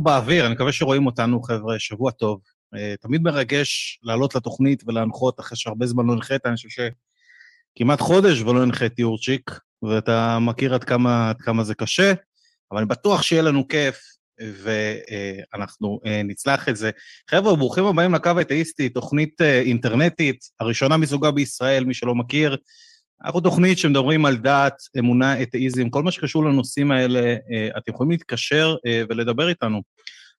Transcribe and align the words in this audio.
אנחנו 0.00 0.12
באוויר, 0.12 0.46
אני 0.46 0.54
מקווה 0.54 0.72
שרואים 0.72 1.06
אותנו, 1.06 1.42
חבר'ה, 1.42 1.78
שבוע 1.78 2.10
טוב. 2.10 2.40
אה, 2.74 2.94
תמיד 3.00 3.22
מרגש 3.22 4.00
לעלות 4.02 4.34
לתוכנית 4.34 4.82
ולהנחות 4.86 5.40
אחרי 5.40 5.56
שהרבה 5.56 5.86
זמן 5.86 6.06
לא 6.06 6.12
הנחית, 6.12 6.46
אני 6.46 6.56
חושב 6.56 6.68
שכמעט 6.68 8.00
חודש 8.00 8.40
ולא 8.40 8.62
הנחיתי 8.62 9.02
יורצ'יק, 9.02 9.50
ואתה 9.82 10.38
מכיר 10.38 10.74
עד 10.74 10.84
כמה, 10.84 11.30
עד 11.30 11.40
כמה 11.40 11.64
זה 11.64 11.74
קשה, 11.74 12.12
אבל 12.72 12.78
אני 12.78 12.86
בטוח 12.86 13.22
שיהיה 13.22 13.42
לנו 13.42 13.68
כיף, 13.68 14.00
ואנחנו 14.62 16.00
אה, 16.06 16.22
נצלח 16.24 16.68
את 16.68 16.76
זה. 16.76 16.90
חבר'ה, 17.30 17.56
ברוכים 17.56 17.84
הבאים 17.84 18.14
לקו 18.14 18.30
האתאיסטי, 18.38 18.88
תוכנית 18.88 19.40
אה, 19.40 19.60
אינטרנטית, 19.60 20.44
הראשונה 20.60 20.96
מסוגה 20.96 21.30
בישראל, 21.30 21.84
מי 21.84 21.94
שלא 21.94 22.14
מכיר. 22.14 22.56
אנחנו 23.24 23.40
תוכנית 23.40 23.78
שמדברים 23.78 24.26
על 24.26 24.36
דת, 24.36 24.82
אמונה, 24.98 25.42
אתאיזם, 25.42 25.90
כל 25.90 26.02
מה 26.02 26.10
שקשור 26.10 26.44
לנושאים 26.44 26.90
האלה, 26.90 27.20
אה, 27.20 27.68
אתם 27.78 27.92
יכולים 27.92 28.10
להתקשר 28.10 28.76
אה, 28.86 29.02
ולדבר 29.08 29.48
איתנו. 29.48 29.82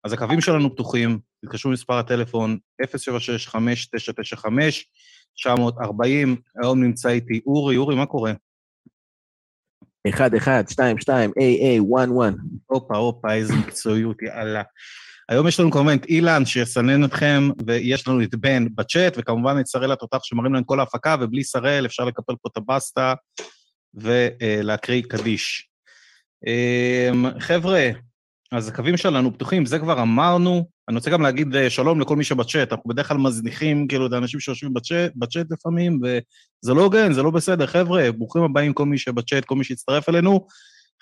אז 0.04 0.13
הקווים 0.13 0.41
שלנו 0.41 0.73
פתוחים, 0.73 1.20
תתקשרו 1.45 1.71
למספר 1.71 1.94
הטלפון 1.94 2.57
076-5995-940, 2.81 2.85
היום 6.63 6.84
נמצא 6.84 7.09
איתי 7.09 7.41
אורי, 7.45 7.77
אורי, 7.77 7.95
מה 7.95 8.05
קורה? 8.05 8.34
1, 10.09 10.34
1, 10.35 10.70
2, 10.70 10.98
2, 10.98 11.32
AA, 11.32 11.98
1, 11.98 12.09
1. 12.21 12.34
הופה, 12.66 12.98
הופה, 12.98 13.34
איזה 13.34 13.54
מקצועיות, 13.55 14.21
יאללה. 14.21 14.62
היום 15.31 15.48
יש 15.48 15.59
לנו 15.59 15.71
כמובן 15.71 15.98
את 15.98 16.05
אילן 16.05 16.45
שיסנן 16.45 17.03
אתכם, 17.03 17.49
ויש 17.66 18.08
לנו 18.08 18.23
את 18.23 18.35
בן 18.35 18.66
בצ'אט, 18.76 19.13
וכמובן 19.17 19.59
את 19.59 19.67
שראל 19.67 19.91
התותח 19.91 20.20
שמראים 20.23 20.54
לנו 20.54 20.66
כל 20.66 20.80
ההפקה, 20.80 21.16
ובלי 21.21 21.44
שראל 21.44 21.85
אפשר 21.85 22.05
לקפל 22.05 22.34
פה 22.41 22.49
את 22.52 22.57
הבסטה 22.57 23.13
ולהקריא 23.93 25.02
קדיש. 25.09 25.70
אמ, 26.48 27.40
חבר'ה, 27.40 27.90
אז 28.52 28.68
הקווים 28.68 28.98
שלנו 28.98 29.34
פתוחים, 29.34 29.65
זה 29.65 29.79
כבר 29.79 30.02
אמרנו. 30.02 30.70
אני 30.90 30.96
רוצה 30.96 31.09
גם 31.09 31.21
להגיד 31.21 31.55
אה, 31.55 31.70
שלום 31.70 32.02
לכל 32.02 32.15
מי 32.15 32.24
שבצ'אט, 32.24 32.71
אנחנו 32.71 32.90
בדרך 32.90 33.07
כלל 33.07 33.18
מזניחים 33.18 33.87
כאילו 33.87 34.07
את 34.07 34.13
האנשים 34.13 34.40
שיושבים 34.40 34.74
בצ'אט, 34.74 35.12
בצ'אט 35.15 35.46
לפעמים, 35.52 35.99
וזה 36.04 36.74
לא 36.74 36.82
הוגן, 36.82 37.13
זה 37.13 37.24
לא 37.24 37.32
בסדר. 37.32 37.68
חבר'ה, 37.68 38.12
ברוכים 38.12 38.43
הבאים 38.43 38.74
כל 38.74 38.85
מי 38.85 38.98
שבצ'אט, 38.98 39.46
כל 39.46 39.55
מי 39.55 39.63
שהצטרף 39.63 40.09
אלינו. 40.09 40.48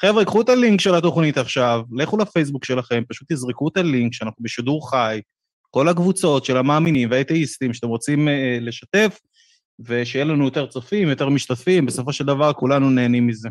חבר'ה, 0.01 0.25
קחו 0.25 0.41
את 0.41 0.49
הלינק 0.49 0.81
של 0.81 0.95
התוכנית 0.95 1.37
עכשיו, 1.37 1.81
לכו 1.91 2.17
לפייסבוק 2.17 2.65
שלכם, 2.65 3.03
פשוט 3.09 3.31
תזרקו 3.31 3.67
את 3.67 3.77
הלינק 3.77 4.13
שאנחנו 4.13 4.43
בשידור 4.43 4.89
חי, 4.89 5.21
כל 5.71 5.87
הקבוצות 5.87 6.45
של 6.45 6.57
המאמינים 6.57 7.11
והאתאיסטים 7.11 7.73
שאתם 7.73 7.87
רוצים 7.87 8.27
uh, 8.27 8.31
לשתף, 8.61 9.19
ושיהיה 9.79 10.25
לנו 10.25 10.45
יותר 10.45 10.65
צופים, 10.65 11.07
יותר 11.07 11.29
משתתפים, 11.29 11.85
בסופו 11.85 12.13
של 12.13 12.25
דבר 12.25 12.53
כולנו 12.53 12.89
נהנים 12.89 13.27
מזה. 13.27 13.49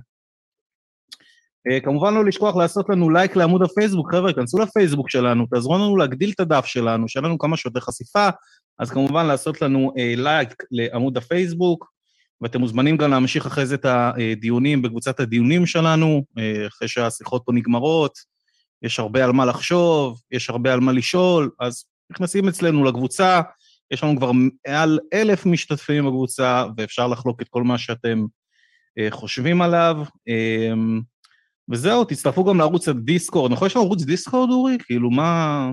Uh, 1.68 1.84
כמובן 1.84 2.14
לא 2.14 2.24
לשכוח 2.24 2.56
לעשות 2.56 2.86
לנו 2.88 3.10
לייק 3.10 3.36
לעמוד 3.36 3.62
הפייסבוק, 3.62 4.14
חבר'ה, 4.14 4.32
כנסו 4.32 4.58
לפייסבוק 4.58 5.10
שלנו, 5.10 5.46
תעזרו 5.46 5.74
לנו 5.74 5.96
להגדיל 5.96 6.30
את 6.34 6.40
הדף 6.40 6.64
שלנו, 6.64 7.08
שיהיה 7.08 7.26
לנו 7.26 7.38
כמה 7.38 7.56
שיותר 7.56 7.80
חשיפה, 7.80 8.28
אז 8.78 8.90
כמובן 8.90 9.26
לעשות 9.26 9.62
לנו 9.62 9.92
uh, 9.96 10.20
לייק 10.20 10.54
לעמוד 10.70 11.16
הפייסבוק, 11.16 11.97
ואתם 12.40 12.60
מוזמנים 12.60 12.96
גם 12.96 13.10
להמשיך 13.10 13.46
אחרי 13.46 13.66
זה 13.66 13.74
את 13.74 13.84
הדיונים 13.84 14.82
בקבוצת 14.82 15.20
הדיונים 15.20 15.66
שלנו, 15.66 16.24
אחרי 16.68 16.88
שהשיחות 16.88 17.42
פה 17.46 17.52
נגמרות, 17.52 18.18
יש 18.82 18.98
הרבה 18.98 19.24
על 19.24 19.32
מה 19.32 19.44
לחשוב, 19.44 20.20
יש 20.30 20.50
הרבה 20.50 20.72
על 20.72 20.80
מה 20.80 20.92
לשאול, 20.92 21.50
אז 21.60 21.84
נכנסים 22.12 22.48
אצלנו 22.48 22.84
לקבוצה, 22.84 23.40
יש 23.90 24.04
לנו 24.04 24.16
כבר 24.16 24.32
מעל 24.32 24.98
אלף 25.14 25.46
משתתפים 25.46 26.06
בקבוצה, 26.06 26.64
ואפשר 26.76 27.08
לחלוק 27.08 27.42
את 27.42 27.48
כל 27.48 27.62
מה 27.62 27.78
שאתם 27.78 28.24
חושבים 29.10 29.62
עליו. 29.62 29.96
וזהו, 31.70 32.04
תצטרפו 32.04 32.44
גם 32.44 32.58
לערוץ 32.58 32.88
הדיסקורד. 32.88 33.52
נכון, 33.52 33.66
יש 33.66 33.76
לנו 33.76 33.84
ערוץ 33.84 34.02
דיסקורד, 34.02 34.50
אורי? 34.50 34.76
כאילו, 34.86 35.10
מה... 35.10 35.70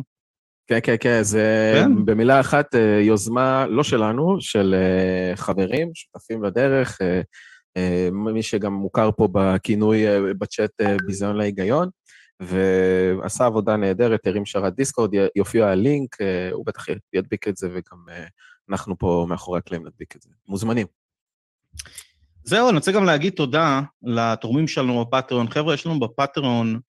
כן, 0.68 0.80
כן, 0.84 0.96
כן, 1.00 1.24
זה 1.24 1.74
כן? 1.76 2.06
במילה 2.06 2.40
אחת 2.40 2.76
אה, 2.76 3.00
יוזמה 3.02 3.66
לא 3.68 3.84
שלנו, 3.84 4.38
של 4.42 4.76
אה, 4.78 5.36
חברים, 5.36 5.92
שותפים 5.94 6.44
לדרך, 6.44 7.02
אה, 7.02 8.10
מי 8.12 8.44
שגם 8.44 8.74
מוכר 8.74 9.10
פה 9.18 9.28
בכינוי 9.32 10.04
בצ'אט 10.34 10.72
ביזיון 11.06 11.36
להיגיון, 11.36 11.90
ועשה 12.40 13.46
עבודה 13.46 13.78
נהדרת, 13.78 14.28
הרים 14.28 14.46
שרת 14.46 14.76
דיסקורד, 14.76 15.12
יופיע 15.36 15.68
הלינק, 15.68 16.16
הוא 16.52 16.66
בטח 16.66 16.86
ידביק 17.14 17.48
את 17.48 17.58
זה, 17.58 17.68
וגם 17.68 18.06
אנחנו 18.70 18.98
פה 18.98 19.26
מאחורי 19.30 19.60
הקלעים 19.60 19.88
נדביק 19.88 20.16
את 20.16 20.22
זה. 20.22 20.30
מוזמנים. 20.48 20.88
זהו, 22.44 22.70
אני 22.70 22.78
רוצה 22.78 22.92
גם 22.92 23.06
להגיד 23.06 23.34
תודה 23.34 23.82
לתורמים 24.04 24.68
שלנו 24.68 25.06
בפטריון. 25.06 25.50
חבר'ה, 25.50 25.74
יש 25.74 25.86
לנו 25.86 26.00
בפטריון, 26.00 26.80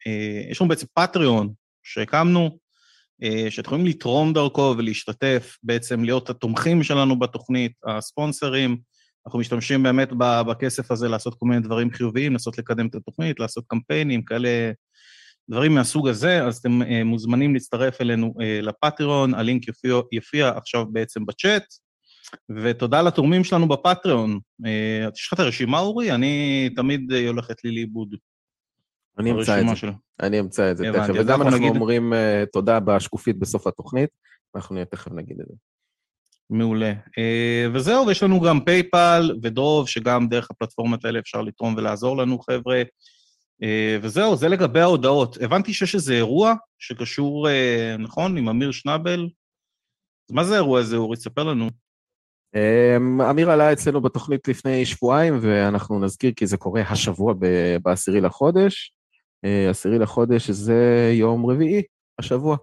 יש 0.51 0.61
לנו 0.61 0.69
בעצם 0.69 0.87
פטריון 0.95 1.53
שהקמנו, 1.83 2.59
שאתם 3.51 3.67
יכולים 3.67 3.87
לתרום 3.87 4.33
דרכו 4.33 4.75
ולהשתתף, 4.79 5.57
בעצם 5.63 6.05
להיות 6.05 6.31
התומכים 6.31 6.83
שלנו 6.83 7.19
בתוכנית, 7.19 7.73
הספונסרים. 7.87 8.77
אנחנו 9.27 9.39
משתמשים 9.39 9.83
באמת 9.83 10.09
בכסף 10.47 10.91
הזה 10.91 11.09
לעשות 11.09 11.35
כל 11.39 11.47
מיני 11.47 11.61
דברים 11.61 11.91
חיוביים, 11.91 12.33
לנסות 12.33 12.59
לקדם 12.59 12.87
את 12.87 12.95
התוכנית, 12.95 13.41
לעשות 13.41 13.65
קמפיינים, 13.69 14.23
כאלה 14.23 14.73
דברים 15.51 15.75
מהסוג 15.75 16.09
הזה, 16.09 16.45
אז 16.45 16.57
אתם 16.57 16.83
אה, 16.83 17.05
מוזמנים 17.05 17.55
להצטרף 17.55 18.01
אלינו 18.01 18.35
אה, 18.43 18.61
לפטריון, 18.63 19.35
הלינק 19.35 19.69
יופיע, 19.69 20.01
יופיע 20.13 20.49
עכשיו 20.49 20.87
בעצם 20.87 21.27
בצ'אט, 21.27 21.65
ותודה 22.63 23.03
לתורמים 23.03 23.45
שלנו 23.45 23.69
בפטריון. 23.69 24.41
יש 25.15 25.27
לך 25.27 25.33
את 25.33 25.41
הרשימה, 25.41 25.79
אורי? 25.79 26.13
אני 26.13 26.69
תמיד 26.77 27.13
הולכת 27.27 27.65
לי 27.65 27.75
לאיבוד. 27.75 28.15
אני 29.19 29.31
אמצא 29.31 29.61
את 29.61 29.69
זה. 29.69 29.77
שלו. 29.77 29.93
אני 30.21 30.41
אמצא 30.41 30.71
את 30.71 30.77
זה 30.77 30.85
תכף, 30.93 31.15
וגם 31.15 31.43
אנחנו 31.43 31.59
נגיד... 31.59 31.71
אומרים 31.71 32.13
uh, 32.13 32.17
תודה 32.53 32.81
בשקופית 32.81 33.39
בסוף 33.39 33.67
התוכנית, 33.67 34.11
אנחנו 34.55 34.85
תכף 34.85 35.13
נגיד 35.13 35.41
את 35.41 35.47
זה. 35.49 35.55
מעולה. 36.51 36.93
Uh, 36.93 37.75
וזהו, 37.75 38.07
ויש 38.07 38.23
לנו 38.23 38.41
גם 38.41 38.61
פייפל 38.65 39.31
ודרוב, 39.43 39.89
שגם 39.89 40.29
דרך 40.29 40.51
הפלטפורמות 40.51 41.05
האלה 41.05 41.19
אפשר 41.19 41.43
לתרום 41.43 41.75
ולעזור 41.77 42.17
לנו, 42.17 42.39
חבר'ה. 42.39 42.83
Uh, 43.63 43.67
וזהו, 44.03 44.37
זה 44.37 44.49
לגבי 44.49 44.81
ההודעות. 44.81 45.39
הבנתי 45.43 45.75
שיש 45.75 45.95
איזה 45.95 46.15
אירוע 46.15 46.55
שקשור, 46.79 47.49
uh, 47.49 47.51
נכון, 47.99 48.37
עם 48.37 48.49
אמיר 48.49 48.71
שנאבל? 48.71 49.29
אז 50.31 50.35
מה 50.35 50.45
זה 50.45 50.55
האירוע 50.55 50.81
הזה, 50.81 50.97
אורי? 50.97 51.17
ספר 51.17 51.45
לנו. 51.45 51.71
אמיר 53.31 53.51
עלה 53.51 53.73
אצלנו 53.73 54.01
בתוכנית 54.01 54.49
לפני 54.49 54.87
שבועיים, 54.87 55.39
ואנחנו 55.43 56.01
נזכיר 56.01 56.33
כי 56.37 56.47
זה 56.47 56.57
קורה 56.57 56.83
השבוע 56.83 57.35
בעשירי 57.83 58.21
לחודש. 58.21 58.96
אה, 59.47 59.71
עשירי 59.71 59.99
לחודש, 59.99 60.51
זה 60.51 61.11
יום 61.15 61.47
רביעי, 61.47 61.83
השבוע. 62.19 62.57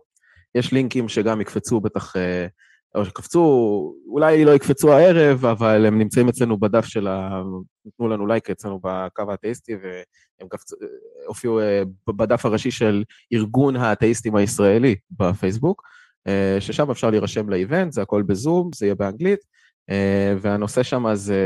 יש 0.55 0.71
לינקים 0.71 1.09
שגם 1.09 1.41
יקפצו 1.41 1.79
בטח, 1.79 2.15
אה, 2.15 2.47
או 2.95 3.05
שקפצו, 3.05 3.93
אולי 4.07 4.45
לא 4.45 4.51
יקפצו 4.51 4.93
הערב, 4.93 5.45
אבל 5.45 5.85
הם 5.85 5.99
נמצאים 5.99 6.29
אצלנו 6.29 6.57
בדף 6.57 6.85
של 6.85 7.07
ה... 7.07 7.43
נתנו 7.85 8.07
לנו 8.07 8.27
לייק 8.27 8.49
אצלנו 8.49 8.79
בקו 8.83 9.31
האתאיסטי, 9.31 9.73
והם 9.75 10.49
קפצו, 10.49 10.75
הופיעו 11.27 11.59
אה, 11.59 11.83
בדף 12.07 12.45
הראשי 12.45 12.71
של 12.71 13.03
ארגון 13.33 13.75
האתאיסטים 13.75 14.35
הישראלי 14.35 14.95
בפייסבוק, 15.11 15.83
ששם 16.59 16.91
אפשר 16.91 17.09
להירשם 17.09 17.49
לאיבנט, 17.49 17.91
זה 17.91 18.01
הכל 18.01 18.21
בזום, 18.21 18.69
זה 18.75 18.85
יהיה 18.85 18.95
באנגלית, 18.95 19.39
והנושא 20.41 20.83
שם 20.83 21.05
זה 21.13 21.37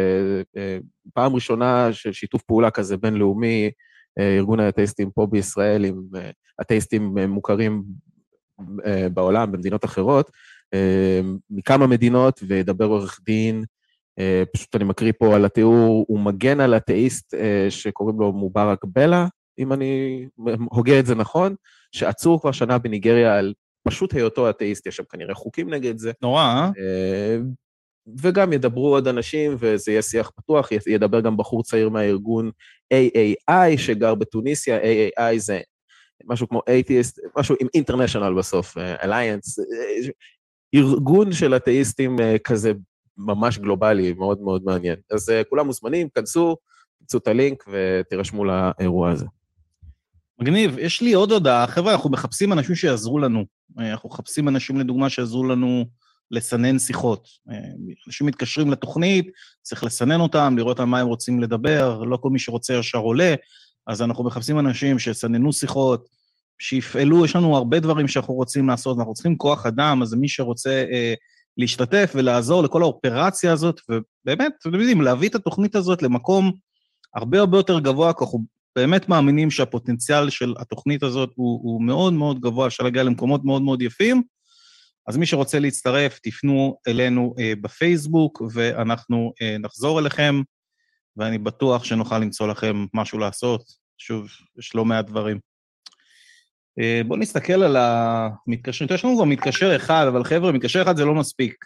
פעם 1.14 1.36
ראשונה 1.36 1.94
של 1.94 2.14
שיתוף 2.14 2.42
פעולה 2.42 2.72
כזה 2.72 2.98
בינלאומי, 2.98 3.72
ארגון 4.19 4.59
האתאיסטים 4.59 5.11
פה 5.11 5.28
בישראל 5.31 5.85
עם 5.85 6.01
אה, 6.16 6.29
אתאיסטים 6.61 7.17
אה, 7.17 7.28
מוכרים 7.28 7.83
אה, 8.85 9.09
בעולם, 9.09 9.51
במדינות 9.51 9.85
אחרות, 9.85 10.31
מכמה 11.50 11.88
מדינות, 11.88 12.39
וידבר 12.47 12.85
עורך 12.85 13.19
דין, 13.25 13.63
פשוט 14.53 14.75
אני 14.75 14.83
מקריא 14.83 15.13
פה 15.19 15.36
על 15.36 15.45
התיאור, 15.45 16.06
הוא 16.07 16.19
מגן 16.19 16.59
על 16.59 16.77
אתאיסט 16.77 17.33
שקוראים 17.69 18.19
לו 18.19 18.33
מובארק 18.33 18.86
בלה, 18.86 19.27
אם 19.59 19.74
אני 19.74 20.25
הוגה 20.71 21.00
את 21.00 21.06
זה 21.06 21.15
נכון, 21.15 21.56
שעצור 21.92 22.42
כבר 22.42 22.51
שנה 22.51 22.77
בניגריה 22.77 23.38
על 23.38 23.53
פשוט 23.83 24.13
היותו 24.13 24.50
אתאיסט, 24.50 24.88
יש 24.88 24.95
שם 24.95 25.03
כנראה 25.09 25.36
חוקים 25.36 25.74
נגד 25.74 25.97
זה. 25.97 26.12
נורא, 26.21 26.42
אה? 26.44 26.69
וגם 28.21 28.54
ידברו 28.54 28.88
עוד 28.88 29.07
אנשים, 29.07 29.56
וזה 29.59 29.92
יהיה 29.92 30.01
שיח 30.01 30.31
פתוח, 30.36 30.69
ידבר 30.88 31.19
גם 31.19 31.38
בחור 31.38 31.63
צעיר 31.63 31.89
מהארגון 31.89 32.51
AAI 32.94 33.77
שגר 33.77 34.15
בתוניסיה, 34.15 34.77
AAI 34.80 35.38
זה 35.38 35.59
משהו 36.25 36.50
כמו 36.50 36.62
אתאיסט, 36.80 37.19
משהו 37.38 37.56
עם 37.62 37.68
אינטרנשיונל 37.74 38.33
בסוף, 38.33 38.77
אלייאנס, 38.77 39.59
אה, 39.59 39.65
ארגון 40.75 41.31
של 41.31 41.56
אתאיסטים 41.56 42.19
אה, 42.19 42.36
כזה 42.44 42.71
ממש 43.18 43.57
גלובלי, 43.57 44.13
מאוד 44.13 44.42
מאוד 44.42 44.63
מעניין. 44.65 44.95
אז 45.12 45.30
אה, 45.30 45.44
כולם 45.44 45.65
מוזמנים, 45.65 46.09
כנסו, 46.09 46.57
תמצאו 47.00 47.19
את 47.19 47.27
הלינק 47.27 47.63
ותירשמו 47.71 48.45
לאירוע 48.45 49.12
הזה. 49.12 49.25
מגניב, 50.39 50.77
יש 50.80 51.01
לי 51.01 51.13
עוד 51.13 51.31
הודעה, 51.31 51.68
חבר'ה, 51.68 51.94
אנחנו 51.94 52.09
מחפשים 52.09 52.54
אנשים 52.54 52.75
שיעזרו 52.75 53.19
לנו. 53.19 53.45
אנחנו 53.77 54.09
מחפשים 54.09 54.48
אנשים, 54.48 54.80
לדוגמה, 54.80 55.09
שיעזרו 55.09 55.44
לנו 55.44 55.86
לסנן 56.31 56.79
שיחות. 56.79 57.27
אנשים 58.07 58.27
מתקשרים 58.27 58.71
לתוכנית, 58.71 59.27
צריך 59.62 59.83
לסנן 59.83 60.19
אותם, 60.19 60.56
לראות 60.57 60.79
על 60.79 60.85
מה 60.85 61.00
הם 61.00 61.07
רוצים 61.07 61.39
לדבר, 61.39 62.03
לא 62.03 62.18
כל 62.18 62.29
מי 62.29 62.39
שרוצה 62.39 62.74
ישר 62.74 62.97
עולה, 62.97 63.35
אז 63.88 64.01
אנחנו 64.01 64.24
מחפשים 64.24 64.59
אנשים 64.59 65.00
שיסננו 65.00 65.53
שיחות, 65.53 66.07
שיפעלו, 66.59 67.25
יש 67.25 67.35
לנו 67.35 67.56
הרבה 67.56 67.79
דברים 67.79 68.07
שאנחנו 68.07 68.33
רוצים 68.33 68.69
לעשות, 68.69 68.97
אנחנו 68.97 69.13
צריכים 69.13 69.38
כוח 69.38 69.65
אדם, 69.65 70.01
אז 70.01 70.13
מי 70.13 70.29
שרוצה 70.29 70.83
אה, 70.91 71.13
להשתתף 71.57 72.12
ולעזור 72.15 72.63
לכל 72.63 72.81
האופרציה 72.81 73.53
הזאת, 73.53 73.81
ובאמת, 73.89 74.51
אתם 74.59 74.73
יודעים, 74.73 75.01
להביא 75.01 75.30
את 75.30 75.35
התוכנית 75.35 75.75
הזאת 75.75 76.01
למקום 76.01 76.51
הרבה 77.15 77.39
הרבה 77.39 77.57
יותר 77.57 77.80
גבוה, 77.80 78.13
כי 78.13 78.23
אנחנו 78.23 78.45
באמת 78.75 79.09
מאמינים 79.09 79.51
שהפוטנציאל 79.51 80.30
של 80.30 80.53
התוכנית 80.59 81.03
הזאת 81.03 81.30
הוא, 81.35 81.59
הוא 81.63 81.83
מאוד 81.83 82.13
מאוד 82.13 82.39
גבוה, 82.39 82.68
אפשר 82.68 82.83
להגיע 82.83 83.03
למקומות 83.03 83.45
מאוד 83.45 83.62
מאוד 83.62 83.81
יפים. 83.81 84.23
אז 85.07 85.18
מי 85.18 85.25
שרוצה 85.25 85.59
להצטרף, 85.59 86.19
תפנו 86.19 86.77
אלינו 86.88 87.36
אה, 87.39 87.54
בפייסבוק, 87.62 88.42
ואנחנו 88.54 89.33
אה, 89.42 89.57
נחזור 89.57 90.00
אליכם, 90.00 90.42
ואני 91.18 91.38
בטוח 91.38 91.83
שנוכל 91.83 92.19
למצוא 92.19 92.48
לכם 92.48 92.86
משהו 92.94 93.19
לעשות. 93.19 93.63
שוב, 93.98 94.30
יש 94.59 94.75
לא 94.75 94.86
מעט 94.86 95.06
דברים. 95.06 95.39
אה, 96.80 97.01
בואו 97.07 97.19
נסתכל 97.19 97.63
על 97.63 97.77
המתקשרים. 97.80 98.89
יש 98.94 99.06
לנו 99.06 99.15
כבר 99.15 99.25
מתקשר 99.25 99.75
אחד, 99.75 100.06
אבל 100.07 100.24
חבר'ה, 100.24 100.51
מתקשר 100.51 100.81
אחד 100.81 100.98
זה 100.98 101.06
לא 101.06 101.15
מספיק. 101.15 101.65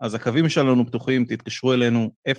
אז 0.00 0.14
הקווים 0.14 0.48
שלנו 0.48 0.86
פתוחים, 0.86 1.24
תתקשרו 1.24 1.72
אלינו, 1.72 2.12
076-5995-940, 2.28 2.34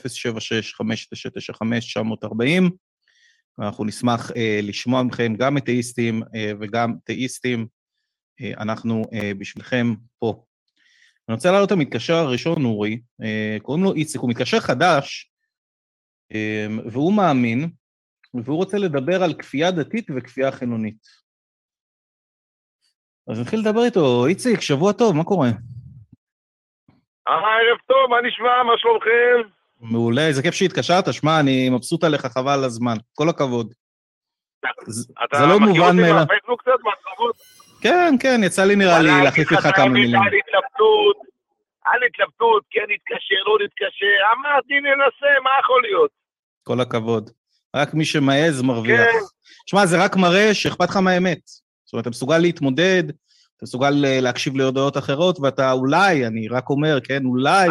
ואנחנו 3.58 3.86
נשמח 3.86 4.32
אה, 4.38 4.60
לשמוע 4.64 5.04
מכם 5.04 5.36
גם 5.36 5.58
אתאיסטים 5.58 6.24
אה, 6.36 6.52
וגם 6.60 6.94
תאיסטים. 7.04 7.68
אה, 8.42 8.52
אנחנו 8.62 9.02
אה, 9.14 9.32
בשבילכם 9.40 9.86
פה. 10.20 10.44
אני 11.30 11.36
רוצה 11.36 11.52
להעלות 11.52 11.68
את 11.68 11.72
המתקשר 11.72 12.14
הראשון, 12.14 12.66
אורי, 12.66 13.02
אה, 13.24 13.58
קוראים 13.62 13.84
לו 13.84 13.94
איציק, 13.94 14.22
הוא 14.22 14.30
מתקשר 14.30 14.60
חדש, 14.60 15.30
והוא 16.92 17.14
מאמין, 17.14 17.70
והוא 18.34 18.58
רוצה 18.58 18.78
לדבר 18.78 19.24
על 19.24 19.34
כפייה 19.34 19.72
דתית 19.72 20.08
וכפייה 20.16 20.52
חילונית. 20.52 21.24
אז 23.28 23.40
נתחיל 23.40 23.60
לדבר 23.60 23.84
איתו. 23.86 24.26
איציק, 24.28 24.62
שבוע 24.62 24.94
טוב, 24.94 25.16
מה 25.16 25.24
קורה? 25.24 25.48
אה, 27.28 27.34
ערב 27.34 27.78
טוב, 27.88 28.10
מה 28.10 28.22
נשמע? 28.28 28.64
מה 28.64 28.74
שלומכם? 28.78 29.50
מעולה, 29.82 30.28
איזה 30.28 30.42
כיף 30.44 30.54
שהתקשרת, 30.54 31.14
שמע, 31.14 31.40
אני 31.40 31.70
מבסוט 31.70 32.04
עליך, 32.04 32.26
חבל 32.26 32.52
על 32.52 32.64
הזמן. 32.64 32.96
כל 33.14 33.30
הכבוד. 33.30 33.74
זה 35.34 35.46
לא 35.50 35.60
מובן 35.60 35.96
מאליו. 35.96 35.96
אתה 35.96 36.04
מכיר 36.04 36.04
אותי 36.04 36.14
מהפייסבוק 36.14 36.62
קצת? 36.62 36.80
כן, 37.84 38.16
כן, 38.20 38.42
יצא 38.44 38.66
לי 38.66 38.76
נראה 38.76 39.02
לי 39.02 39.24
להחליף 39.24 39.52
איתך 39.52 39.68
כמה 39.76 39.90
מילים. 39.90 40.16
על 40.16 40.28
התלבטות, 40.28 41.18
על 41.86 42.00
התלבטות, 42.08 42.64
כן 42.72 42.86
נתקשר, 42.90 43.44
לא 43.46 43.58
נתקשר, 43.64 44.16
אמרתי, 44.34 44.74
ננסה, 44.74 45.42
מה 45.44 45.50
יכול 45.60 45.82
להיות? 45.82 46.12
כל 46.64 46.80
הכבוד. 46.80 47.30
רק 47.76 47.94
מי 47.94 48.06
שמעז 48.06 48.62
מרוויח. 48.62 49.00
כן. 49.00 49.20
שמע, 49.66 49.86
זה 49.86 50.04
רק 50.04 50.16
מראה 50.16 50.54
שאכפת 50.54 50.90
לך 50.90 50.98
מהאמת. 50.98 51.42
זאת 51.86 51.94
אומרת, 51.94 52.02
אתה 52.02 52.10
מסוגל 52.10 52.38
להתמודד, 52.38 53.04
אתה 53.58 53.64
מסוגל 53.64 54.06
אה, 54.06 54.22
להקשיב 54.22 54.58
להודעות 54.58 54.98
אחרות, 54.98 55.40
ואתה 55.40 55.72
אולי, 55.72 56.28
אני 56.28 56.48
רק 56.48 56.70
אומר, 56.70 56.98
כן, 57.04 57.26
אולי 57.26 57.70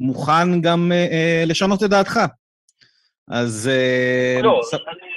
מוכן 0.00 0.60
גם 0.60 0.92
אה, 0.92 1.06
אה, 1.12 1.44
לשנות 1.46 1.82
את 1.82 1.90
דעתך. 1.90 2.20
אז... 3.28 3.70
אה, 3.72 4.42
לא, 4.42 4.60
ס... 4.64 4.74
אני, 4.74 5.07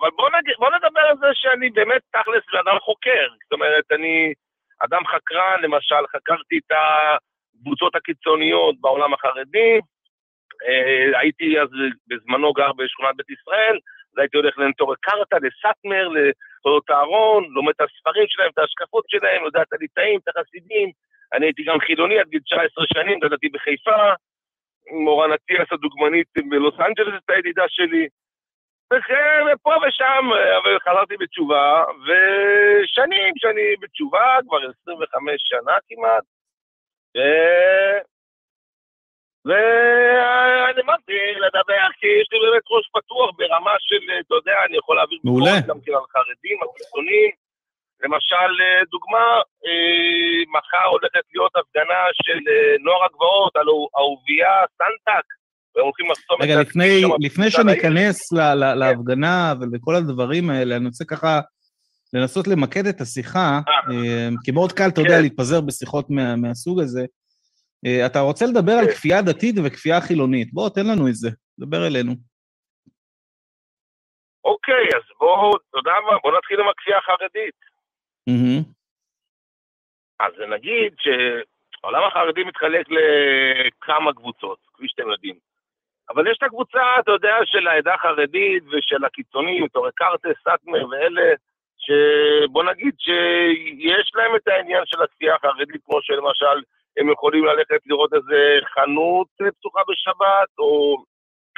אבל 0.00 0.10
בוא, 0.16 0.30
נגיד, 0.38 0.54
בוא 0.58 0.70
נדבר 0.70 1.00
על 1.00 1.16
זה 1.16 1.26
שאני 1.34 1.70
באמת 1.70 2.02
תכלס 2.12 2.44
אדם 2.60 2.78
חוקר. 2.78 3.26
זאת 3.42 3.52
אומרת, 3.52 3.84
אני 3.92 4.32
אדם 4.84 5.06
חקרן, 5.06 5.60
למשל, 5.62 6.06
חקרתי 6.16 6.58
את 6.58 6.72
הקבוצות 6.76 7.96
הקיצוניות 7.96 8.74
בעולם 8.80 9.14
החרדי, 9.14 9.80
אה, 10.68 11.20
הייתי 11.20 11.60
אז 11.60 11.68
בזמנו 12.08 12.52
גר 12.52 12.72
בשכונת 12.72 13.16
בית 13.16 13.30
ישראל, 13.30 13.78
אז 14.12 14.18
הייתי 14.18 14.36
הולך 14.36 14.58
לנטורי 14.58 14.96
קרתא, 15.00 15.36
לסאטמר, 15.42 16.08
לתולדות 16.08 16.90
אהרון, 16.90 17.44
לומד 17.50 17.72
את 17.76 17.80
הספרים 17.80 18.24
שלהם, 18.28 18.50
את 18.52 18.58
ההשקפות 18.58 19.04
שלהם, 19.08 19.44
יודע 19.44 19.62
את 19.62 19.72
הליטאים, 19.72 20.20
את 20.20 20.28
החסידים. 20.28 20.90
אני 21.32 21.46
הייתי 21.46 21.62
גם 21.62 21.78
חילוני 21.80 22.18
עד 22.18 22.28
גיל 22.28 22.40
19 22.40 22.84
שנים, 22.94 23.18
גדלתי 23.18 23.48
בחיפה, 23.48 24.12
מורן 24.90 25.32
אטיאס 25.32 25.68
הדוגמנית 25.72 26.26
בלוס 26.48 26.74
אנג'לס 26.80 27.12
הייתה 27.12 27.38
ידידה 27.38 27.64
שלי. 27.68 28.08
ופה 28.92 29.74
ושם, 29.88 30.24
אבל 30.62 30.78
חזרתי 30.78 31.16
בתשובה, 31.16 31.84
ושנים 32.04 33.32
שאני 33.36 33.76
בתשובה, 33.80 34.36
כבר 34.46 34.58
25 34.82 35.34
שנה 35.38 35.76
כמעט, 35.88 36.24
ו... 37.16 37.20
ואני 39.44 40.80
אמרתי 40.82 41.18
לדבר, 41.44 41.86
כי 41.98 42.06
יש 42.20 42.28
לי 42.32 42.38
באמת 42.38 42.62
ראש 42.70 42.88
פתוח 42.94 43.30
ברמה 43.36 43.74
של, 43.78 44.02
אתה 44.26 44.34
יודע, 44.34 44.64
אני 44.66 44.76
יכול 44.76 44.96
להעביר 44.96 45.18
ביקורת 45.24 45.66
גם 45.66 45.80
כן 45.84 45.92
על 45.92 46.06
חרדים, 46.14 46.62
על 46.62 46.68
חיצונים. 46.78 47.30
למשל, 48.02 48.50
דוגמה, 48.90 49.26
אה, 49.66 50.38
מחר 50.54 50.86
הולכת 50.90 51.24
להיות 51.32 51.56
הפגנה 51.56 52.02
של 52.22 52.38
אה, 52.50 52.74
נוער 52.80 53.04
הגבעות 53.04 53.56
על 53.56 53.66
אהוביה 53.98 54.54
סנטק, 54.78 55.26
והם 55.76 55.84
הולכים 55.84 56.06
לחסום 56.10 56.36
את... 56.40 56.44
רגע, 56.44 56.60
לפני, 56.60 57.02
לפני 57.20 57.50
שניכנס. 57.50 58.32
להפגנה 58.52 59.54
ולכל 59.60 59.94
הדברים 59.94 60.50
האלה, 60.50 60.76
אני 60.76 60.86
רוצה 60.86 61.04
ככה 61.04 61.40
לנסות 62.12 62.46
למקד 62.48 62.86
את 62.86 63.00
השיחה, 63.00 63.60
אה. 63.68 64.28
כי 64.44 64.50
מאוד 64.50 64.72
קל, 64.72 64.88
אתה 64.88 65.00
יודע, 65.00 65.16
כן. 65.16 65.22
להתפזר 65.22 65.60
בשיחות 65.60 66.10
מה, 66.10 66.36
מהסוג 66.36 66.80
הזה. 66.80 67.04
אה, 67.86 68.06
אתה 68.06 68.20
רוצה 68.20 68.44
לדבר 68.46 68.72
על 68.72 68.86
כן. 68.86 68.92
כפייה 68.92 69.22
דתית 69.22 69.54
וכפייה 69.64 70.00
חילונית. 70.00 70.52
בוא, 70.52 70.68
תן 70.68 70.86
לנו 70.86 71.08
את 71.08 71.14
זה, 71.14 71.28
דבר 71.58 71.86
אלינו. 71.86 72.12
אוקיי, 74.44 74.86
אז 74.96 75.02
בואו, 75.18 75.50
אתה 75.56 75.78
יודע 75.78 75.92
מה, 76.06 76.18
בואו 76.22 76.38
נתחיל 76.38 76.60
עם 76.60 76.68
הכפייה 76.68 76.98
החרדית. 76.98 77.68
אז 80.20 80.32
נגיד 80.54 80.94
שהעולם 80.98 82.02
החרדי 82.08 82.44
מתחלק 82.44 82.86
לכמה 82.90 84.12
קבוצות, 84.12 84.58
כפי 84.74 84.88
שאתם 84.88 85.10
יודעים. 85.10 85.47
אבל 86.10 86.30
יש 86.30 86.38
את 86.38 86.42
הקבוצה, 86.42 86.82
אתה 87.00 87.10
יודע, 87.10 87.36
של 87.44 87.66
העדה 87.68 87.94
החרדית 87.94 88.62
ושל 88.72 89.04
הקיצונים, 89.04 89.68
תורי 89.68 89.90
קרטס, 89.94 90.42
סאטמר 90.44 90.86
ואלה, 90.88 91.32
שבוא 91.78 92.64
נגיד 92.64 92.94
שיש 92.98 94.10
להם 94.14 94.36
את 94.36 94.48
העניין 94.48 94.82
של 94.86 95.02
הכפייה 95.02 95.34
החרדית, 95.34 95.80
כמו 95.84 96.02
שלמשל 96.02 96.58
הם 96.96 97.10
יכולים 97.12 97.44
ללכת 97.44 97.80
לראות 97.86 98.14
איזה 98.14 98.58
חנות 98.74 99.28
פתוחה 99.38 99.80
בשבת, 99.88 100.50
או, 100.58 100.96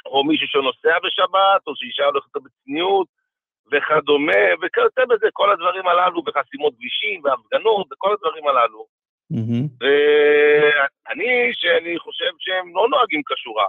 או 0.06 0.24
מישהו 0.24 0.46
שנוסע 0.46 0.98
בשבת, 1.04 1.62
או 1.66 1.72
שאישה 1.76 2.04
הולכת 2.04 2.36
בצניעות, 2.36 3.06
וכדומה, 3.72 4.42
וכיוצא 4.62 5.04
בזה, 5.04 5.28
כל 5.32 5.52
הדברים 5.52 5.86
הללו, 5.86 6.22
בחסימות 6.22 6.74
כבישים, 6.74 7.24
והפגנות, 7.24 7.86
וכל 7.92 8.12
הדברים 8.12 8.48
הללו. 8.48 8.86
Mm-hmm. 9.32 9.64
ואני, 9.80 11.50
שאני 11.52 11.98
חושב 11.98 12.30
שהם 12.38 12.76
לא 12.76 12.88
נוהגים 12.88 13.22
כשורה. 13.26 13.66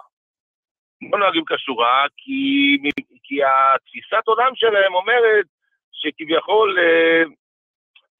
לא 1.01 1.19
נוהגים 1.19 1.43
כשורה, 1.45 2.05
כי, 2.17 2.77
כי 3.23 3.35
התפיסת 3.43 4.27
עולם 4.27 4.51
שלהם 4.55 4.93
אומרת 4.93 5.45
שכביכול 5.91 6.79
אה, 6.79 7.23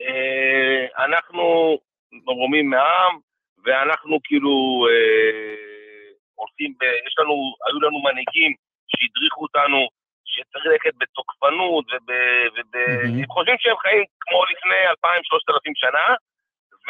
אה, 0.01 1.05
אנחנו 1.05 1.77
מרומים 2.25 2.69
מהעם, 2.69 3.19
ואנחנו 3.63 4.19
כאילו 4.23 4.87
אה, 4.89 6.01
עושים, 6.35 6.73
ב, 6.79 6.83
יש 7.07 7.13
לנו, 7.19 7.35
היו 7.67 7.79
לנו 7.81 7.99
מנהיגים 8.03 8.51
שהדריכו 8.91 9.41
אותנו 9.41 9.87
שצריך 10.25 10.65
ללכת 10.65 10.93
בתוקפנות, 10.97 11.85
והם 11.91 12.65
mm-hmm. 12.73 13.33
חושבים 13.33 13.55
שהם 13.59 13.77
חיים 13.77 14.03
כמו 14.21 14.39
לפני 14.51 14.81
2,000-3,000 15.05 15.71
שנה, 15.75 16.07
ו... 16.85 16.89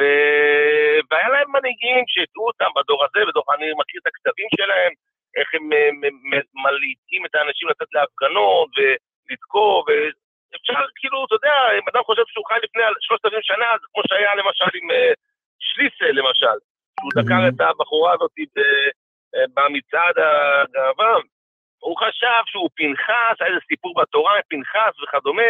והיה 1.11 1.29
להם 1.29 1.51
מנהיגים 1.51 2.03
שהטעו 2.07 2.47
אותם 2.47 2.71
בדור 2.75 2.99
הזה, 3.05 3.19
בדור, 3.27 3.43
אני 3.53 3.65
מכיר 3.81 3.99
את 4.01 4.07
הכתבים 4.07 4.49
שלהם, 4.57 4.93
איך 5.37 5.47
הם 5.55 5.65
מלעיטים 6.63 7.21
את 7.25 7.33
האנשים 7.35 7.69
לצאת 7.69 7.91
להפגנות 7.95 8.69
ולתקוף, 8.75 9.81
ואפשר, 9.87 10.79
כאילו, 10.99 11.17
אתה 11.25 11.35
יודע, 11.35 11.57
אם 11.77 11.85
אדם 11.91 12.03
חושב 12.09 12.25
שהוא 12.27 12.45
חי 12.49 12.59
לפני 12.63 12.83
3,000 12.99 13.39
שנה, 13.49 13.67
זה 13.81 13.85
כמו 13.91 14.01
שהיה 14.07 14.35
למשל 14.35 14.71
עם 14.79 14.91
אה, 14.91 15.13
שליסל 15.67 16.13
למשל, 16.19 16.57
שהוא 16.95 17.11
דקר 17.19 17.41
את 17.49 17.59
הבחורה 17.61 18.11
הזאת 18.13 18.31
אה, 18.57 19.45
במצעד 19.55 20.15
הגאווה, 20.25 21.13
הוא 21.85 21.97
חשב 22.03 22.41
שהוא 22.51 22.69
פנחס, 22.77 23.35
היה 23.39 23.49
איזה 23.49 23.61
סיפור 23.71 23.93
בתורה 24.01 24.33
פנחס 24.49 24.93
וכדומה, 25.03 25.49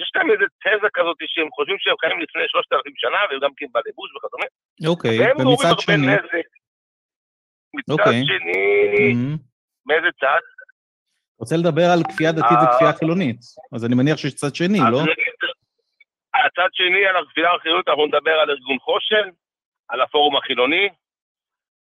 יש 0.00 0.10
להם 0.14 0.30
איזה 0.30 0.46
תזה 0.62 0.88
כזאת 0.96 1.16
שהם 1.32 1.50
חושבים 1.56 1.76
שהם 1.78 1.98
חיים 2.00 2.20
לפני 2.20 2.42
שלושת 2.46 2.72
אלפים 2.72 2.92
שנה, 2.96 3.20
והם 3.28 3.40
גם 3.44 3.52
כן 3.56 3.66
בלבוש 3.74 4.10
וכדומה. 4.14 4.46
אוקיי, 4.92 5.16
ומצד 5.38 5.76
שני... 5.80 6.16
מצד 7.74 7.92
אוקיי. 7.92 8.22
שני, 8.26 9.14
מאיזה 9.86 10.08
צד? 10.20 10.40
רוצה 11.40 11.56
לדבר 11.56 11.86
על 11.92 12.02
כפייה 12.12 12.32
דתית 12.32 12.58
אה, 12.60 12.64
וכפייה 12.64 12.92
חילונית, 12.92 13.40
אז 13.74 13.84
אני 13.84 13.94
מניח 13.94 14.16
שיש 14.16 14.34
צד 14.34 14.54
שני, 14.54 14.78
לא? 14.92 15.00
הצד 16.34 16.68
שני, 16.72 17.06
על 17.06 17.16
הכפייה 17.16 17.54
החילונית, 17.54 17.88
אנחנו 17.88 18.06
נדבר 18.06 18.36
על 18.40 18.50
ארגון 18.50 18.78
חושן, 18.78 19.28
על 19.88 20.00
הפורום 20.00 20.36
החילוני. 20.36 20.88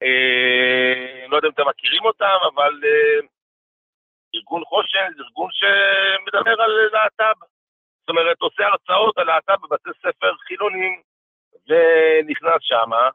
אה, 0.04 1.28
לא 1.28 1.36
יודע 1.36 1.48
אם 1.48 1.54
אתם 1.54 1.70
מכירים 1.70 2.06
אותם, 2.06 2.38
אבל 2.54 2.74
אה, 2.84 3.28
ארגון 4.36 4.63
חושן 4.66 5.08
זה 5.18 5.24
ארגון 5.24 5.50
שמדבר 5.51 6.62
על 6.62 6.72
להט"ב. 6.94 7.38
זאת 8.00 8.10
אומרת, 8.10 8.38
עושה 8.42 8.63
הרצאות 8.68 9.18
על 9.18 9.28
להט"ב 9.28 9.56
בבתי 9.63 9.90
ספר 10.00 10.34
חילונים, 10.48 11.01
ונכנס 11.68 12.62
שמה. 12.62 13.10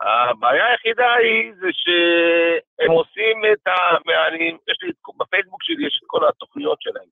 הבעיה 0.00 0.66
היחידה 0.66 1.14
היא 1.14 1.52
זה 1.54 1.66
שהם 1.72 2.90
עושים 2.90 3.42
את 3.52 3.66
ה... 3.66 3.96
אני, 4.28 4.56
יש 4.68 4.78
לי, 4.82 4.90
בפייסבוק 5.18 5.62
שלי 5.62 5.86
יש 5.86 6.00
את 6.02 6.06
כל 6.06 6.28
התוכניות 6.28 6.82
שלהם. 6.82 7.08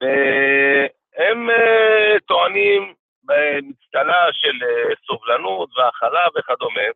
והם 0.00 1.50
uh, 1.50 2.20
טוענים 2.26 2.94
במצטלה 3.24 4.26
של 4.32 4.56
uh, 4.62 4.96
סובלנות 5.06 5.70
והכלה 5.76 6.26
וכדומה. 6.36 6.88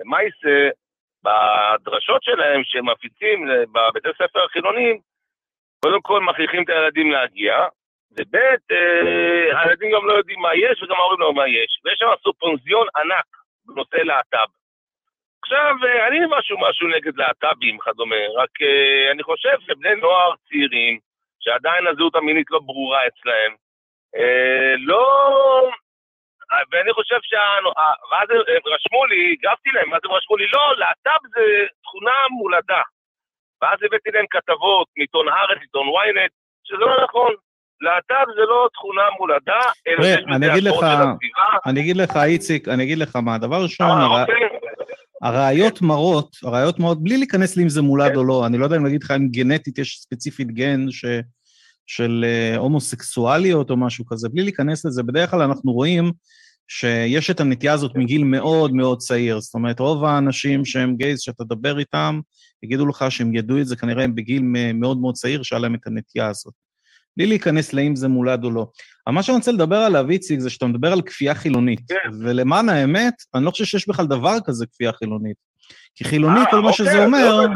למעשה, 0.00 0.68
בדרשות 1.24 2.22
שלהם 2.22 2.60
שהם 2.64 2.88
מפיצים 2.88 3.48
בבתי 3.72 4.08
ספר 4.14 4.44
החילונים, 4.44 4.98
קודם 5.80 6.00
כל 6.02 6.20
מכריחים 6.20 6.62
את 6.62 6.68
הילדים 6.68 7.10
להגיע, 7.10 7.66
וב' 8.12 8.36
אה, 8.70 9.60
הילדים 9.60 9.90
גם 9.94 10.06
לא 10.06 10.12
יודעים 10.12 10.40
מה 10.40 10.54
יש 10.54 10.82
וגם 10.82 10.96
ההורים 10.96 11.20
לא 11.20 11.26
יודעים 11.26 11.36
מה 11.36 11.48
יש. 11.48 11.80
ויש 11.84 11.98
שם 11.98 12.06
סופונזיון 12.22 12.86
ענק 12.96 13.37
בנושא 13.68 13.96
להט"ב. 13.96 14.50
עכשיו, 15.42 15.74
אה, 15.86 16.06
אני 16.06 16.18
משהו 16.38 16.56
משהו 16.58 16.88
נגד 16.88 17.16
להט"בים 17.16 17.76
וכדומה, 17.76 18.16
רק 18.36 18.50
אה, 18.62 19.10
אני 19.12 19.22
חושב 19.22 19.56
שבני 19.60 19.94
נוער 19.94 20.34
צעירים, 20.48 20.98
שעדיין 21.40 21.86
הזהות 21.86 22.14
המינית 22.16 22.50
לא 22.50 22.58
ברורה 22.58 23.06
אצלהם, 23.06 23.54
לא... 24.78 25.02
ואני 26.70 26.92
חושב 26.92 27.18
שה... 27.22 27.42
ואז 28.10 28.30
הם 28.30 28.62
רשמו 28.66 29.06
לי, 29.06 29.32
הגבתי 29.32 29.70
להם, 29.72 29.92
ואז 29.92 30.00
הם 30.04 30.12
רשמו 30.12 30.36
לי, 30.36 30.46
לא, 30.52 30.76
להט"ב 30.76 31.26
זה 31.34 31.66
תכונה 31.82 32.18
מולדה. 32.30 32.82
ואז 33.62 33.78
הבאתי 33.82 34.10
להם 34.10 34.26
כתבות 34.30 34.88
מעיתון 34.96 35.28
הארץ, 35.28 35.58
עיתון 35.60 35.86
ynet, 35.88 36.32
שזה 36.64 36.84
לא 36.84 37.04
נכון. 37.04 37.34
להט"ב 37.80 38.30
זה 38.34 38.42
לא 38.48 38.68
תכונה 38.74 39.02
מולדה, 39.18 39.60
אלא 39.88 40.06
יש 40.06 40.24
בזה 40.24 40.52
השפעות 40.52 40.80
של 40.80 40.86
הסביבה. 40.86 41.58
אני 41.66 41.80
אגיד 41.80 41.96
לך, 41.96 42.16
איציק, 42.16 42.68
אני 42.68 42.84
אגיד 42.84 42.98
לך 42.98 43.16
מה, 43.16 43.38
דבר 43.38 43.62
ראשון, 43.62 43.86
אה, 43.90 44.20
אוקיי. 44.20 44.34
הראיות 45.22 45.82
מראות, 45.82 46.36
הראיות 46.42 46.78
מראות, 46.78 47.02
בלי 47.02 47.16
להיכנס 47.16 47.56
לי 47.56 47.62
אם 47.62 47.68
זה 47.68 47.82
מולד 47.82 48.10
כן. 48.10 48.16
או 48.16 48.24
לא, 48.24 48.46
אני 48.46 48.58
לא 48.58 48.64
יודע 48.64 48.76
אם 48.76 48.84
להגיד 48.84 49.02
לך 49.02 49.10
אם 49.10 49.28
גנטית 49.28 49.78
יש 49.78 49.98
ספציפית 50.00 50.50
גן 50.50 50.90
ש, 50.90 51.04
של 51.86 52.24
אה, 52.28 52.56
הומוסקסואליות 52.56 53.70
או 53.70 53.76
משהו 53.76 54.06
כזה, 54.06 54.28
בלי 54.28 54.42
להיכנס 54.42 54.84
לזה, 54.84 55.02
בדרך 55.02 55.30
כלל 55.30 55.42
אנחנו 55.42 55.72
רואים 55.72 56.12
שיש 56.68 57.30
את 57.30 57.40
הנטייה 57.40 57.72
הזאת 57.72 57.96
מגיל 57.96 58.24
מאוד 58.24 58.72
מאוד 58.72 58.98
צעיר. 58.98 59.40
זאת 59.40 59.54
אומרת, 59.54 59.80
רוב 59.80 60.04
האנשים 60.04 60.64
שהם 60.64 60.96
גייז, 60.96 61.20
שאתה 61.20 61.44
תדבר 61.44 61.78
איתם, 61.78 62.20
יגידו 62.62 62.86
לך 62.86 63.04
שהם 63.08 63.34
ידעו 63.34 63.60
את 63.60 63.66
זה 63.66 63.76
כנראה 63.76 64.08
בגיל 64.08 64.42
מאוד 64.74 64.98
מאוד 65.00 65.14
צעיר, 65.14 65.42
שהיה 65.42 65.60
להם 65.60 65.74
את 65.74 65.86
הנטייה 65.86 66.28
הזאת. 66.28 66.67
בלי 67.16 67.26
להיכנס 67.26 67.72
לאם 67.72 67.96
זה 67.96 68.08
מולד 68.08 68.44
או 68.44 68.50
לא. 68.50 68.66
אבל 69.06 69.14
מה 69.14 69.22
שאני 69.22 69.36
רוצה 69.36 69.52
לדבר 69.52 69.76
עליו, 69.76 70.10
איציק, 70.10 70.40
זה 70.40 70.50
שאתה 70.50 70.66
מדבר 70.66 70.92
על 70.92 71.02
כפייה 71.02 71.34
חילונית. 71.34 71.80
כן. 71.88 72.10
ולמען 72.20 72.68
האמת, 72.68 73.14
אני 73.34 73.44
לא 73.44 73.50
חושב 73.50 73.64
שיש 73.64 73.88
בכלל 73.88 74.06
דבר 74.06 74.36
כזה 74.44 74.66
כפייה 74.66 74.92
חילונית. 74.92 75.36
כי 75.94 76.04
חילוני, 76.04 76.40
כל 76.50 76.60
מה 76.60 76.72
שזה 76.72 77.04
אומר... 77.04 77.36
לא 77.36 77.46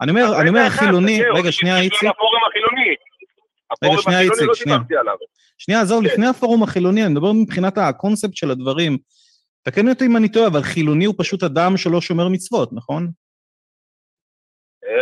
אני 0.00 0.10
אומר, 0.10 0.40
אני 0.40 0.48
אומר 0.48 0.68
חילוני, 0.68 1.20
רגע, 1.34 1.52
שנייה, 1.52 1.80
איציק. 1.80 2.10
רגע, 3.84 4.02
שנייה, 4.02 4.20
איציק, 4.20 4.42
לא 4.42 4.54
שנייה. 4.54 4.78
שנייה, 5.58 5.80
עזוב, 5.80 6.02
לפני 6.02 6.26
הפורום 6.26 6.62
החילוני, 6.62 7.04
אני 7.04 7.12
מדבר 7.12 7.32
מבחינת 7.32 7.78
הקונספט 7.78 8.36
של 8.36 8.50
הדברים. 8.50 8.98
תקן 9.62 9.88
אותי 9.88 10.06
אם 10.06 10.16
אני 10.16 10.28
טועה, 10.28 10.46
אבל 10.46 10.62
חילוני 10.62 11.04
הוא 11.04 11.14
פשוט 11.18 11.42
אדם 11.42 11.76
שלא 11.76 12.00
שומר 12.00 12.28
מצוות, 12.28 12.72
נכון? 12.72 13.10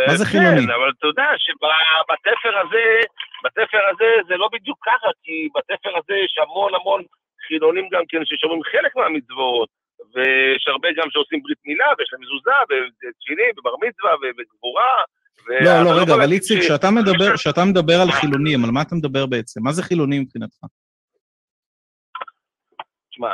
מה 0.07 0.15
זה 0.17 0.25
כן, 0.25 0.31
חילוני? 0.31 0.61
כן, 0.65 0.71
אבל 0.77 0.89
אתה 0.97 1.07
יודע 1.07 1.29
שבתפר 1.37 2.53
הזה, 2.63 2.85
בתפר 3.43 3.83
הזה 3.91 4.09
זה 4.27 4.35
לא 4.37 4.49
בדיוק 4.53 4.79
ככה, 4.85 5.09
כי 5.23 5.49
בתפר 5.55 5.89
הזה 5.99 6.15
יש 6.25 6.33
המון 6.43 6.71
המון 6.75 7.01
חילונים 7.47 7.85
גם 7.91 8.03
כן 8.09 8.21
ששומרים 8.25 8.63
חלק 8.63 8.95
מהמצוות, 8.95 9.69
ויש 10.13 10.67
הרבה 10.67 10.89
גם 10.97 11.07
שעושים 11.11 11.39
ברית 11.43 11.61
מילה, 11.65 11.89
ויש 11.97 12.09
להם 12.11 12.21
מזוזה, 12.21 12.57
ותפילין, 12.69 13.51
ובר 13.57 13.75
מצווה, 13.83 14.13
וגבורה. 14.37 14.93
לא, 15.47 15.83
לא, 15.85 16.01
רגע, 16.01 16.13
אבל 16.13 16.31
איציק, 16.31 16.59
כשאתה 17.35 17.65
מדבר 17.65 17.97
על 18.01 18.11
חילונים, 18.11 18.65
על 18.65 18.71
מה 18.71 18.81
אתה 18.81 18.95
מדבר 18.95 19.25
בעצם? 19.25 19.63
מה 19.63 19.71
זה 19.71 19.83
חילוני 19.83 20.19
מבחינתך? 20.19 20.57
תשמע, 23.09 23.33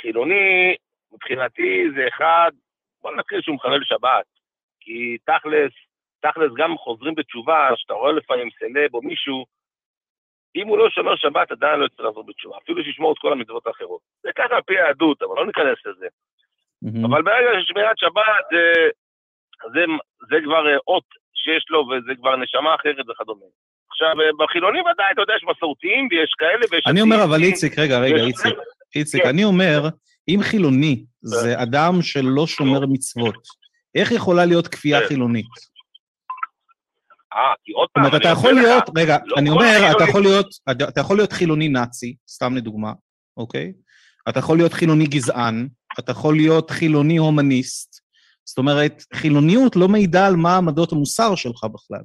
חילוני, 0.00 0.74
מבחינתי 1.12 1.84
זה 1.96 2.08
אחד, 2.08 2.50
בוא 3.02 3.16
נתחיל 3.16 3.40
שהוא 3.42 3.56
מחלל 3.56 3.80
שבת. 3.84 4.31
כי 4.84 5.16
תכלס, 5.26 5.72
תכלס 6.20 6.52
גם 6.56 6.78
חוזרים 6.78 7.14
בתשובה, 7.14 7.68
שאתה 7.76 7.94
רואה 7.94 8.12
לפעמים 8.12 8.48
סלב 8.58 8.94
או 8.94 9.02
מישהו, 9.02 9.44
אם 10.56 10.66
הוא 10.68 10.78
לא 10.78 10.90
שומר 10.90 11.16
שבת, 11.16 11.52
עדיין 11.52 11.80
לא 11.80 11.86
יצטרך 11.86 12.06
לחזור 12.06 12.26
בתשובה, 12.26 12.56
אפילו 12.62 12.84
שישמור 12.84 13.12
את 13.12 13.18
כל 13.18 13.32
המצוות 13.32 13.66
האחרות. 13.66 14.00
זה 14.22 14.30
ככה 14.36 14.54
על 14.54 14.62
פי 14.62 14.74
היהדות, 14.78 15.22
אבל 15.22 15.36
לא 15.36 15.46
ניכנס 15.46 15.78
לזה. 15.86 16.06
Mm-hmm. 16.06 17.06
אבל 17.06 17.22
ברגע 17.22 17.48
ששמירת 17.60 17.98
שבת, 17.98 18.44
זה, 18.52 18.64
זה, 19.74 19.84
זה 20.30 20.36
כבר 20.44 20.68
אה, 20.68 20.76
אות 20.86 21.08
שיש 21.34 21.64
לו, 21.70 21.80
וזה 21.88 22.12
כבר 22.20 22.36
נשמה 22.36 22.74
אחרת 22.74 22.96
וכדומה. 23.08 23.46
עכשיו, 23.90 24.20
אה, 24.20 24.30
בחילונים 24.38 24.84
ודאי, 24.84 25.12
אתה 25.12 25.22
יודע, 25.22 25.34
יש 25.36 25.44
מסורתיים 25.56 26.08
ויש 26.10 26.34
כאלה 26.38 26.64
ויש... 26.70 26.84
אני 26.86 27.00
אומר, 27.00 27.24
אבל 27.24 27.42
איציק, 27.42 27.78
רגע, 27.78 27.98
רגע, 27.98 28.22
איציק, 28.26 28.56
איציק, 28.96 29.22
כן. 29.22 29.28
אני 29.28 29.44
אומר, 29.44 29.80
אם 30.28 30.38
חילוני 30.42 31.04
זה 31.20 31.54
כן. 31.54 31.60
אדם 31.60 31.92
שלא 32.02 32.46
שומר 32.46 32.80
מצוות, 32.86 33.61
איך 33.94 34.12
יכולה 34.12 34.44
להיות 34.44 34.68
כפייה 34.68 35.00
כן. 35.00 35.06
חילונית? 35.06 35.46
אה, 37.32 37.54
כי 37.64 37.72
עוד 37.72 37.88
פעם... 37.92 38.04
זאת 38.04 38.10
אומרת, 38.10 38.22
אתה 38.22 38.28
יכול 38.28 38.52
להיות, 38.52 38.84
רגע, 38.96 39.18
לא 39.24 39.36
אני 39.36 39.50
אומר, 39.50 39.92
אתה 39.96 40.04
יכול 40.04 40.22
להיות, 40.22 40.46
אתה 40.88 41.00
יכול 41.00 41.16
להיות 41.16 41.32
חילוני 41.32 41.68
נאצי, 41.68 42.16
סתם 42.28 42.56
לדוגמה, 42.56 42.92
אוקיי? 43.36 43.72
אתה 44.28 44.38
יכול 44.38 44.56
להיות 44.56 44.72
חילוני 44.72 45.06
גזען, 45.06 45.68
אתה 45.98 46.12
יכול 46.12 46.36
להיות 46.36 46.70
חילוני 46.70 47.16
הומניסט. 47.16 48.00
זאת 48.44 48.58
אומרת, 48.58 49.04
חילוניות 49.14 49.76
לא 49.76 49.88
מעידה 49.88 50.26
על 50.26 50.36
מה 50.36 50.56
עמדות 50.56 50.92
המוסר 50.92 51.34
שלך 51.34 51.64
בכלל. 51.64 52.02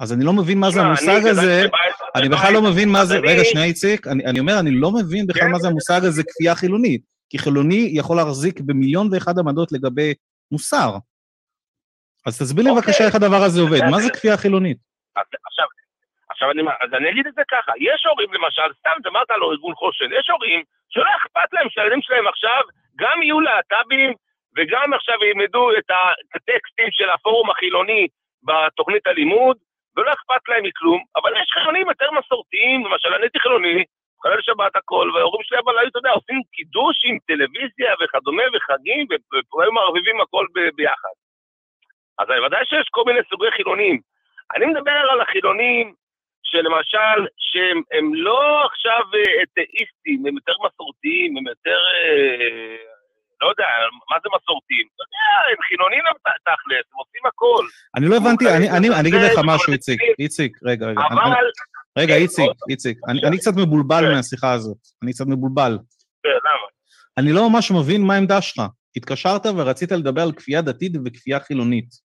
אז 0.00 0.12
אני 0.12 0.24
לא 0.24 0.32
מבין 0.32 0.58
מה 0.58 0.70
זה 0.70 0.82
המושג 0.82 1.26
הזה, 1.26 1.66
אני 2.14 2.28
בכלל 2.28 2.52
לא 2.52 2.62
מבין 2.62 2.88
מה 2.88 3.04
זה, 3.04 3.18
רגע, 3.18 3.44
שנייה, 3.44 3.66
איציק, 3.66 4.06
אני 4.06 4.40
אומר, 4.40 4.58
אני 4.58 4.70
לא 4.70 4.90
מבין 4.90 5.26
בכלל 5.26 5.48
מה 5.48 5.58
זה 5.58 5.68
המושג 5.68 6.04
הזה 6.04 6.22
כפייה 6.22 6.54
חילונית. 6.54 7.02
כי 7.30 7.38
חילוני 7.38 7.90
יכול 7.92 8.16
להחזיק 8.16 8.60
במיליון 8.60 9.08
ואחד 9.12 9.38
עמדות 9.38 9.72
לגבי 9.72 10.14
מוסר. 10.52 10.96
אז 12.26 12.32
תסביר 12.40 12.64
לי 12.64 12.70
אוקיי. 12.70 12.82
בבקשה 12.82 13.04
איך 13.06 13.14
הדבר 13.14 13.42
הזה 13.46 13.60
עובד, 13.60 13.80
מה 13.90 13.98
זה 14.04 14.10
כפייה 14.12 14.36
חילונית? 14.36 14.78
עכשיו, 15.48 15.66
עכשיו 16.30 16.50
אני, 16.50 16.62
אז 16.84 16.90
אני 16.94 17.10
אגיד 17.10 17.26
את 17.26 17.34
זה 17.34 17.42
ככה, 17.50 17.72
יש 17.88 18.06
הורים 18.06 18.30
למשל, 18.34 18.68
סתם 18.80 18.96
אמרת 19.08 19.30
לו 19.30 19.52
ארגון 19.52 19.74
חושן, 19.74 20.08
יש 20.18 20.30
הורים 20.30 20.62
שלא 20.92 21.10
אכפת 21.18 21.48
להם 21.52 21.68
שהילדים 21.70 22.02
שלהם 22.02 22.26
עכשיו 22.28 22.62
גם 22.96 23.22
יהיו 23.22 23.40
להט"בים 23.40 24.12
וגם 24.56 24.92
עכשיו 24.92 25.24
ילמדו 25.24 25.70
את 25.78 25.90
הטקסטים 26.34 26.88
של 26.90 27.10
הפורום 27.10 27.50
החילוני 27.50 28.06
בתוכנית 28.46 29.06
הלימוד, 29.06 29.56
ולא 29.96 30.12
אכפת 30.12 30.42
להם 30.48 30.64
מכלום, 30.64 31.00
אבל 31.16 31.30
יש 31.40 31.48
חילונים 31.52 31.88
יותר 31.88 32.10
מסורתיים, 32.18 32.86
למשל 32.86 33.08
אני 33.14 33.22
הייתי 33.22 33.40
חילוני, 33.40 33.84
חלל 34.22 34.42
שבת 34.42 34.76
הכל, 34.76 35.10
וההורים 35.14 35.42
שלי 35.42 35.58
אבל 35.58 35.78
היו, 35.78 35.88
אתה 35.88 35.98
יודע, 35.98 36.10
עושים 36.10 36.40
קידוש 36.52 36.96
עם 37.04 37.18
טלוויזיה 37.26 37.92
וכדומה 38.00 38.42
וחגים, 38.54 39.06
והיו 39.58 39.72
מערבבים 39.72 40.20
הכל 40.20 40.46
ביחד. 40.76 41.14
אז 42.18 42.26
ודאי 42.46 42.64
שיש 42.64 42.88
כל 42.90 43.02
מיני 43.06 43.20
סוגי 43.30 43.50
חילונים. 43.56 44.00
אני 44.56 44.66
מדבר 44.66 44.98
על 45.12 45.20
החילונים 45.20 45.94
שלמשל, 46.42 47.18
שהם 47.38 48.14
לא 48.14 48.40
עכשיו 48.66 49.02
אה, 49.14 49.42
אתאיסטים, 49.42 50.26
הם 50.26 50.34
יותר 50.34 50.56
מסורתיים, 50.66 51.36
הם 51.36 51.46
יותר... 51.46 51.78
אה, 51.94 52.76
לא 53.42 53.48
יודע, 53.48 53.68
מה 54.10 54.16
זה 54.22 54.28
מסורתיים? 54.36 54.86
אתה 54.94 55.02
יודע, 55.06 55.52
הם 55.52 55.60
חילונים 55.68 56.02
תכלס, 56.46 56.86
הם 56.92 56.98
עושים 57.02 57.22
הכל. 57.26 57.64
אני 57.96 58.06
לא 58.08 58.16
הבנתי, 58.16 58.44
אני 58.98 59.08
אגיד 59.08 59.20
לך 59.32 59.40
משהו, 59.44 59.72
איציק. 59.72 60.00
איציק, 60.18 60.52
רגע, 60.64 60.86
רגע. 60.86 61.00
אבל... 61.10 61.46
רגע, 61.98 62.14
איציק, 62.14 62.50
איציק, 62.70 62.98
אני 63.28 63.38
קצת 63.38 63.52
מבולבל 63.56 64.04
כן. 64.04 64.14
מהשיחה 64.14 64.52
הזאת. 64.52 64.76
אני 65.02 65.12
קצת 65.12 65.24
מבולבל. 65.28 65.78
כן, 66.22 66.28
למה? 66.28 66.66
אני 67.18 67.32
לא 67.32 67.50
ממש 67.50 67.70
מבין 67.70 68.02
מה 68.06 68.14
העמדה 68.14 68.42
שלך. 68.42 68.66
התקשרת 68.96 69.46
ורצית 69.56 69.92
לדבר 69.92 70.22
על 70.22 70.32
כפייה 70.32 70.62
דתית 70.62 70.92
וכפייה 71.04 71.40
חילונית. 71.40 72.03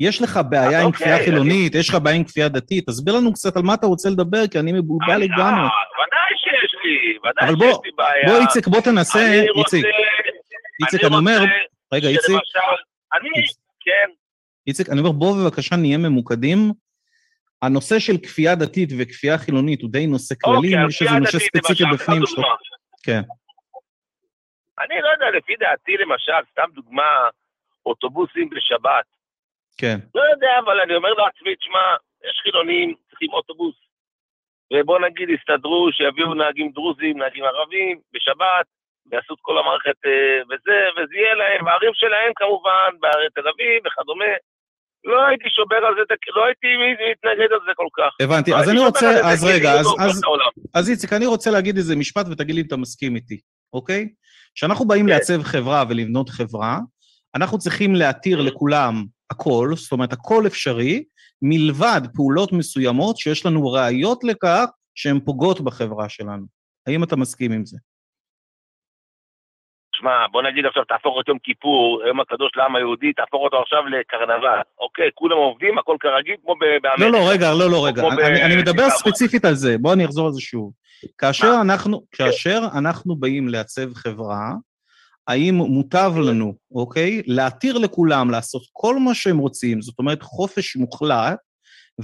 יש 0.00 0.22
לך 0.22 0.40
בעיה 0.48 0.80
עם 0.80 0.86
אוקיי, 0.86 1.00
כפייה 1.00 1.18
חילונית, 1.24 1.74
יש 1.74 1.88
לך 1.88 1.94
בעיה 1.94 2.16
עם 2.16 2.24
כפייה 2.24 2.48
דתית, 2.48 2.86
תסביר 2.86 3.16
לנו 3.16 3.32
קצת 3.32 3.56
על 3.56 3.62
מה 3.62 3.74
אתה 3.74 3.86
רוצה 3.86 4.08
לדבר, 4.10 4.46
כי 4.50 4.58
אני 4.58 4.72
מבולבל 4.72 5.16
לגמרי. 5.16 5.68
ודאי 6.00 6.32
שיש 6.36 6.74
לי, 6.84 7.18
ודאי 7.18 7.48
שיש 7.48 7.78
לי 7.84 7.90
בעיה. 7.96 8.28
בוא, 8.28 8.40
איציק, 8.40 8.68
בוא 8.68 8.80
תנסה, 8.80 9.32
איציק. 9.56 9.84
איציק, 10.82 11.04
אני 11.04 11.16
אומר, 11.16 11.38
רגע, 11.92 12.08
איציק. 12.08 12.36
אני, 13.12 13.28
כן. 13.80 14.10
איציק, 14.66 14.88
אני 14.88 15.00
אומר, 15.00 15.12
בוא 15.12 15.36
בבקשה 15.36 15.76
נהיה 15.76 15.98
ממוקדים. 15.98 16.72
הנושא 17.62 17.98
של 17.98 18.16
כפייה 18.16 18.54
דתית 18.54 18.88
וכפייה 18.98 19.38
חילונית 19.38 19.82
הוא 19.82 19.90
די 19.90 20.06
נושא 20.06 20.34
כללי, 20.42 20.56
אוקיי, 20.56 20.86
יש 20.88 21.02
איזה 21.02 21.14
נושא 21.14 21.38
ספציפי 21.38 21.84
בפנים 21.92 22.26
שלו. 22.26 22.42
כן. 23.02 23.20
אני 24.80 25.00
לא 25.02 25.08
יודע, 25.08 25.38
לפי 25.38 25.52
דעתי 25.60 25.92
למשל, 25.96 26.32
סתם 26.52 26.70
דוגמה, 26.74 27.28
אוטובוסים 27.86 28.50
בשבת. 28.50 29.19
כן. 29.80 29.98
לא 30.14 30.22
יודע, 30.32 30.52
אבל 30.64 30.80
אני 30.84 30.94
אומר 30.98 31.12
לעצמי, 31.20 31.56
תשמע, 31.56 31.84
יש 32.28 32.36
חילונים, 32.44 32.94
צריכים 33.10 33.30
אוטובוס. 33.32 33.76
ובוא 34.72 34.98
נגיד 35.06 35.28
יסתדרו, 35.36 35.82
שיביאו 35.96 36.34
נהגים 36.34 36.68
דרוזים, 36.76 37.18
נהגים 37.18 37.44
ערבים, 37.44 37.94
בשבת, 38.14 38.66
ויעשו 39.06 39.34
את 39.34 39.42
כל 39.46 39.58
המערכת 39.58 39.98
אה, 40.06 40.38
וזה, 40.48 40.78
וזה 40.94 41.14
יהיה 41.20 41.34
להם, 41.40 41.64
בערים 41.64 41.94
שלהם 41.94 42.32
כמובן, 42.40 42.90
בערי 43.00 43.28
תל 43.34 43.46
אביב 43.52 43.78
וכדומה. 43.86 44.32
לא 45.04 45.26
הייתי 45.28 45.48
שובר 45.56 45.80
על 45.86 45.94
זה, 45.98 46.02
לא 46.36 46.42
הייתי 46.44 46.68
מתנגד 47.10 47.50
על 47.56 47.62
זה 47.66 47.72
כל 47.80 47.90
כך. 47.98 48.10
הבנתי, 48.22 48.50
לא 48.50 48.56
אז 48.56 48.70
אני 48.70 48.80
רוצה, 48.86 49.08
אז 49.32 49.44
רגע, 49.44 49.70
אז- 49.72 49.94
אז- 50.00 50.20
בעולם. 50.20 50.52
אז 50.74 50.90
איציק, 50.90 51.12
אני 51.12 51.26
רוצה 51.26 51.50
להגיד 51.50 51.76
איזה 51.76 51.96
משפט 51.96 52.26
ותגיד 52.30 52.54
לי 52.54 52.60
אם 52.60 52.66
אתה 52.66 52.76
מסכים 52.76 53.16
איתי, 53.16 53.38
אוקיי? 53.72 54.08
כשאנחנו 54.54 54.84
באים 54.88 55.06
כן. 55.06 55.12
לעצב 55.12 55.42
חברה 55.42 55.84
ולבנות 55.88 56.28
חברה, 56.28 56.78
אנחנו 57.36 57.58
צריכים 57.58 57.94
להתיר 57.94 58.40
לכולם 58.40 58.94
הכל, 59.30 59.68
זאת 59.76 59.92
אומרת, 59.92 60.12
הכל 60.12 60.46
אפשרי, 60.46 61.04
מלבד 61.42 62.00
פעולות 62.14 62.52
מסוימות 62.52 63.16
שיש 63.16 63.46
לנו 63.46 63.72
ראיות 63.72 64.24
לכך 64.24 64.64
שהן 64.94 65.20
פוגעות 65.20 65.60
בחברה 65.60 66.08
שלנו. 66.08 66.46
האם 66.86 67.04
אתה 67.04 67.16
מסכים 67.16 67.52
עם 67.52 67.66
זה? 67.66 67.78
שמע, 69.94 70.26
בוא 70.32 70.42
נגיד 70.42 70.64
עכשיו, 70.66 70.84
תהפוך 70.84 71.14
את 71.20 71.28
יום 71.28 71.38
כיפור, 71.42 72.02
יום 72.06 72.20
הקדוש 72.20 72.50
לעם 72.56 72.76
היהודי, 72.76 73.12
תהפוך 73.12 73.42
אותו 73.42 73.62
עכשיו 73.62 73.86
לקרנבל. 73.86 74.58
אוקיי, 74.80 75.10
כולם 75.14 75.36
עובדים, 75.36 75.78
הכל 75.78 75.96
כרגיל, 76.00 76.34
כמו 76.42 76.54
באמריקה. 76.58 77.04
לא, 77.04 77.10
לא, 77.12 77.30
רגע, 77.30 77.50
לא, 77.54 77.70
לא, 77.70 77.86
רגע. 77.86 78.02
אני, 78.02 78.42
אני- 78.42 78.56
מדבר. 78.56 78.90
ספציפית 78.90 79.44
על 79.44 79.54
זה, 79.54 79.76
בוא 79.80 79.92
אני 79.92 80.04
אחזור 80.04 80.26
על 80.26 80.32
זה 80.32 80.40
שוב. 80.40 80.72
כאשר? 81.18 81.52
אנחנו, 81.64 82.02
כאשר 82.12 82.60
אנחנו 82.78 83.16
באים 83.16 83.48
לעצב 83.48 83.94
חברה, 83.94 84.52
האם 85.30 85.54
מוטב 85.54 86.12
לנו, 86.16 86.54
אוקיי, 86.74 87.22
להתיר 87.26 87.78
לכולם 87.78 88.30
לעשות 88.30 88.62
כל 88.72 88.98
מה 88.98 89.14
שהם 89.14 89.38
רוצים, 89.38 89.82
זאת 89.82 89.98
אומרת 89.98 90.22
חופש 90.22 90.76
מוחלט, 90.76 91.38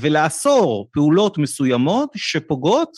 ולאסור 0.01 0.89
פעולות 0.93 1.39
מסוימות 1.39 2.11
שפוגעות 2.17 2.91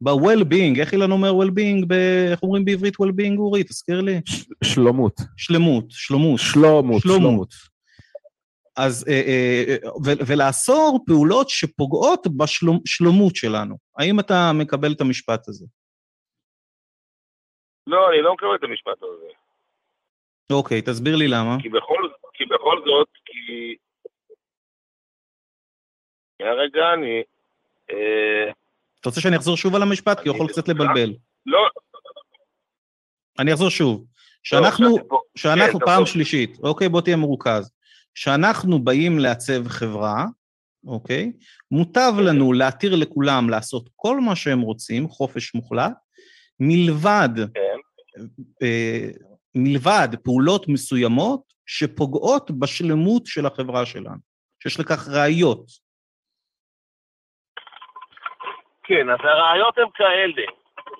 ב-well-being, 0.00 0.80
איך 0.80 0.92
אילן 0.92 1.10
אומר 1.10 1.32
well-being, 1.32 1.86
ב- 1.86 2.28
איך 2.30 2.42
אומרים 2.42 2.64
בעברית 2.64 2.94
well-being, 2.94 3.38
אורי? 3.38 3.64
תזכיר 3.64 4.00
לי. 4.00 4.20
שלומות. 4.64 5.20
שלמות, 5.36 5.84
שלמות. 5.88 6.40
שלומות. 6.40 7.02
שלומות. 7.02 7.54
אז, 8.76 9.04
אה, 9.08 9.22
אה, 9.26 9.76
ו- 10.04 10.26
ולאסור 10.26 11.04
פעולות 11.06 11.48
שפוגעות 11.48 12.26
בשלומות 12.36 13.36
שלנו. 13.36 13.76
האם 13.98 14.20
אתה 14.20 14.52
מקבל 14.54 14.92
את 14.92 15.00
המשפט 15.00 15.48
הזה? 15.48 15.66
לא, 17.86 18.08
אני 18.10 18.22
לא 18.22 18.34
מקבל 18.34 18.54
את 18.54 18.64
המשפט 18.64 19.02
הזה. 19.02 19.43
אוקיי, 20.52 20.82
תסביר 20.82 21.16
לי 21.16 21.28
למה. 21.28 21.56
כי 21.62 21.68
בכל, 21.68 22.08
כי 22.34 22.44
בכל 22.44 22.80
זאת, 22.86 23.08
כי... 23.24 23.74
שנייה 26.38 26.52
רגע, 26.52 26.82
אני... 26.94 27.22
אה, 27.90 28.50
אתה 29.00 29.08
רוצה 29.08 29.20
שאני 29.20 29.36
אחזור 29.36 29.56
שוב 29.56 29.74
על 29.74 29.82
המשפט? 29.82 30.20
כי 30.20 30.28
הוא 30.28 30.36
יכול 30.36 30.48
קצת 30.48 30.68
לבלבל. 30.68 31.14
לא, 31.46 31.68
אני 33.38 33.52
אחזור 33.52 33.68
שוב. 33.68 34.00
לא, 34.00 34.04
שאנחנו, 34.42 35.08
פה. 35.08 35.20
שאנחנו 35.36 35.80
כן, 35.80 35.86
פעם. 35.86 36.06
שלישית, 36.06 36.58
אוקיי, 36.62 36.88
בוא 36.88 37.00
תהיה 37.00 37.16
מרוכז. 37.16 37.72
כשאנחנו 38.14 38.78
באים 38.78 39.18
לעצב 39.18 39.68
חברה, 39.68 40.24
אוקיי, 40.86 41.32
מוטב 41.70 42.12
לנו 42.18 42.52
להתיר 42.52 42.96
לכולם 42.96 43.50
לעשות 43.50 43.88
כל 43.96 44.20
מה 44.20 44.36
שהם 44.36 44.60
רוצים, 44.60 45.08
חופש 45.08 45.54
מוחלט, 45.54 45.92
מלבד, 46.60 47.28
כן. 47.54 47.76
אה, 48.62 49.08
מלבד 49.54 50.08
פעולות 50.24 50.68
מסוימות 50.68 51.40
שפוגעות 51.66 52.50
בשלמות 52.50 53.26
של 53.26 53.46
החברה 53.46 53.86
שלנו, 53.86 54.18
שיש 54.62 54.80
לכך 54.80 55.08
ראיות. 55.08 55.66
כן, 58.84 59.10
אז 59.10 59.18
הראיות 59.22 59.78
הן 59.78 59.88
כאלה, 59.94 60.42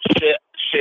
ש... 0.00 0.12
ש... 0.56 0.76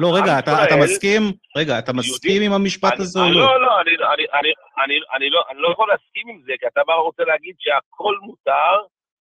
לא, 0.00 0.08
רגע, 0.16 0.38
אתה, 0.38 0.64
אתה 0.64 0.74
מסכים, 0.84 1.22
רגע, 1.56 1.78
אתה 1.78 1.92
מסכים 1.92 2.42
עם 2.42 2.52
המשפט 2.52 2.92
אני- 2.92 3.02
הזה 3.02 3.20
או 3.20 3.24
לא? 3.24 3.40
לא, 3.40 3.60
לא, 3.60 3.80
אני, 3.80 3.90
אני, 3.90 4.24
אני, 4.40 4.52
אני, 4.84 4.94
אני, 5.14 5.30
לא, 5.30 5.40
אני 5.50 5.58
לא 5.60 5.68
יכול 5.72 5.88
להסכים 5.88 6.28
עם 6.28 6.42
זה, 6.46 6.52
כי 6.60 6.66
אתה 6.66 6.80
בא 6.86 6.94
רוצה 6.94 7.22
להגיד 7.24 7.54
שהכל 7.58 8.14
מותר, 8.22 8.74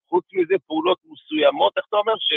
חוץ 0.09 0.25
מזה 0.33 0.55
פעולות 0.67 0.99
מסוימות, 1.13 1.73
איך 1.77 1.85
אתה 1.89 1.97
אומר? 1.97 2.13
ש... 2.27 2.31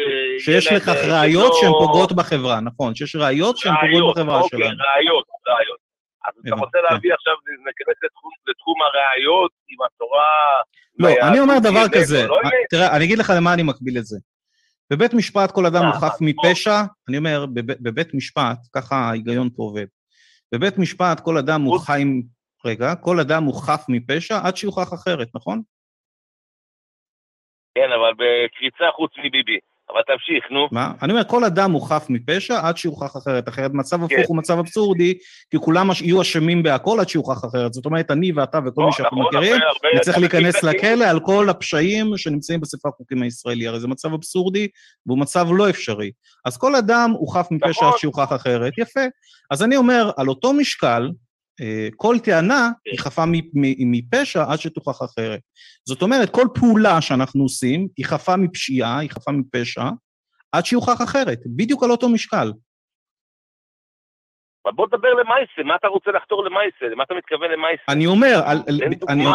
שיש 0.45 0.67
לכך 0.71 0.95
אה, 0.95 1.21
ראיות 1.21 1.51
לא- 1.53 1.57
שהן 1.61 1.71
פוגעות 1.71 2.11
בחברה, 2.11 2.59
נכון, 2.59 2.95
שיש 2.95 3.15
ראיות 3.15 3.57
שהן 3.57 3.73
פוגעות 3.81 4.15
בחברה 4.17 4.41
אוקיי, 4.41 4.59
שלנו. 4.59 4.77
ראיות, 4.95 5.25
ראיות. 5.47 5.79
אז 6.27 6.33
אתה 6.47 6.55
רוצה 6.55 6.77
כן. 6.77 6.93
להביא 6.93 7.13
עכשיו, 7.13 7.33
ניכנס 7.67 7.97
לתחום, 8.49 8.77
הראיות 8.81 9.51
עם 9.69 9.77
התורה... 9.85 10.31
לא, 10.99 11.05
והיהדות, 11.07 11.29
אני 11.31 11.39
אומר 11.39 11.59
דבר 11.59 11.85
כזה, 11.93 12.27
לא 12.27 12.35
אמת? 12.43 12.51
תראה, 12.69 12.95
אני 12.95 13.05
אגיד 13.05 13.17
לך 13.19 13.33
למה 13.37 13.53
אני 13.53 13.63
מקביל 13.63 13.97
את 13.97 14.05
זה. 14.05 14.17
בבית 14.91 15.13
משפט 15.13 15.51
כל 15.51 15.65
אדם 15.65 15.83
אה, 15.83 15.87
הוא 15.87 15.95
חף 15.95 16.21
אה, 16.21 16.27
מפשע, 16.27 16.81
אני 17.09 17.17
אומר, 17.17 17.45
בב- 17.45 17.83
בבית 17.89 18.13
משפט, 18.13 18.57
ככה 18.75 18.95
ההיגיון 18.95 19.49
פה 19.55 19.63
עובד. 19.63 19.85
בבית 20.53 20.77
משפט 20.77 21.19
כל 21.19 21.37
אדם 21.37 21.61
הוא 21.61 21.79
חי... 21.79 22.03
רגע, 22.65 22.95
כל 22.95 23.19
אדם 23.19 23.43
הוא 23.43 23.61
חף 23.61 23.85
מפשע 23.89 24.39
עד 24.43 24.57
שיוכח 24.57 24.93
אחרת, 24.93 25.27
נכון? 25.35 25.61
כן, 27.75 27.89
אבל 27.97 28.11
בקריצה 28.13 28.85
חוץ 28.95 29.11
מביבי. 29.19 29.59
אבל 29.93 30.01
תמשיך, 30.07 30.51
נו. 30.51 30.67
מה? 30.71 30.91
אני 31.01 31.11
אומר, 31.11 31.23
כל 31.23 31.43
אדם 31.43 31.71
הוא 31.71 31.81
חף 31.89 32.05
מפשע 32.09 32.67
עד 32.67 32.77
שיוכח 32.77 33.17
אחרת, 33.17 33.49
אחרת 33.49 33.71
מצב 33.73 33.97
כן. 33.97 34.03
הפוך 34.03 34.29
הוא 34.29 34.37
מצב 34.37 34.57
אבסורדי, 34.59 35.17
כי 35.51 35.57
כולם 35.57 35.89
יהיו 36.01 36.21
אשמים 36.21 36.63
בהכל 36.63 36.99
עד 36.99 37.09
שיוכח 37.09 37.45
אחרת. 37.45 37.73
זאת 37.73 37.85
אומרת, 37.85 38.11
אני 38.11 38.31
ואתה 38.31 38.59
וכל 38.65 38.81
מי 38.81 38.87
לא, 38.87 38.91
שאנחנו 38.91 39.21
נכון, 39.21 39.37
מכירים, 39.37 39.61
נצטרך 39.95 40.17
להיכנס 40.17 40.63
לכלא 40.63 41.05
על 41.05 41.19
כל 41.19 41.49
הפשעים 41.49 42.17
שנמצאים 42.17 42.61
בספר 42.61 42.89
החוקים 42.89 43.23
הישראלי. 43.23 43.67
הרי 43.67 43.79
זה 43.79 43.87
מצב 43.87 44.13
אבסורדי 44.13 44.67
והוא 45.05 45.19
מצב 45.19 45.47
לא 45.51 45.69
אפשרי. 45.69 46.11
אז 46.45 46.57
כל 46.57 46.75
אדם 46.75 47.11
הוא 47.13 47.33
חף 47.33 47.47
מפשע 47.51 47.69
נכון. 47.69 47.87
עד 47.87 47.97
שיוכח 47.97 48.33
אחרת, 48.35 48.77
יפה. 48.77 49.05
אז 49.51 49.63
אני 49.63 49.77
אומר, 49.77 50.11
על 50.17 50.27
אותו 50.27 50.53
משקל, 50.53 51.09
כל 51.95 52.15
טענה 52.23 52.69
היא 52.85 52.99
חפה 52.99 53.25
מ- 53.25 53.31
מ- 53.53 53.91
מפשע 53.91 54.43
עד 54.51 54.59
שתוכח 54.59 54.99
אחרת. 55.01 55.39
זאת 55.85 56.01
אומרת, 56.01 56.29
כל 56.29 56.47
פעולה 56.53 57.01
שאנחנו 57.01 57.43
עושים 57.43 57.87
היא 57.97 58.05
חפה 58.05 58.35
מפשיעה, 58.35 58.99
היא 58.99 59.09
חפה 59.09 59.31
מפשע, 59.31 59.83
עד 60.51 60.65
שיוכח 60.65 61.01
אחרת, 61.01 61.39
בדיוק 61.45 61.83
על 61.83 61.91
אותו 61.91 62.09
משקל. 62.09 62.51
אבל 64.65 64.73
בוא 64.73 64.87
נדבר 64.87 65.13
למייסה, 65.13 65.63
מה 65.65 65.75
אתה 65.75 65.87
רוצה 65.87 66.11
לחתור 66.11 66.45
למייסה? 66.45 66.85
למה 66.91 67.03
אתה 67.03 67.13
מתכוון 67.13 67.51
למייסה? 67.51 67.83
אני 67.89 68.05
אומר, 68.05 68.41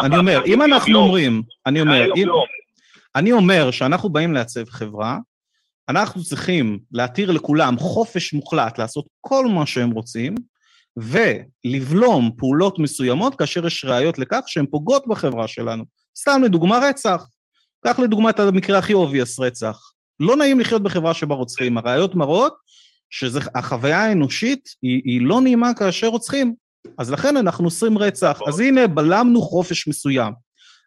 אני 0.03 0.17
אומר, 0.17 0.45
אם 0.45 0.61
אנחנו. 0.61 0.99
אומרים, 0.99 1.41
אני 1.65 1.81
אומר. 1.81 2.05
אני 3.15 3.31
אומר 3.31 3.71
שאנחנו 3.71 4.09
באים 4.09 4.33
לעצב 4.33 4.69
חברה, 4.69 5.17
אנחנו 5.89 6.23
צריכים 6.23 6.79
להתיר 6.91 7.31
לכולם 7.31 7.77
חופש 7.77 8.33
מוחלט 8.33 8.77
לעשות 8.77 9.05
כל 9.21 9.45
מה 9.55 9.65
שהם 9.65 9.91
רוצים, 9.91 10.35
ולבלום 10.97 12.31
פעולות 12.37 12.79
מסוימות 12.79 13.35
כאשר 13.35 13.67
יש 13.67 13.85
ראיות 13.85 14.19
לכך 14.19 14.41
שהן 14.47 14.65
פוגעות 14.65 15.07
בחברה 15.07 15.47
שלנו. 15.47 15.83
סתם 16.19 16.41
לדוגמה 16.43 16.79
רצח. 16.89 17.27
קח 17.85 17.99
לדוגמה 17.99 18.29
את 18.29 18.39
המקרה 18.39 18.77
הכי 18.77 18.93
obvious, 18.93 19.39
רצח. 19.39 19.79
לא 20.19 20.37
נעים 20.37 20.59
לחיות 20.59 20.83
בחברה 20.83 21.13
שבה 21.13 21.35
רוצחים. 21.35 21.77
הראיות 21.77 22.15
מראות 22.15 22.55
שהחוויה 23.09 24.03
האנושית 24.03 24.69
היא, 24.81 25.01
היא 25.05 25.21
לא 25.21 25.41
נעימה 25.41 25.73
כאשר 25.73 26.07
רוצחים. 26.07 26.55
אז 26.97 27.11
לכן 27.11 27.37
אנחנו 27.37 27.65
עושים 27.65 27.97
רצח. 27.97 28.39
אז 28.47 28.59
הנה, 28.59 28.87
בלמנו 28.87 29.41
חופש 29.41 29.87
מסוים. 29.87 30.33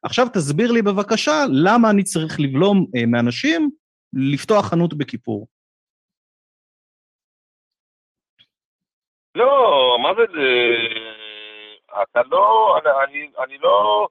עכשיו 0.03 0.27
תסביר 0.33 0.73
לי 0.73 0.83
בבקשה 0.83 1.44
למה 1.49 1.90
אני 1.90 2.05
צריך 2.05 2.40
לבלום 2.40 2.87
אה, 2.96 3.07
מאנשים 3.07 3.70
לפתוח 4.12 4.66
חנות 4.66 4.94
בכיפור. 4.94 5.46
לא, 9.34 9.98
מה 10.02 10.14
זה 10.14 10.22
זה? 10.32 10.40
אתה 12.02 12.20
לא, 12.30 12.78
אני, 13.04 13.30
אני 13.44 13.58
לא, 13.58 14.08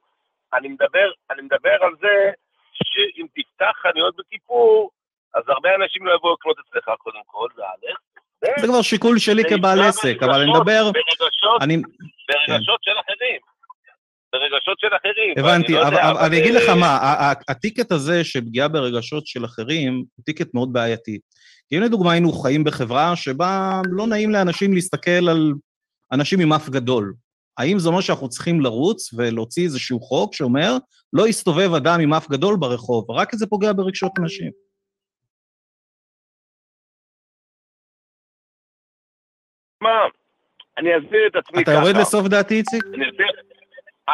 אני 0.54 0.68
מדבר, 0.68 1.10
אני 1.30 1.42
מדבר 1.42 1.76
על 1.80 1.92
זה 2.00 2.30
שאם 2.74 3.26
תפתח 3.34 3.72
חנויות 3.82 4.14
בכיפור, 4.16 4.90
אז 5.34 5.42
הרבה 5.48 5.74
אנשים 5.74 6.06
לא 6.06 6.14
יבואו 6.14 6.32
לקנות 6.32 6.56
אצלך 6.58 6.90
קודם 6.98 7.20
כל, 7.26 7.48
זה 7.56 7.62
א', 7.62 7.92
זה 8.60 8.66
כבר 8.66 8.82
שיקול 8.82 9.18
שלי 9.18 9.42
כבעל 9.44 9.80
עסק, 9.88 10.16
אבל 10.22 10.40
אני 10.40 10.50
מדבר, 10.50 10.82
ברגשות, 10.92 11.62
אני, 11.62 11.76
ברגשות 12.28 12.80
של 12.82 12.96
אחרים. 13.00 13.40
ברגשות 14.32 14.78
של 14.80 14.86
אחרים. 14.96 15.34
הבנתי, 15.38 15.72
לא 15.72 15.82
אבל 15.82 15.92
יודע, 15.92 16.10
אבל 16.10 16.24
אני 16.26 16.38
אגיד 16.38 16.54
אה, 16.54 16.62
לך 16.62 16.68
מה, 16.68 16.86
ה- 16.86 17.30
ה- 17.30 17.34
הטיקט 17.48 17.92
הזה 17.92 18.24
של 18.24 18.40
פגיעה 18.40 18.68
ברגשות 18.68 19.26
של 19.26 19.44
אחרים, 19.44 20.04
הוא 20.16 20.24
טיקט 20.24 20.54
מאוד 20.54 20.72
בעייתי. 20.72 21.18
כי 21.68 21.76
אם 21.78 21.82
לדוגמה 21.82 22.12
היינו 22.12 22.32
חיים 22.32 22.64
בחברה 22.64 23.16
שבה 23.16 23.80
לא 23.90 24.06
נעים 24.06 24.30
לאנשים 24.30 24.72
להסתכל 24.74 25.28
על 25.30 25.52
אנשים 26.12 26.40
עם 26.40 26.52
אף 26.52 26.68
גדול, 26.68 27.14
האם 27.58 27.78
זה 27.78 27.88
אומר 27.88 28.00
שאנחנו 28.00 28.28
צריכים 28.28 28.60
לרוץ 28.60 29.14
ולהוציא 29.14 29.64
איזשהו 29.64 30.00
חוק 30.00 30.34
שאומר, 30.34 30.72
לא 31.12 31.28
יסתובב 31.28 31.74
אדם 31.74 32.00
עם 32.00 32.14
אף 32.14 32.28
גדול 32.30 32.56
ברחוב, 32.60 33.10
רק 33.10 33.30
כי 33.30 33.36
זה 33.36 33.46
פוגע 33.46 33.72
ברגשות 33.72 34.12
אנשים? 34.22 34.50
מה, 39.82 39.88
אני 40.78 40.88
אסביר 40.98 41.20
את 41.26 41.36
עצמי 41.36 41.62
אתה 41.62 41.70
ככה. 41.72 41.80
יורד 41.80 41.96
לסוף 42.00 42.26
דעתי, 42.28 42.54
איציק? 42.54 42.84
אני 42.94 43.10
אסביר, 43.10 43.26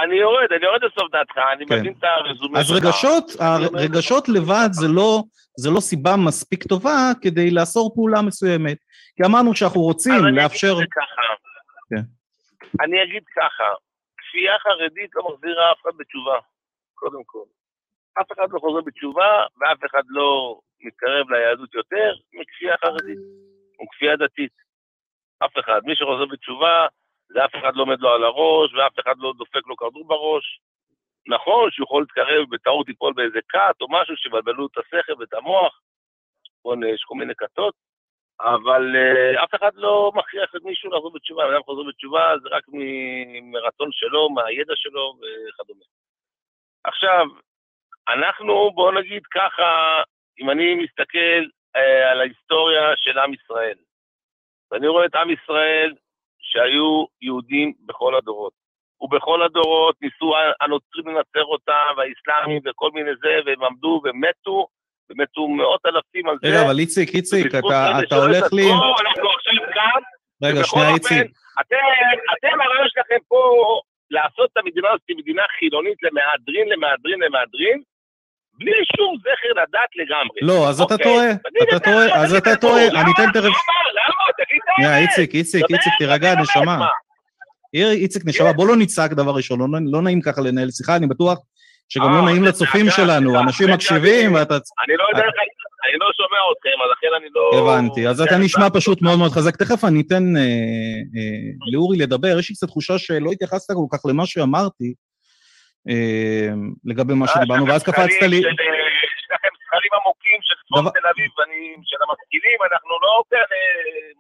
אני 0.02 0.14
יורד, 0.14 0.52
אני 0.52 0.64
יורד 0.64 0.85
לסוף 0.85 1.12
דעתך, 1.12 1.38
אני 1.52 1.66
כן. 1.66 1.78
מבין 1.80 1.94
את 1.98 2.04
הרזומה 2.04 2.59
אז 2.61 2.70
רגשות, 2.72 3.24
הרגשות 3.40 4.28
לבד 4.28 4.68
זה 4.70 4.88
לא, 4.88 5.22
זה 5.59 5.70
לא 5.70 5.80
סיבה 5.80 6.16
מספיק 6.26 6.62
טובה 6.64 7.11
כדי 7.22 7.50
לאסור 7.50 7.94
פעולה 7.94 8.22
מסוימת. 8.22 8.78
כי 9.16 9.22
אמרנו 9.26 9.54
שאנחנו 9.54 9.80
רוצים 9.80 10.14
אז 10.14 10.24
אני 10.24 10.37
לאפשר... 10.37 10.72
אגיד 10.78 10.92
ככה. 10.92 11.26
כן. 11.90 12.04
אני 12.85 13.02
אגיד 13.02 13.24
ככה, 13.37 13.68
כפייה 14.18 14.59
חרדית 14.59 15.11
לא 15.14 15.22
מחזירה 15.28 15.72
אף 15.72 15.78
אחד 15.82 15.96
בתשובה, 15.98 16.38
קודם 16.94 17.24
כל. 17.26 17.44
אף 18.20 18.32
אחד 18.32 18.46
לא 18.50 18.59
חוזר 18.59 18.80
בתשובה, 18.80 19.30
ואף 19.61 19.80
אחד 19.90 20.02
לא 20.09 20.59
מתקרב 20.80 21.30
ליהדות 21.30 21.74
יותר 21.74 22.14
מכפייה 22.32 22.74
חרדית, 22.85 23.18
או 23.78 23.85
כפייה 23.90 24.16
דתית. 24.16 24.52
אף 25.44 25.54
אחד. 25.61 25.80
מי 25.85 25.96
שחוזר 25.96 26.26
בתשובה, 26.32 26.87
זה 27.28 27.44
אף 27.44 27.54
אחד 27.54 27.76
לא 27.76 27.82
עומד 27.82 28.00
לו 28.00 28.08
על 28.10 28.24
הראש, 28.24 28.74
ואף 28.74 28.98
אחד 28.98 29.18
לא 29.18 29.32
דופק 29.38 29.66
לו 29.66 29.76
כדור 29.76 30.04
בראש. 30.06 30.60
נכון 31.28 31.70
שהוא 31.70 31.84
יכול 31.84 32.02
להתקרב, 32.02 32.50
בטעות 32.50 32.88
ייפול 32.88 33.12
באיזה 33.12 33.38
כת 33.48 33.76
או 33.80 33.86
משהו 33.90 34.16
שיבלבלו 34.16 34.66
את 34.66 34.78
השכל 34.78 35.12
ואת 35.18 35.34
המוח, 35.34 35.80
יש 36.94 37.02
כל 37.06 37.14
מיני 37.14 37.34
כתות, 37.34 37.74
אבל 38.40 38.82
uh, 38.96 39.44
אף 39.44 39.54
אחד 39.54 39.74
לא 39.74 40.12
מכריח 40.14 40.54
את 40.56 40.62
מישהו 40.62 40.90
לחזור 40.90 41.12
בתשובה, 41.12 41.48
אדם 41.48 41.62
חוזר 41.62 41.82
בתשובה 41.88 42.34
זה 42.42 42.48
רק 42.48 42.64
מרצון 43.42 43.88
שלו, 43.92 44.30
מהידע 44.30 44.72
שלו 44.76 45.14
וכדומה. 45.18 45.84
עכשיו, 46.84 47.26
אנחנו, 48.08 48.70
בואו 48.74 48.90
נגיד 48.90 49.22
ככה, 49.26 50.02
אם 50.40 50.50
אני 50.50 50.74
מסתכל 50.74 51.42
uh, 51.76 52.10
על 52.10 52.20
ההיסטוריה 52.20 52.96
של 52.96 53.18
עם 53.18 53.34
ישראל, 53.34 53.78
ואני 54.70 54.88
רואה 54.88 55.06
את 55.06 55.14
עם 55.14 55.30
ישראל 55.30 55.94
שהיו 56.50 57.04
יהודים 57.22 57.72
בכל 57.87 58.14
הדורות. 58.14 58.52
ובכל 59.00 59.42
הדורות 59.42 59.96
ניסו 60.02 60.32
הנוצרים 60.61 61.06
לנצר 61.06 61.44
אותם, 61.44 61.87
והאסלאמים 61.96 62.62
וכל 62.66 62.90
מיני 62.94 63.11
זה, 63.22 63.35
והם 63.46 63.64
עמדו 63.64 64.02
ומתו, 64.04 64.66
ומתו 65.11 65.48
מאות 65.48 65.80
אלפים 65.87 66.28
על 66.28 66.37
זה. 66.42 66.48
רגע, 66.48 66.62
אבל 66.66 66.78
איציק, 66.78 67.14
איציק, 67.14 67.46
אתה, 67.46 67.98
אתה 68.06 68.16
הולך 68.16 68.52
לי... 68.52 68.66
אנחנו 68.72 69.28
עכשיו 69.37 69.54
כאן, 69.74 70.00
רגע, 70.42 70.64
שנייה, 70.64 70.94
איציק. 70.94 71.26
אתם, 71.61 71.76
אתם 72.32 72.61
הרעיון 72.61 72.88
שלכם 72.88 73.20
פה 73.28 73.40
לעשות 74.11 74.48
את 74.52 74.56
המדינה 74.56 74.88
הזאת 74.88 75.00
כמדינה 75.09 75.42
חילונית 75.59 75.98
למהדרין, 76.02 76.68
למהדרין, 76.68 77.20
למהדרין, 77.20 77.82
בלי 78.58 78.72
שום 78.96 79.16
זכר 79.20 79.60
לדת 79.60 79.90
לגמרי. 79.96 80.40
לא, 80.42 80.68
אז 80.68 80.80
אתה 80.80 80.94
אוקיי? 80.94 81.06
טועה, 81.06 81.26
תגיד 81.26 81.68
אתה 81.68 81.78
טועה? 81.78 82.22
אז 82.22 82.34
אתה. 82.34 82.56
טועה? 82.56 82.86
אני 82.86 83.10
אתן 83.14 83.30
תכף... 83.30 83.44
למה? 83.44 83.82
למה? 83.98 84.24
תגיד 84.36 84.60
את 84.64 84.86
האמת. 84.86 85.08
איציק, 85.08 85.34
איציק, 85.34 85.64
איציק, 85.70 85.92
תירגע, 85.98 86.34
נשמה. 86.34 86.76
מה? 86.76 86.86
איציק, 87.74 88.22
נשמה, 88.26 88.52
בוא 88.52 88.68
לא 88.68 88.76
נצעק 88.76 89.12
דבר 89.12 89.34
ראשון, 89.34 89.58
לא, 89.60 89.66
לא 89.92 90.02
נעים 90.02 90.20
ככה 90.20 90.40
לנהל 90.40 90.70
שיחה, 90.70 90.96
אני 90.96 91.06
בטוח 91.06 91.38
שגם 91.88 92.04
אה, 92.04 92.10
לא 92.10 92.24
נעים 92.24 92.42
זה 92.42 92.48
לצופים 92.48 92.90
שלנו, 92.90 93.40
אנשים 93.40 93.70
מקשיבים. 93.70 94.34
ואתה... 94.34 94.54
אני 94.54 94.96
לא 94.96 95.04
יודע 95.12 95.26
איך, 95.26 95.34
אני 95.90 95.98
לא 96.00 96.06
שומע 96.16 96.38
אתכם, 96.52 96.82
אז 96.84 96.90
לכן 96.92 97.08
אני 97.20 97.28
לא... 97.34 97.72
הבנתי, 97.72 98.08
אז 98.08 98.20
אתה 98.20 98.30
כן, 98.30 98.42
נשמע 98.42 98.66
פשוט 98.74 99.02
מאוד 99.02 99.18
מאוד 99.18 99.32
חזק. 99.32 99.56
תכף 99.56 99.84
אני 99.84 100.00
אתן 100.00 100.36
אה, 100.36 100.42
אה, 100.42 101.72
לאורי 101.72 101.98
לדבר, 101.98 102.38
יש 102.38 102.50
לי 102.50 102.54
קצת 102.56 102.66
תחושה 102.66 102.98
שלא 102.98 103.30
התייחסת 103.32 103.74
כל 103.74 103.96
כך 103.96 104.06
למה 104.06 104.26
שאמרתי 104.26 104.84
אה, 104.84 105.05
לגבי 106.85 107.14
מה 107.14 107.27
אה, 107.27 107.35
שדיברנו, 107.35 107.66
ואז 107.66 107.83
קפצת 107.83 108.22
לי... 108.22 108.37
אה, 108.37 108.51
יש 108.51 109.27
לכם 109.35 109.49
סקרים 109.66 109.92
עמוקים 110.03 110.38
של 110.42 110.55
צפון 110.66 110.85
תל 110.85 111.09
אביב, 111.14 111.31
של 111.83 111.96
המשכילים, 112.03 112.59
אנחנו 112.72 112.90
לא 113.03 113.22
כאלה 113.31 113.59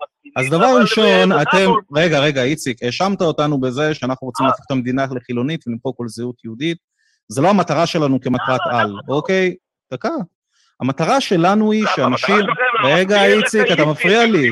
משכילים. 0.02 0.34
אז 0.36 0.50
דבר 0.50 0.80
ראשון, 0.80 1.32
אה, 1.32 1.42
אתם, 1.42 1.70
רגע, 1.96 2.18
רגע, 2.18 2.42
איציק, 2.42 2.82
האשמת 2.82 3.20
אותנו 3.22 3.60
בזה 3.60 3.94
שאנחנו 3.94 4.26
רוצים 4.26 4.46
אה. 4.46 4.50
להפוך 4.50 4.64
את 4.66 4.70
המדינה 4.70 5.06
לחילונית 5.16 5.68
ולמחוק 5.68 5.96
כל 5.96 6.08
זהות 6.08 6.44
יהודית. 6.44 6.78
זה 7.28 7.42
לא 7.42 7.50
המטרה 7.50 7.86
שלנו 7.86 8.20
כמטרת 8.20 8.60
על, 8.70 8.92
אוקיי? 9.08 9.54
דקה. 9.92 10.08
המטרה 10.80 11.20
שלנו 11.20 11.72
היא? 11.72 11.84
שאנשים... 11.96 12.46
רגע, 12.84 13.24
איציק, 13.24 13.66
אתה 13.72 13.84
מפריע 13.84 14.26
לי. 14.26 14.50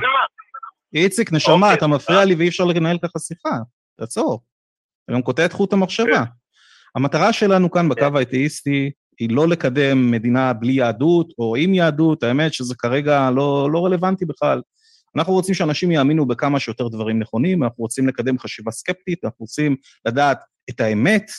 איציק, 0.95 1.33
נשמה, 1.33 1.55
אוקיי, 1.55 1.75
אתה 1.75 1.87
מפריע 1.87 2.25
לי 2.25 2.35
ואי 2.35 2.49
אפשר 2.49 2.65
לנהל 2.65 2.99
ככה 2.99 3.19
שיחה. 3.19 3.57
תעצור. 3.99 4.43
אתה 5.05 5.13
גם 5.13 5.23
קוטע 5.23 5.45
את 5.45 5.53
חוט 5.53 5.73
המחשבה. 5.73 6.23
כן. 6.95 7.01
המטרה 7.01 7.33
שלנו 7.33 7.71
כאן 7.71 7.89
בקו 7.89 8.19
האתאיסטי 8.19 8.91
היא 9.21 9.31
לא 9.31 9.49
לקדם 9.49 10.11
מדינה 10.11 10.53
בלי 10.53 10.73
יהדות 10.73 11.33
או 11.39 11.57
עם 11.57 11.75
יהדות, 11.75 12.23
האמת 12.23 12.55
שזה 12.55 12.75
כרגע 12.75 13.31
לא, 13.31 13.69
לא 13.73 13.85
רלוונטי 13.85 14.25
בכלל. 14.25 14.61
אנחנו 15.17 15.33
רוצים 15.33 15.55
שאנשים 15.55 15.91
יאמינו 15.91 16.27
בכמה 16.27 16.61
שיותר 16.61 16.89
דברים 16.89 17.19
נכונים, 17.19 17.65
אנחנו 17.65 17.83
רוצים 17.83 18.09
לקדם 18.09 18.39
חשיבה 18.39 18.71
סקפטית, 18.71 19.25
אנחנו 19.25 19.37
רוצים 19.41 19.77
לדעת 20.07 20.41
את 20.71 20.81
האמת, 20.81 21.31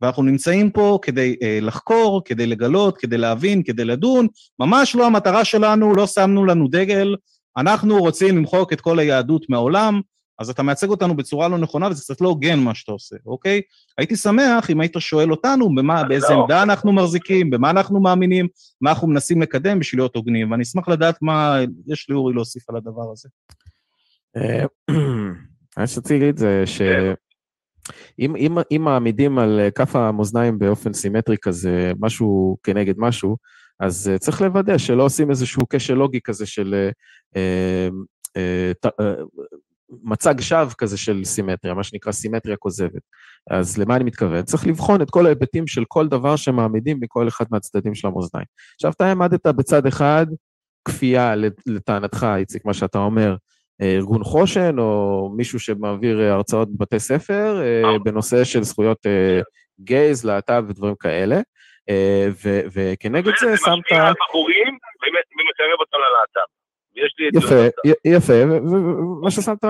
ואנחנו 0.00 0.22
נמצאים 0.22 0.70
פה 0.70 0.98
כדי 1.02 1.36
אה, 1.42 1.58
לחקור, 1.62 2.22
כדי 2.24 2.46
לגלות, 2.46 2.98
כדי 2.98 3.18
להבין, 3.18 3.62
כדי 3.62 3.84
לדון. 3.84 4.26
ממש 4.58 4.94
לא 4.94 5.06
המטרה 5.06 5.44
שלנו, 5.44 5.94
לא 5.94 6.06
שמנו 6.06 6.44
לנו 6.44 6.68
דגל, 6.68 7.16
אנחנו 7.56 7.98
רוצים 7.98 8.36
למחוק 8.36 8.72
את 8.72 8.80
כל 8.80 8.98
היהדות 8.98 9.46
מהעולם, 9.48 10.00
אז 10.40 10.50
אתה 10.50 10.62
מייצג 10.62 10.88
אותנו 10.88 11.16
בצורה 11.16 11.48
לא 11.48 11.58
נכונה, 11.58 11.88
וזה 11.88 12.02
קצת 12.02 12.20
לא 12.20 12.28
הוגן 12.28 12.58
מה 12.58 12.74
שאתה 12.74 12.92
עושה, 12.92 13.16
אוקיי? 13.26 13.60
הייתי 13.98 14.16
שמח 14.16 14.70
אם 14.70 14.80
היית 14.80 14.94
שואל 14.98 15.30
אותנו 15.30 15.74
במה, 15.74 16.04
באיזה 16.04 16.26
לא. 16.30 16.40
עמדה 16.42 16.62
אנחנו 16.62 16.92
מחזיקים, 16.92 17.50
במה 17.50 17.70
אנחנו 17.70 18.00
מאמינים, 18.00 18.48
מה 18.80 18.90
אנחנו 18.90 19.08
מנסים 19.08 19.42
לקדם 19.42 19.78
בשביל 19.78 20.00
להיות 20.00 20.16
הוגנים, 20.16 20.50
ואני 20.50 20.62
אשמח 20.62 20.88
לדעת 20.88 21.22
מה 21.22 21.56
יש 21.86 22.10
לאורי 22.10 22.34
להוסיף 22.34 22.70
על 22.70 22.76
הדבר 22.76 23.12
הזה. 23.12 23.28
אה, 24.36 24.64
מה 25.78 25.86
שרציתי 25.86 26.18
להגיד 26.18 26.36
זה 26.36 26.62
שאם 26.66 28.36
אם, 28.36 28.58
אם 28.76 28.82
מעמידים 28.84 29.38
על 29.38 29.60
אה, 29.60 29.70
כף 29.70 29.96
המאזניים 29.96 30.58
באופן 30.58 30.92
סימטרי 30.92 31.36
כזה, 31.42 31.92
משהו 32.00 32.56
כנגד 32.62 32.94
משהו, 32.98 33.36
אז 33.80 34.10
אה, 34.12 34.18
צריך 34.18 34.42
לוודא 34.42 34.78
שלא 34.78 35.02
עושים 35.02 35.30
איזשהו 35.30 35.62
כשל 35.70 35.94
לוגי 35.94 36.20
כזה 36.20 36.46
של 36.46 36.74
אה, 36.74 36.90
אה, 37.36 37.88
אה, 38.36 38.72
ת- 38.80 39.00
אה, 39.00 39.14
מצג 40.02 40.40
שווא 40.40 40.72
כזה 40.78 40.96
של 40.96 41.24
סימטריה, 41.24 41.74
מה 41.74 41.82
שנקרא 41.82 42.12
סימטריה 42.12 42.56
כוזבת. 42.56 43.02
אז 43.50 43.78
למה 43.78 43.96
אני 43.96 44.04
מתכוון? 44.04 44.42
צריך 44.42 44.66
לבחון 44.66 45.02
את 45.02 45.10
כל 45.10 45.26
ההיבטים 45.26 45.66
של 45.66 45.84
כל 45.88 46.08
דבר 46.08 46.36
שמעמידים 46.36 46.98
מכל 47.00 47.28
אחד 47.28 47.44
מהצדדים 47.50 47.94
של 47.94 48.08
המאזניים. 48.08 48.46
עכשיו, 48.74 48.90
אתה 48.90 49.06
העמדת 49.06 49.46
בצד 49.46 49.86
אחד 49.86 50.26
כפייה, 50.84 51.34
לטענתך, 51.66 52.26
איציק, 52.36 52.64
מה 52.64 52.74
שאתה 52.74 52.98
אומר, 52.98 53.36
אה, 53.82 53.94
ארגון 53.94 54.24
חושן, 54.24 54.78
או 54.78 55.30
מישהו 55.36 55.60
שמעביר 55.60 56.20
אה, 56.20 56.32
הרצאות 56.32 56.68
בבתי 56.76 56.98
ספר 56.98 57.62
אה, 57.62 57.98
בנושא 58.04 58.44
של 58.44 58.62
זכויות 58.62 58.98
גייז, 59.80 60.24
להט"ב 60.24 60.64
ודברים 60.68 60.94
כאלה, 61.00 61.40
וכנגד 62.72 63.32
זה 63.40 63.46
וזה 63.46 63.56
שמת... 63.56 63.78
משפיע 63.78 64.06
על 64.06 64.14
בחורים 64.20 64.78
ומקרב 65.02 65.80
אותם 65.80 65.96
ללהט"ב. 65.96 66.59
ויש 67.00 67.14
לי 67.18 67.28
את. 67.28 67.34
יפה, 67.34 67.86
יפה, 68.04 68.32
ומה 68.72 69.30
ששמת 69.30 69.64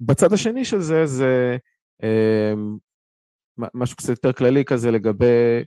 בצד 0.00 0.32
השני 0.32 0.64
של 0.64 0.78
זה, 0.78 1.06
זה 1.06 1.56
אה, 2.02 2.52
מ- 3.58 3.68
משהו 3.74 3.96
קצת 3.96 4.08
יותר 4.08 4.32
כללי 4.32 4.64
כזה 4.64 4.90
לגבי 4.90 5.62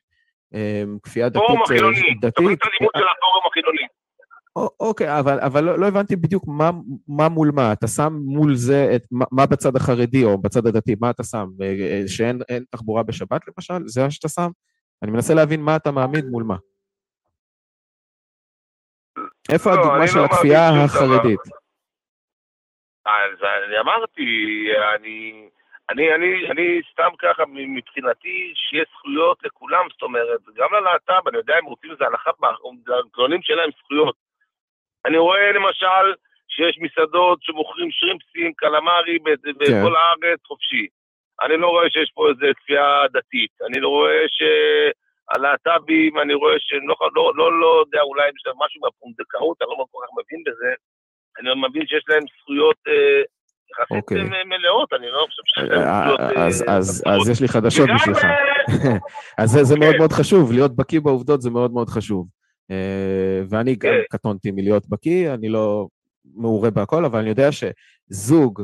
אה, 0.53 0.83
כפייה 1.03 1.29
דתית. 1.29 1.41
פורום 1.47 1.59
אה, 1.59 1.63
החילוני. 1.63 1.95
תוכנית 1.95 2.59
הלימוד 2.63 2.91
של 2.97 3.03
הפורום 3.17 3.43
החילוני. 3.51 3.87
אוקיי, 4.79 5.19
אבל, 5.19 5.39
אבל 5.39 5.63
לא, 5.63 5.79
לא 5.79 5.87
הבנתי 5.87 6.15
בדיוק 6.15 6.43
מה, 6.47 6.71
מה 7.07 7.29
מול 7.29 7.51
מה. 7.53 7.73
אתה 7.73 7.87
שם 7.87 8.13
מול 8.25 8.55
זה 8.55 8.91
את 8.95 9.01
מה, 9.11 9.25
מה 9.31 9.45
בצד 9.45 9.75
החרדי 9.75 10.23
או 10.23 10.37
בצד 10.37 10.67
הדתי, 10.67 10.95
מה 11.01 11.09
אתה 11.09 11.23
שם? 11.23 11.47
אה, 11.61 11.67
אה, 11.67 12.03
שאין 12.07 12.41
אין 12.49 12.63
תחבורה 12.69 13.03
בשבת 13.03 13.41
למשל? 13.47 13.87
זה 13.87 14.03
מה 14.03 14.11
שאתה 14.11 14.29
שם? 14.29 14.49
אני 15.03 15.11
מנסה 15.11 15.33
להבין 15.33 15.61
מה 15.61 15.75
אתה 15.75 15.91
מעמיד 15.91 16.25
מול 16.25 16.43
מה. 16.43 16.55
איפה 19.51 19.69
לא, 19.69 19.75
הדוגמה 19.79 20.07
של 20.07 20.19
לא 20.19 20.25
הכפייה. 20.25 20.69
החרדית? 20.85 21.39
אז 23.05 23.37
אני 23.67 23.79
אמרתי, 23.79 24.23
אני, 24.95 25.49
אני, 25.89 26.15
אני, 26.15 26.51
אני 26.51 26.81
סתם 26.91 27.09
ככה, 27.19 27.43
מבחינתי, 27.47 28.53
שיש 28.55 28.87
זכויות 28.97 29.37
לכולם, 29.43 29.85
זאת 29.91 30.01
אומרת, 30.01 30.39
גם 30.55 30.67
ללהט"ב, 30.73 31.27
אני 31.27 31.37
יודע, 31.37 31.57
הם 31.57 31.65
רוצים 31.65 31.91
איזה 31.91 32.05
הנחה, 32.05 32.31
למתלוננים 32.87 33.41
שלהם 33.41 33.69
זכויות. 33.83 34.15
אני 35.05 35.17
רואה 35.17 35.51
למשל 35.51 36.05
שיש 36.47 36.77
מסעדות 36.81 37.39
שמוכרים 37.43 37.91
שרימפסים, 37.91 38.53
קלמרי, 38.53 39.17
כן. 39.23 39.51
בכל 39.59 39.95
הארץ 39.95 40.39
חופשי. 40.47 40.87
אני 41.41 41.57
לא 41.57 41.67
רואה 41.67 41.89
שיש 41.89 42.11
פה 42.13 42.29
איזה 42.29 42.45
כפייה 42.57 43.07
דתית. 43.13 43.51
אני 43.67 43.79
לא 43.79 43.87
רואה 43.87 44.25
שהלהט"בים, 45.31 46.19
אני 46.19 46.33
רואה 46.33 46.55
שהם 46.59 46.87
לא, 46.89 46.95
לא, 47.15 47.35
לא, 47.35 47.59
לא 47.61 47.81
יודע, 47.81 48.01
אולי 48.01 48.23
יש 48.35 48.43
להם 48.45 48.55
משהו 48.65 48.81
מהפונדקאות, 48.81 49.57
אני 49.61 49.69
לא 49.79 49.85
כל 49.91 49.99
כך 50.03 50.11
מבין 50.19 50.43
בזה. 50.47 50.71
אני 51.37 51.49
מבין 51.69 51.87
שיש 51.87 52.03
להם 52.09 52.23
זכויות 52.39 52.77
אה, 52.87 53.21
יחסית 53.71 53.97
אוקיי. 53.97 54.17
אה, 54.17 54.43
מלאות, 54.45 54.93
אני 54.93 55.07
לא 55.07 55.25
חושב 55.29 55.71
להם 55.71 55.81
אה, 55.81 56.45
אז, 56.45 56.63
אז. 56.67 57.03
אז 57.05 57.29
יש 57.29 57.41
לי 57.41 57.47
חדשות 57.47 57.89
בשבילך. 57.95 58.25
אז 59.41 59.49
זה, 59.49 59.63
זה. 59.63 59.79
מאוד 59.79 59.95
מאוד 59.97 60.11
חשוב, 60.11 60.51
להיות 60.51 60.75
בקיא 60.75 60.99
בעובדות 60.99 61.41
זה 61.41 61.49
מאוד 61.49 61.71
מאוד 61.71 61.89
חשוב. 61.89 62.27
אה, 62.71 63.41
ואני 63.49 63.75
גם 63.75 63.91
כן. 63.91 64.17
קטונתי 64.17 64.51
מלהיות 64.51 64.89
בקיא, 64.89 65.33
אני 65.33 65.49
לא 65.49 65.87
מעורה 66.35 66.71
בהכל, 66.71 67.05
אבל 67.05 67.19
אני 67.19 67.29
יודע 67.29 67.49
שזוג 67.51 68.63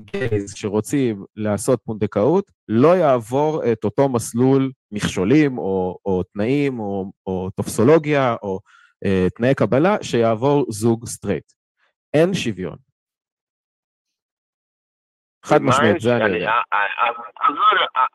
gays 0.00 0.54
שרוצים 0.56 1.24
לעשות 1.36 1.80
פונדקאות, 1.84 2.50
לא 2.68 2.96
יעבור 2.96 3.62
את 3.72 3.84
אותו 3.84 4.08
מסלול 4.08 4.70
מכשולים 4.92 5.58
או, 5.58 5.98
או 6.06 6.22
תנאים 6.22 6.80
או, 6.80 7.12
או 7.26 7.50
טופסולוגיה 7.56 8.36
או 8.42 8.60
אה, 9.04 9.26
תנאי 9.36 9.54
קבלה 9.54 9.96
שיעבור 10.02 10.64
זוג 10.68 11.06
סטרייט. 11.06 11.52
אין 12.14 12.34
שוויון. 12.34 12.76
חד 15.44 15.62
משמעית, 15.62 16.00
זה 16.00 16.16
אני 16.16 16.36
יודע. 16.36 16.52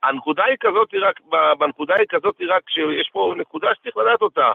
הנקודה 0.04 0.44
היא 0.44 0.58
כזאת, 0.60 0.94
רק, 0.94 1.20
בנקודה 1.60 1.96
היא 1.96 2.06
כזאת 2.10 2.36
רק 2.50 2.70
שיש 2.70 3.10
פה 3.14 3.34
נקודה 3.38 3.68
שצריך 3.76 3.98
לדעת 3.98 4.22
אותה. 4.22 4.52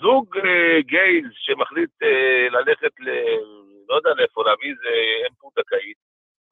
זוג 0.00 0.36
אה, 0.36 0.80
gays 0.80 1.26
שמחליט 1.34 1.90
אה, 2.02 2.48
ללכת 2.50 3.00
ל... 3.00 3.08
לא 3.88 3.94
יודע 3.94 4.10
לאיפה 4.16 4.42
להביא 4.44 4.70
איזה 4.70 4.88
אם 5.28 5.34
פונדקאית, 5.40 5.96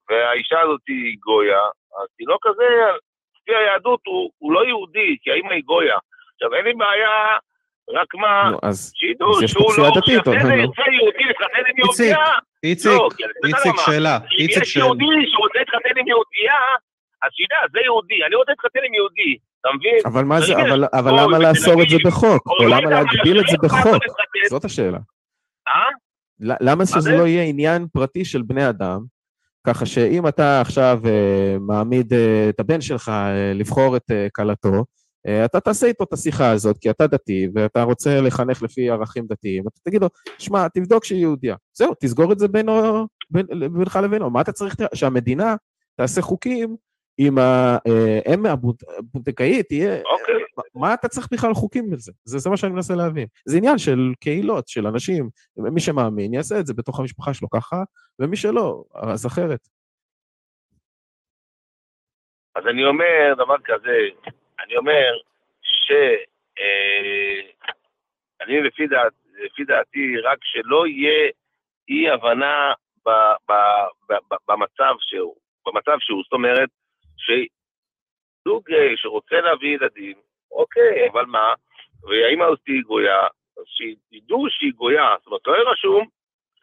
והאישה 0.09 0.59
הזאת 0.59 0.81
היא 0.87 1.17
גויה, 1.19 1.59
התינוק 2.03 2.47
הזה, 2.47 2.69
לפי 3.37 3.51
היהדות, 3.55 3.99
הוא, 4.05 4.29
הוא 4.37 4.53
לא 4.53 4.65
יהודי, 4.65 5.17
כי 5.21 5.31
האמא 5.31 5.53
היא 5.53 5.63
גויה. 5.65 5.97
עכשיו, 6.33 6.53
אין 6.55 6.65
לי 6.65 6.73
בעיה, 6.73 7.13
רק 7.99 8.15
מה, 8.15 8.51
אז 8.63 8.91
שידעו 8.95 9.37
אז 9.37 9.43
יש 9.43 9.51
שהוא 9.51 9.63
לא, 9.63 9.69
שאחרי 9.93 10.15
זה 10.15 10.21
אבל- 10.31 10.59
ירצה 10.59 10.81
יהודי 10.99 11.23
להתחתן 11.27 11.63
עם 11.69 11.75
איציק, 11.87 12.05
יהודייה, 12.05 12.25
איציק, 12.63 12.91
לא, 12.91 13.07
איציק. 13.47 13.75
שאלה, 13.85 14.15
אם 14.17 14.23
איציק, 14.39 14.63
יש 14.63 14.73
שאלה. 14.73 14.85
יהודי 14.85 15.05
שרוצה 15.31 15.59
להתחתן 15.59 15.99
עם 15.99 16.07
יהודייה, 16.07 16.59
אז 17.23 17.29
שידע, 17.33 17.55
זה 17.73 17.79
יהודי, 17.83 18.19
אני 18.27 18.35
רוצה 18.35 18.51
להתחתן 18.51 18.79
עם 18.87 18.93
יהודי, 18.93 19.37
אתה 19.61 19.69
מבין? 19.75 19.99
אבל 20.05 20.23
מה 20.23 20.41
זה, 20.41 20.53
אבל, 20.99 21.11
למה 21.19 21.39
לאסור 21.39 21.81
את 21.83 21.89
זה 21.89 21.97
בחוק? 22.05 22.47
או 22.47 22.65
לא 22.67 22.69
למה 22.77 22.89
להגביל 22.89 23.39
את 23.39 23.47
זה 23.47 23.57
בחוק? 23.63 24.03
זאת 24.49 24.65
השאלה. 24.65 24.97
אה? 25.67 25.89
למה 26.39 26.85
שזה 26.85 26.99
זה? 27.01 27.17
לא 27.17 27.27
יהיה 27.27 27.43
עניין 27.43 27.87
פרטי 27.93 28.25
של 28.25 28.41
בני 28.41 28.69
אדם, 28.69 28.99
ככה 29.67 29.85
שאם 29.85 30.27
אתה 30.27 30.61
עכשיו 30.61 30.99
אה, 31.05 31.57
מעמיד 31.59 32.13
אה, 32.13 32.49
את 32.49 32.59
הבן 32.59 32.81
שלך 32.81 33.09
אה, 33.09 33.53
לבחור 33.53 33.97
את 33.97 34.11
כלתו, 34.35 34.85
אתה 35.45 35.59
תעשה 35.59 35.87
איתו 35.87 36.03
את 36.03 36.13
השיחה 36.13 36.51
הזאת, 36.51 36.77
כי 36.77 36.89
אתה 36.89 37.07
דתי 37.07 37.47
ואתה 37.55 37.83
רוצה 37.83 38.21
לחנך 38.21 38.61
לפי 38.61 38.89
ערכים 38.89 39.25
דתיים, 39.27 39.63
אתה 39.67 39.79
תגיד 39.83 40.01
לו, 40.01 40.07
שמע, 40.37 40.67
תבדוק 40.67 41.05
שהיא 41.05 41.19
יהודייה. 41.19 41.55
זהו, 41.73 41.93
תסגור 41.99 42.31
את 42.31 42.39
זה 42.39 42.47
בינו, 42.47 43.07
בין, 43.29 43.45
בינך 43.73 43.99
לבינו. 44.03 44.29
מה 44.29 44.41
אתה 44.41 44.51
צריך 44.51 44.75
שהמדינה 44.93 45.55
תעשה 45.95 46.21
חוקים 46.21 46.75
אם 47.19 47.37
האם 47.37 48.45
הפונדקאית 48.45 49.67
תהיה... 49.67 49.95
אוקיי. 49.95 50.42
מה- 50.75 50.93
אתה 50.93 51.07
צריך 51.07 51.27
בכלל 51.31 51.53
חוקים 51.53 51.89
בזה? 51.89 52.11
זה, 52.23 52.37
זה 52.37 52.49
מה 52.49 52.57
שאני 52.57 52.73
מנסה 52.73 52.93
להבין. 52.95 53.27
זה 53.45 53.57
עניין 53.57 53.77
של 53.77 53.99
קהילות, 54.19 54.67
של 54.67 54.87
אנשים. 54.87 55.29
מי 55.57 55.81
שמאמין 55.81 56.33
יעשה 56.33 56.59
את 56.59 56.65
זה 56.65 56.73
בתוך 56.73 56.99
המשפחה 56.99 57.33
שלו 57.33 57.49
ככה, 57.49 57.75
ומי 58.19 58.35
שלא, 58.37 58.83
אז 58.95 59.25
אחרת. 59.27 59.59
אז 62.55 62.63
אני 62.67 62.85
אומר 62.85 63.33
דבר 63.33 63.55
כזה, 63.63 63.97
אני 64.65 64.77
אומר 64.77 65.11
ש... 65.61 65.91
אה, 66.59 67.51
אני 68.41 68.61
לפי, 68.61 68.87
דעת, 68.87 69.13
לפי 69.45 69.63
דעתי, 69.63 70.17
רק 70.23 70.39
שלא 70.43 70.87
יהיה 70.87 71.31
אי 71.89 72.09
הבנה 72.09 72.73
ב, 73.05 73.09
ב, 73.49 73.53
ב, 74.09 74.13
ב, 74.13 74.35
במצב 74.47 74.93
שהוא, 74.99 75.35
במצב 75.65 75.97
שהוא, 75.99 76.23
זאת 76.23 76.33
אומרת, 76.33 76.69
שזוג 77.17 78.71
אה, 78.71 78.97
שרוצה 78.97 79.35
להביא 79.35 79.75
ילדים, 79.75 80.17
אוקיי, 80.53 81.09
אבל 81.11 81.25
מה, 81.25 81.53
והאמא 82.03 82.43
הזאת 82.43 82.59
היא 82.67 82.81
גויה, 82.87 83.21
שידעו 83.65 84.45
שהיא 84.49 84.73
גויה, 84.75 85.09
זאת 85.19 85.27
אומרת, 85.27 85.41
לא 85.47 85.53
יהיה 85.53 85.69
רשום, 85.71 86.05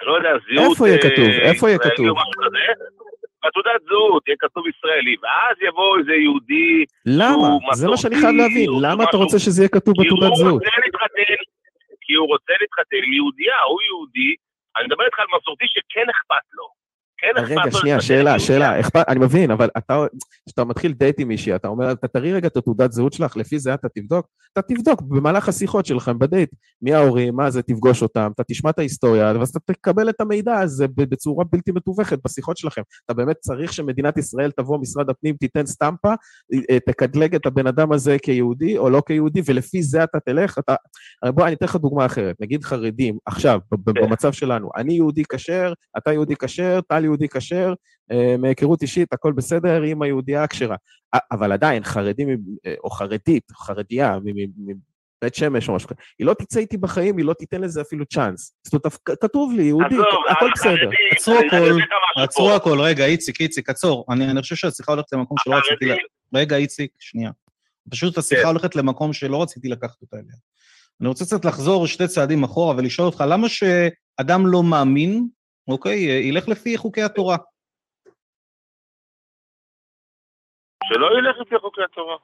לא 0.02 0.12
יודע, 0.12 0.30
זהות... 0.30 0.70
איפה 0.70 0.88
יהיה 0.88 0.96
אה, 0.96 1.02
כתוב? 1.02 1.28
איפה 1.48 1.68
יהיה 1.68 1.78
כתוב? 1.78 2.06
בתעודת 3.46 3.80
זהות 3.88 4.28
יהיה 4.28 4.36
כתוב 4.38 4.64
ישראלי, 4.68 5.16
ואז 5.22 5.56
יבוא 5.68 5.98
איזה 5.98 6.12
יהודי 6.12 6.84
למה? 7.06 7.48
זה 7.72 7.88
מה 7.88 7.96
שאני 7.96 8.16
חייב 8.20 8.34
להבין. 8.42 8.68
למה 8.82 9.04
אתה 9.04 9.16
רוצה 9.16 9.38
שזה 9.38 9.62
יהיה 9.62 9.68
כתוב 9.68 9.94
בתעודת 10.00 10.34
זהות? 10.34 10.62
כי 12.00 12.14
הוא 12.14 12.28
רוצה 12.28 12.52
להתחתן 12.60 13.02
עם 13.06 13.12
יהודייה, 13.12 13.58
הוא 13.70 13.80
יהודי, 13.88 14.34
אני 14.76 14.84
מדבר 14.86 15.04
איתך 15.04 15.18
על 15.18 15.26
מסורתי 15.36 15.64
שכן 15.74 16.06
אכפת 16.10 16.46
לו. 16.52 16.66
לו 17.36 17.42
רגע, 17.42 17.70
שנייה, 17.70 18.00
שאלה. 18.00 18.38
שאלה, 18.38 18.80
אכפת, 18.80 19.04
אני 19.08 19.20
מבין, 19.20 19.50
אבל 19.50 19.68
אתה, 19.78 20.04
כשאתה 20.46 20.64
מתחיל 20.64 20.92
דייט 20.92 21.20
עם 21.20 21.28
מישהי, 21.28 21.54
אתה 21.54 21.68
אומר, 21.68 21.92
אתה 21.92 22.08
תראי 22.08 22.32
רגע 22.32 22.48
את 22.48 22.56
התעודת 22.56 22.92
זהות 22.92 23.12
שלך, 23.12 23.36
לפי 23.36 23.58
זה 23.58 23.74
אתה 23.74 23.88
תבדוק, 23.88 24.26
אתה 24.52 24.62
תבדוק 24.62 25.02
במהלך 25.02 25.48
השיחות 25.48 25.86
שלכם 25.86 26.18
בדייט, 26.18 26.50
מי 26.82 26.94
ההורים, 26.94 27.36
מה 27.36 27.50
זה, 27.50 27.62
תפגוש 27.62 28.02
אותם, 28.02 28.30
אתה 28.34 28.44
תשמע 28.44 28.70
את 28.70 28.78
ההיסטוריה, 28.78 29.32
ואז 29.38 29.48
אתה 29.48 29.72
תקבל 29.72 30.08
את 30.08 30.20
המידע 30.20 30.58
הזה 30.58 30.86
בצורה 30.96 31.44
בלתי 31.52 31.72
מתווכת 31.72 32.18
בשיחות 32.24 32.56
שלכם. 32.56 32.82
אתה 33.06 33.14
באמת 33.14 33.36
צריך 33.40 33.72
שמדינת 33.72 34.18
ישראל 34.18 34.50
תבוא, 34.50 34.78
משרד 34.78 35.10
הפנים, 35.10 35.34
תיתן 35.34 35.66
סטמפה, 35.66 36.12
אה, 36.70 36.80
תקדלג 36.86 37.34
את 37.34 37.46
הבן 37.46 37.66
אדם 37.66 37.92
הזה 37.92 38.16
כיהודי 38.22 38.78
או 38.78 38.90
לא 38.90 39.02
כיהודי, 39.06 39.40
ולפי 39.46 39.82
זה 39.82 40.04
אתה 40.04 40.20
תלך, 40.20 40.58
אתה... 40.58 40.74
בוא, 41.34 41.46
אני 41.46 41.54
אתן 41.54 41.66
לך 41.66 41.76
דוגמה 41.76 42.06
אחרת, 42.06 42.36
נגיד 42.40 42.64
חרדים, 42.64 43.18
עכשיו, 43.26 43.60
כן. 43.70 43.76
במצב 43.94 44.32
שלנו, 44.32 44.70
אני 44.76 44.94
יהודי 44.94 45.22
כשר, 45.32 45.72
אתה 45.98 46.12
יהודי 46.12 46.36
כשר, 46.36 46.80
טל 46.88 47.04
יהודי 47.10 47.28
כשר, 47.28 47.74
אה, 48.12 48.36
מהיכרות 48.38 48.82
אישית, 48.82 49.12
הכל 49.12 49.32
בסדר, 49.32 49.82
עם 49.82 50.02
היהודייה 50.02 50.42
הכשרה. 50.42 50.76
א- 51.12 51.18
אבל 51.32 51.52
עדיין, 51.52 51.84
חרדים, 51.84 52.28
אה, 52.66 52.74
או 52.84 52.90
חרדית, 52.90 53.52
חרדיה, 53.52 54.18
מ- 54.24 54.70
מ- 54.70 54.90
מבית 55.22 55.34
שמש 55.34 55.68
או 55.68 55.74
משהו 55.74 55.88
כזה, 55.88 56.00
היא 56.18 56.26
לא 56.26 56.34
תצא 56.34 56.60
איתי 56.60 56.76
בחיים, 56.76 57.16
היא 57.16 57.24
לא 57.24 57.32
תיתן 57.32 57.60
לזה 57.60 57.80
אפילו 57.80 58.06
צ'אנס. 58.06 58.54
זאת 58.64 58.84
אומרת, 58.84 59.20
כתוב 59.20 59.52
לי, 59.56 59.62
יהודי, 59.62 59.96
הכל 60.30 60.48
בסדר. 60.54 60.76
חרדי, 60.76 60.96
עצרו 61.12 61.34
הכל, 61.46 61.78
עצרו. 62.22 62.52
הכל, 62.52 62.80
רגע, 62.80 63.04
איציק, 63.04 63.40
איציק, 63.40 63.70
עצור. 63.70 64.04
אני 64.10 64.40
חושב 64.42 64.56
שהשיחה 64.56 64.92
הולכת 64.92 65.12
למקום 65.12 65.36
שלא 65.44 65.54
רציתי... 65.54 66.02
רגע, 66.34 66.56
איציק, 66.56 66.90
שנייה. 66.98 67.30
פשוט 67.90 68.18
השיחה 68.18 68.42
כן. 68.42 68.48
הולכת 68.48 68.76
למקום 68.76 69.12
שלא 69.12 69.42
רציתי 69.42 69.68
לקחת 69.68 70.02
אותה 70.02 70.16
אליה. 70.16 70.34
אני 71.00 71.08
רוצה 71.08 71.24
קצת 71.24 71.44
לחזור 71.44 71.86
שתי 71.86 72.08
צעדים 72.08 72.44
אחורה 72.44 72.76
ולשאול 72.76 73.06
אותך, 73.06 73.24
למה 73.28 73.48
שאדם 73.48 74.46
לא 74.46 74.62
מאמין, 74.62 75.28
אוקיי, 75.68 76.28
ילך 76.28 76.48
לפי 76.48 76.76
חוקי 76.76 77.02
התורה? 77.02 77.36
שלא 80.84 81.06
ילך 81.18 81.36
לפי 81.40 81.58
חוקי 81.58 81.80
התורה. 81.84 82.16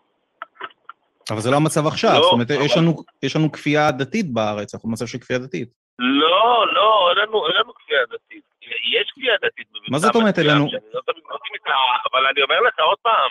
אבל 1.31 1.41
זה 1.41 1.51
לא 1.51 1.57
המצב 1.57 1.87
עכשיו, 1.87 2.11
לא, 2.15 2.23
זאת 2.23 2.33
אומרת, 2.33 2.51
אבל- 2.51 2.65
יש 2.67 2.77
לנו- 2.77 2.97
יש 3.23 3.37
לנו 3.37 3.53
כפייה 3.53 3.91
דתית 3.91 4.33
בארץ, 4.33 4.75
אנחנו 4.75 4.89
במצב 4.89 5.07
של 5.07 5.19
כפייה 5.19 5.39
דתית. 5.39 5.69
לא, 5.99 6.75
לא, 6.75 7.11
אין 7.11 7.19
לנו, 7.19 7.47
אין 7.47 7.57
לנו 7.57 7.75
כפייה 7.75 8.01
דתית. 8.13 8.45
יש 8.93 9.11
כפייה 9.11 9.35
דתית 9.43 9.67
מה 9.91 9.99
זאת 9.99 10.15
אומרת 10.15 10.39
אין 10.39 10.47
לנו? 10.47 10.67
לא 10.67 11.39
איתה, 11.55 11.71
אבל 12.13 12.27
אני 12.27 12.43
אומר 12.43 12.61
לך 12.61 12.79
עוד 12.79 12.99
פעם, 13.03 13.31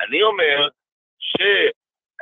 אני 0.00 0.22
אומר 0.22 0.68
ש... 1.18 1.36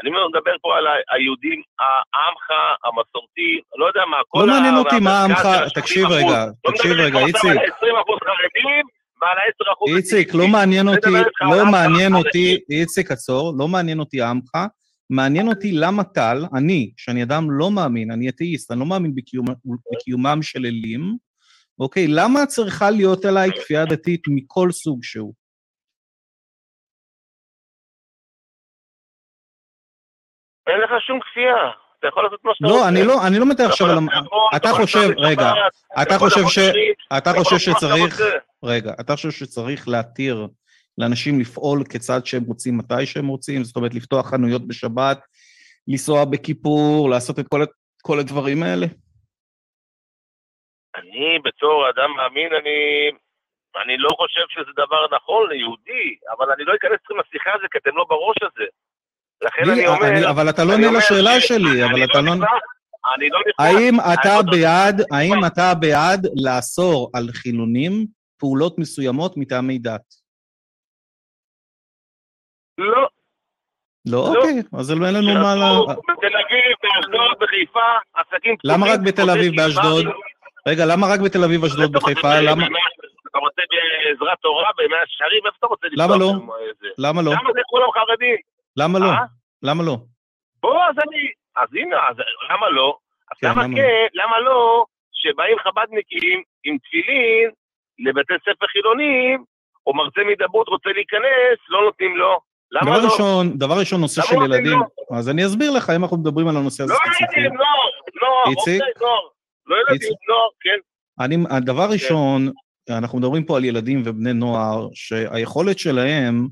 אני 0.02 0.10
מדבר 0.10 0.56
פה 0.62 0.76
על 0.78 0.84
היהודים, 1.12 1.62
העמך, 1.80 2.46
המסורתי, 2.84 3.50
לא 3.78 3.86
יודע 3.86 4.00
מה, 4.10 4.16
כל 4.28 4.38
לא 4.40 4.46
מעניין 4.46 4.74
אותי 4.76 5.00
מה 5.00 5.24
המרכז 5.24 5.46
עמך, 5.46 5.68
של 5.70 5.78
ה- 5.78 5.82
תקשיב 5.82 6.04
80%. 6.06 6.10
רגע, 6.12 6.46
לא 6.64 6.70
תקשיב 6.72 6.92
רגע, 6.92 7.18
איציק. 7.18 7.44
על 7.44 7.56
20% 7.56 8.18
חרדים 8.24 8.84
ועל 9.22 9.36
ה-10% 9.38 9.96
איציק. 9.96 10.34
לא 10.34 10.48
מעניין 10.48 10.88
אותי, 10.88 11.10
לא 11.40 11.66
מעניין. 11.70 12.14
אותי, 12.14 12.58
איציק, 12.70 13.10
עצור, 13.10 13.54
לא 13.58 13.68
מעניין 13.68 14.00
אותי 14.00 14.22
עמך, 14.22 14.50
מעניין 15.10 15.48
אותי 15.48 15.72
למה 15.72 16.04
טל, 16.04 16.44
אני, 16.56 16.90
שאני 16.96 17.22
אדם 17.22 17.50
לא 17.50 17.70
מאמין, 17.70 18.10
אני 18.10 18.28
אתאיסט, 18.28 18.70
אני 18.70 18.80
לא 18.80 18.86
מאמין 18.86 19.14
בקיום, 19.14 19.46
בקיומם 19.94 20.38
של 20.42 20.66
אלים, 20.66 21.16
אוקיי, 21.80 22.06
למה 22.08 22.46
צריכה 22.46 22.90
להיות 22.90 23.24
עליי 23.24 23.50
כפייה 23.52 23.84
דתית 23.84 24.20
מכל 24.28 24.70
סוג 24.70 24.98
שהוא? 25.02 25.34
אין 30.68 30.80
לך 30.80 30.90
שום 31.06 31.20
כפייה. 31.20 31.70
אתה 31.98 32.08
יכול 32.08 32.24
לעשות 32.24 32.44
מה 32.44 32.54
שאתה 32.54 32.66
רוצה. 32.66 32.78
לא, 32.78 32.88
אני 32.88 33.06
לא, 33.06 33.26
אני 33.26 33.38
לא 33.38 33.46
מתאר 33.46 33.66
עכשיו 33.66 33.86
על... 33.86 33.98
אתה 34.56 34.68
חושב, 34.68 35.08
רגע, 35.18 35.52
אתה 36.02 36.18
חושב 36.18 36.48
ש... 36.48 36.58
אתה 37.18 37.30
חושב 37.32 37.58
שצריך... 37.58 38.20
רגע, 38.64 38.92
אתה 39.00 39.12
חושב 39.16 39.30
שצריך 39.30 39.88
להתיר 39.88 40.46
לאנשים 40.98 41.40
לפעול 41.40 41.84
כצד 41.90 42.26
שהם 42.26 42.42
רוצים, 42.42 42.78
מתי 42.78 43.06
שהם 43.06 43.26
רוצים? 43.26 43.64
זאת 43.64 43.76
אומרת, 43.76 43.94
לפתוח 43.94 44.30
חנויות 44.30 44.68
בשבת, 44.68 45.18
לנסוע 45.88 46.24
בכיפור, 46.24 47.10
לעשות 47.10 47.38
את 47.38 47.46
כל, 47.48 47.60
כל 48.02 48.18
הדברים 48.18 48.62
האלה? 48.62 48.86
אני 50.96 51.38
בתור 51.44 51.90
אדם 51.90 52.10
מאמין, 52.16 52.52
אני, 52.52 53.10
אני 53.82 53.96
לא 53.98 54.10
חושב 54.16 54.46
שזה 54.48 54.72
דבר 54.72 55.16
נכון 55.16 55.50
ליהודי, 55.50 56.16
אבל 56.36 56.52
אני 56.52 56.64
לא 56.64 56.74
אכנס 56.74 56.98
אתכם 57.02 57.14
לשיחה 57.20 57.50
הזו, 57.54 57.66
כי 57.72 57.78
אתם 57.78 57.96
לא 57.96 58.04
בראש 58.08 58.36
הזה. 58.42 58.66
לכן 59.42 59.70
אני 59.70 59.86
אומר... 59.86 60.06
אני- 60.08 60.28
אבל 60.30 60.50
אתה 60.50 60.64
לא 60.64 60.72
עונה 60.72 60.86
אומר 60.86 60.98
לשאלה 60.98 61.40
שלי, 61.40 61.84
אבל 61.84 62.04
אתה 62.04 62.20
לא... 62.20 62.32
אני 63.16 63.28
לא 63.28 63.38
נכנס... 63.48 63.54
האם 63.58 63.94
אתה 64.14 64.36
לא- 64.36 64.52
בעד, 64.52 65.00
האם 65.12 65.44
אתה 65.46 65.72
בעד 65.80 66.26
לאסור 66.44 67.10
על 67.14 67.28
חילונים 67.32 68.06
פעולות 68.38 68.78
מסוימות 68.78 69.32
מטעמי 69.36 69.78
דת? 69.78 70.00
לא. 72.78 72.86
לא? 72.96 73.08
לא. 74.06 74.34
אוקיי, 74.36 74.62
אז 74.78 74.90
אין 74.90 74.98
לנו 75.02 75.34
מה... 75.34 75.54
ל- 75.54 75.94
בתל 76.08 76.36
אביב, 76.36 76.74
באשדוד, 76.82 77.36
בחיפה, 77.40 77.80
עסקים. 78.14 78.54
למה 78.64 78.86
רק 78.86 79.00
בתל 79.06 79.30
אביב, 79.30 79.52
באשדוד? 79.56 80.04
רגע, 80.68 80.84
למה 80.86 81.06
רק 81.06 81.20
בתל 81.20 81.44
אביב, 81.44 81.64
אשדוד, 81.64 81.92
בחיפה? 81.92 82.40
למה? 82.40 82.66
אתה 83.30 83.38
רוצה 83.38 83.62
בעזרת 83.70 84.38
תורה 84.42 84.70
במאה 84.78 84.98
שערים, 85.06 85.42
איפה 85.46 85.56
אתה 85.58 85.66
רוצה 85.66 85.86
לפתוח? 85.86 86.04
למה 86.06 86.16
לא? 86.16 86.30
אה? 86.30 86.88
למה 86.98 87.22
לא? 87.22 87.30
למה 87.32 87.50
זה 87.54 87.60
כולם 87.66 87.88
חרדים? 87.94 88.36
למה 88.78 88.98
לא? 88.98 89.06
אה? 89.06 89.24
למה 89.62 89.82
לא? 89.82 89.96
בוא, 90.62 90.84
אז 90.88 90.94
אני... 91.08 91.22
אז 91.56 91.68
הנה, 91.74 91.96
אז 92.10 92.16
למה 92.50 92.68
לא? 92.68 92.96
אז 93.30 93.38
כן, 93.40 93.48
למה 93.48 93.62
כן, 93.76 94.06
למה 94.14 94.40
לא, 94.40 94.84
שבאים 95.12 95.58
חב"דניקים 95.64 96.42
עם 96.64 96.78
תפילין 96.78 97.50
לבתי 97.98 98.34
ספר 98.42 98.66
חילוניים, 98.66 99.44
או 99.86 99.94
מרצה 99.94 100.20
מדברות 100.30 100.68
רוצה 100.68 100.90
להיכנס, 100.94 101.58
לא 101.68 101.84
נותנים 101.84 102.16
לו. 102.16 102.38
למה 102.72 102.90
דבר 102.90 102.98
לא? 103.06 103.12
ראשון, 103.12 103.58
דבר 103.58 103.74
ראשון, 103.78 104.00
נושא 104.00 104.22
של 104.22 104.36
לא 104.36 104.44
ילדים. 104.44 104.78
אז 105.18 105.28
אני 105.28 105.46
אסביר 105.46 105.70
לך 105.70 105.90
אם 105.96 106.02
אנחנו 106.02 106.16
מדברים 106.16 106.48
על 106.48 106.56
הנושא 106.56 106.82
לא 106.82 106.94
הספציפי. 106.94 107.40
ילדים, 107.40 107.54
נוער, 107.54 107.90
נוער, 108.22 108.44
איציק? 108.50 108.82
לא 109.66 109.76
ילדים? 109.76 110.12
נוער, 110.28 110.48
כן. 110.60 110.78
אני, 111.24 111.36
הדבר 111.56 111.86
ראשון, 111.92 112.48
אנחנו 112.90 113.18
מדברים 113.18 113.44
פה 113.44 113.56
על 113.56 113.64
ילדים 113.64 114.02
ובני 114.04 114.32
נוער, 114.32 114.88
שהיכולת 114.94 115.78
שלהם 115.78 116.48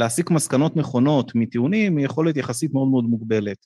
להסיק 0.00 0.30
מסקנות 0.30 0.76
נכונות 0.76 1.32
מטיעונים 1.34 1.96
היא 1.96 2.06
יכולת 2.06 2.36
יחסית 2.36 2.74
מאוד 2.74 2.88
מאוד 2.88 3.04
מוגבלת. 3.04 3.56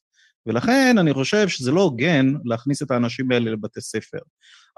ולכן 0.46 0.96
אני 0.98 1.14
חושב 1.14 1.48
שזה 1.48 1.72
לא 1.72 1.80
הוגן 1.80 2.26
להכניס 2.44 2.82
את 2.82 2.90
האנשים 2.90 3.32
האלה 3.32 3.50
לבתי 3.50 3.80
ספר. 3.80 4.18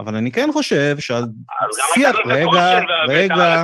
אבל 0.00 0.16
אני 0.16 0.32
כן 0.32 0.48
חושב 0.52 0.96
שהשיח, 0.98 2.16
לא 2.24 2.34
רגע, 2.34 2.80
רגע? 3.08 3.62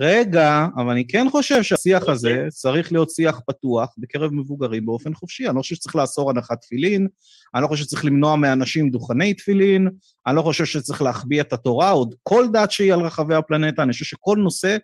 רגע, 0.00 0.66
אבל 0.76 0.90
אני 0.90 1.06
כן 1.06 1.26
חושב 1.30 1.62
שהשיח 1.62 2.08
הזה 2.08 2.46
צריך 2.48 2.92
להיות 2.92 3.10
שיח 3.10 3.40
פתוח 3.46 3.94
בקרב 3.98 4.34
מבוגרים 4.34 4.86
באופן 4.86 5.14
חופשי. 5.14 5.48
אני 5.48 5.56
לא 5.56 5.60
חושב 5.60 5.74
שצריך 5.74 5.96
לאסור 5.96 6.30
הנחת 6.30 6.60
תפילין, 6.60 7.08
אני 7.54 7.62
לא 7.62 7.68
חושב 7.68 7.84
שצריך 7.84 8.04
למנוע 8.04 8.36
מאנשים 8.36 8.90
דוכני 8.90 9.34
תפילין, 9.34 9.88
אני 10.26 10.36
לא 10.36 10.42
חושב 10.42 10.64
שצריך 10.64 11.02
להחביא 11.02 11.40
את 11.40 11.52
התורה, 11.52 11.90
או 11.92 12.06
כל 12.22 12.44
דת 12.52 12.70
שהיא 12.70 12.92
על 12.92 13.00
רחבי 13.00 13.34
הפלנטה, 13.34 13.82
אני 13.82 13.92
חושב 13.92 14.04
שכל 14.04 14.36
נושא 14.38 14.76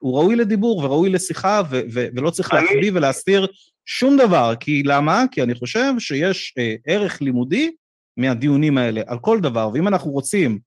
הוא 0.00 0.18
ראוי 0.18 0.36
לדיבור 0.36 0.78
וראוי 0.78 1.10
לשיחה, 1.10 1.60
ו- 1.70 1.80
ו- 1.94 2.06
ולא 2.16 2.30
צריך 2.30 2.54
להחביא 2.54 2.92
ולהסתיר 2.94 3.46
שום 3.86 4.16
דבר. 4.16 4.52
כי 4.60 4.82
למה? 4.86 5.22
כי 5.32 5.42
אני 5.42 5.54
חושב 5.54 5.92
שיש 5.98 6.54
אה, 6.58 6.74
ערך 6.86 7.22
לימודי 7.22 7.70
מהדיונים 8.16 8.78
האלה, 8.78 9.00
על 9.06 9.18
כל 9.18 9.40
דבר, 9.40 9.70
ואם 9.74 9.88
אנחנו 9.88 10.10
רוצים 10.10 10.58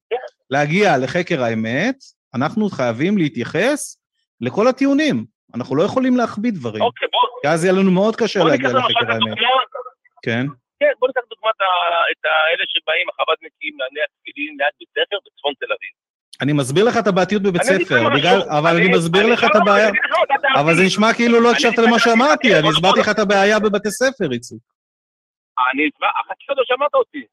להגיע 0.49 0.97
לחקר 0.97 1.43
האמת, 1.43 1.95
אנחנו 2.35 2.69
חייבים 2.69 3.17
להתייחס 3.17 3.97
לכל 4.41 4.67
הטיעונים. 4.67 5.25
אנחנו 5.55 5.75
לא 5.75 5.83
יכולים 5.83 6.17
להחביא 6.17 6.51
דברים, 6.51 6.83
אוקיי, 6.83 7.07
בוא 7.11 7.41
כי 7.41 7.47
אז 7.47 7.63
יהיה 7.63 7.73
לנו 7.73 7.91
מאוד 7.91 8.15
קשה 8.15 8.39
להגיע 8.43 8.69
לחקר 8.69 9.11
האמת. 9.11 9.37
כן? 10.25 10.45
כן, 10.79 10.93
בוא 10.99 11.07
ניקח 11.07 11.21
דוגמת 11.29 11.59
את 12.11 12.25
האלה 12.25 12.63
שבאים, 12.73 13.07
החב"דניקים, 13.09 13.73
להניח 13.79 14.09
תפילין 14.21 14.53
ליד 14.59 14.73
בית 14.79 14.89
ספר 14.95 15.17
בצפון 15.25 15.53
תל 15.59 15.71
אביב. 15.75 15.93
אני 16.41 16.53
מסביר 16.53 16.85
לך 16.85 16.97
את 16.97 17.07
הבעייתיות 17.07 17.43
בבית 17.43 17.61
ספר, 17.61 18.09
בגלל, 18.15 18.41
אבל 18.59 18.75
אני 18.77 18.87
מסביר 18.97 19.33
לך 19.33 19.43
את 19.43 19.55
לא, 19.55 19.61
הבעיה, 19.61 19.89
אגיד 19.89 20.01
לך 20.03 20.17
את 20.23 20.31
הדעתי. 20.37 20.59
אבל 20.59 20.75
זה 20.75 20.83
נשמע 20.83 21.13
כאילו 21.13 21.39
לא 21.39 21.51
הקשבת 21.51 21.77
למה 21.77 21.99
שאמרתי, 21.99 22.59
אני 22.59 22.67
הסברתי 22.69 22.99
לך 22.99 23.09
את 23.09 23.19
הבעיה 23.19 23.59
בבתי 23.59 23.91
ספר, 23.91 24.31
איציק. 24.31 24.63
אני 25.71 25.89
חצי 26.27 26.43
לא 26.57 26.63
שמעת 26.65 26.93
אותי. 26.93 27.23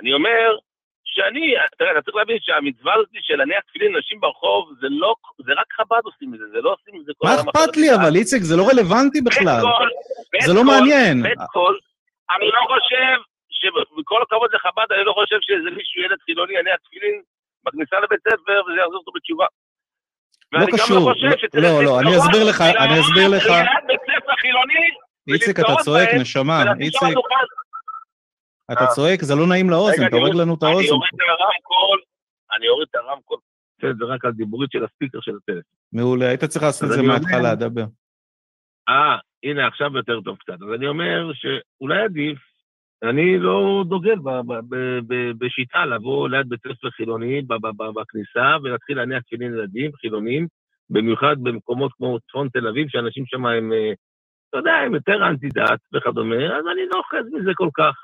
אני 0.00 0.12
אומר 0.12 0.56
שאני, 1.04 1.54
תראה, 1.78 1.92
אתה 1.92 2.02
צריך 2.02 2.16
להבין 2.16 2.38
שהמצווה 2.40 2.94
הזאת 2.94 3.08
של 3.20 3.36
להניח 3.36 3.60
תפילין 3.68 3.92
לנשים 3.92 4.20
ברחוב, 4.20 4.72
זה 4.80 4.86
לא, 4.90 5.14
זה 5.46 5.52
רק 5.60 5.68
חב"ד 5.72 6.04
עושים 6.04 6.34
את 6.34 6.38
זה, 6.38 6.44
זה 6.52 6.60
לא 6.60 6.70
עושים 6.76 7.00
את 7.00 7.04
זה 7.06 7.12
כל 7.18 7.26
מה 7.26 7.34
אכפת 7.34 7.76
לי 7.76 7.94
אבל, 7.94 8.12
איציק? 8.16 8.42
זה 8.42 8.56
לא 8.56 8.64
רלוונטי 8.70 9.20
בכלל. 9.20 9.62
זה 10.46 10.52
לא 10.54 10.64
מעניין. 10.64 11.16
אני 12.34 12.48
לא 12.56 12.62
חושב, 12.72 13.16
שבכל 13.50 14.22
הכבוד 14.22 14.50
לחב"ד, 14.54 14.88
אני 14.94 15.04
לא 15.04 15.12
חושב 15.12 15.38
שאיזה 15.40 15.70
מישהו, 15.78 16.02
ילד 16.02 16.20
חילוני, 16.26 16.54
יניח 16.58 16.76
תפילין 16.84 17.22
בכניסה 17.66 17.96
לבית 18.04 18.20
ספר 18.20 18.60
וזה 18.66 18.80
יחזור 18.80 18.98
אותו 18.98 19.12
בתשובה. 19.16 19.46
לא 20.52 20.66
קשור, 20.72 21.08
לא- 21.10 21.36
שצריך 21.36 21.64
לא, 21.64 21.84
לא, 21.84 22.00
אני 22.00 22.18
אסביר 22.18 22.44
לך, 22.48 22.60
אני 22.60 23.00
אסביר 23.00 23.28
לך. 23.28 23.46
ליד 23.46 23.84
בית 23.86 24.00
ספר 24.00 24.32
חילוני, 24.40 24.84
איציק, 25.28 25.60
אתה 25.60 25.74
צועק, 25.84 26.08
נשמה, 26.20 26.62
איציק. 26.80 27.18
אתה 28.72 28.80
אה. 28.84 28.86
צועק, 28.86 29.22
זה 29.22 29.34
לא 29.34 29.46
נעים 29.46 29.70
לאוזן, 29.70 30.06
אתה 30.06 30.16
אני 30.16 30.24
הורג 30.24 30.34
לנו 30.34 30.54
את 30.54 30.62
אני 30.62 30.70
האוזן. 30.72 30.92
אוריד 30.92 31.10
את 31.14 31.20
הרמקול, 31.20 32.00
אני 32.56 32.68
אוריד 32.68 32.88
את 32.90 32.94
הרמקול. 32.94 33.38
זה 33.82 34.04
רק 34.14 34.24
על 34.24 34.32
דיבורית 34.32 34.70
של 34.72 34.84
הספיקר 34.84 35.18
של 35.20 35.32
הטלפון. 35.42 35.62
מעולה, 35.92 36.28
היית 36.28 36.44
צריך 36.44 36.62
לעשות 36.64 36.84
את 36.84 36.94
זה 36.94 37.00
אני 37.00 37.08
מההתחלה, 37.08 37.54
דבר. 37.54 37.84
אה, 38.88 39.16
הנה, 39.42 39.66
עכשיו 39.66 39.96
יותר 39.96 40.20
טוב 40.20 40.36
קצת. 40.38 40.52
אז 40.52 40.74
אני 40.74 40.86
אומר 40.88 41.30
שאולי 41.34 42.02
עדיף, 42.02 42.38
אני 43.02 43.38
לא 43.38 43.84
דוגל 43.88 44.18
ב- 44.18 44.40
ב- 44.46 44.60
ב- 44.68 45.00
ב- 45.06 45.32
בשיטה 45.38 45.86
לבוא 45.86 46.28
ליד 46.28 46.48
בית 46.48 46.60
ספר 46.60 46.90
חילוני 46.90 47.42
בכניסה 47.42 48.56
ולהתחיל 48.62 48.96
להניח 48.96 49.22
תפילין 49.22 49.54
ילדים 49.54 49.90
חילונים, 49.92 50.46
במיוחד 50.90 51.36
במקומות 51.42 51.92
כמו 51.96 52.18
צפון 52.20 52.48
תל 52.48 52.68
אביב, 52.68 52.88
שאנשים 52.88 53.24
שם 53.26 53.46
הם, 53.46 53.72
אה, 53.72 53.92
אתה 54.48 54.58
יודע, 54.58 54.72
הם 54.72 54.94
יותר 54.94 55.28
אנטי 55.28 55.48
דת 55.48 55.80
וכדומה, 55.94 56.44
אז 56.44 56.64
אני 56.72 56.82
לא 56.92 56.98
אוחז 56.98 57.32
מזה 57.32 57.50
כל 57.54 57.68
כך. 57.74 57.94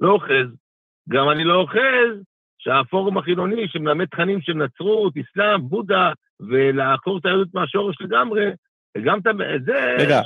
לא 0.00 0.10
אוחז. 0.10 0.48
גם 1.08 1.30
אני 1.30 1.44
לא 1.44 1.54
אוחז 1.54 2.22
שהפורום 2.58 3.18
החילוני 3.18 3.68
שמלמד 3.68 4.06
תכנים 4.06 4.40
של 4.40 4.52
נצרות, 4.52 5.14
אסלאם, 5.16 5.68
בודה, 5.68 6.12
ולעקור 6.40 7.18
את 7.18 7.26
היהדות 7.26 7.54
מהשורש 7.54 7.96
לגמרי, 8.00 8.44
וגם 8.98 9.18
את 9.18 9.64
זה, 9.64 9.96
רגע, 9.98 10.20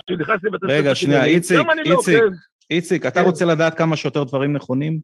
רגע, 0.62 0.94
שנייה, 0.94 1.24
איציק, 1.24 1.58
גם 1.58 1.66
לא 1.66 1.98
איציק. 1.98 2.22
איציק, 2.70 3.06
אתה 3.06 3.20
כן. 3.20 3.26
רוצה 3.26 3.44
לדעת 3.44 3.78
כמה 3.78 3.96
שיותר 3.96 4.24
דברים 4.24 4.52
נכונים? 4.52 5.00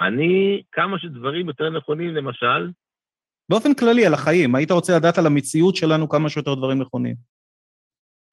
אני, 0.00 0.62
כמה 0.72 0.98
שדברים 0.98 1.48
יותר 1.48 1.70
נכונים, 1.70 2.14
למשל, 2.14 2.70
באופן 3.50 3.74
כללי, 3.74 4.06
על 4.06 4.14
החיים, 4.14 4.54
היית 4.54 4.70
רוצה 4.70 4.96
לדעת 4.96 5.18
על 5.18 5.26
המציאות 5.26 5.76
שלנו 5.76 6.08
כמה 6.08 6.28
שיותר 6.28 6.54
דברים 6.54 6.78
נכונים. 6.82 7.14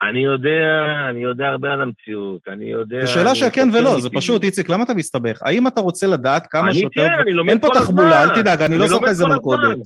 אני 0.10 0.24
יודע, 0.24 0.84
אני 1.10 1.24
יודע 1.24 1.46
הרבה 1.46 1.74
על 1.74 1.82
המציאות, 1.82 2.48
אני 2.48 2.66
יודע... 2.66 3.06
זו 3.06 3.12
שאלה 3.14 3.32
אני 3.32 3.52
כן 3.52 3.68
חוקר 3.72 3.80
ולא, 3.80 4.00
זה. 4.02 4.10
פשוט, 4.10 4.44
איציק, 4.44 4.70
למה 4.70 4.84
אתה 4.84 4.94
מסתבך? 4.94 5.40
האם 5.44 5.68
אתה 5.68 5.82
רוצה 5.82 6.08
לדעת 6.08 6.48
כמה 6.48 6.68
אני 6.68 6.74
שיותר... 6.74 7.02
כן, 7.02 7.08
דבר- 7.14 7.22
אני 7.22 7.32
לומד 7.34 7.50
אין 7.50 7.60
פה 7.62 7.68
כל 7.68 7.74
תחבולה, 7.80 8.22
הזמן. 8.22 8.36
אל 8.36 8.42
תדאג, 8.42 8.62
אני 8.62 8.74
אני 8.76 8.82
לא 8.82 8.88
זוכר 8.88 9.08
איזה 9.08 9.24
כל 9.24 9.30
מלכודת. 9.30 9.64
הזמן. 9.64 9.82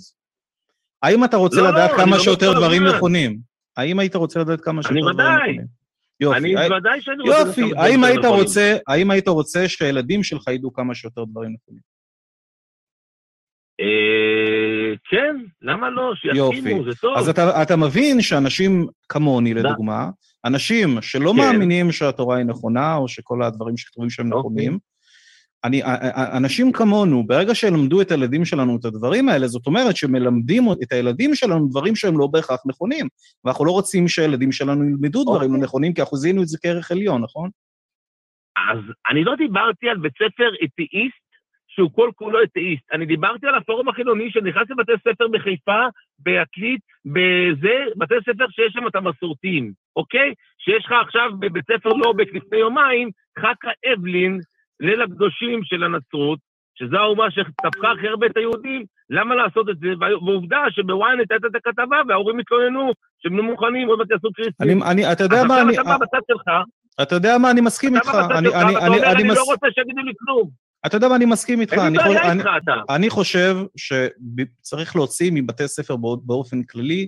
האם 1.03 1.23
אתה 1.23 1.37
רוצה 1.37 1.57
לא, 1.57 1.63
לא, 1.63 1.69
לדעת 1.69 1.91
אני 1.91 1.99
כמה 1.99 2.19
שיותר 2.19 2.53
כל 2.53 2.59
דברים 2.59 2.83
הזמן. 2.85 2.95
נכונים? 2.97 3.39
האם 3.77 3.99
היית 3.99 4.15
רוצה 4.15 4.39
לדעת 4.39 4.61
כמה 4.61 4.83
שיותר 4.83 4.99
דברים 5.11 5.15
ודאי. 5.15 5.57
יופי. 6.19 6.37
אני 6.37 6.57
הי- 6.57 6.71
ודאי 6.77 7.01
שאני 7.01 7.21
רוצה... 7.21 7.39
יופי, 7.39 7.61
האם 7.77 8.03
היית. 8.03 8.25
רוצה, 8.25 8.77
האם 8.87 9.11
היית 9.11 9.27
רוצה 9.27 9.67
שהילדים 9.67 10.23
שלך 10.23 10.47
ידעו 10.47 10.73
כמה 10.73 10.95
שיותר 10.95 11.23
דברים 11.23 11.53
נכונים? 11.53 11.81
אה, 13.79 14.95
כן, 15.09 15.35
למה 15.61 15.89
לא? 15.89 16.11
שיסכימו, 16.15 16.83
זה 16.83 16.91
טוב. 17.01 17.17
אז 17.17 17.29
אתה, 17.29 17.61
אתה 17.61 17.75
מבין 17.75 18.21
שאנשים 18.21 18.87
כמוני, 19.09 19.53
לדוגמה, 19.53 20.09
אנשים 20.45 21.01
שלא 21.01 21.31
כן. 21.31 21.37
מאמינים 21.37 21.91
שהתורה 21.91 22.37
היא 22.37 22.45
נכונה, 22.45 22.95
או 22.95 23.07
שכל 23.07 23.43
הדברים 23.43 23.77
שכתובים 23.77 24.09
שהם 24.09 24.33
אוקיי. 24.33 24.39
נכונים, 24.39 24.79
אני, 25.63 25.83
א- 25.83 25.87
א- 25.87 26.37
אנשים 26.37 26.71
כמונו, 26.71 27.27
ברגע 27.27 27.55
שילמדו 27.55 28.01
את 28.01 28.11
הילדים 28.11 28.45
שלנו 28.45 28.77
את 28.79 28.85
הדברים 28.85 29.29
האלה, 29.29 29.47
זאת 29.47 29.67
אומרת 29.67 29.95
שמלמדים 29.95 30.63
את 30.83 30.91
הילדים 30.91 31.35
שלנו 31.35 31.67
דברים 31.69 31.95
שהם 31.95 32.17
לא 32.17 32.27
בהכרח 32.27 32.59
נכונים. 32.65 33.07
ואנחנו 33.43 33.65
לא 33.65 33.71
רוצים 33.71 34.07
שהילדים 34.07 34.51
שלנו 34.51 34.83
ילמדו 34.83 35.23
דברים 35.23 35.49
לא 35.49 35.55
אוקיי. 35.55 35.63
נכונים, 35.63 35.93
כי 35.93 36.01
אנחנו 36.01 36.17
זיהינו 36.17 36.41
את 36.41 36.47
זה 36.47 36.57
כערך 36.61 36.91
עליון, 36.91 37.21
נכון? 37.21 37.49
אז 38.71 38.79
אני 39.09 39.23
לא 39.23 39.35
דיברתי 39.35 39.89
על 39.89 39.97
בית 39.97 40.13
ספר 40.13 40.49
אתאיסט 40.63 41.29
שהוא 41.67 41.89
כל 41.93 42.11
כולו 42.15 42.43
אתאיסט. 42.43 42.83
אני 42.93 43.05
דיברתי 43.05 43.47
על 43.47 43.55
הפורום 43.55 43.89
החילוני 43.89 44.31
שנכנס 44.31 44.69
לבתי 44.69 44.91
ספר 45.03 45.27
בחיפה, 45.27 45.81
בעתלית, 46.19 46.81
בזה, 47.05 47.75
בתי 47.95 48.13
ספר 48.21 48.45
שיש 48.49 48.73
שם 48.73 48.87
את 48.87 48.95
המסורתיים, 48.95 49.73
אוקיי? 49.95 50.33
שיש 50.59 50.85
לך 50.85 50.91
עכשיו 51.01 51.31
בבית 51.39 51.65
ספר 51.71 51.89
לובק 51.89 52.27
לפני 52.33 52.57
יומיים, 52.57 53.09
חכה 53.39 53.71
אבלין, 53.93 54.39
ליל 54.79 55.01
הקדושים 55.01 55.59
של 55.63 55.83
הנצרות, 55.83 56.39
שזו 56.75 56.97
האומה 56.97 57.31
שטפחה 57.31 57.91
הכי 57.91 58.07
הרבה 58.07 58.25
את 58.25 58.37
היהודים, 58.37 58.85
למה 59.09 59.35
לעשות 59.35 59.69
את 59.69 59.79
זה? 59.79 59.87
ועובדה 60.25 60.57
שבוויינט 60.69 61.31
הייתה 61.31 61.47
את 61.47 61.55
הכתבה 61.55 61.97
וההורים 62.07 62.39
התלוננו 62.39 62.91
שהם 63.19 63.37
לא 63.37 63.43
מוכנים, 63.43 63.87
עוד 63.87 63.99
מעט 63.99 64.11
יעשו 64.11 64.29
קריסטים. 64.33 64.83
אני, 64.83 65.11
אתה 65.11 65.23
יודע 65.23 65.43
מה, 65.43 65.61
אני, 65.61 65.73
אתה 65.73 65.83
בא 65.83 65.97
בצד 65.97 66.19
שלך, 66.31 66.47
אתה 67.01 67.15
יודע 67.15 67.37
מה, 67.37 67.51
אני 67.51 67.61
מסכים 67.61 67.97
אתה 67.97 67.99
איתך. 67.99 68.09
בצד 68.09 68.31
אני, 68.31 68.47
אני, 68.49 68.77
אני, 68.77 68.87
אומר, 68.87 69.11
אני 69.11 69.23
מס... 69.23 69.37
לא 69.37 69.43
רוצה 69.43 69.67
שיגידו 69.75 70.01
לי 70.01 70.11
כלום. 70.19 70.49
אתה 70.85 70.97
יודע 70.97 71.07
מה, 71.07 71.15
אני 71.15 71.25
מסכים 71.25 71.61
איתך. 71.61 71.73
אני, 71.73 71.97
בעיה 71.97 72.31
אני, 72.31 72.39
איתך 72.39 72.49
אתה. 72.63 72.95
אני 72.95 73.09
חושב 73.09 73.57
שצריך 73.77 74.95
להוציא 74.95 75.31
מבתי 75.33 75.67
ספר 75.67 75.95
בא- 75.95 76.21
באופן 76.23 76.63
כללי 76.63 77.07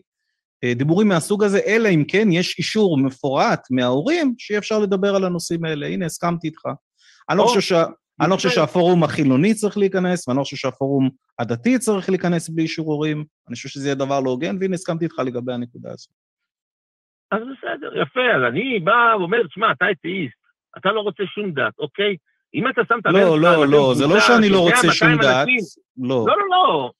אה, 0.64 0.74
דיבורים 0.74 1.08
מהסוג 1.08 1.44
הזה, 1.44 1.60
אלא 1.68 1.90
אם 1.90 2.04
כן 2.08 2.28
יש 2.32 2.58
אישור 2.58 2.98
מפורט 2.98 3.68
מההורים 3.72 4.34
שאי 4.38 4.58
אפשר 4.58 4.80
לדבר 4.80 5.16
על 5.16 5.24
הנושאים 5.26 5.66
האלה. 5.66 5.88
הנה, 5.88 6.06
הסכמתי 6.06 6.48
איתך. 6.48 6.62
אני 7.32 7.38
לא 7.38 7.44
חושב 7.44 7.60
שה... 7.60 7.84
אני 8.22 8.30
לא 8.30 8.36
חושב. 8.36 8.50
שהפורום 8.50 9.04
החילוני 9.04 9.54
צריך 9.54 9.78
להיכנס, 9.78 10.28
ואני 10.28 10.38
לא 10.38 10.44
חושב 10.44 10.58
שהפורום 10.58 11.10
הדתי 11.40 11.80
צריך 11.80 12.10
להיכנס 12.10 12.50
בלי 12.50 12.64
אישור 12.64 12.94
הורים. 12.94 13.24
אני 13.48 13.56
חושב 13.56 13.70
שזה 13.70 13.88
יהיה 13.88 13.96
דבר 13.96 14.20
לא 14.20 14.30
הוגן, 14.30 14.58
והנה 14.60 14.76
הסכמתי 14.76 15.06
איתך 15.06 15.20
לגבי 15.20 15.54
הנקודה 15.54 15.92
הזאת. 15.92 16.10
אז 17.32 17.40
בסדר, 17.42 18.02
יפה, 18.02 18.20
אז 18.38 18.54
אני 18.54 18.80
בא 18.80 19.16
ואומר, 19.20 19.38
שמע, 19.50 19.72
אתה 19.72 19.86
אתאיסט, 19.92 20.36
אתה 20.78 20.92
לא 20.92 21.02
רוצה 21.02 21.24
שום 21.36 21.52
דת, 21.52 21.80
אוקיי? 21.80 22.16
אם 22.54 22.70
אתה 22.70 22.82
שם 22.88 23.00
את 23.02 23.06
הלב 23.06 23.18
לא, 23.18 23.40
לא, 23.40 23.68
לא, 23.68 23.94
זה 23.96 24.08
לא 24.08 24.20
שאני 24.20 24.50
לא 24.50 24.58
100, 24.58 24.76
רוצה 24.76 24.94
שום 24.94 25.12
200 25.12 25.22
דת. 25.22 25.48
לא. 25.98 26.26
לא, 26.28 26.38
לא, 26.38 26.46
לא. 26.50 26.92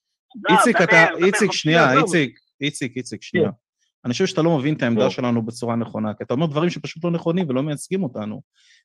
איציק, 0.50 0.82
אתה, 0.82 1.08
איציק, 1.26 1.52
שנייה. 1.52 2.00
איציק, 2.00 2.40
איציק, 2.62 2.98
איציק, 2.98 3.24
שנייה. 3.24 3.50
אני 4.06 4.12
חושב 4.12 4.26
שאתה 4.26 4.42
לא 4.42 4.58
מבין 4.58 4.74
את 4.74 4.84
העמדה 4.84 5.04
נו. 5.04 5.12
שלנו 5.12 5.46
בצורה 5.46 5.76
נכונה, 5.76 6.14
כי 6.14 6.24
אתה 6.24 6.34
אומר 6.34 6.46
דברים 6.46 6.70
שפשוט 6.70 7.04
לא 7.04 7.12
נכונים 7.12 7.50
ולא 7.50 7.64
מייצגים 7.64 8.04
אותנו. 8.04 8.42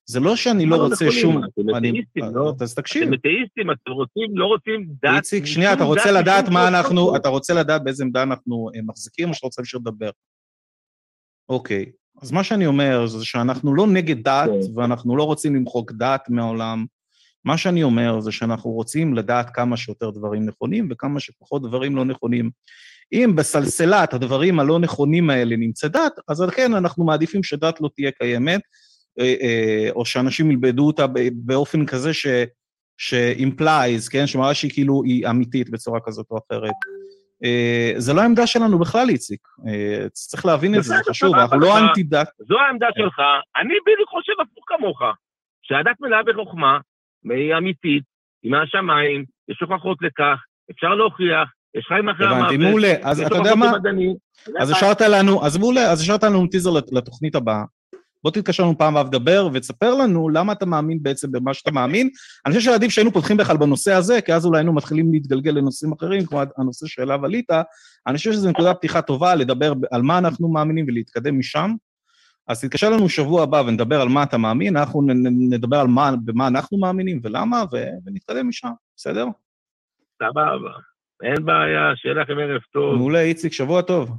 זה 0.06 0.20
לא 0.20 0.36
שאני 0.36 0.66
לא 0.66 0.76
לא 0.76 0.82
רוצה 0.82 1.04
נכונים? 1.04 1.22
שום... 1.22 1.42
אתאיסטים, 1.76 2.24
לא? 2.34 2.54
אז 2.60 2.74
תקשיב. 2.74 3.02
אתם 3.02 3.14
אתאיסטים, 3.14 3.70
אתם 3.70 3.90
רוצים, 3.90 4.38
לא 4.38 4.46
רוצים 4.46 4.86
דת. 5.02 5.16
איציק, 5.16 5.46
שנייה, 5.46 5.72
אתה 5.72 5.84
רוצה 5.84 6.12
לדעת 6.12 6.48
מה. 6.48 6.68
אנחנו, 6.68 7.16
אתה 7.16 7.28
רוצה 7.28 7.54
לדעת 7.54 7.84
באיזה 7.84 8.04
עמדה 8.04 8.22
אנחנו 8.22 8.70
אה, 8.74 8.80
מחזיקים, 8.82 9.28
או 9.28 9.34
שאתה 9.34 9.46
רוצה 9.46 9.62
להמשיך 9.62 9.80
לדבר? 9.80 10.10
אוקיי, 11.48 11.86
אז 12.22 12.32
מה 12.32 12.44
שאני 12.44 12.66
אומר 12.66 13.06
זה 13.06 13.24
שאנחנו 13.24 13.74
לא 13.74 13.86
נגד 13.86 14.22
דת, 14.22 14.48
כן. 14.48 14.78
ואנחנו 14.78 15.16
לא 15.16 15.22
רוצים 15.22 15.54
למחוק 15.54 15.92
דת 15.92 16.26
מהעולם. 16.28 16.86
מה 17.44 17.58
שאני 17.58 17.82
אומר 17.82 18.20
זה 18.20 18.32
שאנחנו 18.32 18.70
רוצים 18.70 19.14
לדעת 19.14 19.50
כמה 19.50 19.76
שיותר 19.76 20.10
דברים 20.10 20.46
נכונים 20.46 20.88
וכמה 20.90 21.20
שפחות 21.20 21.62
דברים 21.62 21.96
לא 21.96 22.04
נכונים. 22.04 22.50
אם 23.12 23.32
בסלסלת 23.36 24.14
הדברים 24.14 24.60
הלא 24.60 24.78
נכונים 24.78 25.30
האלה 25.30 25.56
נמצא 25.56 25.88
דת, 25.88 26.12
אז 26.28 26.40
על 26.40 26.50
כן 26.50 26.74
אנחנו 26.74 27.04
מעדיפים 27.04 27.42
שדת 27.42 27.80
לא 27.80 27.90
תהיה 27.94 28.10
קיימת, 28.10 28.60
אה, 28.60 28.66
אה, 28.66 28.85
או 29.90 30.04
שאנשים 30.06 30.50
ילמדו 30.50 30.86
אותה 30.86 31.06
באופן 31.32 31.86
כזה 31.86 32.14
ש... 32.14 32.26
ש-implies, 32.98 34.10
כן? 34.10 34.26
שמראה 34.26 34.54
שהיא 34.54 34.70
כאילו, 34.70 35.02
היא 35.04 35.28
אמיתית 35.28 35.70
בצורה 35.70 36.00
כזאת 36.04 36.26
או 36.30 36.38
אחרת. 36.38 36.70
אה, 37.44 37.92
זה 37.96 38.12
לא 38.14 38.20
העמדה 38.20 38.46
שלנו 38.46 38.78
בכלל, 38.78 39.08
איציק. 39.08 39.40
אה, 39.68 40.08
צריך 40.12 40.46
להבין 40.46 40.74
את 40.74 40.82
זה, 40.82 40.94
זה 40.96 41.02
חשוב, 41.10 41.34
אנחנו 41.34 41.60
לא 41.60 41.78
אנטי 41.78 42.02
דת. 42.02 42.28
זו 42.48 42.58
העמדה 42.60 42.86
כן. 42.96 43.02
שלך, 43.02 43.20
אני 43.56 43.74
בדיוק 43.86 44.08
חושב 44.08 44.32
הפוך 44.42 44.64
כמוך, 44.66 44.98
שהדת 45.62 45.96
מלאה 46.00 46.22
בחוכמה, 46.22 46.78
היא 47.30 47.54
אמיתית, 47.58 48.02
היא 48.42 48.52
מהשמיים, 48.52 49.24
יש 49.48 49.58
הוכחות 49.60 49.98
לכך, 50.02 50.38
אפשר 50.70 50.94
להוכיח, 50.94 51.48
יש 51.74 51.84
חיים 51.88 52.08
אחרי 52.08 52.26
המוות. 52.26 52.40
הבנתי, 52.42 52.56
מעולה. 52.56 52.92
אז 53.02 53.20
יש 53.20 53.26
אתה 53.26 53.34
יודע 53.36 53.50
הוכחות 53.50 53.68
מה? 53.70 53.76
למדענים. 53.76 54.14
אז 54.60 54.70
השארת 54.70 55.00
לנו, 55.00 55.46
אז 55.46 55.56
מעולה, 55.56 55.92
אז 55.92 56.00
השארת 56.00 56.22
לנו 56.22 56.46
טיזר 56.46 56.70
לת- 56.70 56.92
לתוכנית 56.92 57.34
הבאה. 57.34 57.62
בוא 58.26 58.30
תתקשר 58.30 58.62
לנו 58.62 58.78
פעם 58.78 58.96
הבאה 58.96 59.08
ודבר, 59.08 59.48
ותספר 59.52 59.94
לנו 59.94 60.28
למה 60.28 60.52
אתה 60.52 60.66
מאמין 60.66 61.02
בעצם 61.02 61.32
במה 61.32 61.54
שאתה 61.54 61.70
מאמין. 61.70 62.08
אני 62.46 62.54
חושב 62.54 62.70
שעדיף 62.70 62.90
שהיינו 62.90 63.12
פותחים 63.12 63.36
בכלל 63.36 63.56
בנושא 63.56 63.92
הזה, 63.92 64.20
כי 64.20 64.34
אז 64.34 64.46
אולי 64.46 64.58
היינו 64.58 64.72
מתחילים 64.72 65.12
להתגלגל 65.12 65.50
לנושאים 65.50 65.92
אחרים, 65.92 66.26
כמו 66.26 66.42
הנושא 66.58 66.86
שאליו 66.86 67.24
עלית. 67.24 67.50
אני 68.06 68.16
חושב 68.16 68.32
שזו 68.32 68.50
נקודה 68.50 68.74
פתיחה 68.74 69.02
טובה 69.02 69.34
לדבר 69.34 69.72
על 69.90 70.02
מה 70.02 70.18
אנחנו 70.18 70.48
מאמינים 70.48 70.84
ולהתקדם 70.88 71.38
משם. 71.38 71.70
אז 72.48 72.64
תתקשר 72.64 72.90
לנו 72.90 73.08
שבוע 73.08 73.42
הבא 73.42 73.62
ונדבר 73.66 74.00
על 74.00 74.08
מה 74.08 74.22
אתה 74.22 74.38
מאמין, 74.38 74.76
אנחנו 74.76 75.02
נדבר 75.50 75.76
על 75.76 75.86
מה, 75.86 76.10
במה 76.24 76.46
אנחנו 76.46 76.78
מאמינים 76.78 77.20
ולמה, 77.22 77.64
ו- 77.72 78.06
ונתקדם 78.06 78.48
משם, 78.48 78.70
בסדר? 78.96 79.26
סבבה, 80.22 80.70
אין 81.22 81.44
בעיה, 81.44 81.96
שיהיה 81.96 82.14
לכם 82.14 82.38
ערב 82.38 82.60
טוב, 82.72 82.94
מעולה, 82.94 83.20
איציק, 83.20 83.52
שבוע 83.52 83.82
טוב. 83.82 84.10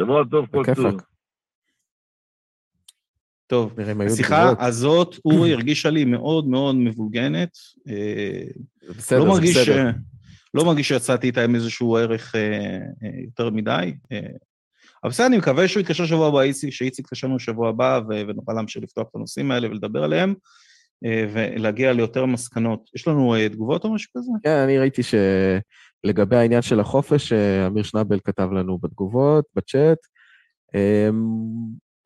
שבוע 0.00 0.22
טוב, 0.30 0.46
כל. 0.46 0.62
טוב. 0.74 1.17
טוב. 3.48 3.72
השיחה. 4.06 4.52
הזאת, 4.58 5.16
אורי, 5.24 5.52
הרגישה 5.52 5.90
לי 5.90 6.04
מאוד 6.04 6.48
מאוד 6.48 6.74
מבולגנת. 6.76 7.56
אה, 7.88 8.44
בסדר, 8.98 9.18
לא 9.18 9.24
זה 9.24 9.30
מרגיש, 9.30 9.56
בסדר. 9.56 9.90
ש- 9.90 9.94
לא 10.54 10.64
מרגיש 10.64 10.88
שיצאתי 10.88 11.26
איתה 11.26 11.44
עם 11.44 11.54
איזשהו 11.54 11.96
ערך 11.96 12.34
אה, 12.34 12.40
אה, 12.40 13.10
יותר 13.24 13.50
מדי. 13.50 13.92
אה, 14.12 14.20
אבל 15.04 15.10
בסדר, 15.10 15.26
אני 15.26 15.38
מקווה 15.38 15.68
שהוא 15.68 15.80
יתקשר 15.80 16.06
שבוע 16.06 16.28
הבא, 16.28 16.40
איציק, 16.40 16.70
שאיציק 16.72 17.04
יתקשר 17.04 17.26
לנו 17.26 17.38
שבוע 17.38 17.68
הבא, 17.68 18.00
ונוכל 18.08 18.52
להמשיך 18.52 18.82
לפתוח 18.82 19.06
את 19.10 19.16
הנושאים 19.16 19.50
האלה 19.50 19.68
ולדבר 19.68 20.04
עליהם, 20.04 20.34
אה, 21.04 21.24
ולהגיע 21.32 21.92
ליותר 21.92 22.26
מסקנות. 22.26 22.90
יש 22.94 23.08
לנו 23.08 23.34
אה, 23.34 23.48
תגובות 23.48 23.84
או 23.84 23.94
משהו 23.94 24.10
כזה? 24.16 24.30
כן, 24.42 24.56
אני 24.56 24.78
ראיתי 24.78 25.02
שלגבי 25.02 26.36
העניין 26.36 26.62
של 26.62 26.80
החופש, 26.80 27.32
אה, 27.32 27.66
אמיר 27.66 27.82
שנבל 27.82 28.18
כתב 28.24 28.48
לנו 28.52 28.78
בתגובות, 28.78 29.44
בצ'אט. 29.54 29.98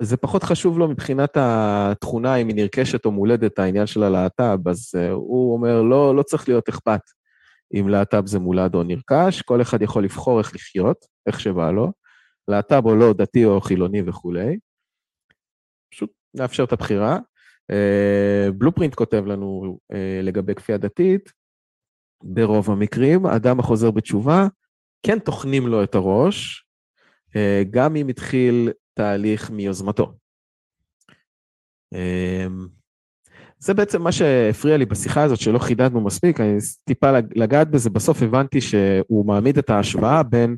זה 0.03 0.17
פחות 0.17 0.43
חשוב 0.43 0.79
לו 0.79 0.89
מבחינת 0.89 1.37
התכונה, 1.41 2.37
אם 2.37 2.49
היא 2.49 2.57
נרכשת 2.57 3.05
או 3.05 3.11
מולדת, 3.11 3.59
העניין 3.59 3.87
של 3.87 4.03
הלהט"ב, 4.03 4.69
אז 4.69 4.93
אה, 4.97 5.11
הוא 5.11 5.55
אומר, 5.55 5.83
לא, 5.83 6.17
לא 6.17 6.23
צריך 6.23 6.49
להיות 6.49 6.69
אכפת 6.69 7.01
אם 7.75 7.89
להט"ב 7.89 8.27
זה 8.27 8.39
מולד 8.39 8.75
או 8.75 8.83
נרכש, 8.83 9.43
כל 9.43 9.63
אחד 9.63 9.83
יכול 9.83 10.05
לבחור 10.05 10.39
איך 10.39 10.55
לחיות, 10.55 10.97
איך 11.27 11.41
שבא 11.41 11.71
לו, 11.71 11.93
להט"ב 12.49 12.87
או 12.87 12.97
לא, 12.97 13.13
דתי 13.13 13.45
או 13.45 13.61
חילוני 13.61 14.03
וכולי. 14.07 14.59
פשוט 15.93 16.11
נאפשר 16.35 16.65
את 16.65 16.73
הבחירה. 16.73 17.19
אה, 17.71 18.51
בלופרינט 18.59 18.95
כותב 18.95 19.25
לנו 19.27 19.79
אה, 19.93 20.21
לגבי 20.23 20.55
כפייה 20.55 20.79
דתית, 20.79 21.33
ברוב 22.25 22.71
המקרים, 22.71 23.27
אדם 23.27 23.61
החוזר 23.61 23.91
בתשובה, 23.91 24.47
כן 25.07 25.19
טוחנים 25.19 25.67
לו 25.67 25.85
את 25.85 25.95
הראש, 25.95 26.67
אה, 27.37 27.63
גם 27.71 27.97
אם 27.97 28.09
התחיל 28.09 28.71
תהליך 28.95 29.51
מיוזמתו. 29.51 30.13
אה, 31.95 32.47
זה 33.59 33.75
בעצם 33.75 34.03
מה 34.03 34.13
שהפריע 34.13 34.77
לי 34.77 34.87
בשיחה 34.87 35.23
הזאת, 35.23 35.41
שלא 35.41 35.59
חידדנו 35.59 36.01
מספיק, 36.01 36.41
אני 36.41 36.57
טיפה 36.85 37.13
לג- 37.13 37.39
לגעת 37.39 37.71
בזה, 37.71 37.91
בסוף 37.91 38.23
הבנתי 38.23 38.61
שהוא 38.61 39.27
מעמיד 39.27 39.59
את 39.59 39.71
ההשוואה 39.71 40.23
בין 40.23 40.57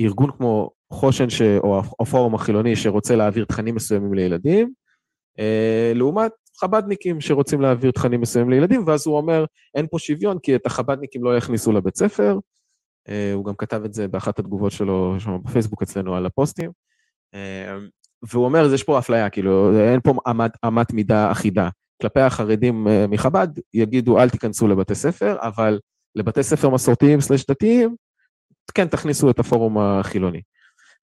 ארגון 0.00 0.30
כמו 0.30 0.70
חושן 0.92 1.30
ש... 1.30 1.42
או 1.42 1.82
הפורום 2.00 2.34
החילוני 2.34 2.76
שרוצה 2.76 3.16
להעביר 3.16 3.44
תכנים 3.44 3.74
מסוימים 3.74 4.14
לילדים, 4.14 4.72
אה, 5.38 5.92
לעומת 5.94 6.32
חבדניקים 6.60 7.20
שרוצים 7.20 7.60
להעביר 7.60 7.90
תכנים 7.90 8.20
מסוימים 8.20 8.50
לילדים, 8.50 8.84
ואז 8.86 9.06
הוא 9.06 9.16
אומר, 9.16 9.44
אין 9.74 9.86
פה 9.90 9.98
שוויון 9.98 10.38
כי 10.38 10.56
את 10.56 10.66
החבדניקים 10.66 11.24
לא 11.24 11.36
יכניסו 11.36 11.72
לבית 11.72 11.96
ספר. 11.96 12.38
אה, 13.08 13.32
הוא 13.34 13.44
גם 13.44 13.54
כתב 13.58 13.82
את 13.84 13.94
זה 13.94 14.08
באחת 14.08 14.38
התגובות 14.38 14.72
שלו 14.72 15.14
שם 15.18 15.38
בפייסבוק 15.44 15.82
אצלנו 15.82 16.16
על 16.16 16.26
הפוסטים. 16.26 16.70
אה, 17.34 17.76
והוא 18.30 18.44
אומר, 18.44 18.74
יש 18.74 18.82
פה 18.82 18.98
אפליה, 18.98 19.30
כאילו, 19.30 19.78
אין 19.78 20.00
פה 20.00 20.14
אמת, 20.30 20.50
אמת 20.66 20.92
מידה 20.92 21.32
אחידה. 21.32 21.68
כלפי 22.02 22.20
החרדים 22.20 22.88
אה, 22.88 23.06
מחב"ד, 23.08 23.48
יגידו, 23.74 24.18
אל 24.18 24.30
תיכנסו 24.30 24.68
לבתי 24.68 24.94
ספר, 24.94 25.36
אבל 25.40 25.80
לבתי 26.14 26.42
ספר 26.42 26.70
מסורתיים 26.70 27.20
סלש 27.20 27.46
דתיים, 27.50 27.96
כן, 28.74 28.88
תכניסו 28.88 29.30
את 29.30 29.38
הפורום 29.38 29.78
החילוני. 29.78 30.40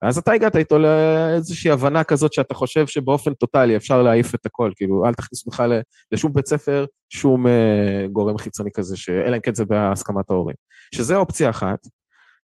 אז 0.01 0.17
אתה 0.17 0.31
הגעת 0.31 0.55
איתו 0.55 0.79
לאיזושהי 0.79 1.71
הבנה 1.71 2.03
כזאת 2.03 2.33
שאתה 2.33 2.53
חושב 2.53 2.87
שבאופן 2.87 3.33
טוטאלי 3.33 3.75
אפשר 3.75 4.01
להעיף 4.01 4.35
את 4.35 4.45
הכל, 4.45 4.71
כאילו, 4.75 5.05
אל 5.05 5.13
תכניס 5.13 5.47
בכלל 5.47 5.81
לשום 6.11 6.33
בית 6.33 6.47
ספר 6.47 6.85
שום 7.09 7.47
אה, 7.47 8.05
גורם 8.11 8.37
חיצוני 8.37 8.69
כזה, 8.73 8.97
ש... 8.97 9.09
אלא 9.09 9.35
אם 9.35 9.41
כן 9.41 9.53
זה 9.53 9.65
בהסכמת 9.65 10.29
ההורים. 10.29 10.55
שזה 10.95 11.15
אופציה 11.15 11.49
אחת. 11.49 11.79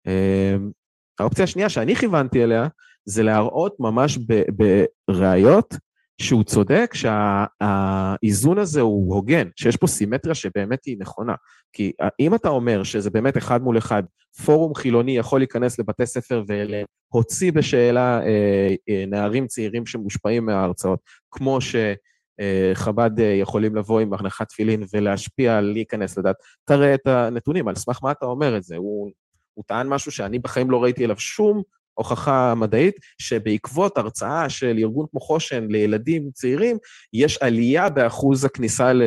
אה, 0.06 0.56
האופציה 1.18 1.44
השנייה 1.44 1.68
שאני 1.68 1.96
כיוונתי 1.96 2.44
אליה, 2.44 2.66
זה 3.04 3.22
להראות 3.22 3.76
ממש 3.80 4.18
בראיות 5.08 5.74
שהוא 6.22 6.44
צודק, 6.44 6.94
שהאיזון 6.94 8.58
הזה 8.58 8.80
הוא 8.80 9.14
הוגן, 9.14 9.48
שיש 9.56 9.76
פה 9.76 9.86
סימטריה 9.86 10.34
שבאמת 10.34 10.84
היא 10.84 10.96
נכונה. 10.98 11.34
כי 11.72 11.92
אם 12.20 12.34
אתה 12.34 12.48
אומר 12.48 12.82
שזה 12.82 13.10
באמת 13.10 13.36
אחד 13.36 13.62
מול 13.62 13.78
אחד, 13.78 14.02
פורום 14.44 14.74
חילוני 14.74 15.16
יכול 15.16 15.40
להיכנס 15.40 15.78
לבתי 15.78 16.06
ספר 16.06 16.44
ולהוציא 16.46 17.52
בשאלה 17.52 18.20
אה, 18.22 18.74
אה, 18.88 19.04
נערים 19.06 19.46
צעירים 19.46 19.86
שמושפעים 19.86 20.46
מההרצאות, 20.46 21.00
כמו 21.30 21.58
שחב"ד 21.60 23.20
אה, 23.20 23.24
יכולים 23.24 23.76
לבוא 23.76 24.00
עם 24.00 24.14
הנחת 24.14 24.48
תפילין 24.48 24.82
ולהשפיע 24.92 25.58
על 25.58 25.64
להיכנס 25.64 26.18
לדת, 26.18 26.36
תראה 26.64 26.94
את 26.94 27.06
הנתונים, 27.06 27.68
על 27.68 27.74
סמך 27.74 27.98
מה 28.02 28.12
אתה 28.12 28.26
אומר 28.26 28.56
את 28.56 28.62
זה? 28.62 28.76
הוא, 28.76 29.10
הוא 29.54 29.64
טען 29.66 29.88
משהו 29.88 30.12
שאני 30.12 30.38
בחיים 30.38 30.70
לא 30.70 30.82
ראיתי 30.82 31.04
עליו 31.04 31.18
שום 31.18 31.62
הוכחה 31.94 32.54
מדעית, 32.54 32.94
שבעקבות 33.18 33.98
הרצאה 33.98 34.48
של 34.48 34.76
ארגון 34.78 35.06
כמו 35.10 35.20
חושן 35.20 35.66
לילדים 35.68 36.30
צעירים, 36.34 36.78
יש 37.12 37.38
עלייה 37.38 37.88
באחוז 37.88 38.44
הכניסה 38.44 38.92
ל- 38.92 39.02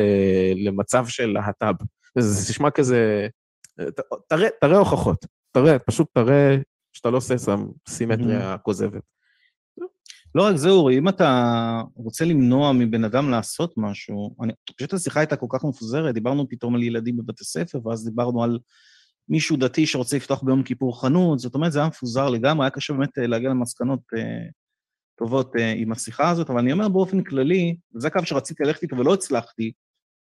למצב 0.56 1.06
של 1.06 1.26
להט"ב. 1.26 1.74
זה 2.18 2.50
נשמע 2.50 2.70
כזה, 2.70 3.28
תראה, 4.28 4.48
תראה 4.60 4.78
הוכחות, 4.78 5.26
תראה, 5.52 5.78
פשוט 5.78 6.08
תראה 6.14 6.56
שאתה 6.92 7.10
לא 7.10 7.16
עושה 7.16 7.38
שם 7.38 7.66
סימטריה 7.88 8.58
כוזבת. 8.58 9.02
לא 10.34 10.42
רק 10.42 10.56
זה, 10.56 10.70
אורי, 10.70 10.98
אם 10.98 11.08
אתה 11.08 11.82
רוצה 11.94 12.24
למנוע 12.24 12.72
מבן 12.72 13.04
אדם 13.04 13.30
לעשות 13.30 13.74
משהו, 13.76 14.36
אני 14.42 14.52
פשוט 14.76 14.92
השיחה 14.92 15.20
הייתה 15.20 15.36
כל 15.36 15.46
כך 15.50 15.64
מפוזרת, 15.64 16.14
דיברנו 16.14 16.48
פתאום 16.48 16.74
על 16.74 16.82
ילדים 16.82 17.16
בבתי 17.16 17.44
ספר, 17.44 17.86
ואז 17.86 18.04
דיברנו 18.04 18.44
על 18.44 18.58
מישהו 19.28 19.56
דתי 19.56 19.86
שרוצה 19.86 20.16
לפתוח 20.16 20.42
ביום 20.42 20.62
כיפור 20.62 21.00
חנות, 21.00 21.38
זאת 21.38 21.54
אומרת, 21.54 21.72
זה 21.72 21.78
היה 21.78 21.88
מפוזר 21.88 22.28
לגמרי, 22.28 22.64
היה 22.64 22.70
קשה 22.70 22.92
באמת 22.92 23.18
אה, 23.18 23.26
להגיע 23.26 23.50
למסקנות 23.50 24.00
אה, 24.16 24.46
טובות 25.18 25.56
אה, 25.58 25.72
עם 25.76 25.92
השיחה 25.92 26.30
הזאת, 26.30 26.50
אבל 26.50 26.58
אני 26.58 26.72
אומר 26.72 26.88
באופן 26.88 27.22
כללי, 27.22 27.76
וזה 27.94 28.08
הקו 28.08 28.20
שרציתי 28.24 28.64
ללכת 28.64 28.82
איתו 28.82 28.96
ולא 28.96 29.14
הצלחתי, 29.14 29.72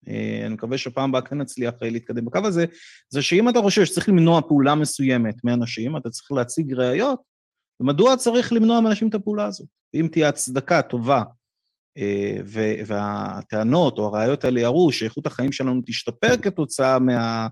אה, 0.08 0.42
אני 0.46 0.54
מקווה 0.54 0.78
שפעם 0.78 1.10
הבאה 1.10 1.22
כן 1.22 1.40
נצליח 1.40 1.74
אה, 1.82 1.90
להתקדם 1.90 2.24
בקו 2.24 2.38
הזה, 2.44 2.64
זה 3.08 3.22
שאם 3.22 3.48
אתה 3.48 3.58
חושב 3.62 3.84
שצריך 3.84 4.08
למנוע 4.08 4.40
פעולה 4.48 4.74
מסוימת 4.74 5.44
מאנשים, 5.44 5.96
אתה 5.96 6.10
צריך 6.10 6.32
להציג 6.32 6.74
ראיות, 6.74 7.20
ומדוע 7.80 8.16
צריך 8.16 8.52
למנוע 8.52 8.80
מאנשים 8.80 9.08
את 9.08 9.14
הפעולה 9.14 9.44
הזאת? 9.46 9.68
אם 9.94 10.08
תהיה 10.12 10.28
הצדקה 10.28 10.82
טובה, 10.82 11.22
אה, 11.98 12.36
והטענות 12.86 13.98
או 13.98 14.06
הראיות 14.06 14.44
האלה 14.44 14.60
יראו 14.60 14.92
שאיכות 14.92 15.26
החיים 15.26 15.52
שלנו 15.52 15.80
תשתפר 15.86 16.36
כתוצאה 16.36 16.98
מה, 16.98 17.48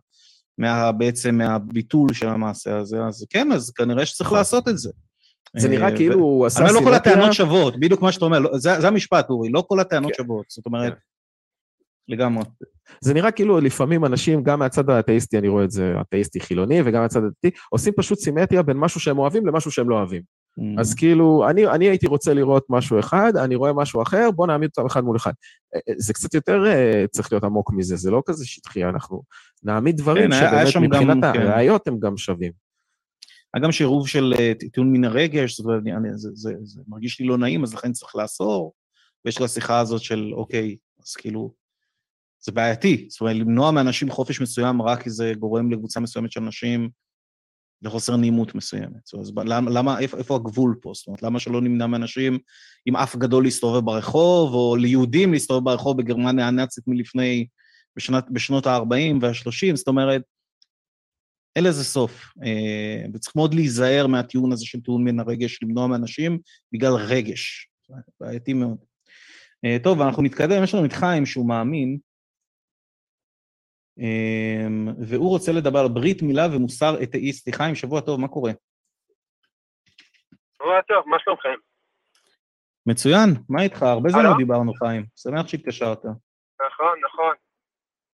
מה, 0.61 0.93
בעצם 0.93 1.35
מהביטול 1.35 2.13
של 2.13 2.29
המעשה 2.29 2.79
הזה, 2.79 3.05
אז 3.05 3.27
כן, 3.31 3.53
אז 3.53 3.71
כנראה 3.71 4.07
שצריך 4.07 4.33
לעשות 4.33 4.69
את 4.69 4.79
זה. 4.79 4.91
זה 5.57 5.69
נראה 5.69 5.89
אה, 5.89 5.97
כאילו 5.97 6.21
הוא 6.21 6.47
עשה 6.47 6.65
אבל 6.65 6.73
לא 6.73 6.79
כל 6.79 6.85
סימטריה. 6.85 7.15
הטענות 7.15 7.33
שוות, 7.33 7.81
בדיוק 7.81 8.03
מה 8.03 8.13
שאתה 8.13 8.25
אומר, 8.25 8.39
לא- 8.39 8.59
זה 8.59 8.89
המשפט, 8.89 9.31
אורי, 9.31 9.49
לא 9.51 9.65
כל 9.69 9.81
הטענות 9.81 10.13
כן. 10.17 10.23
שוות, 10.23 10.45
זאת 10.49 10.67
אומרת, 10.67 10.95
לגמרי. 12.09 12.45
זה 13.01 13.15
נראה 13.15 13.31
כאילו 13.31 13.61
לפעמים 13.61 14.05
אנשים, 14.05 14.43
גם 14.43 14.59
מהצד 14.59 14.91
האתאיסטי, 14.91 15.39
אני 15.39 15.49
רואה 15.49 15.65
את 15.65 15.71
זה, 15.71 15.95
אתאיסטי 16.01 16.41
חילוני, 16.41 16.81
וגם 16.85 17.03
מהצד 17.03 17.25
הדתי, 17.25 17.51
עושים 17.71 17.93
פשוט 17.97 18.19
סימטריה 18.19 18.63
בין 18.63 18.77
משהו 18.77 19.01
שהם 19.01 19.19
אוהבים 19.19 19.47
למשהו 19.47 19.71
שהם 19.71 19.91
לא 19.91 19.95
אוהבים. 19.95 20.23
Mm. 20.59 20.81
אז 20.81 20.95
כאילו, 20.95 21.49
אני, 21.51 21.67
אני 21.67 21.89
הייתי 21.89 22.07
רוצה 22.07 22.35
לראות 22.35 22.67
משהו 22.69 23.01
אחד, 23.01 23.33
אני 23.37 23.55
רואה 23.55 23.73
משהו 23.73 24.03
אחר, 24.03 24.31
בוא 24.31 24.47
נעמיד 24.47 24.71
אותם 24.77 24.87
אחד 24.87 25.05
מול 25.05 25.17
אחד. 25.17 25.33
אה, 25.75 25.81
אה, 25.89 25.95
זה 25.99 26.13
קצת 26.13 26.35
יותר 26.35 26.67
אה, 26.67 27.05
צריך 27.11 27.33
להיות 27.33 27.45
עמוק 27.45 27.73
מזה, 27.73 27.97
זה 27.97 28.11
לא 28.11 28.23
כזה 28.27 28.47
שטחי, 28.47 28.85
אנחנו 28.85 29.23
נעמיד 29.63 29.97
דברים 29.97 30.31
כן, 30.31 30.37
שבאמת 30.71 30.89
מבחינת 30.89 31.25
כן. 31.35 31.41
הראיות 31.41 31.89
הם 31.89 31.99
גם 32.01 32.17
שווים. 32.17 32.53
היה 33.55 33.63
גם 33.63 33.73
שעירוב 33.73 34.09
של 34.09 34.35
טיעון 34.73 34.93
מן 34.93 35.05
הרגש, 35.05 35.61
אני- 35.97 36.09
זה, 36.15 36.29
זה, 36.35 36.55
זה 36.63 36.83
מרגיש 36.89 37.21
לי 37.21 37.27
לא 37.27 37.39
נעים, 37.39 37.63
אז 37.63 37.75
לכן 37.75 37.93
צריך 37.93 38.17
לאסור, 38.17 38.73
ויש 39.25 39.41
לה 39.41 39.49
שיחה 39.49 39.79
הזאת 39.79 40.03
של, 40.03 40.31
אוקיי, 40.35 40.77
אז 41.07 41.15
כאילו, 41.15 41.53
זה 42.45 42.53
בעייתי, 42.53 43.07
זאת 43.11 43.21
אומרת, 43.21 43.37
למנוע 43.37 43.71
מאנשים 43.71 44.11
חופש 44.11 44.41
מסוים 44.41 44.83
רק 44.83 45.03
כי 45.03 45.11
זה 45.11 45.33
גורם 45.39 45.71
לקבוצה 45.71 46.01
מסוימת 46.01 46.33
של 46.33 46.43
אנשים 46.43 46.91
לחוסר 47.83 48.17
נעימות 48.17 48.55
מסוימת. 48.55 49.15
אז 49.21 49.33
למה, 49.45 49.71
למה 49.71 49.99
איפה, 49.99 50.17
איפה 50.19 50.37
הגבול 50.37 50.75
פה? 50.83 50.93
זאת 50.95 51.07
אומרת, 51.07 51.23
למה 51.23 51.41
שלא 51.41 51.61
נמנע 51.61 51.87
מאנשים 51.87 52.39
עם 52.87 52.97
אף 52.97 53.17
גדול 53.17 53.45
להסתובב 53.45 53.85
ברחוב, 53.85 54.55
או 54.55 54.77
ליהודים 54.77 55.33
להסתובב 55.33 55.65
ברחוב 55.65 55.99
בגרמניה 55.99 56.49
הנאצית 56.49 56.85
מלפני, 56.87 57.47
בשנת, 57.97 58.25
בשנות 58.31 58.67
ה-40 58.67 59.17
וה-30, 59.21 59.77
זאת 59.77 59.89
אומרת, 59.89 60.23
אין 61.57 61.65
לזה 61.65 61.85
סוף. 61.85 62.33
אה, 62.45 63.05
וצריך 63.15 63.37
מאוד 63.37 63.55
להיזהר 63.55 64.07
מהטיעון 64.07 64.53
הזה 64.53 64.67
של 64.67 64.81
טיעון 64.81 65.05
מן 65.05 65.21
הרגש, 65.21 65.59
למנוע 65.63 65.87
מאנשים 65.87 66.39
בגלל 66.73 66.93
רגש. 66.93 67.71
בעייתי 68.21 68.53
מאוד. 68.53 68.77
אה, 69.65 69.77
טוב, 69.83 70.01
אנחנו 70.01 70.23
נתקדם, 70.23 70.65
יש 70.65 70.75
לנו 70.75 70.85
את 70.85 70.93
חיים 70.93 71.27
שהוא 71.27 71.49
מאמין, 71.49 71.99
והוא 75.09 75.29
רוצה 75.29 75.53
לדבר 75.53 75.79
על 75.79 75.89
ברית 75.89 76.23
מילה 76.23 76.47
ומוסר 76.53 77.03
אתאיסטי. 77.03 77.53
חיים, 77.53 77.75
שבוע 77.75 78.01
טוב, 78.01 78.21
מה 78.21 78.29
קורה? 78.29 78.53
שבוע 80.59 80.83
טוב, 80.83 81.09
מה 81.09 81.17
שלומכם? 81.21 81.55
מצוין, 82.87 83.29
מה 83.49 83.63
איתך? 83.63 83.83
הרבה 83.83 84.09
זמן? 84.09 84.25
לא 84.25 84.37
דיברנו, 84.39 84.75
חיים. 84.75 85.05
שמח 85.17 85.47
שהתקשרת. 85.47 86.05
נכון, 86.67 86.99
נכון. 87.05 87.35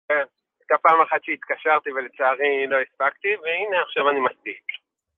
כן, 0.09 0.25
הייתה 0.61 0.75
פעם 0.83 1.01
אחת 1.01 1.21
שהתקשרתי 1.23 1.91
ולצערי 1.91 2.67
לא 2.69 2.77
הספקתי, 2.77 3.29
והנה 3.29 3.83
עכשיו 3.87 4.11
אני 4.11 4.21
מספיק. 4.21 4.63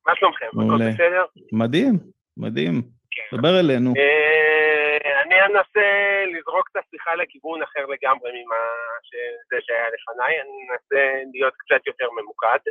מה 0.06 0.12
שלומכם? 0.16 0.46
הכל. 0.46 0.92
בסדר? 0.92 1.24
מדהים, 1.52 1.98
מדהים. 2.36 2.97
כן. 3.18 3.36
דבר 3.36 3.60
אלינו. 3.60 3.90
אה, 3.96 5.22
אני 5.22 5.40
אנסה 5.42 5.88
לזרוק 6.26 6.68
את 6.72 6.76
השיחה 6.76 7.14
לכיוון 7.14 7.62
אחר 7.62 7.86
לגמרי 7.86 8.30
ממה 8.44 8.56
שזה 9.02 9.56
שהיה 9.60 9.88
לפניי, 9.94 10.40
אני 10.40 10.68
אנסה 10.70 11.22
להיות 11.32 11.54
קצת 11.56 11.86
יותר 11.86 12.10
ממוקד. 12.10 12.70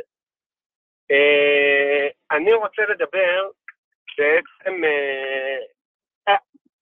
אה, 1.10 2.08
אני 2.30 2.52
רוצה 2.52 2.82
לדבר 2.82 3.50
בעצם, 4.18 4.84
אה, 6.28 6.36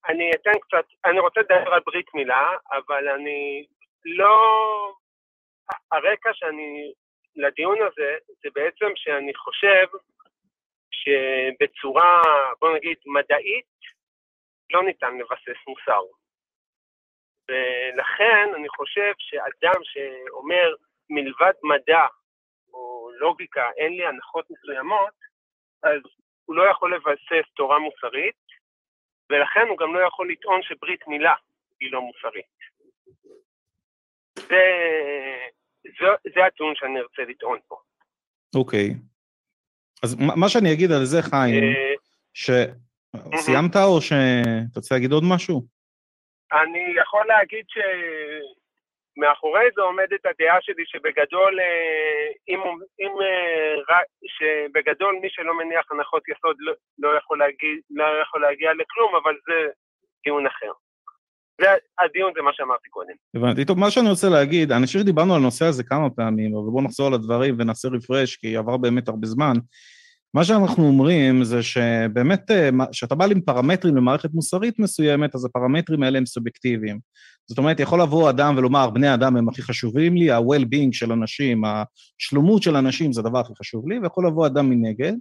אני 0.09 0.31
אתן 0.31 0.59
קצת, 0.61 0.85
אני 1.05 1.21
רוצה 1.21 1.41
לדבר 1.41 1.75
על 1.75 1.81
ברית 1.87 2.15
מילה, 2.15 2.57
אבל 2.73 3.09
אני 3.09 3.67
לא... 4.05 4.37
הרקע 5.93 6.31
שאני, 6.33 6.93
לדיון 7.37 7.79
הזה, 7.83 8.17
זה 8.43 8.49
בעצם 8.55 8.87
שאני 8.97 9.35
חושב 9.35 9.87
שבצורה, 11.07 12.23
בוא 12.61 12.77
נגיד, 12.77 12.97
מדעית, 13.07 13.67
לא 14.71 14.83
ניתן 14.83 15.19
לבסס 15.19 15.61
מוסר. 15.69 16.03
ולכן 17.49 18.55
אני 18.55 18.69
חושב 18.69 19.13
שאדם 19.19 19.81
שאומר 19.83 20.75
מלבד 21.11 21.53
מדע 21.63 22.07
או 22.73 23.11
לוגיקה 23.19 23.71
אין 23.77 23.93
לי 23.93 24.07
הנחות 24.07 24.47
מסוימות, 24.51 25.15
אז 25.83 26.01
הוא 26.45 26.57
לא 26.57 26.71
יכול 26.71 26.95
לבסס 26.95 27.53
תורה 27.57 27.79
מוסרית, 27.79 28.47
ולכן 29.31 29.67
הוא 29.69 29.79
גם 29.79 29.95
לא 29.95 30.07
יכול 30.07 30.31
לטעון 30.33 30.63
שברית 30.63 31.07
מילה 31.07 31.35
היא 31.81 31.93
לא 31.93 32.01
מוסרית. 32.01 32.57
זה, 34.35 34.63
זה, 35.83 36.07
זה 36.35 36.45
הטיעון 36.47 36.75
שאני 36.75 37.01
ארצה 37.01 37.23
לטעון 37.23 37.59
פה. 37.69 37.77
אוקיי. 38.57 38.89
אז 40.07 40.17
מה 40.43 40.49
שאני 40.49 40.73
אגיד 40.73 40.93
על 40.93 41.05
זה, 41.05 41.23
חיים, 41.23 41.65
אה, 41.65 41.95
ש... 42.35 42.51
סיימת 43.37 43.77
או 43.77 44.01
שאתה 44.01 44.77
רוצה 44.77 44.95
להגיד 44.95 45.13
עוד 45.13 45.25
משהו? 45.33 45.63
אני 46.53 46.85
יכול 47.03 47.25
להגיד 47.27 47.65
שמאחורי 47.75 49.67
זה 49.77 49.83
עומדת 49.83 50.23
הדעה 50.31 50.59
שלי 50.61 50.85
שבגדול, 50.87 51.61
אה, 51.61 52.27
אם, 52.49 52.61
אם, 53.01 53.13
אה, 53.23 54.01
שבגדול 54.35 55.19
מי 55.23 55.29
שלא 55.31 55.59
מניח 55.59 55.85
הנחות 55.93 56.23
יסוד 56.29 56.57
לא, 56.59 56.73
לא, 56.99 57.09
יכול 57.19 57.39
להגיע, 57.39 57.71
לא 57.91 58.23
יכול 58.23 58.41
להגיע 58.43 58.71
לכלום, 58.73 59.13
אבל 59.23 59.35
זה 59.47 59.59
טיעון 60.23 60.47
אחר. 60.47 60.73
זה, 61.61 61.67
הדיון 62.05 62.33
זה 62.37 62.43
מה 62.43 62.51
שאמרתי 62.53 62.89
קודם. 62.89 63.15
הבנתי. 63.37 63.65
טוב, 63.65 63.79
מה 63.79 63.91
שאני 63.91 64.11
רוצה 64.11 64.29
להגיד, 64.29 64.73
אני 64.73 64.87
חושב 64.87 64.99
שדיברנו 64.99 65.35
על 65.35 65.41
הנושא 65.41 65.65
הזה 65.65 65.83
כמה 65.85 66.11
פעמים, 66.11 66.51
אבל 66.57 66.71
בואו 66.73 66.85
נחזור 66.85 67.07
על 67.07 67.15
הדברים 67.15 67.55
ונעשה 67.59 67.89
רפרש, 67.89 68.37
כי 68.37 68.57
עבר 68.57 68.77
באמת 68.77 69.09
הרבה 69.09 69.27
זמן. 69.27 69.55
מה 70.37 70.45
שאנחנו 70.45 70.87
אומרים 70.87 71.45
זה 71.45 71.63
שבאמת, 71.63 72.51
אה, 72.51 72.71
כשאתה 72.93 73.15
בא 73.15 73.25
עם 73.25 73.41
פרמטרים 73.41 73.97
למערכת 73.97 74.35
מוסרית 74.35 74.79
מסוימת, 74.79 75.35
אז 75.35 75.45
הפרמטרים 75.45 76.03
האלה 76.03 76.19
הם 76.19 76.27
סובייקטיביים. 76.27 76.99
זאת 77.47 77.59
אומרת, 77.59 77.81
יכול 77.81 78.03
לבוא 78.03 78.31
אדם 78.31 78.55
ולומר, 78.59 78.91
בני 78.91 79.15
אדם 79.15 79.37
הם 79.37 79.49
הכי 79.49 79.63
חשובים 79.63 80.17
לי, 80.17 80.31
ה-well-being 80.31 80.89
של 80.93 81.13
אנשים, 81.13 81.63
השלומות 81.65 82.63
של 82.63 82.77
אנשים 82.77 83.13
זה 83.13 83.21
הדבר 83.21 83.39
הכי 83.39 83.53
חשוב 83.59 83.89
לי, 83.89 83.99
ויכול 83.99 84.27
לבוא 84.27 84.47
אדם 84.47 84.71
מנגד, 84.71 85.13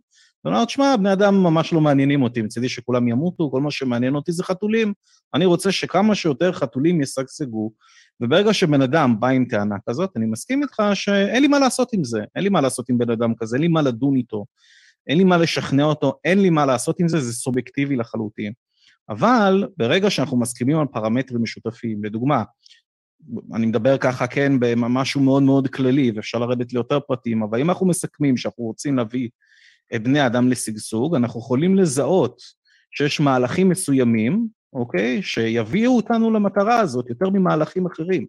ולומר, 0.45 0.65
תשמע, 0.65 0.95
בני 0.97 1.13
אדם 1.13 1.43
ממש 1.43 1.73
לא 1.73 1.81
מעניינים 1.81 2.23
אותי, 2.23 2.41
מצידי 2.41 2.69
שכולם 2.69 3.07
ימותו, 3.07 3.51
כל 3.51 3.61
מה 3.61 3.71
שמעניין 3.71 4.15
אותי 4.15 4.31
זה 4.31 4.43
חתולים. 4.43 4.93
אני 5.33 5.45
רוצה 5.45 5.71
שכמה 5.71 6.15
שיותר 6.15 6.51
חתולים 6.51 7.01
ישגשגו, 7.01 7.71
וברגע 8.21 8.53
שבן 8.53 8.81
אדם 8.81 9.19
בא 9.19 9.27
עם 9.27 9.45
טענה 9.45 9.75
כזאת, 9.89 10.09
אני 10.15 10.25
מסכים 10.25 10.63
איתך 10.63 10.83
שאין 10.93 11.41
לי 11.41 11.47
מה 11.47 11.59
לעשות 11.59 11.93
עם 11.93 12.03
זה, 12.03 12.19
אין 12.35 12.43
לי 12.43 12.49
מה 12.49 12.61
לעשות 12.61 12.89
עם 12.89 12.97
בן 12.97 13.11
אדם 13.11 13.33
כזה, 13.37 13.55
אין 13.55 13.61
לי 13.61 13.67
מה 13.67 13.81
לדון 13.81 14.15
איתו, 14.15 14.45
אין 15.07 15.17
לי 15.17 15.23
מה 15.23 15.37
לשכנע 15.37 15.83
אותו, 15.83 16.13
אין 16.23 16.41
לי 16.41 16.49
מה 16.49 16.65
לעשות 16.65 16.99
עם 16.99 17.07
זה, 17.07 17.19
זה 17.19 17.33
סובייקטיבי 17.33 17.95
לחלוטין. 17.95 18.53
אבל 19.09 19.67
ברגע 19.77 20.09
שאנחנו 20.09 20.39
מסכימים 20.39 20.79
על 20.79 20.87
פרמטרים 20.87 21.43
משותפים, 21.43 22.03
לדוגמה, 22.03 22.43
אני 23.53 23.65
מדבר 23.65 23.97
ככה, 23.97 24.27
כן, 24.27 24.59
במשהו 24.59 25.21
מאוד 25.21 25.43
מאוד 25.43 25.67
כללי, 25.67 26.11
ואפשר 26.15 26.39
לרדת 26.39 26.73
ליותר 26.73 26.99
פרטים, 26.99 27.43
אבל 27.43 27.59
אם 27.59 27.69
אנחנו 27.69 27.87
מסכמים 27.87 28.37
שאנחנו 28.37 28.63
רוצים 28.63 28.97
להביא 28.97 29.29
את 29.95 30.03
בני 30.03 30.19
האדם 30.19 30.47
לשגשוג, 30.47 31.15
אנחנו 31.15 31.39
יכולים 31.39 31.75
לזהות 31.75 32.41
שיש 32.91 33.19
מהלכים 33.19 33.69
מסוימים, 33.69 34.47
אוקיי, 34.73 35.21
שיביאו 35.21 35.95
אותנו 35.95 36.31
למטרה 36.31 36.79
הזאת 36.79 37.09
יותר 37.09 37.29
ממהלכים 37.29 37.85
אחרים. 37.85 38.25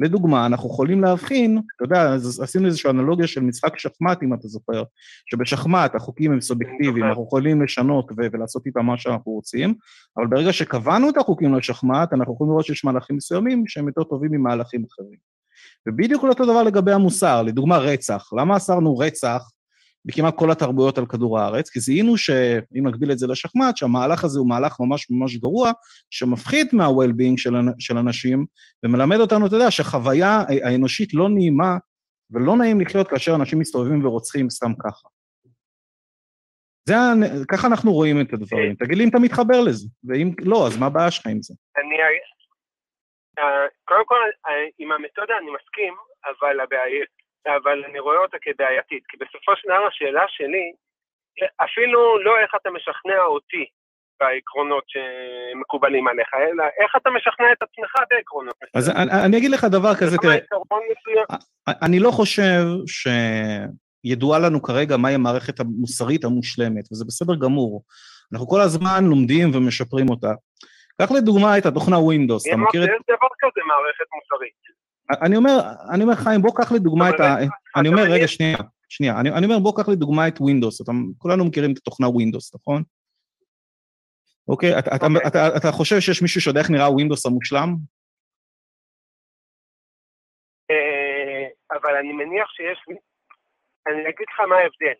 לדוגמה, 0.00 0.46
אנחנו 0.46 0.68
יכולים 0.68 1.02
להבחין, 1.02 1.60
אתה 1.76 1.84
יודע, 1.84 2.14
עשינו 2.42 2.66
איזושהי 2.66 2.90
אנלוגיה 2.90 3.26
של 3.26 3.40
משחק 3.40 3.78
שחמט, 3.78 4.22
אם 4.22 4.34
אתה 4.34 4.48
זוכר, 4.48 4.82
שבשחמט 5.30 5.94
החוקים 5.94 6.32
הם 6.32 6.40
סובייקטיביים, 6.40 6.96
זוכר. 6.96 7.08
אנחנו 7.08 7.24
יכולים 7.24 7.62
לשנות 7.62 8.12
ו- 8.12 8.26
ולעשות 8.32 8.66
איתם 8.66 8.86
מה 8.86 8.98
שאנחנו 8.98 9.32
רוצים, 9.32 9.74
אבל 10.16 10.26
ברגע 10.26 10.52
שקבענו 10.52 11.08
את 11.08 11.16
החוקים 11.16 11.54
לשחמט, 11.54 12.12
אנחנו 12.12 12.34
יכולים 12.34 12.50
לראות 12.50 12.66
שיש 12.66 12.84
מהלכים 12.84 13.16
מסוימים 13.16 13.64
שהם 13.66 13.86
יותר 13.86 14.04
טובים 14.04 14.30
ממהלכים 14.32 14.84
אחרים. 14.90 15.18
ובדיוק 15.88 16.24
אותו 16.24 16.44
דבר 16.44 16.62
לגבי 16.62 16.92
המוסר, 16.92 17.42
לדוגמה 17.42 17.78
רצח. 17.78 18.30
למה 18.32 18.56
אסרנו 18.56 18.98
רצח 18.98 19.50
בכמעט 20.06 20.34
כל 20.36 20.50
התרבויות 20.50 20.98
על 20.98 21.06
כדור 21.06 21.38
הארץ? 21.38 21.70
כי 21.70 21.80
זיהינו 21.80 22.16
שאם 22.16 22.86
נגביל 22.86 23.12
את 23.12 23.18
זה 23.18 23.26
לשחמט, 23.26 23.76
שהמהלך 23.76 24.24
הזה 24.24 24.38
הוא 24.38 24.48
מהלך 24.48 24.76
ממש 24.80 25.06
ממש 25.10 25.36
גרוע, 25.36 25.72
שמפחית 26.10 26.72
מה-well-being 26.72 27.36
של, 27.36 27.54
של 27.78 27.98
אנשים, 27.98 28.46
ומלמד 28.84 29.20
אותנו, 29.20 29.46
אתה 29.46 29.56
יודע, 29.56 29.70
שחוויה 29.70 30.42
האנושית 30.64 31.14
לא 31.14 31.28
נעימה, 31.28 31.76
ולא 32.30 32.56
נעים 32.56 32.80
לחיות 32.80 33.08
כאשר 33.08 33.34
אנשים 33.34 33.58
מסתובבים 33.58 34.04
ורוצחים 34.04 34.50
סתם 34.50 34.72
ככה. 34.84 35.08
זה, 36.88 36.94
ככה 37.48 37.66
אנחנו 37.66 37.92
רואים 37.92 38.20
את 38.20 38.32
הדברים. 38.32 38.74
תגיד 38.74 38.98
לי 38.98 39.04
אם 39.04 39.08
אתה 39.08 39.18
מתחבר 39.18 39.60
לזה, 39.60 39.88
ואם 40.04 40.30
לא, 40.38 40.66
אז 40.66 40.78
מה 40.78 40.86
הבעיה 40.86 41.10
שלך 41.10 41.26
עם 41.26 41.42
זה? 41.42 41.54
אני, 41.78 41.96
אה, 43.38 43.66
קודם 43.84 44.06
כל, 44.06 44.22
אה, 44.46 44.52
עם 44.78 44.92
המתודה 44.92 45.34
אני 45.38 45.50
מסכים, 45.56 45.94
אבל, 46.24 46.60
הבעיה, 46.60 47.04
אבל 47.46 47.84
אני 47.84 47.98
רואה 47.98 48.18
אותה 48.18 48.36
כבעייתית, 48.40 49.04
כי 49.08 49.16
בסופו 49.16 49.52
של 49.56 49.68
דבר 49.68 49.86
השאלה 49.86 50.24
שלי, 50.28 50.72
אפילו 51.64 52.22
לא 52.22 52.38
איך 52.38 52.50
אתה 52.62 52.70
משכנע 52.70 53.22
אותי 53.22 53.64
בעקרונות 54.20 54.84
שמקובלים 54.86 56.08
עליך, 56.08 56.28
אלא 56.34 56.64
איך 56.82 56.92
אתה 56.96 57.10
משכנע 57.10 57.52
את 57.52 57.62
עצמך 57.62 57.92
בעקרונות. 58.10 58.54
אז 58.74 58.90
אני, 58.90 59.24
אני 59.24 59.38
אגיד 59.38 59.50
לך 59.50 59.64
דבר 59.64 59.94
כזה, 60.00 60.16
תראה, 60.18 60.36
אני 61.82 61.98
לא 62.00 62.10
חושב 62.10 62.62
שידועה 64.06 64.38
לנו 64.38 64.62
כרגע 64.62 64.96
מהי 64.96 65.14
המערכת 65.14 65.60
המוסרית 65.60 66.24
המושלמת, 66.24 66.92
וזה 66.92 67.04
בסדר 67.08 67.34
גמור. 67.34 67.82
אנחנו 68.32 68.48
כל 68.48 68.60
הזמן 68.60 69.04
לומדים 69.04 69.50
ומשפרים 69.54 70.10
אותה. 70.10 70.32
קח 71.02 71.12
לדוגמה 71.12 71.58
את 71.58 71.66
התוכנה 71.66 71.96
Windows, 71.96 72.48
אתה 72.48 72.56
מכיר 72.56 72.84
את... 72.84 72.88
יש 72.88 73.02
דבר 73.08 73.28
כזה 73.40 73.60
מערכת 73.66 74.06
מוסרית. 74.14 74.76
אני 75.10 75.36
אומר, 75.36 75.50
אני 75.94 76.02
אומר 76.02 76.14
חיים, 76.14 76.42
בוא 76.42 76.52
קח 76.56 76.72
לדוגמה 76.72 77.10
את 77.10 77.20
ה... 77.20 77.36
אני 77.80 77.88
אומר, 77.88 78.02
רגע, 78.10 78.28
שנייה, 78.28 78.58
שנייה, 78.88 79.20
אני, 79.20 79.30
אני 79.30 79.46
אומר, 79.46 79.58
בוא 79.58 79.72
קח 79.76 79.88
לדוגמה 79.88 80.28
את 80.28 80.38
Windows, 80.38 80.82
אתה, 80.82 80.92
כולנו 81.18 81.44
מכירים 81.44 81.72
את 81.72 81.78
התוכנה 81.78 82.06
Windows, 82.06 82.46
נכון? 82.54 82.82
אוקיי, 84.48 84.78
אתה, 84.78 84.96
אתה, 84.96 85.06
אתה, 85.06 85.28
אתה, 85.28 85.56
אתה 85.56 85.72
חושב 85.72 86.00
שיש 86.00 86.22
מישהו 86.22 86.40
שיודע 86.40 86.60
איך 86.60 86.70
נראה 86.70 86.88
Windows 86.88 87.22
המושלם? 87.26 87.68
אה, 90.70 91.46
אבל 91.72 91.96
אני 91.96 92.12
מניח 92.12 92.48
שיש... 92.50 92.78
אני 93.86 94.00
אגיד 94.02 94.26
לך 94.32 94.40
מה 94.48 94.56
ההבדל. 94.56 94.98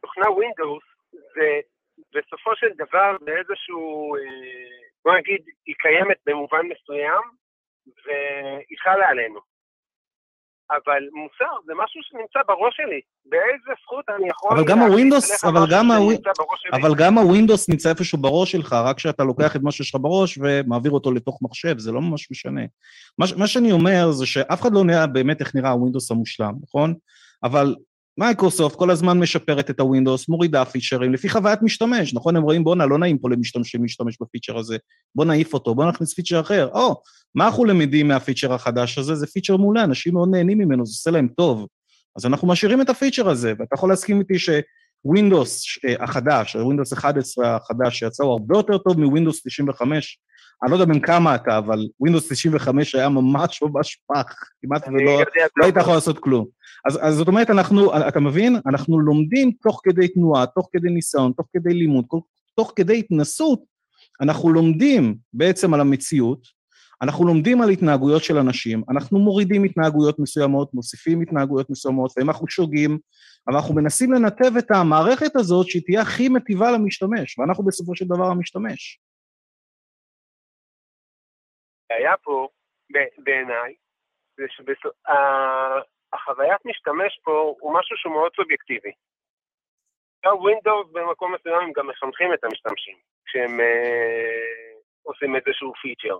תוכנה 0.00 0.26
Windows 0.26 0.84
זה 1.12 1.60
בסופו 2.14 2.56
של 2.56 2.70
דבר 2.76 3.16
באיזשהו, 3.20 4.16
אה, 4.16 4.20
בוא 5.04 5.12
נגיד, 5.18 5.42
היא 5.66 5.74
קיימת 5.78 6.18
במובן 6.26 6.66
מסוים 6.66 7.22
והיא 7.86 8.78
חלה 8.84 9.08
עלינו. 9.08 9.40
אבל 10.70 11.02
מוסר 11.12 11.52
זה 11.66 11.72
משהו 11.84 12.00
שנמצא 12.02 12.40
בראש 12.48 12.76
שלי. 12.76 13.00
באיזה 13.26 13.72
זכות 13.82 14.04
אני 14.08 14.28
יכול... 14.28 14.50
אבל 14.58 14.64
גם 14.66 14.78
הווינדוס, 14.78 15.44
אבל 15.44 15.66
גם, 15.70 15.90
הוו... 15.90 16.10
אבל 16.72 16.94
גם 16.98 17.18
הווינדוס 17.18 17.68
נמצא 17.68 17.88
איפשהו 17.88 18.18
בראש 18.18 18.52
שלך, 18.52 18.72
רק 18.72 18.98
שאתה 18.98 19.24
לוקח 19.24 19.56
את 19.56 19.62
מה 19.62 19.72
שיש 19.72 19.94
לך 19.94 20.00
בראש 20.00 20.38
ומעביר 20.42 20.92
אותו 20.92 21.12
לתוך 21.12 21.38
מחשב, 21.42 21.78
זה 21.78 21.92
לא 21.92 22.00
ממש 22.00 22.30
משנה. 22.30 22.60
מה, 23.18 23.26
מה 23.36 23.46
שאני 23.46 23.72
אומר 23.72 24.10
זה 24.10 24.26
שאף 24.26 24.60
אחד 24.60 24.72
לא 24.72 24.84
נראה 24.84 25.06
באמת 25.06 25.40
איך 25.40 25.54
נראה 25.54 25.70
הווינדוס 25.70 26.10
המושלם, 26.10 26.52
נכון? 26.62 26.94
אבל 27.42 27.74
מייקרוסופט 28.20 28.76
כל 28.76 28.90
הזמן 28.90 29.18
משפרת 29.18 29.70
את 29.70 29.80
הווינדוס, 29.80 30.28
מורידה 30.28 30.64
פיצ'רים 30.64 31.12
לפי 31.12 31.28
חוויית 31.28 31.62
משתמש, 31.62 32.14
נכון? 32.14 32.36
הם 32.36 32.42
רואים 32.42 32.64
בואנה, 32.64 32.86
לא 32.86 32.98
נעים 32.98 33.18
פה 33.18 33.30
למשתמשים 33.30 33.82
להשתמש 33.82 34.16
בפיצ'ר 34.20 34.58
הזה, 34.58 34.76
בוא 35.14 35.24
נעיף 35.24 35.54
אותו, 35.54 35.74
בוא 35.74 35.84
נכניס 35.84 36.14
פיצ'ר 36.14 36.40
אחר. 36.40 36.68
או, 36.72 37.02
מה 37.34 37.46
אנחנו 37.46 37.64
למדים 37.64 38.08
מהפיצ'ר 38.08 38.52
החדש 38.52 38.98
הזה? 38.98 39.14
זה 39.14 39.26
פיצ'ר 39.26 39.56
מעולה, 39.56 39.84
אנשים 39.84 40.14
מאוד 40.14 40.28
נהנים 40.32 40.58
ממנו, 40.58 40.86
זה 40.86 40.90
עושה 40.90 41.10
להם 41.10 41.28
טוב. 41.36 41.66
אז 42.16 42.26
אנחנו 42.26 42.48
משאירים 42.48 42.80
את 42.80 42.90
הפיצ'ר 42.90 43.28
הזה, 43.28 43.52
ואתה 43.58 43.74
יכול 43.74 43.90
להסכים 43.90 44.20
איתי 44.20 44.34
שווינדוס 44.38 45.64
אה, 45.88 46.04
החדש, 46.04 46.56
ווינדוס 46.56 46.92
11 46.92 47.56
החדש 47.56 47.98
שיצא 47.98 48.24
הוא 48.24 48.32
הרבה 48.32 48.58
יותר 48.58 48.78
טוב 48.78 49.00
מווינדוס 49.00 49.42
95, 49.46 50.18
אני 50.62 50.70
לא 50.70 50.76
יודע 50.76 50.84
בין 50.84 51.00
כמה 51.00 51.34
אתה, 51.34 51.58
אבל 51.58 51.88
ווינדוס 52.00 52.32
95 52.32 52.94
היה 52.94 53.08
ממש 53.08 53.62
ממש 53.62 53.98
פח, 54.06 54.34
כמעט 54.62 54.88
ולא 54.88 55.22
לא 55.56 55.64
היית 55.64 55.76
יכול 55.76 55.94
לעשות 55.94 56.18
כלום. 56.18 56.46
אז, 56.86 56.98
אז 57.02 57.14
זאת 57.14 57.28
אומרת, 57.28 57.50
אנחנו, 57.50 58.08
אתה 58.08 58.20
מבין? 58.20 58.56
אנחנו 58.66 59.00
לומדים 59.00 59.52
תוך 59.62 59.80
כדי 59.84 60.08
תנועה, 60.08 60.46
תוך 60.46 60.68
כדי 60.72 60.90
ניסיון, 60.90 61.32
תוך 61.36 61.46
כדי 61.52 61.74
לימוד, 61.74 62.04
תוך 62.56 62.72
כדי 62.76 62.98
התנסות, 62.98 63.60
אנחנו 64.20 64.52
לומדים 64.52 65.16
בעצם 65.32 65.74
על 65.74 65.80
המציאות, 65.80 66.46
אנחנו 67.02 67.26
לומדים 67.26 67.62
על 67.62 67.70
התנהגויות 67.70 68.24
של 68.24 68.38
אנשים, 68.38 68.82
אנחנו 68.88 69.18
מורידים 69.18 69.64
התנהגויות 69.64 70.18
מסוימות, 70.18 70.74
מוסיפים 70.74 71.20
התנהגויות 71.20 71.70
מסוימות, 71.70 72.12
ואם 72.16 72.30
אנחנו 72.30 72.48
שוגים, 72.48 72.98
אבל 73.48 73.56
אנחנו 73.56 73.74
מנסים 73.74 74.12
לנתב 74.12 74.56
את 74.58 74.70
המערכת 74.70 75.36
הזאת 75.36 75.68
שהיא 75.68 75.82
תהיה 75.86 76.00
הכי 76.00 76.28
מטיבה 76.28 76.70
למשתמש, 76.70 77.38
ואנחנו 77.38 77.64
בסופו 77.64 77.96
של 77.96 78.04
דבר 78.04 78.26
המשתמש. 78.26 79.00
היה 81.90 82.16
פה, 82.16 82.48
בעיניי, 83.18 83.74
זה 84.36 84.44
שהחוויית 84.54 86.60
משתמש 86.64 87.20
פה 87.24 87.54
הוא 87.60 87.78
משהו 87.78 87.96
שהוא 87.96 88.12
מאוד 88.12 88.32
סובייקטיבי. 88.36 88.92
ווינדוס 90.26 90.86
במקום 90.92 91.34
מסוים 91.34 91.60
הם 91.62 91.72
גם 91.76 91.86
מחנכים 91.86 92.34
את 92.34 92.44
המשתמשים, 92.44 92.96
כשהם 93.26 93.60
אה, 93.60 94.72
עושים 95.02 95.36
איזשהו 95.36 95.72
פיצ'ר. 95.82 96.18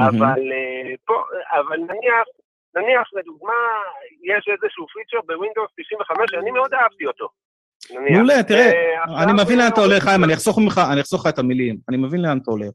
אבל 0.00 0.52
אה, 0.52 0.94
פה, 1.04 1.22
אבל 1.50 1.76
נניח, 1.76 2.26
נניח 2.76 3.08
לדוגמה, 3.12 3.52
יש 4.22 4.48
איזשהו 4.48 4.86
פיצ'ר 4.86 5.20
בווינדוס 5.26 5.70
95 5.76 6.30
שאני 6.30 6.50
מאוד 6.50 6.74
אהבתי 6.74 7.06
אותו. 7.06 7.28
מעולה, 7.90 8.42
תראה, 8.48 8.72
אה, 8.72 9.24
אני 9.24 9.32
מבין 9.42 9.58
לאן 9.58 9.68
אתה 9.72 9.80
הולך, 9.80 10.02
חיים, 10.02 10.24
אני 10.24 10.34
אחסוך 11.00 11.26
לך 11.26 11.32
את 11.34 11.38
המילים, 11.38 11.76
אני 11.88 11.96
מבין 11.96 12.22
לאן 12.22 12.38
אתה 12.42 12.50
הולך. 12.50 12.74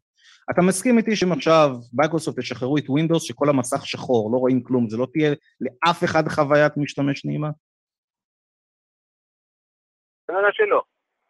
אתה 0.52 0.62
מסכים 0.62 0.98
איתי 0.98 1.16
שאם 1.16 1.32
עכשיו 1.32 1.70
מייקרוסופט 1.94 2.38
ישחררו 2.38 2.78
את 2.78 2.89
ווינדוס, 2.89 3.24
שכל 3.24 3.50
המסך 3.50 3.86
שחור, 3.86 4.32
לא 4.34 4.38
רואים 4.38 4.64
כלום, 4.64 4.89
זה 4.89 4.98
לא 4.98 5.08
תהיה 5.14 5.32
לאף 5.62 6.04
אחד 6.04 6.28
חוויית 6.28 6.78
משתמש 6.78 7.26
נעימה? 7.26 7.50
שלא. 10.52 10.82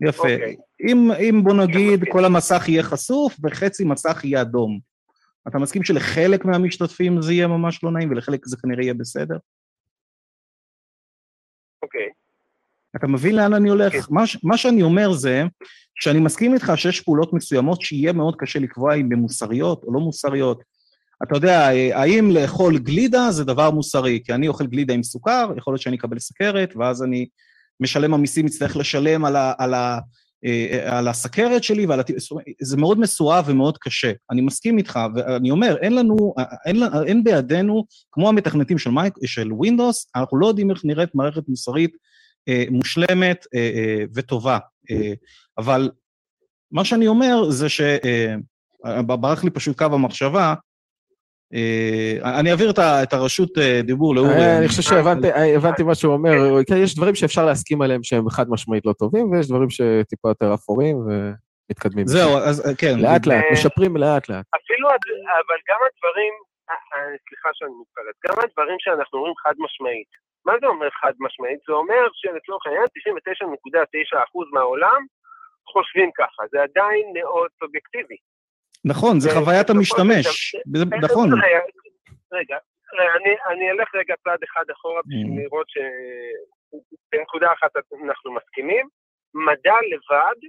יפה. 0.01 0.24
Okay. 0.24 0.32
אוקיי. 0.32 0.55
אם, 0.89 1.12
אם 1.12 1.43
בוא 1.43 1.53
נגיד 1.53 1.99
כל 2.12 2.26
המסך 2.26 2.70
יהיה 2.70 2.84
חשוף 2.84 3.36
וחצי 3.43 3.84
מסך 3.86 4.24
יהיה 4.24 4.41
אדום, 4.41 4.80
אתה 5.47 5.57
מסכים 5.57 5.84
שלחלק 5.84 6.45
מהמשתתפים 6.45 7.22
זה 7.22 7.34
יהיה 7.34 7.47
ממש 7.47 7.84
לא 7.84 7.91
נעים 7.91 8.12
ולחלק 8.12 8.45
זה 8.45 8.57
כנראה 8.62 8.84
יהיה 8.84 8.93
בסדר? 8.93 9.38
אוקיי. 11.84 12.09
Okay. 12.09 12.20
אתה 12.96 13.08
מבין 13.08 13.36
לאן 13.36 13.54
אני 13.54 13.70
הולך? 13.70 13.94
כן. 13.94 14.00
מה, 14.10 14.24
מה 14.44 14.58
שאני 14.58 14.84
אומר 14.84 15.12
זה 15.12 15.44
שאני 16.02 16.20
מסכים 16.20 16.54
איתך 16.54 16.72
שיש 16.76 17.02
פעולות 17.02 17.34
מסוימות 17.34 17.82
שיהיה 17.82 18.14
מאוד 18.14 18.36
קשה 18.38 18.60
לקבוע 18.60 18.96
אם 18.96 19.10
הן 19.12 19.20
מוסריות 19.20 19.84
או 19.84 19.94
לא 19.94 20.00
מוסריות. 20.00 20.64
אתה 21.24 21.38
יודע, 21.38 21.68
האם 21.94 22.32
לאכול 22.32 22.78
גלידה 22.78 23.32
זה 23.32 23.44
דבר 23.44 23.72
מוסרי? 23.72 24.20
כי 24.24 24.34
אני 24.34 24.48
אוכל 24.48 24.66
גלידה 24.66 24.94
עם 24.94 25.04
סוכר, 25.04 25.52
יכול 25.58 25.74
להיות 25.74 25.82
שאני 25.82 25.96
אקבל 25.96 26.20
סכרת, 26.20 26.74
ואז 26.76 27.04
אני, 27.04 27.28
משלם 27.80 28.14
המיסים, 28.14 28.46
יצטרך 28.46 28.78
לשלם 28.78 29.26
על, 29.26 29.36
ה, 29.36 29.54
על, 29.58 29.74
ה, 29.74 30.00
אה, 30.46 30.98
על 30.98 31.08
הסכרת 31.08 31.64
שלי, 31.64 31.86
ועל. 31.86 32.02
זה 32.62 32.78
מאוד 32.78 33.00
מסואב 33.00 33.46
ומאוד 33.48 33.78
קשה. 33.78 34.12
אני 34.32 34.42
מסכים 34.42 34.78
איתך, 34.78 35.00
ואני 35.16 35.52
אומר, 35.52 35.78
אין 35.82 35.96
לנו, 35.96 36.34
אין, 36.66 36.84
אין 37.08 37.24
בידינו, 37.24 37.86
כמו 38.12 38.30
המתכנתים 38.30 38.78
של, 38.78 38.89
מייק, 38.89 39.14
של 39.26 39.50
Windows, 39.50 40.10
אנחנו 40.16 40.38
לא 40.38 40.48
יודעים 40.48 40.72
איך 40.72 40.82
נראית 40.86 41.16
מערכת 41.16 41.44
מוסרית 41.48 41.92
אה, 41.92 42.11
מושלמת 42.72 43.46
אה, 43.56 43.60
אה, 43.60 44.04
וטובה. 44.16 44.58
אה, 44.92 45.14
אבל 45.58 45.89
מה 46.72 46.86
שאני 46.86 47.08
אומר 47.08 47.50
זה 47.50 47.70
שברח 47.70 49.39
אה, 49.39 49.44
לי 49.44 49.50
פשוט 49.50 49.78
קו 49.78 49.86
המחשבה, 49.86 50.54
אה, 51.54 52.39
אני 52.39 52.52
אעביר 52.52 52.72
את 53.04 53.14
הרשות 53.14 53.58
דיבור 53.84 54.16
לאורי. 54.16 54.58
אני 54.58 54.68
חושב 54.68 54.82
שהבנתי 54.82 55.84
מה 55.84 55.96
שהוא 55.96 56.14
אומר, 56.14 56.32
כן, 56.68 56.78
יש 56.78 56.96
דברים 56.96 57.16
שאפשר 57.16 57.46
להסכים 57.46 57.82
עליהם 57.82 58.04
שהם 58.04 58.30
חד 58.30 58.50
משמעית 58.50 58.86
לא 58.86 58.94
טובים, 58.94 59.32
ויש 59.32 59.48
דברים 59.48 59.70
שטיפה 59.70 60.30
יותר 60.30 60.54
אפורים 60.54 60.98
ומתקדמים. 60.98 62.08
זהו, 62.08 62.38
אז 62.38 62.74
כן. 62.78 63.00
לאט 63.00 63.26
לאט, 63.26 63.44
משפרים 63.52 63.98
לאט 63.98 64.30
לאט. 64.30 64.46
אפילו, 64.56 64.89
אבל 64.89 65.60
גם 65.70 65.80
הדברים, 65.88 66.34
סליחה 67.28 67.50
שאני 67.54 67.72
מתפרץ, 67.82 68.16
גם 68.28 68.44
הדברים 68.44 68.78
שאנחנו 68.80 69.20
אומרים 69.20 69.34
חד 69.44 69.54
משמעית, 69.60 70.12
מה 70.46 70.54
זה 70.62 70.68
אומר 70.68 70.89
חד 70.89 71.14
משמעית? 71.20 71.60
זה 71.68 71.74
אומר 71.74 72.08
שלצורך 72.14 72.66
העניין 72.66 72.86
99.9% 72.86 72.88
מהעולם 74.54 75.06
חושבים 75.74 76.10
ככה, 76.18 76.44
זה 76.52 76.64
עדיין 76.64 77.06
מאוד 77.14 77.50
סובייקטיבי. 77.60 78.16
נכון, 78.86 79.20
זה 79.20 79.30
חוויית 79.30 79.70
המשתמש, 79.70 80.56
נכון. 81.02 81.30
רגע, 82.32 82.58
אני, 83.00 83.36
אני 83.50 83.72
אלך 83.72 83.96
רגע 83.96 84.16
צעד 84.24 84.39
אחד 84.44 84.66
אחורה 84.72 85.02
בשביל. 85.06 85.44
לראות 85.44 85.68
שבנקודה 85.70 87.54
אחת 87.54 87.72
אנחנו 88.06 88.34
מסכימים. 88.34 88.88
מדע 89.34 89.76
לבד, 89.92 90.39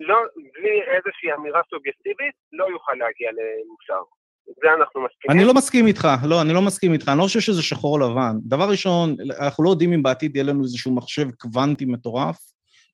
לא, 0.00 0.18
בלי 0.54 0.82
איזושהי 0.82 1.32
אמירה 1.34 1.60
סובייקטיבית, 1.70 2.34
לא 2.52 2.64
יוכל 2.64 2.94
להגיע 2.94 3.30
למוסר. 3.30 4.02
זה 4.46 4.68
אנחנו 4.78 5.00
מסכימים. 5.04 5.38
אני 5.38 5.44
לא 5.44 5.54
מסכים 5.54 5.86
איתך, 5.86 6.08
לא, 6.24 6.42
אני 6.42 6.52
לא 6.52 6.62
מסכים 6.62 6.92
איתך, 6.92 7.08
אני 7.08 7.18
לא 7.18 7.22
חושב 7.22 7.40
שזה 7.40 7.62
שחור 7.62 8.00
לבן. 8.00 8.32
דבר 8.42 8.70
ראשון, 8.70 9.16
אנחנו 9.40 9.64
לא 9.64 9.70
יודעים 9.70 9.92
אם 9.92 10.02
בעתיד 10.02 10.36
יהיה 10.36 10.44
לנו 10.44 10.62
איזשהו 10.62 10.94
מחשב 10.94 11.30
קוונטי 11.30 11.84
מטורף, 11.84 12.36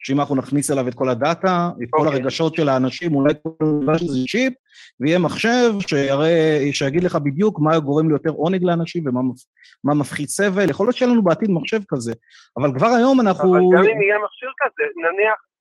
שאם 0.04 0.20
אנחנו 0.20 0.36
נכניס 0.36 0.70
אליו 0.70 0.88
את 0.88 0.94
כל 0.94 1.08
הדאטה, 1.08 1.70
את 1.82 1.88
כל 1.90 2.06
אוקיי. 2.06 2.12
הרגשות 2.12 2.54
של 2.54 2.68
האנשים, 2.68 3.14
אולי 3.14 3.34
כל 3.42 3.98
שזה 3.98 4.18
צ'יפ, 4.30 4.52
ויהיה 5.00 5.18
מחשב 5.18 5.72
שיראה, 5.86 6.68
שיגיד 6.72 7.04
לך 7.04 7.16
בדיוק 7.16 7.60
מה 7.60 7.78
גורם 7.78 8.08
ליותר 8.08 8.30
עונג 8.30 8.64
לאנשים 8.64 9.04
ומה 9.06 9.94
מפחית 9.94 10.28
סבל. 10.28 10.70
יכול 10.70 10.86
להיות 10.86 10.96
שיהיה 10.96 11.12
לנו 11.12 11.22
בעתיד 11.22 11.50
מחשב 11.50 11.80
כזה, 11.88 12.12
אבל 12.58 12.78
כבר 12.78 12.86
היום 12.86 13.20
אנחנו... 13.20 13.54
אבל 13.54 13.60
גם 13.72 13.84
אם 13.84 14.02
יהיה 14.02 14.16
מכשיר 14.24 14.50
כזה, 14.58 14.82
נניח, 14.96 15.51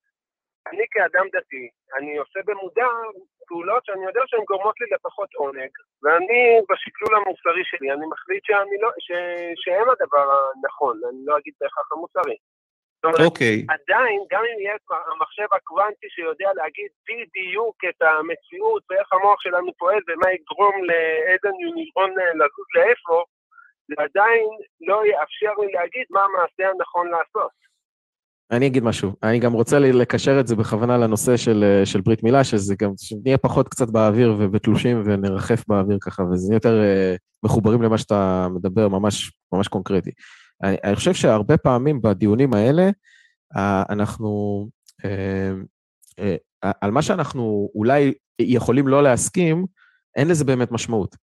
אני 0.71 0.85
כאדם 0.91 1.25
דתי, 1.35 1.69
אני 1.97 2.17
עושה 2.17 2.39
במודע 2.45 2.87
פעולות 3.47 3.85
שאני 3.85 4.05
יודע 4.05 4.21
שהן 4.25 4.43
גורמות 4.43 4.75
לי 4.81 4.87
לפחות 4.95 5.29
עונג, 5.33 5.71
ואני 6.03 6.41
בשקלול 6.69 7.15
המוסרי 7.15 7.63
שלי, 7.63 7.91
אני 7.91 8.05
מחליט 8.13 8.43
שאני 8.45 8.77
לא, 8.81 8.89
ש, 8.99 9.11
שהם 9.55 9.87
הדבר 9.89 10.25
הנכון, 10.33 10.95
אני 11.09 11.21
לא 11.25 11.37
אגיד 11.37 11.53
בהכרח 11.61 11.91
המוסרי. 11.91 12.37
אוקיי. 13.25 13.65
עדיין, 13.75 14.19
גם 14.31 14.43
אם 14.49 14.59
יהיה 14.59 14.75
המחשב 15.11 15.47
הקוונטי 15.51 16.07
שיודע 16.09 16.49
להגיד 16.55 16.91
בדיוק 17.07 17.75
את 17.89 18.01
המציאות 18.01 18.83
ואיך 18.89 19.13
המוח 19.13 19.41
שלנו 19.41 19.71
פועל 19.77 20.01
ומה 20.07 20.31
יגרום 20.33 20.75
לאיזה 20.83 21.49
ניורון 21.57 22.11
לזוז 22.11 22.67
לאיפה, 22.75 23.23
זה 23.87 23.95
עדיין 23.97 24.47
לא 24.81 25.05
יאפשר 25.05 25.53
לי 25.61 25.71
להגיד 25.71 26.05
מה 26.09 26.21
המעשה 26.23 26.69
הנכון 26.69 27.07
לעשות. 27.11 27.51
אני 28.51 28.67
אגיד 28.67 28.83
משהו, 28.83 29.11
אני 29.23 29.39
גם 29.39 29.53
רוצה 29.53 29.79
לקשר 29.79 30.39
את 30.39 30.47
זה 30.47 30.55
בכוונה 30.55 30.97
לנושא 30.97 31.37
של, 31.37 31.81
של 31.85 32.01
ברית 32.01 32.23
מילה, 32.23 32.43
שזה 32.43 32.75
גם, 32.75 32.91
שנהיה 32.97 33.37
פחות 33.37 33.67
קצת 33.67 33.89
באוויר 33.89 34.35
ובתלושים 34.39 35.01
ונרחף 35.05 35.63
באוויר 35.67 35.97
ככה, 36.01 36.23
וזה 36.23 36.53
יותר 36.53 36.81
uh, 36.81 37.17
מחוברים 37.43 37.81
למה 37.81 37.97
שאתה 37.97 38.47
מדבר, 38.55 38.87
ממש, 38.87 39.31
ממש 39.53 39.67
קונקרטי. 39.67 40.11
אני, 40.63 40.77
אני 40.83 40.95
חושב 40.95 41.13
שהרבה 41.13 41.57
פעמים 41.57 42.01
בדיונים 42.01 42.53
האלה, 42.53 42.89
uh, 43.55 43.59
אנחנו, 43.89 44.67
על 46.81 46.91
מה 46.91 47.01
שאנחנו 47.01 47.69
אולי 47.75 48.13
יכולים 48.39 48.87
לא 48.87 49.03
להסכים, 49.03 49.65
אין 50.15 50.27
לזה 50.27 50.45
באמת 50.45 50.71
משמעות. 50.71 51.15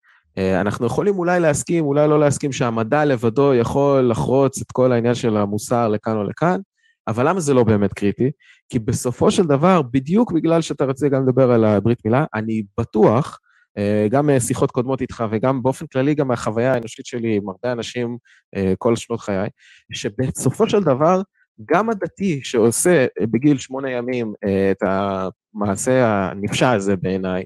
אנחנו 0.62 0.86
יכולים 0.86 1.18
אולי 1.18 1.40
להסכים, 1.40 1.86
אולי 1.86 2.08
לא 2.08 2.20
להסכים 2.20 2.52
שהמדע 2.52 3.06
לבדו 3.06 3.54
יכול 3.54 4.10
לחרוץ 4.12 4.62
את 4.62 4.72
כל 4.72 4.92
העניין 4.92 5.16
של 5.16 5.38
המוסר 5.38 5.88
לכאן 5.88 6.16
או 6.16 6.24
לכאן, 6.24 6.60
אבל 7.08 7.30
למה 7.30 7.40
זה 7.40 7.54
לא 7.54 7.64
באמת 7.64 7.94
קריטי? 7.94 8.32
כי 8.70 8.80
בסופו 8.80 9.32
של 9.32 9.44
דבר, 9.44 9.82
בדיוק 9.82 10.32
בגלל 10.32 10.62
שאתה 10.62 10.86
רוצה 10.86 11.10
גם 11.10 11.24
לדבר 11.28 11.52
על 11.52 11.66
הברית 11.66 12.06
מילה, 12.06 12.26
אני 12.34 12.64
בטוח, 12.80 13.40
אה, 13.78 14.08
גם 14.12 14.30
משיחות 14.38 14.72
קודמות 14.72 15.02
איתך 15.02 15.24
וגם 15.32 15.64
באופן 15.64 15.86
כללי, 15.88 16.16
גם 16.16 16.28
מהחוויה 16.28 16.74
האנושית 16.74 17.06
שלי 17.06 17.36
עם 17.36 17.50
הרבה 17.50 17.72
אנשים 17.72 18.18
אה, 18.56 18.74
כל 18.78 18.96
שנות 18.96 19.20
חיי, 19.20 19.50
שבסופו 19.94 20.70
של 20.70 20.84
דבר, 20.84 21.22
גם 21.66 21.90
הדתי 21.90 22.40
שעושה 22.44 23.06
בגיל 23.22 23.58
שמונה 23.58 23.92
ימים 23.92 24.34
אה, 24.46 24.72
את 24.72 24.84
המעשה 24.84 26.06
הנפשע 26.06 26.72
הזה 26.72 26.96
בעיניי, 26.96 27.44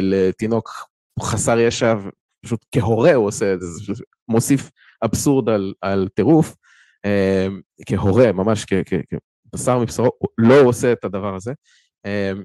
לתינוק 0.00 0.70
חסר 1.20 1.58
ישע, 1.58 1.94
פשוט 2.44 2.64
כהורה 2.74 3.14
הוא 3.14 3.26
עושה 3.26 3.54
את 3.54 3.60
זה, 3.60 3.92
מוסיף 4.28 4.70
אבסורד 5.04 5.48
על, 5.48 5.74
על 5.80 6.08
טירוף, 6.14 6.56
כהורה, 7.86 8.32
ממש 8.32 8.64
כבשר 8.64 9.78
מבשרו, 9.78 10.10
לא 10.38 10.60
עושה 10.60 10.92
את 10.92 11.04
הדבר 11.04 11.34
הזה. 11.34 11.52
אמ, 12.06 12.42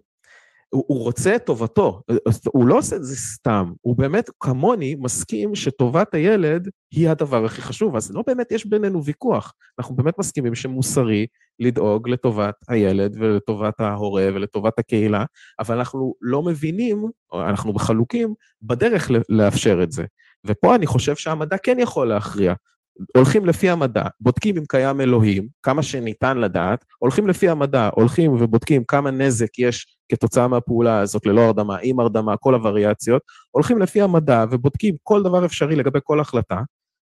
הוא, 0.70 0.84
הוא 0.88 1.04
רוצה 1.04 1.36
את 1.36 1.46
טובתו, 1.46 2.02
הוא 2.48 2.68
לא 2.68 2.78
עושה 2.78 2.96
את 2.96 3.04
זה 3.04 3.16
סתם, 3.16 3.74
הוא 3.82 3.98
באמת 3.98 4.30
כמוני 4.40 4.96
מסכים 5.00 5.56
שטובת 5.56 6.14
הילד 6.14 6.70
היא 6.92 7.10
הדבר 7.10 7.46
הכי 7.46 7.62
חשוב, 7.62 7.96
אז 7.96 8.12
לא 8.12 8.24
באמת 8.28 8.52
יש 8.52 8.66
בינינו 8.66 9.04
ויכוח, 9.04 9.54
אנחנו 9.80 9.96
באמת 9.96 10.20
מסכימים 10.20 10.56
שמוסרי 10.56 11.28
לדאוג 11.60 12.10
לטובת 12.10 12.56
הילד 12.68 13.16
ולטובת 13.20 13.80
ההורה 13.80 14.28
ולטובת 14.34 14.80
הקהילה, 14.80 15.26
אבל 15.60 15.78
אנחנו 15.78 16.14
לא 16.22 16.44
מבינים, 16.44 17.06
אנחנו 17.34 17.74
בחלוקים, 17.74 18.34
בדרך 18.62 19.12
לאפשר 19.30 19.84
את 19.84 19.92
זה. 19.92 20.06
ופה 20.46 20.76
אני 20.76 20.88
חושב 20.88 21.16
שהמדע 21.16 21.58
כן 21.58 21.78
יכול 21.80 22.08
להכריע. 22.08 22.54
הולכים 23.16 23.46
לפי 23.46 23.70
המדע, 23.70 24.04
בודקים 24.20 24.58
אם 24.58 24.64
קיים 24.70 25.02
אלוהים, 25.02 25.48
כמה 25.64 25.84
שניתן 25.84 26.38
לדעת, 26.38 26.86
הולכים 27.00 27.28
לפי 27.28 27.50
המדע, 27.50 27.90
הולכים 27.94 28.34
ובודקים 28.34 28.84
כמה 28.84 29.12
נזק 29.12 29.60
יש 29.60 29.98
כתוצאה 30.12 30.48
מהפעולה 30.48 31.00
הזאת 31.00 31.26
ללא 31.26 31.42
הרדמה, 31.42 31.78
עם 31.82 32.00
הרדמה, 32.00 32.38
כל 32.38 32.54
הווריאציות, 32.54 33.22
הולכים 33.52 33.80
לפי 33.80 34.02
המדע 34.02 34.46
ובודקים 34.52 34.96
כל 35.04 35.24
דבר 35.24 35.46
אפשרי 35.46 35.76
לגבי 35.76 36.00
כל 36.04 36.20
החלטה, 36.20 36.62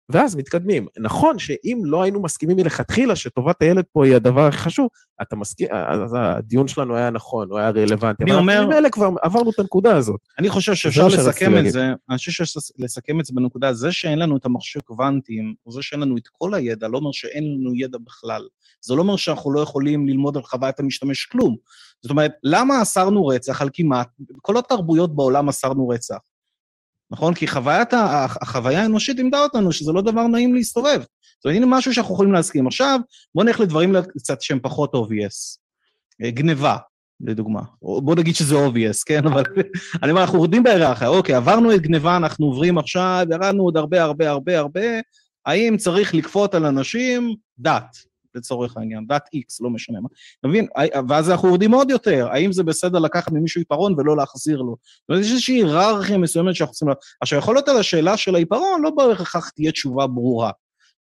ואז 0.10 0.36
מתקדמים. 0.36 0.88
נכון 1.00 1.40
שאם 1.40 1.82
לא 1.86 2.04
היינו 2.04 2.22
מסכימים 2.22 2.58
מלכתחילה 2.58 3.16
שטובת 3.16 3.62
הילד 3.62 3.84
פה 3.92 4.06
היא 4.06 4.16
הדבר 4.16 4.48
הכי 4.48 4.58
חשוב, 4.58 4.88
אתה 5.22 5.36
מסכים, 5.36 5.68
אז 5.72 6.16
הדיון 6.18 6.68
שלנו 6.68 6.96
היה 6.96 7.10
נכון, 7.10 7.50
הוא 7.50 7.60
היה 7.60 7.70
רלוונטי. 7.70 8.24
אני 8.24 8.34
אומר... 8.34 8.66
אבל 8.66 8.90
כבר 8.92 9.10
עברנו 9.22 9.50
את 9.50 9.60
הנקודה 9.60 9.96
הזאת. 9.98 10.20
אני 10.40 10.50
חושב 10.50 10.74
שאפשר 10.74 11.08
לסכם 11.08 11.58
את 11.58 11.72
זה, 11.72 11.94
אני 12.10 12.18
חושב 12.18 12.32
שאפשר 12.32 12.60
לסכם 12.78 13.20
את 13.20 13.26
זה 13.26 13.34
בנקודה, 13.36 13.74
זה 13.74 13.92
שאין 13.92 14.20
לנו 14.20 14.38
את 14.38 14.46
המכשיר 14.46 14.82
קוונטים, 14.86 15.54
או 15.66 15.72
זה 15.72 15.82
שאין 15.82 16.02
לנו 16.02 16.18
את 16.18 16.28
כל 16.32 16.54
הידע, 16.54 16.88
לא 16.88 16.98
אומר 16.98 17.12
שאין 17.12 17.44
לנו 17.44 17.76
ידע 17.76 17.98
בכלל. 18.06 18.48
זה 18.82 18.96
לא 18.96 19.02
אומר 19.02 19.16
שאנחנו 19.16 19.52
לא 19.52 19.60
יכולים 19.60 20.08
ללמוד 20.08 20.38
על 20.38 20.44
חוויית 20.44 20.80
המשתמש 20.80 21.26
כלום. 21.26 21.56
זאת 22.02 22.12
אומרת, 22.12 22.32
למה 22.44 22.82
אסרנו 22.82 23.28
רצח 23.28 23.62
על 23.62 23.70
כמעט, 23.74 24.08
בכל 24.38 24.58
התרבויות 24.58 25.16
בעולם 25.16 25.50
אסרנו 25.50 25.88
רצח? 25.88 26.18
נכון? 27.14 27.34
כי 27.34 27.48
חוויית, 27.48 27.94
החוויה 28.42 28.82
האנושית 28.82 29.18
לימדה 29.18 29.40
אותנו 29.40 29.72
שזה 29.72 29.92
לא 29.92 30.02
דבר 30.02 30.28
נעים 30.28 30.56
להסתובב. 30.56 31.00
זאת 31.00 31.46
אומרת, 31.46 31.58
הנה 31.58 31.66
משהו 31.66 31.94
שאנחנו 31.94 32.14
יכולים 32.14 32.34
להסכים. 32.34 32.68
עכשיו, 32.68 33.00
בואו 33.36 33.46
נלך 33.46 33.60
לדברים 33.60 33.96
קצת 34.18 34.42
שהם 34.42 34.60
פחות 34.62 34.96
obvious. 34.96 35.58
אה, 36.24 36.32
גניבה, 36.32 36.78
לדוגמה. 37.22 37.62
בואו 37.82 38.16
נגיד 38.16 38.36
שזה 38.36 38.56
obvious, 38.56 39.04
כן? 39.06 39.26
אבל 39.28 39.44
אני 40.04 40.12
אומר, 40.12 40.22
אנחנו 40.22 40.38
יורדים 40.38 40.64
בהיררכיה. 40.64 41.08
אוקיי, 41.08 41.36
עברנו 41.36 41.76
את 41.76 41.82
גניבה, 41.82 42.18
אנחנו 42.18 42.46
עוברים 42.46 42.78
עכשיו, 42.78 43.26
ירדנו 43.32 43.64
עוד 43.64 43.78
הרבה 43.78 44.04
הרבה 44.04 44.30
הרבה 44.30 44.60
הרבה. 44.60 44.82
האם 45.46 45.78
צריך 45.78 46.16
לכפות 46.16 46.56
על 46.56 46.66
אנשים 46.66 47.36
דת? 47.60 48.13
לצורך 48.36 48.78
העניין, 48.78 49.06
דת 49.08 49.30
איקס, 49.34 49.62
לא 49.62 49.70
משנה 49.70 50.02
מה. 50.02 50.08
אתה 50.40 50.48
מבין? 50.48 50.68
ואז 51.10 51.30
אנחנו 51.30 51.48
יורדים 51.48 51.72
עוד 51.72 51.90
יותר, 51.90 52.28
האם 52.32 52.52
זה 52.52 52.64
בסדר 52.64 53.00
לקחת 53.00 53.32
ממישהו 53.32 53.62
עיפרון 53.62 53.96
ולא 53.98 54.18
להחזיר 54.18 54.62
לו? 54.62 54.76
זאת 54.82 55.10
אומרת, 55.10 55.24
יש 55.24 55.32
איזושהי 55.32 55.56
היררכיה 55.56 56.18
מסוימת 56.18 56.56
שאנחנו 56.56 56.74
צריכים... 56.74 56.96
עכשיו, 57.22 57.40
יכול 57.40 57.56
להיות 57.56 57.70
על 57.70 57.78
השאלה 57.78 58.18
של 58.18 58.36
העיפרון, 58.36 58.82
לא 58.82 58.90
בהכרח 58.90 59.50
תהיה 59.50 59.72
תשובה 59.72 60.08
ברורה. 60.08 60.52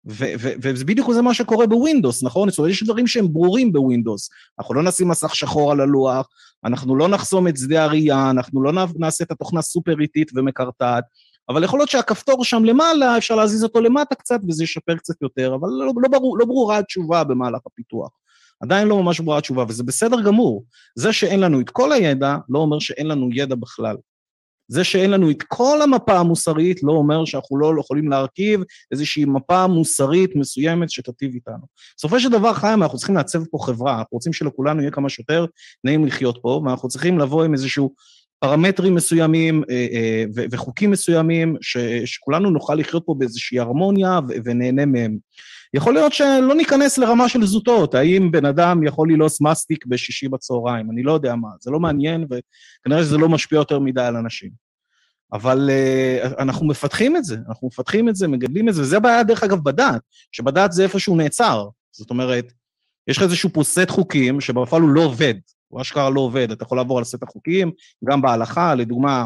וזה 0.05 0.85
בדיוק 0.85 1.12
זה 1.12 1.22
מה 1.22 1.35
שקורה 1.35 1.66
בווינדוס, 1.66 2.22
נכון? 2.22 2.51
זאת 2.51 2.59
אומרת, 2.59 2.70
יש 2.70 2.83
דברים 2.83 3.07
שהם 3.07 3.33
ברורים 3.33 3.72
בווינדוס. 3.72 4.31
אנחנו 4.59 4.74
לא 4.74 4.83
נשים 4.83 5.09
מסך 5.09 5.35
שחור 5.35 5.72
על 5.72 5.81
הלוח, 5.81 6.28
אנחנו 6.64 6.97
לא 6.97 7.09
נחסום 7.09 7.49
את 7.49 7.57
שדה 7.57 7.85
הראייה, 7.85 8.31
אנחנו 8.31 8.62
לא 8.62 8.72
נעשה 8.97 9.24
את 9.24 9.31
התוכנה 9.31 9.62
סופר 9.62 10.01
איטית 10.01 10.31
ומקרטעת, 10.35 11.05
אבל 11.51 11.64
יכול 11.64 11.78
להיות 11.78 11.90
שהכפתור 11.90 12.44
שם 12.44 12.64
למעלה, 12.64 13.18
אפשר 13.18 13.36
להזיז 13.36 13.64
אותו 13.64 13.80
למטה 13.80 14.14
קצת 14.14 14.40
וזה 14.48 14.64
ישפר 14.64 14.96
קצת 14.96 15.22
יותר, 15.22 15.55
אבל 15.55 15.68
לא, 15.68 15.92
לא, 16.03 16.09
ברור, 16.09 16.38
לא 16.38 16.44
ברורה 16.44 16.78
התשובה 16.78 17.24
במהלך 17.24 17.61
הפיתוח. 17.66 18.11
עדיין 18.61 18.88
לא 18.88 19.03
ממש 19.03 19.20
ברורה 19.20 19.38
התשובה, 19.38 19.64
וזה 19.68 19.84
בסדר 19.84 20.20
גמור. 20.22 20.64
זה 20.98 21.12
שאין 21.12 21.40
לנו 21.40 21.61
את 21.61 21.70
כל 21.70 21.92
הידע, 21.92 22.36
לא 22.48 22.59
אומר 22.59 22.78
שאין 22.78 23.07
לנו 23.07 23.28
ידע 23.32 23.55
בכלל. 23.55 23.96
זה 24.68 24.84
שאין 24.84 25.11
לנו 25.11 25.30
את 25.30 25.42
כל 25.48 25.82
המפה 25.82 26.18
המוסרית, 26.18 26.82
לא 26.82 26.92
אומר 26.92 27.24
שאנחנו 27.24 27.59
לא 27.59 27.72
יכולים 27.80 28.11
להרכיב 28.11 28.61
איזושהי 28.92 29.24
מפה 29.24 29.66
מוסרית 29.66 30.36
מסוימת 30.36 30.90
שתטיב 30.90 31.34
איתנו. 31.34 31.66
בסופו 31.96 32.20
של 32.20 32.28
דבר, 32.28 32.55
חיים, 32.55 32.82
אנחנו 32.82 32.98
צריכים 32.98 33.16
לעצב 33.16 33.44
פה 33.44 33.59
חברה, 33.62 33.98
אנחנו 33.98 34.14
רוצים 34.14 34.32
שלכולנו 34.32 34.80
יהיה 34.80 34.90
כמה 34.90 35.09
שיותר 35.09 35.46
נעים 35.84 36.07
לחיות 36.07 36.38
פה, 36.42 36.62
ואנחנו 36.64 36.88
צריכים 36.88 37.18
לבוא 37.18 37.44
עם 37.44 37.53
איזשהו 37.53 37.94
פרמטרים 38.41 38.95
מסוימים 38.95 39.62
אה, 39.70 39.86
אה, 39.93 40.24
וחוקים 40.51 40.91
מסוימים, 40.91 41.57
שכולנו 42.05 42.51
נוכל 42.51 42.74
לחיות 42.74 43.03
פה 43.07 43.14
באיזושהי 43.18 43.59
הרמוניה 43.61 44.20
ונהנה 44.45 44.86
מהם. 44.86 45.18
יכול 45.74 45.95
להיות 45.95 46.12
שלא 46.12 46.55
ניכנס 46.55 46.99
לרמה 46.99 47.28
של 47.28 47.47
זוטות, 47.47 47.95
האם 47.95 48.30
בן 48.30 48.45
אדם 48.45 48.82
יכול 48.82 49.12
ללעוס 49.12 49.41
מסטיק 49.41 49.86
בשישי 49.86 50.28
בצהריים, 50.28 50.91
אני 50.91 51.03
לא 51.03 51.12
יודע 51.12 51.34
מה, 51.34 51.49
זה 51.61 51.70
לא 51.70 51.80
מעניין 51.80 52.26
וכנראה 52.30 53.03
שזה 53.03 53.18
לא 53.18 53.28
משפיע 53.28 53.57
יותר 53.57 53.78
מדי 53.78 54.03
על 54.03 54.16
אנשים. 54.16 54.51
אבל 55.32 55.70
uh, 55.70 56.43
אנחנו 56.43 56.66
מפתחים 56.66 57.16
את 57.16 57.24
זה, 57.24 57.36
אנחנו 57.49 57.68
מפתחים 57.68 58.09
את 58.09 58.16
זה, 58.16 58.28
מגדלים 58.28 58.68
את 58.68 58.74
זה, 58.74 58.82
וזה 58.82 58.97
הבעיה 58.97 59.22
דרך 59.22 59.43
אגב 59.43 59.59
בדת, 59.64 60.01
שבדת 60.32 60.72
זה 60.72 60.82
איפשהו 60.82 61.16
נעצר. 61.16 61.68
זאת 61.93 62.11
אומרת, 62.11 62.53
יש 63.09 63.16
לך 63.16 63.22
איזשהו 63.22 63.51
פה 63.53 63.64
סט 63.64 63.91
חוקים 63.91 64.41
שבפועל 64.41 64.82
הוא 64.82 64.91
לא 64.91 65.01
עובד. 65.01 65.34
הוא 65.70 65.80
אשכרה 65.80 66.10
לא 66.10 66.20
עובד, 66.20 66.50
אתה 66.50 66.64
יכול 66.64 66.78
לעבור 66.78 66.98
על 66.98 67.04
סט 67.04 67.22
החוקים, 67.22 67.72
גם 68.04 68.22
בהלכה, 68.22 68.74
לדוגמה, 68.74 69.24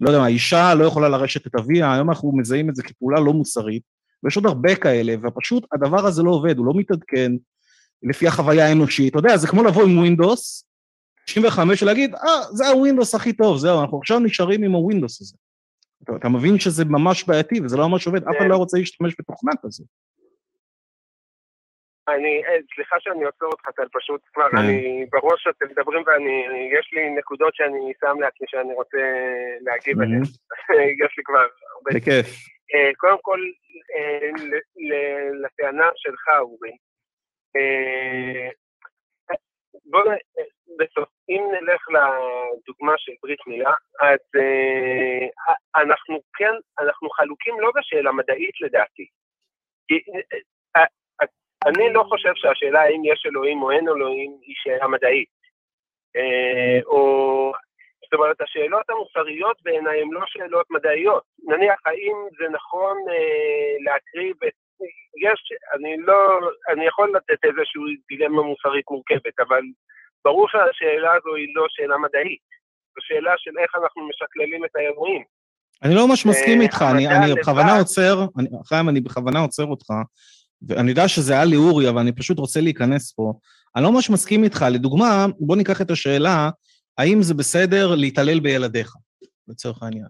לא 0.00 0.08
יודע 0.08 0.20
מה, 0.20 0.26
אישה 0.26 0.74
לא 0.74 0.84
יכולה 0.84 1.08
לרשת 1.08 1.46
את 1.46 1.54
אביה, 1.54 1.92
היום 1.92 2.10
אנחנו 2.10 2.36
מזהים 2.36 2.70
את 2.70 2.76
זה 2.76 2.82
כפעולה 2.82 3.20
לא 3.20 3.32
מוסרית, 3.32 3.82
ויש 4.22 4.36
עוד 4.36 4.46
הרבה 4.46 4.74
כאלה, 4.74 5.14
ופשוט 5.22 5.66
הדבר 5.72 6.06
הזה 6.06 6.22
לא 6.22 6.30
עובד, 6.30 6.58
הוא 6.58 6.66
לא 6.66 6.72
מתעדכן 6.76 7.32
לפי 8.02 8.26
החוויה 8.26 8.66
האנושית. 8.66 9.10
אתה 9.10 9.18
יודע, 9.18 9.36
זה 9.36 9.46
כמו 9.46 9.62
לבוא 9.62 9.82
עם 9.82 9.98
ווינדוס, 9.98 10.64
95 11.26 11.82
ולהגיד, 11.82 12.14
אה, 12.14 12.52
זה 12.52 12.68
הווינדוס 12.68 13.14
הכי 13.14 13.32
טוב, 13.32 13.58
זהו, 13.58 13.80
אנחנו 13.80 13.98
עכשיו 13.98 14.18
נשארים 14.18 14.62
עם 14.62 14.72
הווינדוס 14.72 15.20
הזה. 15.20 15.36
אתה, 16.02 16.12
אתה 16.16 16.28
מבין 16.28 16.58
שזה 16.58 16.84
ממש 16.84 17.24
בעייתי 17.24 17.60
וזה 17.64 17.76
לא 17.76 17.88
ממש 17.88 18.06
עובד, 18.06 18.22
אף 18.22 18.34
אחד 18.38 18.46
לא 18.48 18.56
רוצה 18.56 18.78
להשתמש 18.78 19.14
בתוכנה 19.18 19.52
כזאת. 19.62 19.86
אני, 22.14 22.42
אה, 22.46 22.56
סליחה 22.74 22.96
שאני 23.00 23.24
עוצר 23.24 23.46
אותך, 23.46 23.68
טל, 23.76 23.88
פשוט 23.92 24.20
כבר, 24.34 24.50
כן. 24.50 24.56
אני 24.56 25.06
בראש 25.10 25.42
שאתם 25.42 25.66
מדברים 25.70 26.02
ואני, 26.06 26.70
יש 26.78 26.90
לי 26.92 27.10
נקודות 27.10 27.54
שאני 27.54 27.92
שם 28.00 28.20
לעצמי 28.20 28.46
שאני 28.50 28.74
רוצה 28.74 28.98
להגיב 29.60 30.00
עליהן. 30.00 30.22
יש 31.04 31.18
לי 31.18 31.24
כבר 31.24 31.38
הרבה... 31.38 31.90
בכיף. 31.94 32.26
אה, 32.74 32.90
קודם 32.96 33.18
כל, 33.22 33.40
אה, 33.94 34.30
לטענה 35.42 35.88
שלך, 35.96 36.28
אורי, 36.38 36.76
בוא, 39.84 40.02
בסוף, 40.78 41.08
אם 41.28 41.42
נלך 41.52 41.82
לדוגמה 41.88 42.94
של 42.96 43.12
ברית 43.22 43.46
מילה, 43.46 43.74
אז 44.00 44.20
אנחנו 45.76 46.20
כן, 46.38 46.54
אנחנו 46.80 47.10
חלוקים 47.10 47.60
לא 47.60 47.72
בשאלה 47.76 48.12
מדעית 48.12 48.60
לדעתי. 48.60 49.06
אני 51.66 51.92
לא 51.92 52.04
חושב 52.08 52.32
שהשאלה 52.34 52.80
האם 52.80 53.02
יש 53.04 53.22
אלוהים 53.26 53.62
או 53.62 53.70
אין 53.70 53.88
אלוהים 53.88 54.38
היא 54.42 54.54
שאלה 54.58 54.88
מדעית. 54.88 55.28
אה, 56.16 56.80
או, 56.86 57.02
זאת 58.04 58.14
אומרת, 58.14 58.40
השאלות 58.40 58.90
המוסריות 58.90 59.56
בעיניי 59.64 60.00
הן 60.02 60.10
לא 60.10 60.20
שאלות 60.26 60.66
מדעיות. 60.70 61.22
נניח, 61.48 61.78
האם 61.86 62.16
זה 62.38 62.44
נכון 62.52 62.96
אה, 63.10 63.74
להקריב 63.84 64.36
את... 64.46 64.52
יש, 65.24 65.40
אני 65.74 65.96
לא, 65.98 66.40
אני 66.72 66.86
יכול 66.86 67.12
לתת 67.16 67.44
איזושהי 67.44 67.96
דילמה 68.08 68.42
מוסרית 68.42 68.84
מורכבת, 68.90 69.40
אבל 69.48 69.62
ברור 70.24 70.48
שהשאלה 70.48 71.12
הזו 71.12 71.34
היא 71.34 71.48
לא 71.54 71.66
שאלה 71.68 71.98
מדעית. 71.98 72.48
זו 72.94 73.00
שאלה 73.00 73.34
של 73.36 73.50
איך 73.58 73.70
אנחנו 73.82 74.08
משקללים 74.08 74.64
את 74.64 74.76
האירועים. 74.76 75.24
אני 75.82 75.94
לא 75.94 76.08
ממש 76.08 76.26
מסכים 76.26 76.58
אה, 76.58 76.64
איתך, 76.64 76.84
אני, 76.92 77.34
בכוונה 77.40 77.78
עוצר, 77.78 78.16
חיים, 78.64 78.88
אני 78.88 79.00
בכוונה 79.00 79.40
עוצר 79.40 79.64
אותך, 79.64 79.90
ואני 80.68 80.90
יודע 80.90 81.08
שזה 81.08 81.32
היה 81.32 81.44
לאורי, 81.44 81.88
אבל 81.88 82.00
אני 82.00 82.12
פשוט 82.12 82.38
רוצה 82.38 82.60
להיכנס 82.60 83.12
פה. 83.12 83.32
אני 83.76 83.84
לא 83.84 83.92
ממש 83.92 84.10
מסכים 84.10 84.44
איתך. 84.44 84.66
לדוגמה, 84.70 85.26
בוא 85.40 85.56
ניקח 85.56 85.80
את 85.80 85.90
השאלה, 85.90 86.50
האם 86.98 87.22
זה 87.22 87.34
בסדר 87.34 87.94
להתעלל 87.94 88.40
בילדיך, 88.40 88.94
לצורך 89.48 89.82
העניין. 89.82 90.06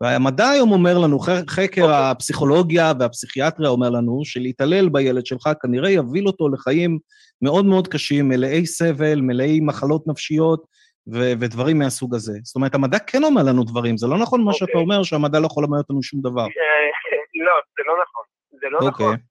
והמדע 0.00 0.48
היום 0.48 0.72
אומר 0.72 0.98
לנו, 0.98 1.18
חקר 1.48 1.82
אוקיי. 1.82 2.10
הפסיכולוגיה 2.10 2.92
והפסיכיאטריה 3.00 3.68
אומר 3.68 3.90
לנו, 3.90 4.20
שלהתעלל 4.24 4.88
בילד 4.88 5.26
שלך 5.26 5.48
כנראה 5.62 5.90
יביא 5.90 6.22
אותו 6.22 6.48
לחיים 6.48 6.98
מאוד 7.42 7.64
מאוד 7.64 7.88
קשים, 7.88 8.28
מלאי 8.28 8.66
סבל, 8.66 9.20
מלאי 9.20 9.60
מחלות 9.60 10.06
נפשיות, 10.06 10.64
ו- 11.12 11.32
ודברים 11.40 11.78
מהסוג 11.78 12.14
הזה. 12.14 12.38
זאת 12.42 12.56
אומרת, 12.56 12.74
המדע 12.74 12.98
כן 12.98 13.24
אומר 13.24 13.42
לנו 13.42 13.64
דברים, 13.64 13.96
זה 13.96 14.06
לא 14.06 14.18
נכון 14.18 14.44
מה 14.44 14.52
שאתה 14.52 14.64
אוקיי. 14.64 14.80
אומר, 14.80 15.02
שהמדע 15.02 15.40
לא 15.40 15.46
יכול 15.46 15.64
ללמד 15.64 15.78
אותנו 15.78 16.02
שום 16.02 16.20
דבר. 16.20 16.42
אה, 16.42 16.46
לא, 17.46 17.52
זה 17.76 17.82
לא 17.86 17.94
נכון. 18.02 18.24
זה 18.60 18.66
לא 18.70 18.78
אוקיי. 18.78 19.06
נכון. 19.06 19.29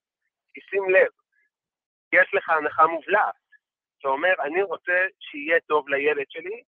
כי 0.59 0.65
שים 0.69 0.89
לב, 0.89 1.11
יש 2.13 2.33
לך 2.33 2.49
הנחה 2.49 2.87
מובלעת. 2.87 3.39
שאומר, 4.01 4.33
אני 4.43 4.61
רוצה 4.63 4.97
שיהיה 5.19 5.59
טוב 5.67 5.89
לילד 5.89 6.25
שלי, 6.29 6.61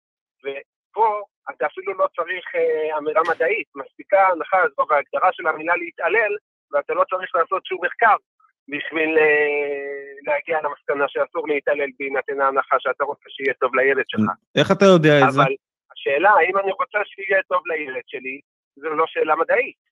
ופה 0.45 1.23
אתה 1.51 1.67
אפילו 1.67 1.95
לא 1.95 2.07
צריך 2.17 2.45
אה, 2.55 2.99
אמירה 2.99 3.23
מדעית, 3.31 3.69
מספיקה 3.75 4.21
ההנחה 4.21 4.59
הזו 4.63 4.89
וההגדרה 4.89 5.31
של 5.33 5.47
המילה 5.47 5.77
להתעלל, 5.77 6.37
ואתה 6.73 6.95
לא 6.95 7.05
צריך 7.11 7.31
לעשות 7.35 7.67
שום 7.67 7.85
מחקר 7.85 8.17
בשביל 8.69 9.19
אה, 9.19 10.13
להגיע 10.27 10.59
למסקנה 10.63 11.05
שאסור 11.09 11.49
להתעלל 11.49 11.91
בהינתן 11.99 12.41
ההנחה 12.41 12.77
שאתה 12.79 13.05
רוצה 13.05 13.27
שיהיה 13.29 13.55
טוב 13.55 13.75
לילד 13.75 14.05
שלך. 14.09 14.31
איך 14.59 14.69
אתה 14.77 14.85
יודע 14.85 15.15
את 15.19 15.33
זה? 15.33 15.41
אבל 15.43 15.53
השאלה, 15.93 16.31
האם 16.31 16.59
אני 16.59 16.73
רוצה 16.73 16.99
שיהיה 17.05 17.43
טוב 17.43 17.63
לילד 17.67 18.03
שלי, 18.07 18.41
זו 18.77 18.89
לא 18.89 19.05
שאלה 19.07 19.37
מדעית. 19.37 19.88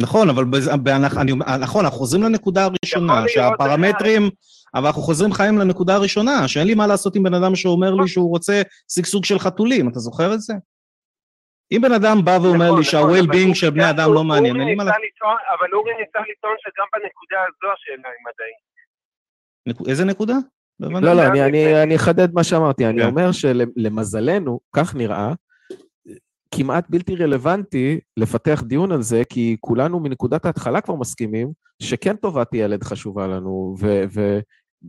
נכון, 0.00 0.28
אבל 0.30 0.44
בז- 0.44 0.68
בהנח- 0.82 1.16
אני 1.20 1.32
נכון, 1.60 1.84
אנחנו 1.84 1.98
חוזרים 1.98 2.22
לנקודה 2.22 2.64
הראשונה, 2.64 3.22
שהפרמטרים, 3.28 4.30
אבל 4.74 4.86
אנחנו 4.86 5.02
חוזרים 5.02 5.32
חיים 5.32 5.58
לנקודה 5.58 5.94
הראשונה, 5.94 6.48
שאין 6.48 6.66
לי 6.66 6.74
מה 6.74 6.86
לעשות 6.86 7.16
עם 7.16 7.22
בן 7.22 7.34
אדם 7.34 7.54
שאומר 7.56 7.94
לי 7.94 8.08
שהוא 8.08 8.30
רוצה 8.30 8.62
שגשוג 8.92 9.24
של 9.24 9.38
חתולים, 9.38 9.88
אתה 9.88 9.98
זוכר 9.98 10.34
את 10.34 10.40
זה? 10.40 10.54
אם 11.72 11.80
בן 11.82 11.92
אדם 11.92 12.24
בא 12.24 12.38
ואומר 12.42 12.66
נכון, 12.66 12.80
לי 12.80 12.80
נכון, 12.80 12.82
שה-well-being 12.82 13.54
של 13.54 13.70
בני 13.70 13.90
אדם 13.90 14.12
לא 14.14 14.24
מעניין, 14.24 14.56
אין 14.56 14.68
לי 14.68 14.74
מה 14.74 14.84
לעשות. 14.84 15.00
אבל 15.58 15.68
אורי 15.74 15.90
ניסה 15.92 16.18
לטעון 16.18 16.54
שגם 16.58 16.86
בנקודה 16.94 17.36
הזו 17.40 17.72
השאלה 17.72 18.08
היא 18.08 18.26
מדעית. 18.26 19.88
איזה 19.88 20.04
נקודה? 20.04 20.34
לא. 20.80 21.00
לא, 21.00 21.14
זה 21.14 21.28
אני- 21.28 21.42
אני- 21.42 21.64
אני 21.66 21.82
אני 21.82 21.96
אחדד 21.96 22.34
מה 22.34 22.44
שאמרתי. 22.44 22.86
אני 22.86 23.02
כן. 23.02 23.06
אומר 23.08 23.32
שלמזלנו, 23.32 24.60
כך 24.76 24.94
נראה, 24.94 25.32
כמעט 26.54 26.86
בלתי 26.90 27.16
רלוונטי 27.16 28.00
לפתח 28.16 28.62
דיון 28.66 28.92
על 28.92 29.02
זה, 29.02 29.22
כי 29.28 29.56
כולנו 29.60 30.00
מנקודת 30.00 30.44
ההתחלה 30.44 30.80
כבר 30.80 30.94
מסכימים 30.94 31.52
שכן 31.82 32.16
טובת 32.16 32.54
ילד 32.54 32.82
חשובה 32.82 33.26
לנו, 33.26 33.74
ו- 33.80 34.04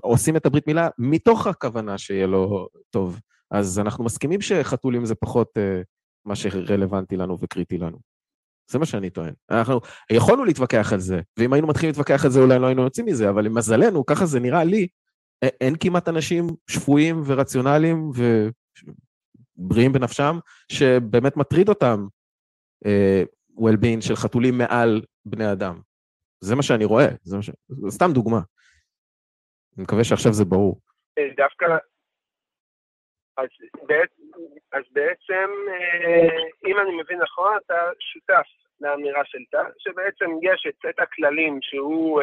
ועושים 0.04 0.36
את 0.36 0.46
הברית 0.46 0.68
מילה 0.68 0.90
מתוך 0.98 1.48
הכוונה 1.48 1.98
שיהיה 1.98 2.28
לו 2.28 2.68
טוב. 2.90 3.20
אז 3.52 3.80
אנחנו 3.80 4.04
מסכימים 4.04 4.42
שחתולים 4.42 5.06
זה 5.06 5.16
פחות 5.16 5.48
אה, 5.58 5.82
מה 6.26 6.36
שרלוונטי 6.36 7.18
לנו 7.18 7.38
וקריטי 7.40 7.78
לנו. 7.78 7.98
זה 8.72 8.80
מה 8.80 8.86
שאני 8.86 9.10
טוען. 9.10 9.34
אנחנו 9.52 9.80
יכולנו 10.12 10.46
להתווכח 10.46 10.94
על 10.94 11.00
זה, 11.00 11.22
ואם 11.40 11.54
היינו 11.54 11.68
מתחילים 11.68 11.90
להתווכח 11.90 12.26
על 12.26 12.32
זה 12.32 12.40
אולי 12.40 12.60
לא 12.60 12.68
היינו 12.68 12.82
יוצאים 12.82 13.06
מזה, 13.06 13.30
אבל 13.30 13.46
למזלנו, 13.46 14.06
ככה 14.06 14.26
זה 14.26 14.40
נראה 14.40 14.64
לי, 14.64 14.88
אין 15.42 15.76
כמעט 15.80 16.10
אנשים 16.10 16.48
שפויים 16.70 17.22
ורציונליים 17.26 18.12
ובריאים 19.60 19.94
בנפשם, 19.94 20.36
שבאמת 20.72 21.38
מטריד 21.38 21.70
אותם 21.70 22.08
אה, 22.86 23.24
well-being 23.58 24.02
של 24.02 24.16
חתולים 24.16 24.58
מעל 24.58 25.02
בני 25.26 25.52
אדם. 25.52 25.80
זה 26.40 26.56
מה 26.56 26.64
שאני 26.64 26.86
רואה, 26.86 27.08
זה 27.22 27.36
מה 27.38 27.44
ש... 27.44 27.50
זה 27.68 27.90
סתם 27.90 28.12
דוגמה. 28.14 28.40
אני 29.78 29.84
מקווה 29.84 30.04
שעכשיו 30.04 30.34
זה 30.34 30.46
ברור. 30.46 30.82
אה, 31.18 31.30
דווקא, 31.38 31.66
אז, 33.38 33.50
בעצ... 33.88 34.10
אז 34.72 34.84
בעצם, 34.92 35.50
אה, 35.70 36.38
אם 36.68 36.80
אני 36.80 37.02
מבין 37.02 37.22
נכון, 37.22 37.58
אתה 37.66 37.76
שותף 38.00 38.48
לאמירה 38.82 39.22
של 39.26 39.44
טל, 39.52 39.72
שבעצם 39.78 40.30
יש 40.42 40.66
את 40.70 40.76
סט 40.76 41.00
הכללים 41.00 41.60
שהוא, 41.62 42.22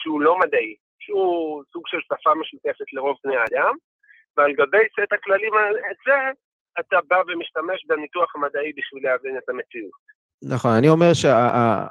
שהוא 0.00 0.20
לא 0.20 0.38
מדעי, 0.38 0.74
שהוא 0.98 1.64
סוג 1.72 1.82
של 1.86 1.98
שפה 2.00 2.34
משותפת 2.34 2.92
לרוב 2.92 3.16
בני 3.24 3.36
האדם, 3.36 3.74
ועל 4.38 4.52
גבי 4.52 4.84
סט 4.92 5.12
הכללים 5.12 5.52
הזה, 5.54 6.18
אתה 6.80 6.96
בא 7.08 7.16
ומשתמש 7.16 7.86
בניתוח 7.88 8.36
המדעי 8.36 8.72
בשביל 8.76 9.02
להבין 9.04 9.36
את 9.38 9.48
המציאות. 9.48 9.90
נכון, 10.42 10.70
אני 10.70 10.88
אומר 10.88 11.14
שה... 11.14 11.32
אה, 11.48 11.86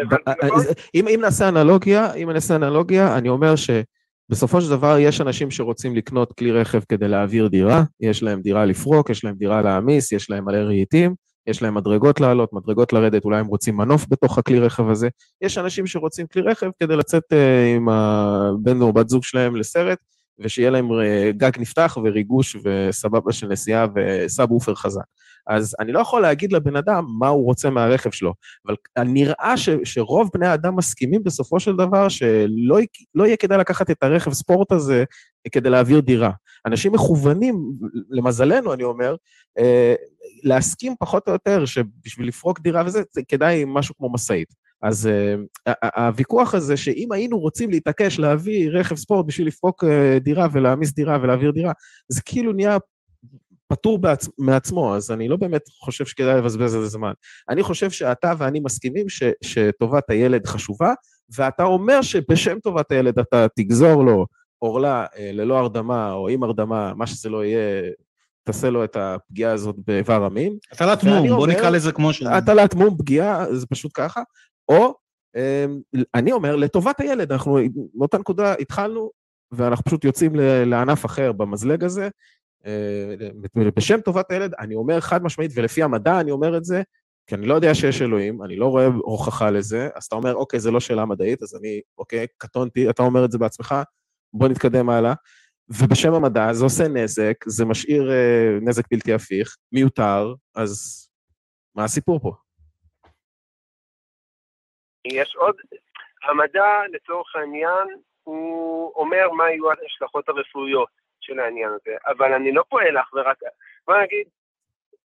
הבנתי 0.00 0.22
אה, 0.28 0.34
נכון? 0.46 0.60
זה- 0.60 0.72
אם 0.94 1.08
אם 1.08 1.20
נעשה 1.20 1.48
אנלוגיה, 1.48 2.14
אם 2.14 2.30
נעשה 2.30 2.56
אנלוגיה, 2.56 3.18
אני 3.18 3.28
אומר 3.28 3.54
שבסופו 3.56 4.60
של 4.60 4.70
דבר 4.70 4.96
יש 4.98 5.20
אנשים 5.20 5.50
שרוצים 5.50 5.96
לקנות 5.96 6.32
כלי 6.32 6.52
רכב 6.52 6.80
כדי 6.88 7.08
להעביר 7.08 7.48
דירה, 7.48 7.82
יש 8.00 8.22
להם 8.22 8.40
דירה 8.42 8.64
לפרוק, 8.64 9.10
יש 9.10 9.24
להם 9.24 9.34
דירה 9.34 9.62
להעמיס, 9.62 10.12
יש 10.12 10.30
להם 10.30 10.44
מלא 10.44 10.56
רהיטים, 10.56 11.14
יש 11.46 11.62
להם 11.62 11.74
מדרגות 11.74 12.20
לעלות, 12.20 12.52
מדרגות 12.52 12.92
לרדת, 12.92 13.24
אולי 13.24 13.38
הם 13.38 13.46
רוצים 13.46 13.76
מנוף 13.76 14.06
בתוך 14.10 14.38
הכלי 14.38 14.58
רכב 14.60 14.88
הזה. 14.90 15.08
יש 15.42 15.58
אנשים 15.58 15.86
שרוצים 15.86 16.26
כלי 16.26 16.42
רכב 16.42 16.70
כדי 16.80 16.96
לצאת 16.96 17.32
אה, 17.32 17.74
עם 17.76 17.88
הבן 17.88 18.80
או 18.80 18.92
בת 18.92 19.08
זוג 19.08 19.24
שלהם 19.24 19.56
לסרט, 19.56 19.98
ושיהיה 20.40 20.70
להם 20.70 20.92
אה, 20.92 21.30
גג 21.36 21.50
נפתח 21.58 21.98
וריגוש 22.04 22.56
וסבבה 22.64 23.32
של 23.32 23.48
נסיעה 23.48 23.86
וסאב 23.94 24.50
אופר 24.50 24.74
חזק. 24.74 25.04
אז 25.46 25.76
אני 25.80 25.92
לא 25.92 25.98
יכול 26.00 26.22
להגיד 26.22 26.52
לבן 26.52 26.76
אדם 26.76 27.04
מה 27.18 27.28
הוא 27.28 27.44
רוצה 27.44 27.70
מהרכב 27.70 28.10
שלו, 28.10 28.34
אבל 28.66 28.76
נראה 29.04 29.56
ש, 29.56 29.68
שרוב 29.84 30.30
בני 30.34 30.46
האדם 30.46 30.76
מסכימים 30.76 31.22
בסופו 31.24 31.60
של 31.60 31.76
דבר 31.76 32.08
שלא 32.08 32.78
לא 33.14 33.26
יהיה 33.26 33.36
כדאי 33.36 33.58
לקחת 33.58 33.90
את 33.90 34.02
הרכב 34.02 34.32
ספורט 34.32 34.72
הזה 34.72 35.04
כדי 35.52 35.70
להעביר 35.70 36.00
דירה. 36.00 36.30
אנשים 36.66 36.92
מכוונים, 36.92 37.72
למזלנו 38.10 38.74
אני 38.74 38.82
אומר, 38.82 39.16
אה, 39.58 39.94
להסכים 40.44 40.94
פחות 40.98 41.28
או 41.28 41.32
יותר 41.32 41.64
שבשביל 41.64 42.28
לפרוק 42.28 42.60
דירה 42.60 42.82
וזה, 42.86 43.02
זה 43.12 43.22
כדאי 43.28 43.64
משהו 43.66 43.94
כמו 43.96 44.12
משאית. 44.12 44.63
אז 44.84 45.08
uh, 45.68 45.72
הוויכוח 45.96 46.54
הזה 46.54 46.76
שאם 46.76 47.12
היינו 47.12 47.38
רוצים 47.38 47.70
להתעקש 47.70 48.18
להביא 48.18 48.70
רכב 48.70 48.96
ספורט 48.96 49.26
בשביל 49.26 49.46
לפרוק 49.46 49.84
uh, 49.84 49.88
דירה 50.20 50.46
ולהעמיס 50.52 50.92
דירה 50.92 51.18
ולהעביר 51.22 51.50
דירה, 51.50 51.72
זה 52.08 52.20
כאילו 52.24 52.52
נהיה 52.52 52.76
פטור 53.68 53.98
בעצ... 53.98 54.28
מעצמו, 54.38 54.96
אז 54.96 55.10
אני 55.10 55.28
לא 55.28 55.36
באמת 55.36 55.62
חושב 55.68 56.04
שכדאי 56.04 56.38
לבזבז 56.38 56.74
על 56.74 56.82
זה 56.82 56.88
זמן. 56.88 57.12
אני 57.48 57.62
חושב 57.62 57.90
שאתה 57.90 58.32
ואני 58.38 58.60
מסכימים 58.60 59.08
ש... 59.08 59.22
שטובת 59.42 60.10
הילד 60.10 60.46
חשובה, 60.46 60.94
ואתה 61.36 61.62
אומר 61.62 62.02
שבשם 62.02 62.58
טובת 62.58 62.92
הילד 62.92 63.18
אתה 63.18 63.46
תגזור 63.56 64.04
לו 64.04 64.26
עורלה 64.58 65.06
אה, 65.16 65.30
ללא 65.32 65.58
הרדמה 65.58 66.12
או 66.12 66.28
עם 66.28 66.42
הרדמה, 66.42 66.94
מה 66.94 67.06
שזה 67.06 67.28
לא 67.28 67.44
יהיה, 67.44 67.90
תעשה 68.44 68.70
לו 68.70 68.84
את 68.84 68.96
הפגיעה 68.96 69.52
הזאת 69.52 69.76
באיבר 69.86 70.24
המין. 70.24 70.56
הטלת 70.72 71.04
מום, 71.04 71.28
בוא 71.28 71.46
נקרא 71.46 71.70
לזה 71.70 71.92
כמו 71.92 72.12
שזה. 72.12 72.30
הטלת 72.30 72.74
מום, 72.74 72.96
פגיעה, 72.98 73.54
זה 73.54 73.66
פשוט 73.66 73.90
ככה, 73.94 74.22
או 74.68 74.94
אמ, 75.36 75.80
אני 76.14 76.32
אומר, 76.32 76.56
לטובת 76.56 77.00
הילד, 77.00 77.32
אנחנו 77.32 77.58
מאותה 77.94 78.18
נקודה 78.18 78.54
התחלנו, 78.54 79.10
ואנחנו 79.52 79.84
פשוט 79.84 80.04
יוצאים 80.04 80.32
לענף 80.66 81.06
אחר 81.06 81.32
במזלג 81.32 81.84
הזה, 81.84 82.08
אה, 82.66 83.14
בשם 83.76 84.00
טובת 84.00 84.30
הילד, 84.30 84.54
אני 84.58 84.74
אומר 84.74 85.00
חד 85.00 85.22
משמעית, 85.22 85.50
ולפי 85.54 85.82
המדע 85.82 86.20
אני 86.20 86.30
אומר 86.30 86.56
את 86.56 86.64
זה, 86.64 86.82
כי 87.26 87.34
אני 87.34 87.46
לא 87.46 87.54
יודע 87.54 87.74
שיש 87.74 88.02
אלוהים, 88.02 88.42
אני 88.42 88.56
לא 88.56 88.66
רואה 88.66 88.86
הוכחה 88.86 89.50
לזה, 89.50 89.88
אז 89.94 90.04
אתה 90.04 90.16
אומר, 90.16 90.34
אוקיי, 90.34 90.60
זה 90.60 90.70
לא 90.70 90.80
שאלה 90.80 91.04
מדעית, 91.04 91.42
אז 91.42 91.56
אני, 91.56 91.80
אוקיי, 91.98 92.26
קטונתי, 92.38 92.90
אתה 92.90 93.02
אומר 93.02 93.24
את 93.24 93.30
זה 93.32 93.38
בעצמך, 93.38 93.74
בוא 94.32 94.48
נתקדם 94.48 94.90
הלאה. 94.90 95.14
ובשם 95.68 96.14
המדע 96.14 96.52
זה 96.52 96.64
עושה 96.64 96.88
נזק, 96.88 97.34
זה 97.46 97.64
משאיר 97.64 98.10
אה, 98.10 98.58
נזק 98.62 98.84
בלתי 98.90 99.12
הפיך, 99.12 99.56
מיותר, 99.72 100.34
אז 100.54 101.04
מה 101.76 101.84
הסיפור 101.84 102.20
פה? 102.20 102.32
יש 105.04 105.36
עוד, 105.36 105.56
המדע 106.22 106.82
לצורך 106.92 107.36
העניין, 107.36 107.88
הוא 108.22 108.92
אומר 108.96 109.30
מה 109.30 109.50
יהיו 109.50 109.70
ההשלכות 109.70 110.28
הרפואיות 110.28 110.88
של 111.20 111.40
העניין 111.40 111.68
הזה, 111.68 111.96
אבל 112.06 112.32
אני 112.32 112.52
לא 112.52 112.64
פועל 112.68 112.98
אך 112.98 113.12
ורק, 113.14 113.38
בוא 113.86 113.94
נגיד, 114.02 114.26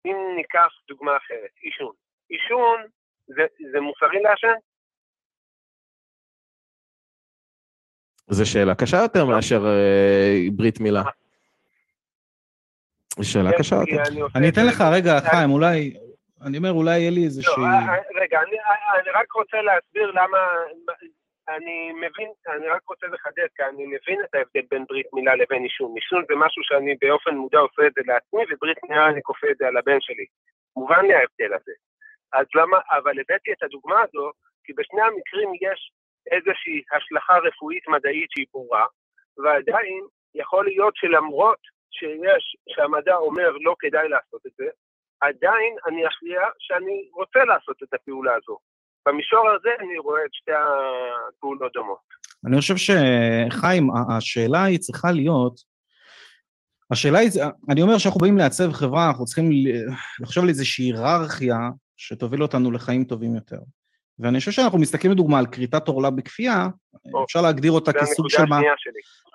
אם 0.06 0.16
ניקח 0.36 0.68
דוגמה 0.88 1.18
אחרת, 1.18 1.50
עישון. 1.62 1.94
עישון 2.30 2.82
זה, 3.28 3.46
זה 3.72 3.80
מוסרי 3.80 4.22
לעשן? 4.22 4.54
זו 8.28 8.52
שאלה 8.52 8.76
קשה 8.76 8.98
יותר 8.98 9.26
מאשר 9.26 9.66
אה, 9.66 10.38
ברית 10.56 10.80
מילה. 10.80 11.04
זו 13.20 13.32
שאלה 13.32 13.52
כן, 13.52 13.58
קשה 13.58 13.76
יותר. 13.76 14.28
אני 14.36 14.50
אתן 14.50 14.66
לך 14.68 14.84
רגע, 14.94 15.20
חיים, 15.20 15.52
אולי, 15.52 15.94
אני 16.48 16.58
אומר, 16.58 16.72
אולי 16.72 17.00
יהיה 17.00 17.12
לי 17.12 17.24
איזושהי... 17.24 17.64
לא, 17.64 17.68
אה, 17.68 17.96
אה, 17.96 18.22
רגע, 18.22 18.42
אני, 18.42 18.60
אה, 18.60 19.00
אני 19.00 19.10
רק 19.10 19.32
רוצה 19.32 19.58
להסביר 19.62 20.12
למה, 20.12 20.38
אני 21.50 21.92
מבין, 21.92 22.30
אני 22.48 22.68
רק 22.68 22.82
רוצה 22.90 23.08
לחדד, 23.08 23.48
כי 23.56 23.64
אני 23.64 23.86
מבין 23.86 24.20
את 24.24 24.36
ההבדל 24.36 24.66
בין 24.72 24.86
ברית 24.90 25.14
מילה 25.14 25.36
לבין 25.36 25.64
עישון. 25.64 25.96
עישון 25.96 26.24
זה 26.28 26.36
משהו 26.36 26.64
שאני 26.64 26.96
באופן 27.02 27.36
מודע 27.36 27.60
עושה 27.60 27.88
את 27.88 27.94
זה 27.96 28.02
לעצמי, 28.06 28.42
וברית 28.50 28.78
מילה 28.90 29.10
אני 29.10 29.22
כופה 29.22 29.48
את 29.52 29.58
זה 29.58 29.68
על 29.68 29.78
הבן 29.78 30.02
שלי. 30.02 30.26
מובן 30.76 31.06
לי 31.06 31.14
ההבדל 31.14 31.54
הזה. 31.58 31.74
אז 32.34 32.46
למה, 32.56 32.78
אבל 32.92 33.16
הבאתי 33.20 33.52
את 33.52 33.64
הדוגמה 33.64 34.02
הזו, 34.02 34.32
כי 34.64 34.74
בשני 34.74 35.02
המקרים 35.02 35.50
יש 35.62 35.92
איזושהי 36.32 36.82
השלכה 36.92 37.38
רפואית 37.38 37.88
מדעית 37.88 38.32
שהיא 38.32 38.46
ברורה, 38.54 38.86
ועדיין 39.38 40.04
יכול 40.36 40.66
להיות 40.66 40.96
שלמרות 40.96 41.60
שיש, 41.92 42.56
שהמדע 42.70 43.16
אומר 43.16 43.52
לא 43.62 43.76
כדאי 43.80 44.10
לעשות 44.10 44.46
את 44.46 44.52
זה, 44.58 44.70
עדיין 45.28 45.74
אני 45.88 46.08
אכריע 46.08 46.42
שאני 46.60 47.10
רוצה 47.14 47.40
לעשות 47.46 47.78
את 47.84 47.94
הפעולה 47.94 48.32
הזו. 48.36 48.58
במישור 49.08 49.50
הזה 49.50 49.70
אני 49.80 49.98
רואה 49.98 50.22
את 50.26 50.34
שתי 50.34 50.52
הפעולות 50.52 51.72
דומות. 51.74 52.14
אני 52.46 52.58
חושב 52.60 52.76
שחיים, 52.78 53.88
השאלה 54.18 54.64
היא 54.64 54.80
צריכה 54.80 55.12
להיות, 55.12 55.60
השאלה 56.92 57.20
היא, 57.20 57.30
אני 57.70 57.82
אומר 57.82 57.98
שאנחנו 57.98 58.20
באים 58.20 58.38
לעצב 58.38 58.72
חברה, 58.72 59.08
אנחנו 59.08 59.26
צריכים 59.26 59.50
לחשוב 60.20 60.44
על 60.44 60.50
איזושהי 60.50 60.86
היררכיה 60.86 61.58
שתוביל 61.98 62.44
אותנו 62.44 62.72
לחיים 62.72 63.04
טובים 63.04 63.36
יותר. 63.36 63.60
ואני 64.20 64.40
חושב 64.40 64.52
שאנחנו 64.52 64.80
מסתכלים 64.80 65.12
לדוגמה 65.12 65.40
על 65.40 65.46
כריתת 65.46 65.88
עורלה 65.88 66.10
בכפייה, 66.10 66.68
או, 67.14 67.24
אפשר 67.24 67.42
להגדיר 67.42 67.72
אותה 67.72 67.94
כסוג 67.94 68.30
של... 68.30 68.46
מה-. 68.46 68.60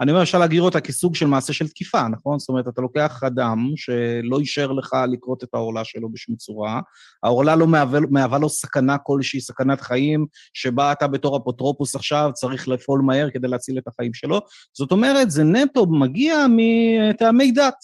אני 0.00 0.10
אומר, 0.10 0.22
אפשר 0.22 0.38
להגדיר 0.38 0.62
אותה 0.62 0.80
כסוג 0.80 1.14
של 1.14 1.26
מעשה 1.26 1.52
של 1.52 1.68
תקיפה, 1.68 2.08
נכון? 2.08 2.38
זאת 2.38 2.48
אומרת, 2.48 2.68
אתה 2.68 2.80
לוקח 2.80 3.22
אדם 3.26 3.66
שלא 3.76 4.38
אישר 4.38 4.72
לך 4.72 4.96
לכרות 5.12 5.44
את 5.44 5.48
העורלה 5.54 5.84
שלו 5.84 6.08
בשום 6.12 6.36
צורה, 6.36 6.80
העורלה 7.22 7.56
לא 7.56 7.66
מהווה, 7.66 8.00
מהווה 8.10 8.38
לו 8.38 8.48
סכנה 8.48 8.98
כלשהי, 8.98 9.40
סכנת 9.40 9.80
חיים, 9.80 10.26
שבה 10.54 10.92
אתה 10.92 11.06
בתור 11.06 11.36
אפוטרופוס 11.36 11.94
עכשיו 11.96 12.30
צריך 12.34 12.68
לפעול 12.68 13.00
מהר 13.00 13.30
כדי 13.30 13.48
להציל 13.48 13.78
את 13.78 13.88
החיים 13.88 14.14
שלו. 14.14 14.40
זאת 14.72 14.92
אומרת, 14.92 15.30
זה 15.30 15.44
נטו 15.44 15.86
מגיע 15.86 16.46
מטעמי 16.56 17.52
דת. 17.52 17.74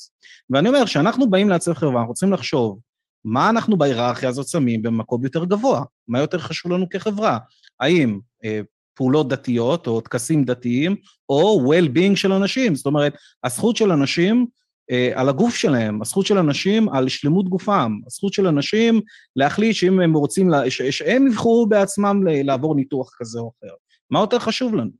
ואני 0.51 0.69
אומר, 0.69 0.85
כשאנחנו 0.85 1.31
באים 1.31 1.49
לעצב 1.49 1.73
חברה, 1.73 2.01
אנחנו 2.01 2.15
צריכים 2.15 2.33
לחשוב, 2.33 2.79
מה 3.25 3.51
אנחנו 3.51 3.77
בהיררכיה 3.77 4.29
הזאת 4.29 4.49
שמים 4.49 4.83
במקום 4.83 5.25
יותר 5.25 5.45
גבוה? 5.45 5.83
מה 6.09 6.19
יותר 6.21 6.39
חשוב 6.39 6.73
לנו 6.73 6.89
כחברה? 6.89 7.39
האם 7.81 8.19
אה, 8.45 8.61
פעולות 8.95 9.29
דתיות 9.29 9.87
או 9.87 10.01
טקסים 10.01 10.45
דתיים, 10.45 10.97
או 11.29 11.73
well-being 11.73 12.17
של 12.17 12.33
אנשים, 12.33 12.75
זאת 12.75 12.87
אומרת, 12.87 13.15
הזכות 13.45 13.77
של 13.77 13.91
אנשים 13.93 14.47
אה, 14.91 15.11
על 15.15 15.29
הגוף 15.29 15.55
שלהם, 15.55 16.03
הזכות 16.03 16.27
של 16.27 16.39
אנשים 16.39 16.89
על 16.89 17.09
שלמות 17.09 17.49
גופם, 17.49 17.93
הזכות 18.07 18.33
של 18.33 18.47
אנשים 18.47 19.01
להחליט 19.37 19.77
שאם 19.77 20.01
הם 20.01 20.13
רוצים, 20.13 20.51
לה, 20.51 20.71
ש, 20.71 20.83
שהם 20.83 21.27
יבחרו 21.27 21.67
בעצמם 21.69 22.27
ל- 22.27 22.47
לעבור 22.47 22.75
ניתוח 22.75 23.11
כזה 23.19 23.39
או 23.39 23.53
אחר. 23.59 23.75
מה 24.11 24.21
יותר 24.21 24.39
חשוב 24.39 24.75
לנו? 24.75 24.91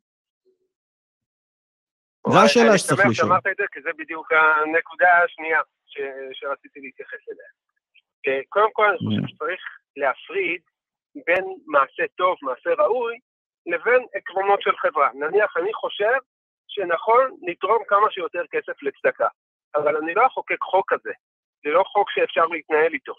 זו 2.33 2.39
השאלה 2.45 2.79
שצריך 2.79 3.01
אני 3.01 3.11
לשאול. 3.11 3.15
שמח 3.15 3.27
שאמרת 3.27 3.47
את 3.47 3.57
זה, 3.59 3.65
כי 3.73 3.81
זה 3.83 3.91
בדיוק 3.99 4.27
הנקודה 4.33 5.07
השנייה 5.25 5.59
ש- 5.87 6.39
שרציתי 6.41 6.81
להתייחס 6.81 7.23
אליה. 7.29 7.64
קודם 8.49 8.73
כל, 8.73 8.89
אני 8.89 8.99
חושב 8.99 9.25
Mm. 9.25 9.29
שצריך 9.29 9.61
להפריד 9.97 10.63
בין 11.27 11.45
מעשה 11.67 12.05
טוב, 12.17 12.37
מעשה 12.43 12.71
ראוי, 12.83 13.19
לבין 13.67 14.07
עקרונות 14.15 14.63
של 14.63 14.77
חברה. 14.77 15.09
נניח, 15.15 15.57
אני 15.57 15.75
חושב 15.75 16.19
שנכון 16.69 17.37
לתרום 17.43 17.83
כמה 17.89 18.11
שיותר 18.11 18.43
כסף 18.51 18.83
לצדקה, 18.83 19.29
אבל 19.75 19.97
אני 19.97 20.15
לא 20.15 20.27
אחוקק 20.27 20.63
חוק 20.63 20.93
כזה, 20.93 21.13
זה 21.65 21.71
לא 21.71 21.83
חוק 21.93 22.11
שאפשר 22.11 22.47
להתנהל 22.47 22.93
איתו. 22.95 23.15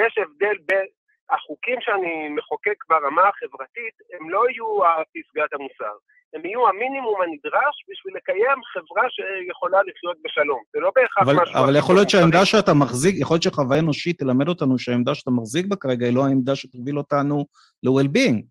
יש 0.00 0.18
הבדל 0.18 0.56
בין... 0.66 0.86
החוקים 1.30 1.78
שאני 1.80 2.28
מחוקק 2.28 2.78
ברמה 2.88 3.22
החברתית, 3.28 3.94
הם 4.14 4.30
לא 4.30 4.42
יהיו 4.50 4.66
פסגת 5.14 5.52
המוסר. 5.52 5.94
הם 6.34 6.46
יהיו 6.46 6.68
המינימום 6.68 7.22
הנדרש 7.22 7.74
בשביל 7.88 8.14
לקיים 8.16 8.58
חברה 8.72 9.04
שיכולה 9.10 9.78
לחיות 9.88 10.16
בשלום. 10.24 10.62
זה 10.72 10.80
לא 10.80 10.90
בהכרח 10.96 11.22
אבל, 11.22 11.42
משהו... 11.42 11.64
אבל 11.64 11.76
יכול 11.76 11.94
להיות. 11.94 12.10
שהעמדה 12.10 12.44
שאתה 12.44 12.74
מחזיק, 12.74 13.14
יכול 13.18 13.34
להיות 13.34 13.42
שחוויה 13.42 13.80
אנושית 13.80 14.18
תלמד 14.18 14.48
אותנו 14.48 14.78
שהעמדה 14.78 15.14
שאתה 15.14 15.30
מחזיק 15.30 15.66
בה 15.66 15.76
כרגע 15.76 16.06
היא 16.06 16.14
לא 16.14 16.24
העמדה 16.26 16.56
שתוביל 16.56 16.98
אותנו 16.98 17.44
ל-well-being. 17.82 18.42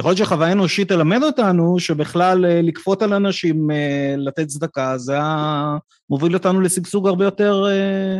יכול 0.00 0.10
להיות 0.10 0.18
שחוויה 0.18 0.52
אנושית 0.52 0.88
תלמד 0.88 1.22
אותנו 1.22 1.78
שבכלל 1.78 2.44
אה, 2.44 2.60
לכפות 2.62 3.02
על 3.02 3.12
אנשים 3.12 3.70
אה, 3.70 4.14
לתת 4.16 4.46
צדקה, 4.46 4.98
זה 4.98 5.18
ה- 5.18 5.76
מוביל 6.10 6.34
אותנו 6.34 6.60
לשגשוג 6.60 7.08
הרבה 7.08 7.24
יותר, 7.24 7.52
אה, 7.70 8.18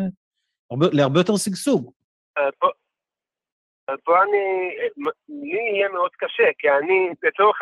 הרבה, 0.70 0.86
להרבה 0.92 1.20
יותר 1.20 1.36
שגשוג. 1.36 1.92
אז 3.88 3.98
פה- 4.04 4.22
אני, 4.22 4.44
לי 5.28 5.62
יהיה 5.74 5.88
מאוד 5.88 6.10
קשה, 6.16 6.48
כי 6.58 6.70
אני, 6.70 7.10
לצורך, 7.22 7.58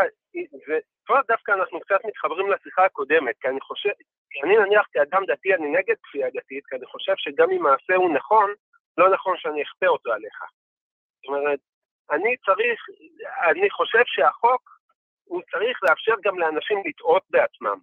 פה 1.07 1.15
דווקא 1.29 1.53
אנחנו 1.53 1.81
קצת 1.81 2.01
מתחברים 2.05 2.51
לשיחה 2.51 2.85
הקודמת, 2.85 3.35
כי 3.41 3.49
אני 3.49 3.61
חושב, 3.61 3.91
כי 4.31 4.39
אני 4.45 4.57
נניח 4.57 4.87
כאדם 4.93 5.23
דתי, 5.29 5.55
אני 5.55 5.69
נגד 5.69 5.95
כפייה 6.03 6.29
דתית, 6.37 6.67
כי 6.67 6.77
אני 6.77 6.87
חושב 6.87 7.13
שגם 7.17 7.49
אם 7.51 7.63
מעשה 7.63 7.95
הוא 7.95 8.15
נכון, 8.15 8.51
לא 8.99 9.15
נכון 9.15 9.35
שאני 9.39 9.63
אכפה 9.63 9.87
אותו 9.87 10.13
עליך. 10.13 10.39
זאת 11.17 11.29
אומרת, 11.29 11.59
אני 12.11 12.37
צריך, 12.47 12.81
אני 13.51 13.71
חושב 13.71 14.03
שהחוק, 14.07 14.63
הוא 15.25 15.43
צריך 15.51 15.79
לאפשר 15.83 16.15
גם 16.25 16.39
לאנשים 16.39 16.79
לטעות 16.87 17.23
בעצמם, 17.31 17.79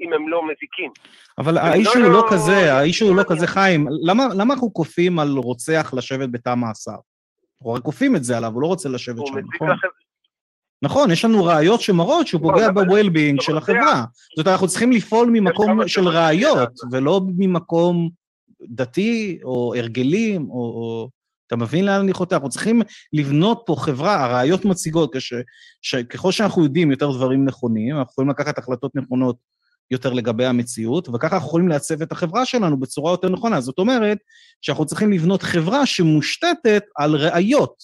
אם 0.00 0.12
הם 0.12 0.28
לא 0.28 0.42
מזיקים. 0.46 0.92
אבל 1.38 1.54
לא, 1.54 1.60
האיש 1.60 1.88
הוא 1.94 2.02
לא 2.02 2.12
לא, 2.12 2.26
כזה, 2.30 2.72
האיש 2.72 3.00
הוא 3.00 3.16
לא 3.16 3.22
כזה 3.30 3.46
חיים. 3.46 3.86
למה, 4.08 4.22
למה 4.38 4.54
אנחנו 4.54 4.72
כופים 4.72 5.18
על 5.18 5.28
רוצח 5.36 5.94
לשבת 5.96 6.28
בתא 6.32 6.54
מאסר? 6.54 6.98
אנחנו 7.60 7.72
רק 7.72 7.82
כופים 7.82 8.16
את 8.16 8.24
זה 8.24 8.36
עליו, 8.36 8.52
הוא 8.54 8.62
לא 8.62 8.66
רוצה 8.66 8.88
לשבת 8.88 9.26
שם, 9.26 9.34
נכון? 9.54 9.70
לכם, 9.70 9.88
נכון, 10.82 11.10
יש 11.10 11.24
לנו 11.24 11.44
ראיות 11.44 11.80
שמראות 11.80 12.26
שהוא 12.26 12.40
נכון, 12.40 12.54
פוגע 12.54 12.70
ב-well-being 12.70 13.42
של 13.42 13.52
זה- 13.52 13.58
החברה. 13.58 14.04
זאת 14.36 14.38
אומרת, 14.38 14.52
אנחנו 14.52 14.68
צריכים 14.68 14.92
לפעול 14.92 15.30
ממקום 15.32 15.88
של 15.88 16.08
ראיות, 16.08 16.70
ולא 16.92 17.20
ממקום 17.36 18.10
דתי 18.62 19.38
או 19.44 19.74
הרגלים, 19.76 20.50
או... 20.50 20.54
או... 20.56 21.08
אתה 21.46 21.56
מבין 21.56 21.84
לאן 21.84 22.00
אני 22.00 22.12
חותר? 22.12 22.36
אנחנו 22.36 22.48
צריכים 22.48 22.82
לבנות 23.12 23.62
פה 23.66 23.76
חברה, 23.78 24.24
הראיות 24.24 24.64
מציגות 24.64 25.16
כש, 25.16 25.32
שככל 25.82 26.32
שאנחנו 26.32 26.64
יודעים 26.64 26.90
יותר 26.90 27.10
דברים 27.12 27.44
נכונים, 27.44 27.96
אנחנו 27.96 28.10
יכולים 28.12 28.30
לקחת 28.30 28.58
החלטות 28.58 28.96
נכונות 28.96 29.36
יותר 29.90 30.12
לגבי 30.12 30.46
המציאות, 30.46 31.08
וככה 31.08 31.36
אנחנו 31.36 31.48
יכולים 31.48 31.68
לעצב 31.68 32.02
את 32.02 32.12
החברה 32.12 32.44
שלנו 32.46 32.80
בצורה 32.80 33.12
יותר 33.12 33.28
נכונה. 33.28 33.60
זאת 33.60 33.78
אומרת 33.78 34.18
שאנחנו 34.60 34.86
צריכים 34.86 35.12
לבנות 35.12 35.42
חברה 35.42 35.86
שמושתתת 35.86 36.82
על 36.96 37.16
ראיות. 37.16 37.74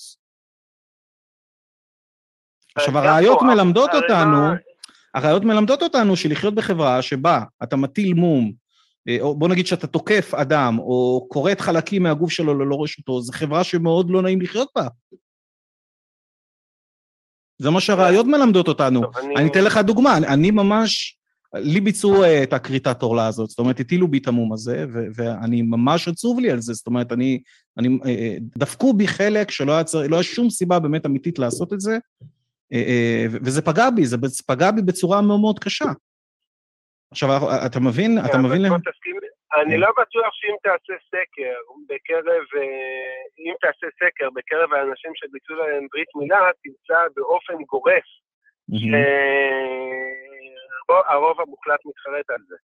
עכשיו, 2.77 2.95
גם 2.95 2.97
הראיות 2.97 3.39
מלמדות 3.43 3.91
הרי 3.91 4.03
אותנו, 4.03 4.31
מה- 4.41 4.55
הראיות 5.15 5.45
מלמדות 5.45 5.83
אותנו 5.83 6.17
שלחיות 6.17 6.55
בחברה 6.55 7.03
שבה 7.03 7.41
אתה 7.63 7.77
מטיל 7.77 8.15
מום, 8.15 8.53
אה, 9.09 9.17
או 9.21 9.39
בוא 9.39 9.49
נגיד 9.49 9.67
שאתה 9.67 9.87
תוקף 9.87 10.35
אדם, 10.35 10.79
או 10.79 11.27
כורת 11.31 11.61
חלקים 11.61 12.03
מהגוף 12.03 12.31
שלו 12.31 12.55
ללא 12.59 12.83
רשותו, 12.83 13.21
זו 13.21 13.33
חברה 13.33 13.65
שמאוד 13.65 14.11
לא 14.11 14.23
נעים 14.23 14.41
לחיות 14.41 14.69
בה. 14.77 14.87
זה 17.59 17.71
מה 17.71 17.81
שהראיות 17.81 18.27
מלמדות 18.27 18.69
אותנו. 18.69 19.01
אני- 19.37 19.51
אתן 19.51 19.65
לך 19.65 19.79
דוגמה, 19.79 20.17
אני 20.17 20.51
ממש, 20.51 21.19
לי 21.55 21.81
ביצעו 21.81 22.23
אה, 22.25 22.43
את 22.43 22.53
הכריתת 22.53 23.03
עורלה 23.03 23.27
הזאת, 23.27 23.49
זאת 23.49 23.59
אומרת, 23.59 23.81
הטילו 23.81 24.09
בי 24.09 24.19
את 24.19 24.29
המום 24.29 24.53
הזה, 24.53 24.85
ו- 24.93 25.07
ואני 25.15 25.63
ממש 25.63 26.09
עצוב 26.09 26.41
לי 26.41 26.51
על 26.51 26.61
זה, 26.61 26.73
זאת 26.73 26.87
אומרת, 26.87 27.13
אני, 27.13 27.43
אני, 27.79 27.89
אה, 28.05 28.11
אה, 28.11 28.37
דפקו 28.41 28.93
בי 28.93 29.07
חלק 29.09 29.51
שלא 29.51 29.73
היה, 29.73 29.85
צר- 29.85 30.07
לא 30.09 30.17
היה 30.17 30.23
שום 30.23 30.51
סיבה 30.51 30.79
באמת 30.79 31.07
אמיתית 31.07 31.39
לעשות 31.39 31.73
את 31.73 31.81
זה, 31.81 31.99
וזה 33.45 33.63
פגע 33.63 33.91
בי, 33.91 34.07
זה 34.07 34.17
פגע 34.47 34.71
בי 34.71 34.83
בצורה 34.83 35.23
מאוד 35.23 35.41
מאוד 35.41 35.59
קשה. 35.59 35.85
עכשיו, 37.11 37.29
אתה 37.67 37.81
מבין, 37.81 38.19
אתה 38.19 38.29
כן, 38.29 38.39
אבל 38.39 38.49
מבין? 38.49 38.73
אני 39.63 39.77
לא 39.79 39.89
בטוח 39.91 40.31
שאם 40.33 40.57
תעשה 40.63 40.95
סקר 41.09 41.57
בקרב, 41.89 42.45
אם 43.39 43.55
תעשה 43.61 43.87
סקר 44.01 44.31
בקרב 44.31 44.73
האנשים 44.73 45.11
שביצעו 45.15 45.57
להם 45.57 45.87
ברית 45.93 46.09
מילה, 46.15 46.51
תמצא 46.63 46.99
באופן 47.17 47.55
גורף 47.71 48.07
שהרוב 50.87 51.41
המוחלט 51.41 51.81
מתחרט 51.87 52.31
על 52.31 52.43
זה. 52.49 52.57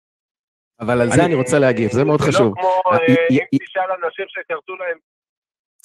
אבל 0.80 1.00
על 1.00 1.10
זה 1.12 1.24
אני 1.24 1.34
רוצה 1.34 1.58
להגיב, 1.58 1.90
זה 1.92 2.04
מאוד 2.04 2.20
לא 2.20 2.26
חשוב. 2.26 2.54
כמו 2.54 2.92
אה, 2.92 2.98
אה, 2.98 3.14
י- 3.30 3.38
אם 3.52 3.58
תשאל 3.64 3.90
אנשים 4.04 4.24
שכרתו 4.28 4.74
להם, 4.76 4.98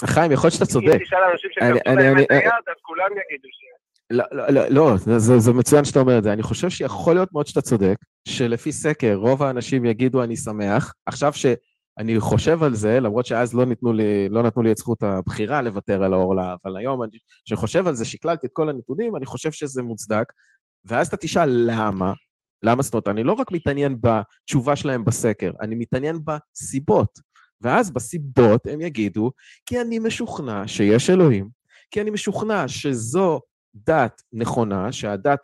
חיים, 0.06 0.32
יכול 0.32 0.48
להיות 0.48 0.54
שאתה 0.54 0.66
צודק. 0.66 0.88
אם 0.94 1.04
תשאל 1.06 1.24
אנשים 1.32 1.50
שכרתו 1.54 2.00
להם 2.00 2.18
את 2.20 2.32
היד, 2.32 2.46
אז 2.68 2.76
כולם 2.82 3.06
יגידו 3.12 3.48
ש... 3.52 3.64
לא, 4.12 4.24
לא, 4.32 4.44
לא, 4.50 4.62
לא 4.70 4.98
זה, 4.98 5.20
זה, 5.20 5.40
זה 5.40 5.54
מצוין 5.54 5.86
שאתה 5.86 6.00
אומר 6.00 6.18
את 6.18 6.24
זה. 6.24 6.34
אני 6.34 6.44
חושב 6.44 6.70
שיכול 6.70 7.14
להיות 7.14 7.30
מאוד 7.34 7.48
שאתה 7.48 7.62
צודק, 7.62 7.96
שלפי 8.28 8.72
סקר 8.72 9.14
רוב 9.16 9.44
האנשים 9.44 9.86
יגידו 9.86 10.24
אני 10.24 10.36
שמח. 10.36 10.94
עכשיו 11.06 11.32
שאני 11.34 12.20
חושב 12.20 12.64
על 12.64 12.74
זה, 12.74 13.00
למרות 13.00 13.26
שאז 13.26 13.54
לא, 13.56 13.64
לי, 13.94 14.30
לא 14.30 14.44
נתנו 14.44 14.64
לי 14.64 14.72
את 14.72 14.78
זכות 14.78 15.04
הבחירה 15.04 15.62
לוותר 15.62 16.04
על 16.04 16.14
העורלה, 16.14 16.56
אבל 16.66 16.78
היום 16.78 17.04
אני- 17.04 17.18
כשאני 17.46 17.58
חושב 17.60 17.88
על 17.88 17.94
זה, 17.94 18.06
שקללתי 18.06 18.48
את 18.48 18.52
כל 18.54 18.70
הנתונים, 18.70 19.16
אני 19.16 19.26
חושב 19.26 19.52
שזה 19.52 19.84
מוצדק. 19.84 20.26
ואז 20.86 21.08
אתה 21.08 21.18
תשאל 21.18 21.50
למה, 21.50 22.14
למה 22.64 22.84
זאת 22.84 22.94
אומרת, 22.94 23.08
אני 23.08 23.24
לא 23.24 23.34
רק 23.34 23.52
מתעניין 23.52 23.98
בתשובה 24.02 24.76
שלהם 24.76 25.06
בסקר, 25.06 25.52
אני 25.62 25.76
מתעניין 25.76 26.20
בסיבות. 26.26 27.20
ואז 27.62 27.92
בסיבות 27.92 28.68
הם 28.68 28.82
יגידו, 28.82 29.32
כי 29.66 29.82
אני 29.82 30.00
משוכנע 30.00 30.68
שיש 30.68 31.10
אלוהים, 31.10 31.50
כי 31.92 32.02
אני 32.02 32.10
משוכנע 32.10 32.68
שזו 32.68 33.42
דת 33.76 34.22
נכונה, 34.34 34.92
שהדת 34.92 35.40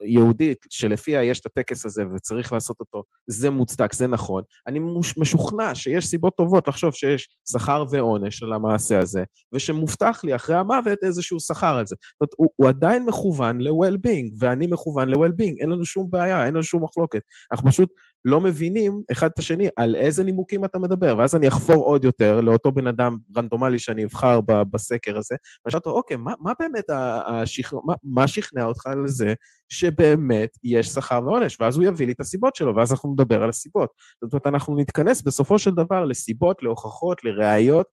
היהודית 0.00 0.58
שלפיה 0.70 1.24
יש 1.24 1.40
את 1.40 1.46
הטקס 1.46 1.86
הזה 1.86 2.02
וצריך 2.14 2.52
לעשות 2.52 2.80
אותו, 2.80 3.02
זה 3.26 3.50
מוצדק, 3.50 3.92
זה 3.92 4.06
נכון. 4.06 4.42
אני 4.66 4.78
משוכנע 5.16 5.74
שיש 5.74 6.06
סיבות 6.06 6.36
טובות 6.36 6.68
לחשוב 6.68 6.94
שיש 6.94 7.28
שכר 7.52 7.84
ועונש 7.90 8.42
על 8.42 8.52
המעשה 8.52 8.98
הזה, 8.98 9.24
ושמובטח 9.52 10.20
לי 10.24 10.36
אחרי 10.36 10.56
המוות 10.56 10.98
איזשהו 11.02 11.40
שכר 11.40 11.76
על 11.76 11.86
זה. 11.86 11.96
זאת 12.00 12.20
אומרת, 12.20 12.32
הוא, 12.36 12.48
הוא 12.56 12.68
עדיין 12.68 13.04
מכוון 13.04 13.60
ל-well-being, 13.60 14.34
ואני 14.38 14.66
מכוון 14.66 15.08
ל-well-being, 15.08 15.60
אין 15.60 15.70
לנו 15.70 15.84
שום 15.84 16.10
בעיה, 16.10 16.46
אין 16.46 16.54
לנו 16.54 16.62
שום 16.62 16.84
מחלוקת. 16.84 17.22
אנחנו 17.52 17.70
פשוט 17.70 17.90
לא 18.28 18.40
מבינים 18.40 19.02
אחד 19.12 19.26
את 19.34 19.38
השני 19.38 19.68
על 19.76 19.96
איזה 19.96 20.24
נימוקים 20.24 20.64
אתה 20.64 20.78
מדבר, 20.78 21.18
ואז 21.18 21.36
אני 21.36 21.48
אחפור 21.48 21.84
עוד 21.84 22.04
יותר 22.04 22.40
לאותו 22.40 22.72
בן 22.72 22.86
אדם 22.86 23.18
רנדומלי 23.36 23.78
שאני 23.78 24.04
אבחר 24.04 24.40
בסקר 24.40 25.18
הזה, 25.18 25.34
ואני 25.64 25.72
שואל 25.72 25.78
אותו, 25.78 25.90
אוקיי, 25.90 26.16
מה, 26.16 26.32
מה 26.40 26.52
באמת 26.60 26.84
השכ... 27.26 27.72
מה, 27.84 27.94
מה 28.04 28.28
שכנע 28.28 28.64
אותך 28.64 28.86
על 28.86 29.02
זה 29.06 29.34
שבאמת 29.68 30.50
יש 30.64 30.88
שכר 30.88 31.20
ועונש? 31.24 31.60
ואז 31.60 31.76
הוא 31.76 31.84
יביא 31.84 32.06
לי 32.06 32.12
את 32.12 32.20
הסיבות 32.20 32.56
שלו, 32.56 32.76
ואז 32.76 32.92
אנחנו 32.92 33.12
נדבר 33.12 33.42
על 33.42 33.48
הסיבות. 33.48 33.90
זאת 34.24 34.32
אומרת, 34.32 34.46
אנחנו 34.46 34.76
נתכנס 34.76 35.22
בסופו 35.22 35.58
של 35.58 35.70
דבר 35.70 36.04
לסיבות, 36.04 36.62
להוכחות, 36.62 37.24
לראיות, 37.24 37.86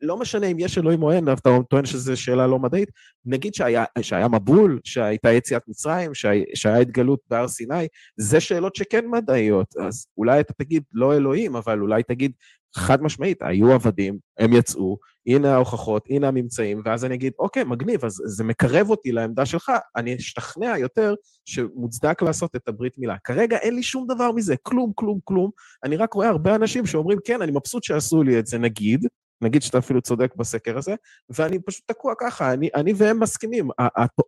לא 0.00 0.16
משנה 0.16 0.46
אם 0.46 0.58
יש 0.58 0.78
אלוהים 0.78 1.02
או 1.02 1.12
אין, 1.12 1.32
אתה 1.32 1.58
טוען 1.70 1.84
שזו 1.84 2.16
שאלה 2.16 2.46
לא 2.46 2.58
מדעית, 2.58 2.88
נגיד 3.24 3.54
שהיה, 3.54 3.84
שהיה 4.00 4.28
מבול, 4.28 4.80
שהייתה 4.84 5.32
יציאת 5.32 5.62
מצרים, 5.68 6.14
שהיה, 6.14 6.44
שהיה 6.54 6.78
התגלות 6.78 7.20
בהר 7.30 7.48
סיני, 7.48 7.86
זה 8.16 8.40
שאלות 8.40 8.76
שכן 8.76 9.06
מדעיות, 9.06 9.76
אז 9.76 10.06
אולי 10.18 10.40
אתה 10.40 10.52
תגיד 10.52 10.82
לא 10.92 11.16
אלוהים, 11.16 11.56
אבל 11.56 11.80
אולי 11.80 12.02
תגיד 12.02 12.32
חד 12.76 13.02
משמעית, 13.02 13.38
היו 13.40 13.72
עבדים, 13.72 14.18
הם 14.38 14.52
יצאו, 14.52 14.98
הנה 15.26 15.54
ההוכחות, 15.54 16.06
הנה 16.10 16.28
הממצאים, 16.28 16.82
ואז 16.84 17.04
אני 17.04 17.14
אגיד, 17.14 17.32
אוקיי, 17.38 17.64
מגניב, 17.64 18.04
אז 18.04 18.22
זה 18.26 18.44
מקרב 18.44 18.90
אותי 18.90 19.12
לעמדה 19.12 19.46
שלך, 19.46 19.72
אני 19.96 20.16
אשתכנע 20.16 20.78
יותר 20.78 21.14
שמוצדק 21.44 22.22
לעשות 22.22 22.56
את 22.56 22.68
הברית 22.68 22.98
מילה. 22.98 23.16
כרגע 23.24 23.56
אין 23.56 23.74
לי 23.74 23.82
שום 23.82 24.06
דבר 24.08 24.32
מזה, 24.32 24.54
כלום, 24.62 24.92
כלום, 24.94 25.18
כלום. 25.24 25.50
אני 25.84 25.96
רק 25.96 26.12
רואה 26.12 26.28
הרבה 26.28 26.54
אנשים 26.54 26.86
שאומרים, 26.86 27.18
כן, 27.24 27.42
אני 27.42 27.52
מבסוט 27.52 27.84
שעשו 27.84 28.22
לי 28.22 28.38
את 28.38 28.46
זה, 28.46 28.58
נגיד, 28.58 29.06
נגיד 29.42 29.62
שאתה 29.62 29.78
אפילו 29.78 30.02
צודק 30.02 30.34
בסקר 30.36 30.78
הזה, 30.78 30.94
ואני 31.30 31.58
פשוט 31.58 31.82
תקוע 31.86 32.14
ככה, 32.20 32.52
אני, 32.52 32.68
אני 32.74 32.92
והם 32.96 33.20
מסכימים. 33.20 33.68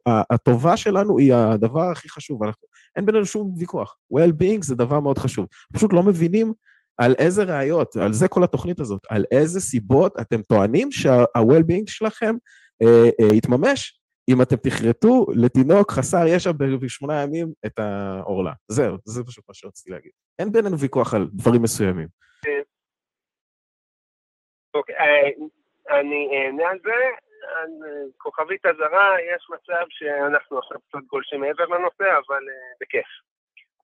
הטובה 0.07 0.77
שלנו 0.77 1.19
היא 1.19 1.35
הדבר 1.35 1.91
הכי 1.91 2.09
חשוב, 2.09 2.43
אנחנו, 2.43 2.69
אין 2.97 3.07
בינינו 3.07 3.27
שום 3.27 3.55
ויכוח. 3.59 3.97
well-being 4.15 4.63
זה 4.63 4.75
דבר 4.75 5.01
מאוד 5.01 5.19
חשוב. 5.19 5.47
פשוט 5.73 5.93
לא 5.93 6.03
מבינים 6.03 6.53
על 6.99 7.15
איזה 7.19 7.43
ראיות, 7.43 7.97
על 7.97 8.13
זה 8.13 8.29
כל 8.29 8.45
התוכנית 8.45 8.81
הזאת, 8.81 9.01
על 9.09 9.25
איזה 9.31 9.61
סיבות 9.61 10.21
אתם 10.21 10.43
טוענים 10.43 10.93
שה-well-being 10.93 11.85
שלכם 11.87 12.35
אה, 12.83 13.09
אה, 13.21 13.35
יתממש 13.35 14.01
אם 14.29 14.43
אתם 14.43 14.57
תכרתו 14.57 15.27
לתינוק 15.35 15.93
חסר 15.93 16.27
ישע 16.27 16.53
בשמונה 16.53 17.23
ימים 17.23 17.53
את 17.67 17.79
העורלה. 17.79 18.53
זהו, 18.69 18.97
זה 19.05 19.25
פשוט 19.25 19.45
מה 19.49 19.55
שרציתי 19.55 19.91
להגיד. 19.91 20.11
אין 20.39 20.53
בינינו 20.53 20.79
ויכוח 20.79 21.15
על 21.15 21.29
דברים 21.33 21.63
מסוימים. 21.63 22.09
אוקיי, 24.79 24.97
אה, 24.97 25.29
אני 25.99 26.29
אענה 26.33 26.71
על 26.71 26.79
זה. 26.83 26.95
כוכבית 28.17 28.67
אזהרה, 28.67 29.17
יש 29.21 29.47
מצב 29.51 29.85
שאנחנו 29.89 30.59
עכשיו 30.59 30.79
קצת 30.89 30.99
גולשים 31.07 31.41
מעבר 31.41 31.65
לנושא, 31.65 32.05
אבל 32.05 32.43
אה, 32.51 32.73
בכיף. 32.81 33.07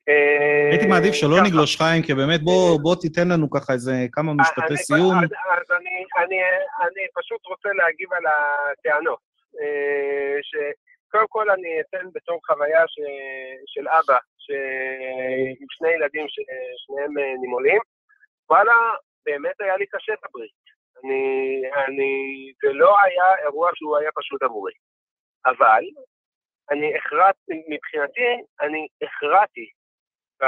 אה, 0.09 0.68
הייתי 0.70 0.86
מעדיף 0.86 1.14
שלא 1.14 1.36
נגלוש 1.47 1.76
חיים, 1.76 2.03
כי 2.03 2.14
באמת 2.14 2.40
בוא 2.82 2.97
תיתן 3.01 3.28
לנו 3.28 3.51
ככה 3.51 3.72
איזה 3.72 3.92
כמה 4.12 4.32
משפטי 4.34 4.76
סיום. 4.76 5.18
אז 5.18 5.70
אני 6.86 7.07
פשוט 7.14 7.47
רוצה 7.47 7.68
להגיב 7.68 8.12
על 8.12 8.24
הטענות. 8.26 9.18
שקודם 10.49 11.26
כל 11.28 11.51
אני 11.51 11.80
אתן 11.80 12.07
בתור 12.14 12.40
חוויה 12.47 12.84
של 13.66 13.88
אבא, 13.88 14.18
עם 15.61 15.66
שני 15.70 15.88
ילדים 15.88 16.26
ששניהם 16.28 17.12
נימולים. 17.40 17.80
וואלה, 18.51 18.74
באמת 19.26 19.61
היה 19.61 19.76
לי 19.76 19.86
קשה 19.86 20.12
בברית. 20.22 20.63
אני, 21.05 21.62
אני, 21.86 22.52
זה 22.62 22.72
לא 22.72 23.00
היה 23.00 23.44
אירוע 23.44 23.70
שהוא 23.74 23.96
היה 23.96 24.11
פשוט 24.14 24.42
עבורי. 24.42 24.72
אבל 25.46 25.84
אני 26.70 26.96
הכרעתי, 26.96 27.62
מבחינתי, 27.68 28.28
אני 28.61 28.86
הכרעתי 29.02 29.70
uh, 30.42 30.46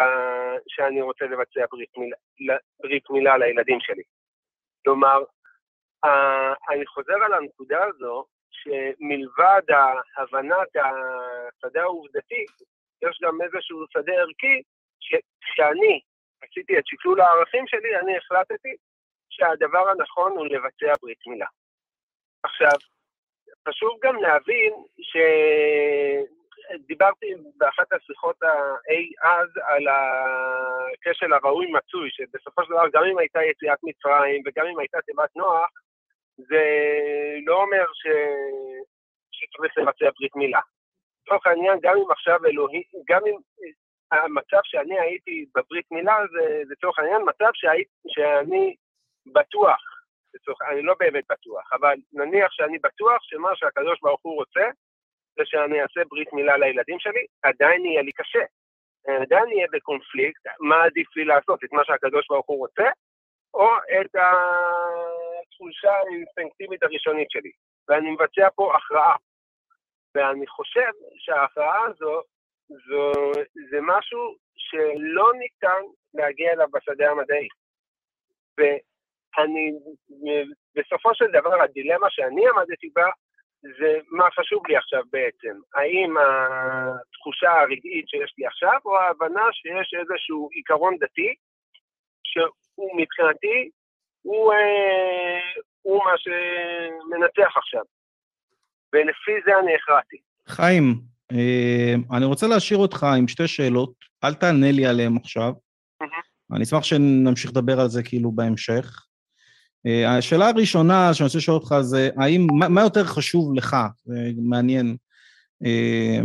שאני 0.68 1.02
רוצה 1.02 1.24
לבצע 1.24 1.66
ברית 1.70 1.90
מילה, 1.96 2.56
ברית 2.82 3.10
מילה 3.10 3.38
לילדים 3.38 3.78
שלי. 3.80 4.02
כלומר, 4.84 5.22
uh, 6.06 6.54
אני 6.70 6.86
חוזר 6.86 7.24
על 7.24 7.32
הנקודה 7.32 7.84
הזו, 7.84 8.24
שמלבד 8.50 9.62
הבנת 10.16 10.68
השדה 10.76 11.82
העובדתי, 11.82 12.44
יש 13.02 13.18
גם 13.22 13.42
איזשהו 13.42 13.84
שדה 13.90 14.12
ערכי, 14.12 14.62
שכשאני 15.00 16.00
עשיתי 16.42 16.78
את 16.78 16.86
שקלול 16.86 17.20
הערכים 17.20 17.66
שלי, 17.66 17.96
אני 17.96 18.16
החלטתי 18.16 18.74
שהדבר 19.36 19.88
הנכון 19.88 20.32
הוא 20.32 20.46
לבצע 20.46 20.92
ברית 21.02 21.26
מילה. 21.26 21.46
עכשיו, 22.42 22.78
חשוב 23.68 23.98
גם 24.02 24.16
להבין 24.16 24.72
שדיברתי 26.72 27.26
באחת 27.56 27.92
השיחות 27.92 28.36
האי 28.42 29.12
אז 29.22 29.48
על 29.62 29.84
הכשל 29.88 31.32
הראוי 31.32 31.72
מצוי, 31.72 32.10
שבסופו 32.10 32.64
של 32.64 32.70
דבר 32.70 32.88
גם 32.92 33.04
אם 33.04 33.18
הייתה 33.18 33.44
יציאת 33.44 33.78
מצרים 33.82 34.42
וגם 34.46 34.66
אם 34.66 34.78
הייתה 34.78 34.98
תיבת 35.06 35.36
נוח, 35.36 35.70
זה 36.36 36.64
לא 37.46 37.62
אומר 37.62 37.84
ש... 37.92 38.06
שצריך 39.32 39.78
לבצע 39.78 40.10
ברית 40.18 40.36
מילה. 40.36 40.60
לצורך 41.22 41.46
העניין, 41.46 41.78
גם 41.82 41.94
אם 41.96 42.10
עכשיו 42.10 42.46
אלוהים, 42.46 42.82
גם 43.08 43.20
אם 43.26 43.36
המצב 44.12 44.60
שאני 44.64 45.00
הייתי 45.00 45.46
בברית 45.54 45.86
מילה 45.90 46.16
זה 46.32 46.62
לצורך 46.70 46.98
העניין 46.98 47.22
מצב 47.26 47.50
שהי, 47.54 47.84
שאני 48.08 48.76
בטוח, 49.32 49.80
לצורך, 50.34 50.62
אני 50.70 50.82
לא 50.82 50.94
באמת 50.98 51.24
בטוח, 51.30 51.72
אבל 51.72 51.94
נניח 52.12 52.52
שאני 52.52 52.78
בטוח 52.78 53.22
שמה 53.22 53.56
שהקדוש 53.56 53.98
ברוך 54.02 54.20
הוא 54.22 54.34
רוצה 54.34 54.64
זה 55.38 55.42
שאני 55.44 55.82
אעשה 55.82 56.00
ברית 56.10 56.32
מילה 56.32 56.56
לילדים 56.56 56.98
שלי, 56.98 57.26
עדיין 57.42 57.84
יהיה 57.84 58.02
לי 58.02 58.12
קשה. 58.12 58.44
עדיין 59.22 59.48
יהיה 59.48 59.66
בקונפליקט, 59.72 60.42
מה 60.60 60.84
עדיף 60.84 61.16
לי 61.16 61.24
לעשות, 61.24 61.64
את 61.64 61.72
מה 61.72 61.84
שהקדוש 61.84 62.26
ברוך 62.30 62.46
הוא 62.46 62.58
רוצה, 62.58 62.88
או 63.54 63.68
את 63.76 64.14
התחושה 64.14 65.92
האינסטינקטיבית 65.92 66.82
הראשונית 66.82 67.30
שלי. 67.30 67.50
ואני 67.88 68.10
מבצע 68.10 68.48
פה 68.54 68.76
הכרעה. 68.76 69.16
ואני 70.14 70.46
חושב 70.46 70.90
שההכרעה 71.14 71.84
הזו 71.84 72.22
זו, 72.68 73.12
זה 73.70 73.78
משהו 73.82 74.36
שלא 74.56 75.32
ניתן 75.38 75.82
להגיע 76.14 76.52
אליו 76.52 76.68
בשדה 76.72 77.10
המדעי. 77.10 77.48
ואני, 79.38 79.72
בסופו 80.76 81.14
של 81.14 81.24
דבר, 81.32 81.62
הדילמה 81.62 82.06
שאני 82.10 82.42
עמדתי 82.48 82.90
בה, 82.94 83.08
זה 83.62 83.98
מה 84.10 84.24
חשוב 84.40 84.66
לי 84.68 84.76
עכשיו 84.76 85.02
בעצם. 85.12 85.54
האם 85.74 86.14
התחושה 86.18 87.50
הרגעית 87.60 88.08
שיש 88.08 88.34
לי 88.38 88.46
עכשיו, 88.46 88.78
או 88.84 88.98
ההבנה 88.98 89.46
שיש 89.52 89.94
איזשהו 90.00 90.48
עיקרון 90.52 90.96
דתי, 91.00 91.34
שהוא 92.24 93.00
מבחינתי, 93.00 93.70
הוא, 94.22 94.52
אה, 94.52 95.60
הוא 95.82 96.04
מה 96.04 96.14
שמנצח 96.18 97.56
עכשיו. 97.56 97.82
ולפי 98.92 99.32
זה 99.46 99.58
אני 99.58 99.74
הכרעתי. 99.74 100.16
חיים, 100.48 100.94
אה, 101.32 102.16
אני 102.16 102.24
רוצה 102.24 102.46
להשאיר 102.46 102.78
אותך 102.78 103.06
עם 103.18 103.28
שתי 103.28 103.48
שאלות, 103.48 103.92
אל 104.24 104.34
תענה 104.34 104.72
לי 104.72 104.86
עליהן 104.86 105.16
עכשיו. 105.16 105.52
אני 106.54 106.64
אשמח 106.64 106.82
שנמשיך 106.82 107.50
לדבר 107.50 107.80
על 107.80 107.88
זה 107.88 108.02
כאילו 108.02 108.32
בהמשך. 108.32 109.06
אה, 109.86 110.16
השאלה 110.16 110.48
הראשונה 110.48 111.14
שאני 111.14 111.26
רוצה 111.26 111.38
לשאול 111.38 111.56
אותך 111.56 111.74
זה, 111.80 112.10
האם, 112.16 112.46
מה, 112.58 112.68
מה 112.68 112.80
יותר 112.80 113.04
חשוב 113.04 113.54
לך, 113.54 113.76
זה 114.04 114.30
מעניין, 114.42 114.96
אה, 115.64 116.18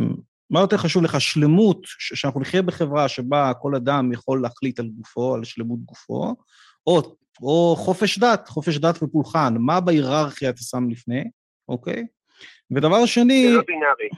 מה 0.50 0.60
יותר 0.60 0.78
חשוב 0.78 1.04
לך, 1.04 1.22
שלמות, 1.22 1.80
שאנחנו 1.86 2.40
נחיה 2.42 2.62
בחברה 2.62 3.08
שבה 3.08 3.52
כל 3.62 3.76
אדם 3.76 4.14
יכול 4.14 4.42
להחליט 4.42 4.80
על 4.80 4.88
גופו, 4.88 5.36
על 5.36 5.44
שלמות 5.44 5.80
גופו, 5.80 6.36
או, 6.88 7.02
או 7.42 7.76
חופש 7.78 8.20
דת, 8.20 8.48
חופש 8.48 8.78
דת 8.78 9.04
ופולחן, 9.04 9.56
מה 9.58 9.80
בהיררכיה 9.80 10.50
אתה 10.50 10.62
שם 10.62 10.90
לפני, 10.90 11.24
אוקיי? 11.70 12.06
ודבר 12.72 13.06
שני... 13.06 13.48
זה 13.48 13.54
לא 13.54 13.64
בינארי. 13.68 14.10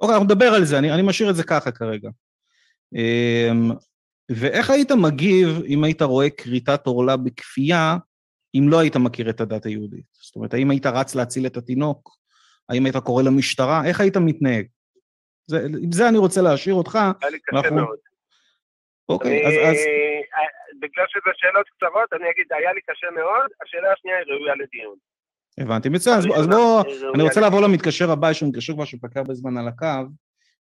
אוקיי, 0.00 0.14
אנחנו 0.14 0.24
נדבר 0.24 0.54
על 0.54 0.64
זה, 0.64 0.78
אני, 0.78 0.92
אני 0.92 1.02
משאיר 1.02 1.30
את 1.30 1.36
זה 1.36 1.44
ככה 1.44 1.70
כרגע. 1.70 2.10
אמ, 2.94 3.70
ואיך 4.30 4.70
היית 4.70 4.92
מגיב 4.92 5.62
אם 5.66 5.84
היית 5.84 6.02
רואה 6.02 6.30
כריתת 6.30 6.86
עורלה 6.86 7.16
בכפייה, 7.16 7.96
אם 8.54 8.68
לא 8.68 8.78
היית 8.80 8.96
מכיר 8.96 9.30
את 9.30 9.40
הדת 9.40 9.66
היהודית? 9.66 10.04
זאת 10.12 10.36
אומרת, 10.36 10.54
האם 10.54 10.70
היית 10.70 10.86
רץ 10.86 11.14
להציל 11.14 11.46
את 11.46 11.56
התינוק? 11.56 12.16
האם 12.68 12.84
היית 12.84 12.96
קורא 12.96 13.22
למשטרה? 13.22 13.82
איך 13.86 14.00
היית 14.00 14.16
מתנהג? 14.16 14.66
זה, 15.46 15.66
עם 15.82 15.92
זה 15.92 16.08
אני 16.08 16.18
רוצה 16.18 16.42
להשאיר 16.42 16.74
אותך. 16.74 16.94
היה 16.94 17.30
לי 17.30 17.38
קשה 17.38 17.56
אנחנו- 17.58 17.76
מאוד. 17.76 17.96
אוקיי, 19.08 19.46
אז, 19.46 19.52
אני- 19.52 19.70
אז 19.70 19.76
אה, 19.76 20.44
בגלל 20.80 21.04
שזה 21.08 21.30
שאלות 21.36 21.66
קצרות, 21.76 22.12
אני 22.12 22.30
אגיד, 22.30 22.46
היה 22.50 22.72
לי 22.72 22.80
קשה 22.80 23.06
מאוד, 23.14 23.50
השאלה 23.66 23.92
השנייה 23.92 24.16
היא 24.18 24.26
ראויה 24.34 24.54
לדיון. 24.54 24.96
הבנתי, 25.58 25.88
מצוין, 25.88 26.18
אז, 26.18 26.26
אז 26.36 26.46
בוא, 26.46 26.82
אני 27.14 27.22
רוצה. 27.22 27.40
לעבור 27.40 27.60
למתקשר 27.60 28.10
הבא, 28.10 28.30
יש 28.30 28.42
לנו 28.42 28.50
מתקשר 28.52 28.72
כבר 28.74 28.84
שפקע 28.84 29.20
הרבה 29.20 29.34
זמן 29.34 29.56
על 29.58 29.68
הקו, 29.68 29.86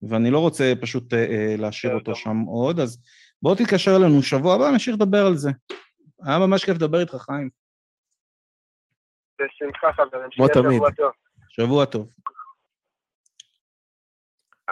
ואני 0.03 0.31
לא 0.31 0.39
רוצה 0.39 0.73
פשוט 0.81 1.15
אה, 1.15 1.19
אה, 1.19 1.55
להשאיר 1.59 1.95
אותו. 1.95 2.15
שם 2.15 2.37
עוד, 2.39 2.81
אז 2.81 2.99
בוא 3.43 3.55
תתקשר 3.55 3.97
אלינו 3.97 4.23
שבוע 4.23 4.55
הבא, 4.55 4.71
נמשיך 4.71 4.95
לדבר 4.95 5.27
על 5.27 5.37
זה. 5.37 5.51
היה 6.27 6.39
ממש 6.39 6.65
כיף 6.65 6.75
לדבר 6.75 7.01
איתך, 7.01 7.15
חיים. 7.15 7.51
בשמחה 9.45 9.93
חברים, 9.93 10.31
כמו 10.31 10.49
תמיד. 10.49 10.83
שבוע 11.49 11.85
טוב. 11.85 12.09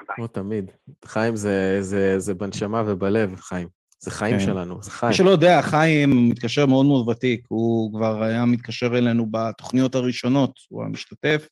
כמו 0.08 0.26
תמיד. 0.26 0.70
חיים 1.04 1.36
זה, 1.36 1.78
זה, 1.80 2.18
זה 2.18 2.34
בנשמה 2.34 2.82
ובלב, 2.86 3.36
חיים. 3.36 3.68
זה 4.00 4.10
חיים 4.10 4.38
כן. 4.38 4.44
שלנו, 4.44 4.82
זה 4.82 4.90
חיים. 4.90 5.10
מי 5.10 5.16
שלא 5.16 5.30
יודע, 5.30 5.62
חיים 5.62 6.28
מתקשר 6.30 6.66
מאוד 6.66 6.86
מאוד 6.86 7.08
ותיק, 7.08 7.44
הוא 7.48 7.94
כבר 7.94 8.22
היה 8.22 8.44
מתקשר 8.44 8.98
אלינו 8.98 9.26
בתוכניות 9.30 9.94
הראשונות, 9.94 10.60
הוא 10.68 10.82
היה 10.82 10.90
משתתף, 10.90 11.48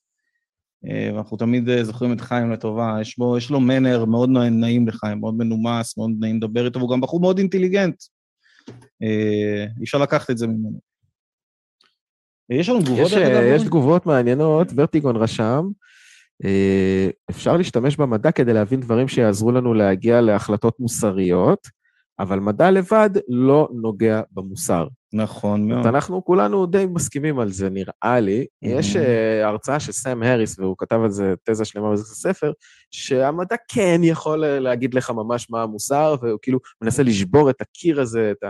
אה, 0.86 1.10
ואנחנו 1.14 1.36
תמיד 1.36 1.68
אה, 1.68 1.84
זוכרים 1.84 2.12
את 2.12 2.20
חיים 2.20 2.50
לטובה. 2.50 2.98
יש, 3.00 3.18
בו, 3.18 3.38
יש 3.38 3.50
לו 3.50 3.60
מנר 3.60 4.04
מאוד 4.04 4.30
נעים 4.50 4.88
לחיים, 4.88 5.20
מאוד 5.20 5.34
מנומס, 5.34 5.98
מאוד 5.98 6.10
נעים 6.20 6.36
לדבר 6.36 6.66
איתו, 6.66 6.78
והוא 6.78 6.90
גם 6.90 7.00
בחור 7.00 7.20
מאוד 7.20 7.38
אינטליגנט. 7.38 8.02
אה, 9.02 9.64
אי 9.78 9.84
אפשר 9.84 9.98
לקחת 9.98 10.30
את 10.30 10.38
זה 10.38 10.46
ממנו. 10.46 10.80
אה, 12.52 12.56
יש 12.56 12.68
לנו 12.68 12.82
תגובות? 12.82 13.06
יש, 13.06 13.14
אה, 13.14 13.54
יש? 13.54 13.62
תגובות 13.62 14.06
מעניינות, 14.06 14.68
ורטיגון 14.76 15.16
רשם, 15.16 15.68
אה, 16.44 17.10
אפשר 17.30 17.56
להשתמש 17.56 17.96
במדע 17.96 18.30
כדי 18.30 18.52
להבין 18.52 18.80
דברים 18.80 19.08
שיעזרו 19.08 19.52
לנו 19.52 19.74
להגיע 19.74 20.20
להחלטות 20.20 20.80
מוסריות, 20.80 21.68
אבל 22.18 22.40
מדע 22.40 22.70
לבד 22.70 23.10
לא 23.28 23.68
נוגע 23.72 24.20
במוסר. 24.32 24.86
נכון 25.12 25.68
מאוד. 25.68 25.86
אנחנו 25.86 26.24
כולנו 26.24 26.66
די 26.66 26.86
מסכימים 26.86 27.38
על 27.38 27.52
זה, 27.52 27.70
נראה 27.70 28.20
לי. 28.20 28.46
יש 28.62 28.96
uh, 28.96 29.00
הרצאה 29.44 29.80
של 29.80 29.92
סם 29.92 30.22
האריס, 30.22 30.58
והוא 30.58 30.74
כתב 30.78 31.00
על 31.04 31.10
זה 31.10 31.34
תזה 31.44 31.64
שלמה 31.64 31.92
בספר, 31.92 32.52
שהמדע 32.90 33.56
כן 33.68 34.00
יכול 34.04 34.44
אה, 34.44 34.60
להגיד 34.60 34.94
לך 34.94 35.10
ממש 35.10 35.50
מה 35.50 35.62
המוסר, 35.62 36.16
והוא 36.22 36.38
כאילו 36.42 36.58
מנסה 36.82 37.02
לשבור 37.02 37.50
את 37.50 37.60
הקיר 37.60 38.00
הזה, 38.00 38.32
את 38.32 38.44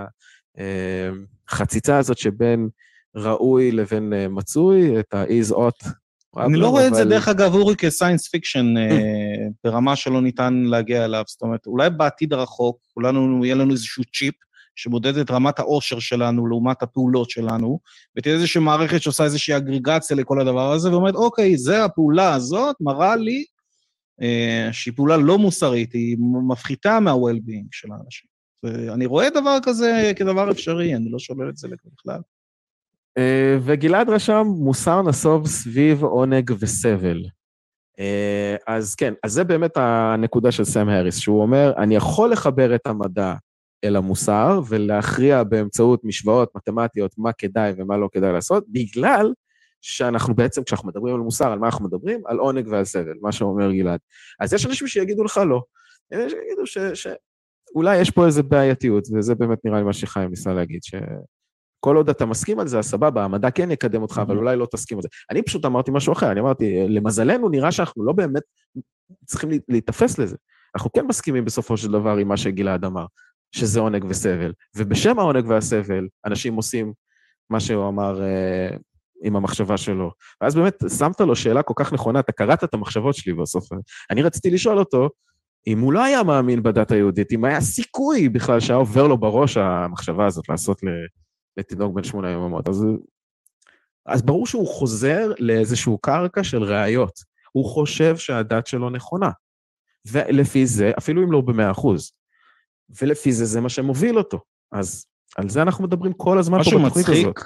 החציצה 1.49 1.99
הזאת 1.99 2.19
שבין 2.19 2.69
ראוי 3.15 3.73
לבין 3.73 4.13
אה, 4.13 4.29
מצוי, 4.29 5.01
את 5.01 5.15
ה-is 5.15 5.53
ought. 5.53 5.89
אני 6.37 6.57
לא 6.57 6.69
רואה 6.69 6.89
את 6.89 6.95
זה, 6.95 7.05
דרך 7.05 7.29
אגב, 7.29 7.55
אורי, 7.55 7.77
כ 7.77 7.89
science 7.89 8.29
fiction 8.29 8.77
אה, 8.77 9.47
ברמה 9.65 9.97
שלא 9.97 10.23
ניתן 10.23 10.55
להגיע 10.67 11.05
אליו. 11.05 11.25
זאת 11.27 11.43
אומרת, 11.43 11.67
אולי 11.67 11.91
בעתיד 11.91 12.33
הרחוק, 12.33 12.79
כולנו, 12.95 13.45
יהיה 13.45 13.55
לנו 13.55 13.73
איזשהו 13.73 14.05
צ'יפ 14.05 14.35
שמודד 14.77 15.17
את 15.17 15.31
רמת 15.31 15.59
האושר 15.59 15.99
שלנו 15.99 16.47
לעומת 16.47 16.83
הפעולות 16.83 17.31
שלנו, 17.31 17.81
ותהיה 18.17 18.35
איזושהי 18.35 18.61
מערכת 18.61 19.03
שעושה 19.03 19.25
איזושהי 19.25 19.57
אגרגציה 19.57 20.17
לכל 20.17 20.41
הדבר 20.41 20.73
הזה, 20.73 20.93
ואומרת, 20.93 21.15
אוקיי, 21.15 21.57
זה 21.57 21.85
הפעולה 21.85 22.35
הזאת, 22.35 22.77
מראה 22.81 23.17
לי 23.17 23.45
אה, 24.23 24.69
שהיא 24.73 24.95
פעולה 24.97 25.17
לא 25.17 25.39
מוסרית, 25.39 25.93
היא 25.93 26.17
מפחיתה 26.49 27.01
מה-well-being 27.01 27.69
של 27.71 27.89
האנשים. 27.93 28.29
ואני 28.63 29.07
רואה 29.07 29.31
דבר 29.31 29.59
כזה 29.63 30.13
כדבר 30.17 30.51
אפשרי, 30.51 30.95
אני 30.95 31.11
לא 31.11 31.19
שולל 31.19 31.49
את 31.49 31.57
זה 31.57 31.69
בכלל. 31.69 32.21
אה, 33.19 33.59
וגלעד 33.63 34.09
רשם, 34.09 34.47
מוסר 34.47 35.03
נסוב 35.03 35.47
סביב 35.47 36.05
עונג 36.05 36.51
וסבל. 36.61 37.23
אה, 37.99 38.57
אז 38.67 38.95
כן, 38.95 39.15
אז 39.23 39.33
זה 39.33 39.45
באמת 39.45 39.77
הנקודה 39.77 40.53
של 40.53 40.65
סם 40.65 40.89
האריס, 40.89 41.19
שהוא 41.19 41.43
אומר, 41.43 41.73
אני 41.79 41.97
יכול 41.97 42.31
לחבר 42.31 42.75
את 42.75 42.87
המדע 42.87 43.35
אל 43.85 43.97
המוסר 43.97 44.61
ולהכריע 44.69 45.43
באמצעות 45.43 46.05
משוואות 46.05 46.51
מתמטיות 46.57 47.13
מה 47.19 47.33
כדאי 47.33 47.73
ומה 47.77 47.97
לא 47.97 48.09
כדאי 48.13 48.33
לעשות, 48.33 48.65
בגלל 48.69 49.33
שאנחנו 49.81 50.35
בעצם, 50.35 50.63
כשאנחנו 50.63 50.89
מדברים 50.89 51.15
על 51.15 51.21
מוסר, 51.21 51.53
על 51.53 51.59
מה 51.59 51.67
אנחנו 51.67 51.85
מדברים? 51.85 52.23
על 52.27 52.39
עונג 52.39 52.69
ועל 52.69 52.85
סבל, 52.85 53.15
מה 53.21 53.33
שאומר 53.33 53.73
גלעד. 53.73 54.01
אז 54.41 54.53
יש 54.53 54.67
אנשים 54.67 54.87
שיגידו 54.87 55.25
לך 55.25 55.41
לא. 55.49 55.63
יש 56.11 56.33
שיגידו 56.33 56.67
ש... 56.67 56.79
ש... 56.79 57.07
אולי 57.75 58.01
יש 58.01 58.11
פה 58.11 58.27
איזה 58.27 58.43
בעייתיות, 58.43 59.05
וזה 59.15 59.35
באמת 59.35 59.59
נראה 59.65 59.79
לי 59.79 59.85
מה 59.85 59.93
שחיים 59.93 60.31
ניסה 60.31 60.55
להגיד, 60.55 60.83
ש... 60.83 60.95
כל 61.81 61.97
עוד 61.97 62.09
אתה 62.09 62.27
מסכים 62.27 62.61
על 62.61 62.69
זה, 62.69 62.79
אז 62.79 62.87
סבבה, 62.91 63.25
המדע 63.25 63.51
כן 63.51 63.71
יקדם 63.71 64.03
אותך, 64.03 64.21
אבל 64.23 64.37
אולי 64.37 64.57
לא 64.57 64.67
תסכים 64.73 64.99
על 64.99 65.03
זה. 65.03 65.09
אני 65.31 65.43
פשוט 65.43 65.65
אמרתי 65.65 65.91
משהו 65.91 66.13
אחר, 66.13 66.33
אני 66.33 66.41
אמרתי, 66.41 66.89
למזלנו 66.89 67.49
נראה 67.49 67.73
שאנחנו 67.73 68.05
לא 68.05 68.13
באמת 68.13 68.43
צריכים 69.27 69.51
לה- 69.51 69.57
להיתפס 69.69 70.19
לזה. 70.19 70.37
אנחנו 70.77 70.93
כן 70.93 71.07
מסכימים 71.07 71.45
בסופו 71.45 71.77
של 71.77 71.93
דבר 71.93 72.17
עם 72.17 72.29
מה 72.29 72.37
שגלעד 72.37 72.85
אמר, 72.85 73.07
שזה 73.53 73.81
עונג 73.81 74.05
וסבל. 74.09 74.53
ובשם 74.77 75.19
העונג 75.19 75.47
והסבל, 75.49 76.09
אנשים 76.27 76.55
עושים 76.55 76.93
מה 77.51 77.61
שהוא 77.61 77.89
אמר 77.89 78.23
אה, 78.23 78.77
עם 79.25 79.37
המחשבה 79.37 79.77
שלו. 79.77 80.11
ואז 80.41 80.55
באמת 80.55 80.83
שמת 80.99 81.21
לו 81.21 81.37
שאלה 81.37 81.63
כל 81.63 81.75
כך 81.77 81.93
נכונה, 81.93 82.21
אתה 82.21 82.33
קראת 82.33 82.65
את 82.65 82.75
המחשבות 82.75 83.15
שלי 83.15 83.33
בסוף. 83.35 83.69
אני 84.11 84.23
רציתי 84.23 84.51
לשאול 84.51 84.79
אותו, 84.79 85.09
אם 85.67 85.81
הוא 85.81 85.93
לא 85.93 86.05
היה 86.05 86.23
מאמין 86.23 86.63
בדת 86.63 86.91
היהודית, 86.91 87.33
אם 87.33 87.45
היה 87.45 87.61
סיכוי 87.61 88.29
בכלל 88.29 88.61
שהיה 88.61 88.77
עובר 88.77 89.07
לו 89.07 89.19
בראש 89.19 89.57
המחשבה 89.57 90.27
הזאת 90.27 90.49
לעשות 90.49 90.83
ל... 90.83 90.87
לתינוק 91.59 91.95
בן 91.95 92.05
שמונה 92.05 92.31
יממות. 92.31 92.69
אז, 92.69 92.85
אז 94.07 94.23
ברור 94.23 94.47
שהוא 94.47 94.69
חוזר 94.69 95.33
לאיזשהו 95.39 95.99
קרקע 95.99 96.45
של 96.45 96.63
ראיות. 96.63 97.13
הוא 97.53 97.65
חושב 97.65 98.17
שהדת 98.17 98.67
שלו 98.67 98.91
נכונה. 98.91 99.31
ולפי 100.07 100.67
זה, 100.67 100.93
אפילו 100.99 101.25
אם 101.25 101.33
לא 101.33 101.41
במאה 101.41 101.71
אחוז, 101.71 102.13
ולפי 103.03 103.33
זה, 103.33 103.45
זה 103.45 103.61
מה 103.61 103.69
שמוביל 103.69 104.19
אותו. 104.19 104.41
אז 104.73 105.07
על 105.37 105.49
זה 105.49 105.63
אנחנו 105.63 105.85
מדברים 105.85 106.13
כל 106.13 106.39
הזמן 106.39 106.59
פה 106.63 106.71
בתוכנית 106.71 106.93
שמצחיק, 106.95 107.25
הזאת. 107.25 107.37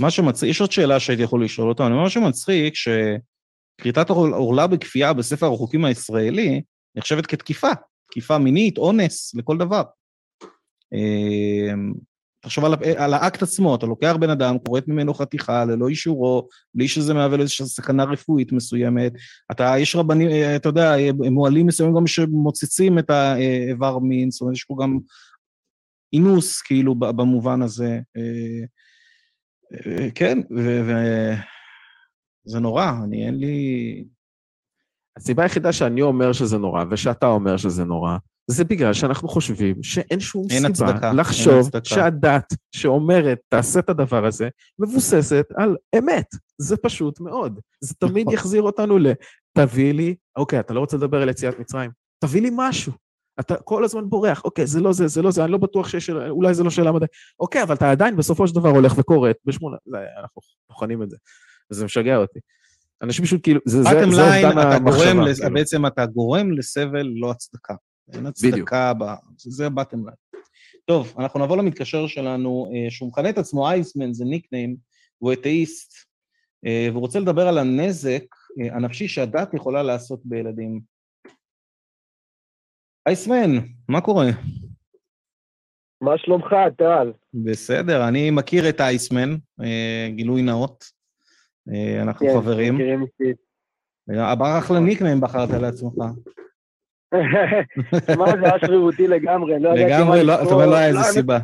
מה 0.00 0.10
שמצחיק, 0.10 0.50
יש 0.50 0.60
עוד 0.60 0.72
שאלה 0.72 1.00
שהייתי 1.00 1.22
יכול 1.22 1.44
לשאול 1.44 1.68
אותה, 1.68 1.86
אני 1.86 1.92
אומר 1.92 2.04
מה 2.04 2.10
שמצחיק, 2.10 2.74
שכריתת 2.74 4.10
עור- 4.10 4.34
עורלה 4.34 4.66
בכפייה 4.66 5.12
בספר 5.12 5.46
החוקים 5.46 5.84
הישראלי 5.84 6.62
נחשבת 6.94 7.26
כתקיפה, 7.26 7.70
תקיפה 8.10 8.38
מינית, 8.38 8.78
אונס, 8.78 9.34
לכל 9.34 9.58
דבר. 9.58 9.82
תחשוב 12.40 12.64
על, 12.64 12.74
ה- 12.74 13.04
על 13.04 13.14
האקט 13.14 13.42
עצמו, 13.42 13.74
אתה 13.74 13.86
לוקח 13.86 14.16
בן 14.20 14.30
אדם, 14.30 14.58
כורת 14.58 14.88
ממנו 14.88 15.14
חתיכה 15.14 15.64
ללא 15.64 15.88
אישורו, 15.88 16.48
בלי 16.74 16.88
שזה 16.88 17.14
מהווה 17.14 17.36
לו 17.36 17.42
איזושהי 17.42 17.66
סכנה 17.66 18.04
רפואית 18.04 18.52
מסוימת. 18.52 19.12
אתה, 19.50 19.74
יש 19.78 19.96
רבנים, 19.96 20.28
אה, 20.28 20.56
אתה 20.56 20.68
יודע, 20.68 20.98
אה, 20.98 21.10
מועלים 21.30 21.66
מסוימים 21.66 21.96
גם 21.96 22.06
שמוצצים 22.06 22.98
את 22.98 23.10
האיבר 23.10 23.98
מין, 23.98 24.30
זאת 24.30 24.40
אומרת, 24.40 24.56
יש 24.56 24.64
פה 24.64 24.76
גם 24.82 24.98
אינוס, 26.12 26.60
כאילו, 26.62 26.94
במובן 26.94 27.62
הזה. 27.62 28.00
אה, 28.16 28.64
אה, 29.86 30.08
כן, 30.14 30.38
וזה 32.46 32.60
נורא, 32.60 32.92
אני 33.04 33.26
אין 33.26 33.38
לי... 33.38 34.04
הסיבה 35.16 35.42
היחידה 35.42 35.72
שאני 35.72 36.02
אומר 36.02 36.32
שזה 36.32 36.58
נורא, 36.58 36.84
ושאתה 36.90 37.26
אומר 37.26 37.56
שזה 37.56 37.84
נורא, 37.84 38.16
זה 38.50 38.64
בגלל 38.64 38.92
שאנחנו 38.92 39.28
חושבים 39.28 39.82
שאין 39.82 40.20
שום 40.20 40.46
אין 40.50 40.74
סיבה 40.74 40.90
הצדקה, 40.90 41.08
אין 41.08 41.16
לחשוב 41.16 41.54
הצדקה. 41.66 41.84
שהדת 41.84 42.54
שאומרת, 42.72 43.38
תעשה 43.48 43.80
את 43.80 43.88
הדבר 43.90 44.26
הזה, 44.26 44.48
מבוססת 44.78 45.46
על 45.56 45.76
אמת. 45.98 46.26
זה 46.58 46.76
פשוט 46.76 47.20
מאוד. 47.20 47.60
זה 47.80 47.94
תמיד 47.94 48.26
נכון. 48.26 48.34
יחזיר 48.34 48.62
אותנו 48.62 48.98
ל... 48.98 49.06
תביא 49.52 49.92
לי, 49.94 50.14
אוקיי, 50.36 50.60
אתה 50.60 50.74
לא 50.74 50.80
רוצה 50.80 50.96
לדבר 50.96 51.22
על 51.22 51.28
יציאת 51.28 51.58
מצרים, 51.58 51.90
תביא 52.24 52.42
לי 52.42 52.50
משהו. 52.56 52.92
אתה 53.40 53.56
כל 53.56 53.84
הזמן 53.84 54.08
בורח, 54.08 54.44
אוקיי, 54.44 54.66
זה 54.66 54.80
לא 54.80 54.92
זה, 54.92 55.08
זה 55.08 55.22
לא 55.22 55.30
זה, 55.30 55.44
אני 55.44 55.52
לא 55.52 55.58
בטוח 55.58 55.88
שיש, 55.88 56.10
אולי 56.10 56.54
זה 56.54 56.64
לא 56.64 56.70
שאלה 56.70 56.92
מדעית. 56.92 57.10
אוקיי, 57.40 57.62
אבל 57.62 57.74
אתה 57.74 57.90
עדיין 57.90 58.16
בסופו 58.16 58.48
של 58.48 58.54
דבר 58.54 58.68
הולך 58.68 58.94
וכורת 58.98 59.36
בשמונה, 59.44 59.76
זה, 59.86 59.98
אנחנו 60.20 60.42
טוחנים 60.68 61.02
את 61.02 61.10
זה. 61.10 61.16
וזה 61.70 61.84
משגע 61.84 62.16
אותי. 62.16 62.38
אנשים 63.02 63.24
פשוט 63.24 63.40
כאילו, 63.42 63.60
זה, 63.66 63.82
זה, 63.82 63.88
bottom 63.90 64.10
זה 64.12 64.22
line, 64.22 64.46
אובדן 64.46 64.58
המחשבה. 64.72 65.12
לס- 65.24 65.40
כאילו. 65.40 65.54
בעצם 65.54 65.86
אתה 65.86 66.06
גורם 66.06 66.52
לסבל, 66.52 67.06
ללא 67.20 67.30
הצדקה. 67.30 67.74
אין. 68.14 68.26
הצדקה, 68.26 68.92
ב... 68.98 69.04
זה 69.36 69.66
ה 69.66 69.71
bottom 69.71 70.04
line. 70.04 70.16
טוב, 70.84 71.14
אנחנו 71.18 71.40
נעבור 71.40 71.56
למתקשר 71.56 72.06
שלנו, 72.06 72.70
אה, 72.74 72.90
שהוא 72.90 73.08
מכנה 73.08 73.30
את 73.30 73.38
עצמו 73.38 73.68
אייסמן, 73.68 74.12
זה 74.12 74.24
nickname, 74.24 74.76
הוא 75.18 75.32
אתאיסט, 75.32 75.92
אה, 76.66 76.88
והוא 76.90 77.00
רוצה 77.00 77.20
לדבר 77.20 77.48
על 77.48 77.58
הנזק 77.58 78.24
אה, 78.60 78.76
הנפשי 78.76 79.08
שהדת 79.08 79.54
יכולה 79.54 79.82
לעשות 79.82 80.20
בילדים. 80.24 80.80
אייסמן, 83.08 83.50
מה 83.88 84.00
קורה? 84.00 84.26
מה 86.00 86.18
שלומך, 86.18 86.54
טל? 86.78 87.12
בסדר, 87.34 88.08
אני 88.08 88.30
מכיר 88.30 88.68
את 88.68 88.80
אייסמן, 88.80 89.36
גילוי 90.08 90.42
נאות. 90.42 90.84
אנחנו 92.02 92.26
כן, 92.26 92.32
חברים. 92.40 92.74
מכירים 92.74 93.00
אישית. 93.02 93.36
אבל 94.32 94.58
אחלה 94.58 94.80
ניקניים 94.80 95.20
בחרת 95.20 95.50
לעצמך. 95.50 95.94
שמע, 98.12 98.26
זה 98.40 98.44
היה 98.46 98.58
שרירותי 98.60 99.08
לגמרי, 99.08 99.60
לא 99.60 99.68
ידעתי 99.68 99.82
מה 99.92 99.98
לגמרי, 99.98 100.24
לא, 100.24 100.32
לקרוא. 100.34 100.46
אתה 100.46 100.54
אומר, 100.54 100.66
לא 100.66 100.76
היה 100.76 100.86
איזה 100.86 100.98
האמת- 100.98 101.10
סיבה. 101.10 101.38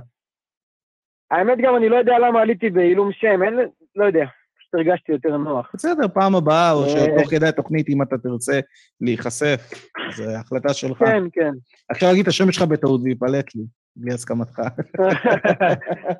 האמת 1.30 1.58
גם, 1.62 1.76
אני 1.76 1.88
לא 1.88 1.96
יודע 1.96 2.18
למה 2.18 2.40
עליתי 2.40 2.70
בעילום 2.70 3.12
שם, 3.12 3.42
אין, 3.42 3.54
לא 3.96 4.04
יודע. 4.04 4.24
פשוט 4.58 4.74
הרגשתי 4.74 5.12
יותר 5.12 5.36
נוח. 5.36 5.70
בסדר, 5.74 6.08
פעם 6.14 6.34
הבאה, 6.34 6.72
או 6.72 6.84
אה. 6.84 6.88
שתוך 6.88 7.30
כדי 7.30 7.46
התוכנית, 7.48 7.88
אם 7.88 8.02
אתה 8.02 8.18
תרצה 8.18 8.60
להיחשף, 9.00 9.70
זו 10.16 10.24
החלטה 10.30 10.74
שלך. 10.74 10.98
כן, 10.98 11.22
כן. 11.32 11.50
עכשיו 11.90 12.10
אגיד 12.12 12.22
את 12.22 12.28
השם 12.28 12.52
שלך 12.52 12.62
בטעות 12.62 13.00
וייפלט 13.04 13.54
לי, 13.54 13.62
בלי 13.96 14.14
הסכמתך. 14.14 14.60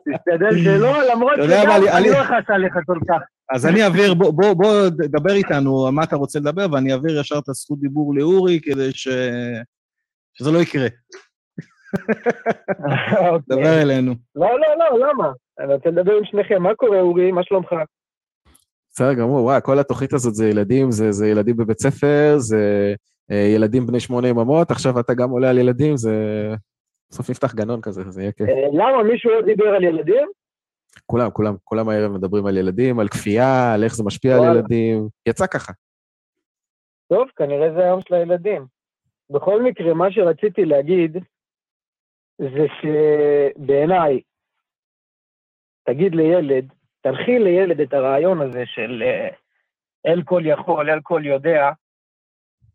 תשתדל 0.09 0.65
שלא, 0.65 1.03
למרות 1.12 1.32
שגם 1.36 1.70
אני- 1.97 2.11
לא 2.11 2.23
אכעס 2.23 2.44
עליך 2.48 2.74
כל 2.86 2.98
כך. 3.09 3.23
אז 3.55 3.66
אני 3.66 3.82
אעביר, 3.85 4.15
בוא, 4.15 4.31
בוא, 4.31 4.55
בוא 4.55 4.89
דבר 4.89 5.32
איתנו 5.32 5.86
על 5.86 5.93
מה 5.93 6.03
אתה 6.05 6.16
רוצה 6.16 6.39
לדבר, 6.39 6.66
ואני 6.73 6.93
אעביר 6.93 7.20
ישר 7.20 7.39
את 7.39 7.48
הזכות 7.48 7.81
דיבור 7.81 8.15
לאורי, 8.15 8.61
כדי 8.62 8.93
ש... 8.93 9.09
שזה 10.35 10.51
לא 10.53 10.59
יקרה. 10.59 10.86
אוקיי. 13.19 13.39
דבר 13.48 13.82
אלינו. 13.82 14.15
לא, 14.35 14.48
לא, 14.61 14.66
לא, 14.78 15.09
למה? 15.09 15.32
אני 15.61 15.74
רוצה 15.74 15.90
לדבר 15.90 16.12
עם 16.12 16.24
שניכם. 16.24 16.62
מה 16.62 16.74
קורה, 16.74 17.01
אורי? 17.01 17.32
מה 17.32 17.43
שלומך? 17.44 17.69
בסדר 18.93 19.15
גמור, 19.15 19.44
וואי, 19.44 19.61
כל 19.62 19.78
התוכנית 19.78 20.12
הזאת 20.12 20.35
זה 20.35 20.48
ילדים, 20.48 20.90
זה, 20.90 21.12
זה 21.12 21.28
ילדים 21.28 21.57
בבית 21.57 21.78
ספר, 21.81 22.35
זה 22.39 22.94
אה, 23.31 23.51
ילדים 23.55 23.86
בני 23.86 24.01
שמונה 24.01 24.28
יממות, 24.28 24.70
עכשיו 24.70 25.01
אתה 25.01 25.15
גם 25.15 25.31
עולה 25.31 25.51
על 25.51 25.59
ילדים, 25.59 25.97
זה... 25.97 26.15
בסוף 27.10 27.30
נפתח 27.30 27.54
גנון 27.54 27.80
כזה, 27.80 28.10
זה 28.10 28.22
יהיה 28.22 28.32
כיף. 28.32 28.48
אה, 28.48 28.68
למה? 28.72 29.02
מישהו 29.02 29.30
לא 29.30 29.42
דיבר 29.42 29.68
על 29.68 29.84
ילדים? 29.84 30.28
כולם, 31.06 31.30
כולם, 31.30 31.54
כולם 31.64 31.88
הערב 31.88 32.12
מדברים 32.12 32.46
על 32.46 32.56
ילדים, 32.56 32.98
על 32.98 33.08
כפייה, 33.08 33.74
על 33.74 33.84
איך 33.84 33.94
זה 33.94 34.04
משפיע 34.04 34.36
על. 34.36 34.56
ילדים. 34.56 35.08
יצא 35.26 35.46
ככה. 35.46 35.72
טוב, 37.08 37.28
כנראה 37.36 37.72
זה 37.74 37.84
היום 37.84 38.00
של 38.00 38.14
הילדים. 38.14 38.66
בכל 39.30 39.62
מקרה, 39.62 39.94
מה 39.94 40.12
שרציתי 40.12 40.64
להגיד 40.64 41.18
זה 42.38 42.66
שבעיניי, 42.80 44.20
תגיד 45.84 46.14
לילד, 46.14 46.72
תנחיל 47.00 47.42
לילד 47.42 47.80
את 47.80 47.92
הרעיון 47.92 48.40
הזה 48.40 48.62
של 48.66 49.02
אה, 49.06 49.28
אל 50.06 50.22
כל 50.22 50.42
יכול, 50.44 50.90
אל 50.90 51.00
כל 51.02 51.22
יודע, 51.24 51.70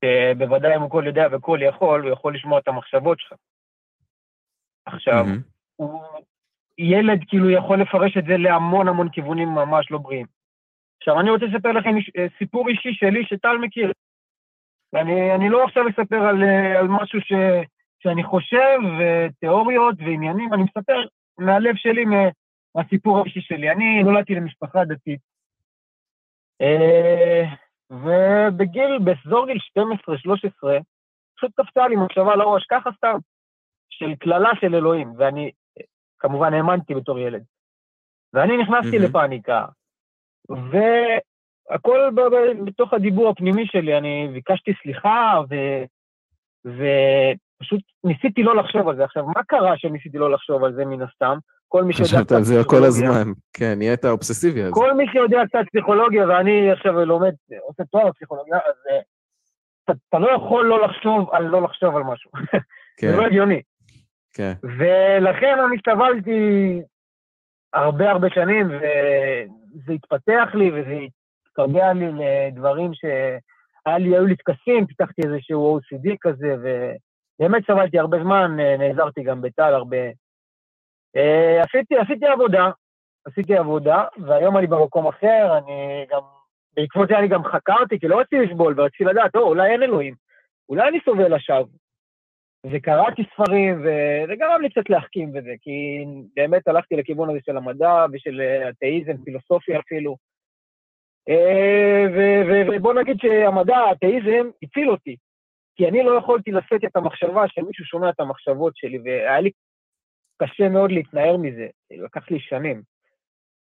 שבוודאי 0.06 0.76
אם 0.76 0.82
הוא 0.82 0.90
כל 0.90 1.04
יודע 1.06 1.28
וכל 1.32 1.60
יכול, 1.62 2.02
הוא 2.02 2.12
יכול 2.12 2.36
לשמוע 2.36 2.60
את 2.60 2.68
המחשבות 2.68 3.20
שלך. 3.20 3.34
עכשיו, 4.86 5.26
מהמם. 5.26 5.42
הוא 5.76 6.02
ילד 6.78 7.20
כאילו 7.28 7.50
יכול 7.50 7.82
לפרש 7.82 8.18
את 8.18 8.26
זה 8.26 8.38
להמון 8.38 8.88
המון 8.88 9.10
כיוונים 9.10 9.50
ממש 9.50 9.92
לא 9.92 9.98
בריאים. 9.98 10.26
עכשיו, 10.98 11.20
אני 11.20 11.30
רוצה 11.30 11.46
לספר 11.46 11.72
לכם 11.72 11.90
אה, 12.18 12.26
סיפור 12.38 12.70
אישי 12.70 12.94
שלי 12.94 13.26
שטל 13.26 13.58
מכיר. 13.58 13.92
ואני 14.94 15.36
אני 15.36 15.50
לא 15.50 15.64
עכשיו 15.64 15.84
אספר 15.90 16.16
על, 16.16 16.44
אה, 16.44 16.80
על 16.80 16.88
משהו 16.88 17.22
ש, 17.22 17.32
שאני 18.00 18.24
חושב, 18.24 18.78
ותיאוריות 19.00 19.96
ועניינים, 20.00 20.54
אני 20.54 20.64
מספר 20.64 21.04
מהלב 21.38 21.76
שלי, 21.76 22.06
מה- 22.06 22.30
מהסיפור 22.76 23.20
האישי 23.20 23.42
שלי. 23.42 23.72
אני 23.72 24.04
נולדתי 24.04 24.36
למשפחה 24.36 24.86
דתית, 24.86 25.20
אה, 26.62 27.44
ובגיל, 27.90 29.00
באזור 29.04 29.46
גיל 29.48 29.58
12-13, 29.60 30.80
פשוט 31.38 31.52
קפצה 31.56 31.88
לי 31.88 31.96
מחשבה 31.96 32.36
לראש, 32.36 32.66
ככה 32.70 32.90
סתם, 32.98 33.18
של 33.92 34.16
קללה 34.16 34.50
של 34.60 34.76
אלוהים, 34.76 35.14
ואני 35.18 35.52
כמובן 36.20 36.54
האמנתי 36.54 36.96
בתור 36.96 37.20
ילד. 37.20 37.44
ואני 38.34 38.58
נכנסתי 38.58 38.98
מהמם. 38.98 39.10
לפאניקה, 39.10 39.66
והכל 40.50 42.00
ב- 42.16 42.22
ב- 42.36 42.66
בתוך 42.66 42.94
הדיבור 42.94 43.30
הפנימי 43.30 43.66
שלי, 43.68 43.98
אני 43.98 44.30
ביקשתי 44.34 44.72
סליחה, 44.84 45.40
ו... 45.50 45.56
ופשוט 46.66 47.82
ניסיתי 48.04 48.44
לא 48.44 48.56
לחשוב 48.56 48.88
על 48.88 48.96
זה. 48.96 49.04
עכשיו, 49.04 49.26
מה 49.26 49.44
קרה 49.48 49.78
שניסיתי 49.78 50.18
לא 50.18 50.32
לחשוב 50.32 50.64
על 50.64 50.74
זה 50.74 50.86
מן 50.86 51.02
הסתם? 51.02 51.38
כל 51.68 51.84
מי 51.84 51.94
שיודע 51.94 52.08
חשבת 52.10 52.26
קצת 52.26 52.36
על 52.36 52.44
זה 52.44 52.54
כל 52.56 52.62
פסיכולוגיה- 52.62 53.10
הזמן. 53.10 53.32
כן, 53.54 53.74
נהיית 53.78 54.06
אובססיבי 54.06 54.64
על. 54.64 54.72
כל 54.74 54.94
מי 54.94 55.06
שיודע 55.12 55.38
קצת 55.48 55.60
פסיכולוגיה, 55.74 56.28
ואני 56.28 56.72
עכשיו 56.72 57.06
לומד, 57.06 57.34
עושה 57.68 57.84
תואר 57.86 58.08
בפסיכולוגיה, 58.10 58.56
אז 58.58 58.76
אה, 58.92 59.00
אתה, 59.84 59.94
אתה 60.10 60.20
לא 60.20 60.30
יכול 60.32 60.66
לא 60.66 60.82
לחשוב 60.86 61.30
על 61.32 61.44
לא 61.44 61.62
לחשוב 61.62 61.96
על 61.96 62.04
משהו. 62.04 62.32
כן, 62.98 63.08
זה 63.12 63.18
לא 63.18 63.26
הגיוני. 63.26 63.62
כן. 64.34 64.54
ולכן 64.64 65.58
אני 65.68 65.78
סבלתי 65.86 66.82
הרבה 67.74 68.12
הרבה 68.12 68.28
שנים, 68.30 68.68
וזה 68.68 69.94
התפתח 69.94 70.50
לי 70.54 70.72
וזה 70.72 70.98
התקבע 71.46 71.94
לי 71.94 72.06
לדברים 72.12 72.92
שהיה 72.94 73.98
לי, 73.98 74.10
היו 74.16 74.26
לי 74.26 74.36
טקסים, 74.36 74.86
פיתחתי 74.86 75.22
איזשהו 75.26 75.80
OCD 75.80 76.10
כזה, 76.22 76.56
ובאמת 76.60 77.64
סבלתי 77.68 78.00
הרבה 78.00 78.18
זמן, 78.24 78.58
נעזרתי 78.80 79.24
גם 79.24 79.42
בטל 79.42 79.74
הרבה. 79.74 79.98
אה, 81.16 81.64
עשיתי, 81.64 81.98
עשיתי 81.98 82.26
עבודה, 82.26 82.70
עשיתי 83.26 83.58
עבודה, 83.58 84.04
והיום 84.18 84.58
אני 84.58 84.68
במקום 84.68 85.08
אחר, 85.08 85.58
אני 85.58 86.06
גם, 86.12 86.22
בעקבות 86.76 87.08
זה 87.10 87.20
אני 87.20 87.28
גם 87.28 87.44
חקרתי, 87.44 88.00
כי 88.00 88.08
לא 88.08 88.20
רציתי 88.20 88.46
לסבול, 88.46 88.74
ורציתי 88.78 89.04
לדעת, 89.04 89.36
או, 89.36 89.42
אולי 89.42 89.72
אין 89.72 89.84
אלוהים, 89.84 90.16
אולי 90.70 90.90
אני 90.90 91.00
סובל 91.06 91.36
לשווא. 91.36 91.81
וקראתי 92.66 93.24
ספרים, 93.34 93.80
וזה 93.80 94.36
גרם 94.36 94.62
לי 94.62 94.70
קצת 94.70 94.90
להחכים 94.90 95.34
בזה, 95.34 95.54
כי 95.62 96.06
באמת 96.36 96.68
הלכתי 96.68 96.96
לכיוון 96.96 97.30
הזה 97.30 97.40
של 97.46 97.58
המדע 97.58 98.06
ושל 98.14 98.42
אה, 98.42 98.70
אתאיזם, 98.70 99.24
פילוסופיה 99.24 99.80
אפילו. 99.80 100.16
אה, 101.30 102.06
ובוא 102.68 102.94
נגיד 102.94 103.18
שהמדע, 103.22 103.78
האתאיזם, 103.78 104.50
הציל 104.64 104.90
אותי. 104.90 105.16
כי 105.76 105.88
אני 105.88 106.04
לא 106.04 106.18
יכולתי 106.18 106.52
לשאת 106.52 106.84
את 106.84 106.96
המחשבה 106.96 107.44
שמישהו 107.48 107.86
שומע 107.86 108.10
את 108.10 108.20
המחשבות 108.20 108.74
שלי, 108.76 109.00
והיה 109.04 109.42
לי 109.42 109.52
קשה 110.44 110.70
מאוד 110.70 110.92
להתנער 110.92 111.38
מזה, 111.38 111.68
לקח 111.92 112.32
לי 112.32 112.40
שנים. 112.40 112.82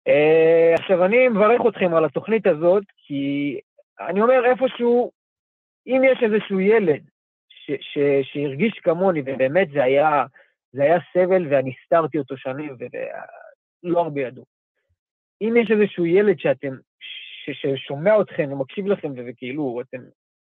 אה, 0.08 0.74
עכשיו, 0.74 1.04
אני 1.04 1.28
מברך 1.28 1.60
אתכם 1.68 1.94
על 1.94 2.04
התוכנית 2.04 2.46
הזאת, 2.46 2.84
כי 2.96 3.58
אני 4.00 4.20
אומר 4.22 4.44
איפשהו, 4.44 5.10
אם 5.86 6.02
יש 6.04 6.18
איזשהו 6.22 6.60
ילד 6.60 7.11
ש- 7.66 7.80
ש- 7.80 8.32
שהרגיש 8.32 8.80
כמוני, 8.82 9.20
ובאמת 9.20 9.68
זה 9.70 9.84
היה, 9.84 10.24
זה 10.72 10.82
היה 10.82 10.98
סבל 11.12 11.46
ואני 11.50 11.72
הסתרתי 11.82 12.18
אותו 12.18 12.36
שנים, 12.36 12.76
ולא 12.80 14.00
הרבה 14.00 14.20
ידעו. 14.20 14.44
אם 15.40 15.54
יש 15.56 15.70
איזשהו 15.70 16.06
ילד 16.06 16.38
שאתם, 16.38 16.74
ש- 17.00 17.50
ששומע 17.62 18.20
אתכם 18.20 18.52
ומקשיב 18.52 18.86
לכם, 18.86 19.12
וכאילו, 19.16 19.80
אתם 19.80 19.98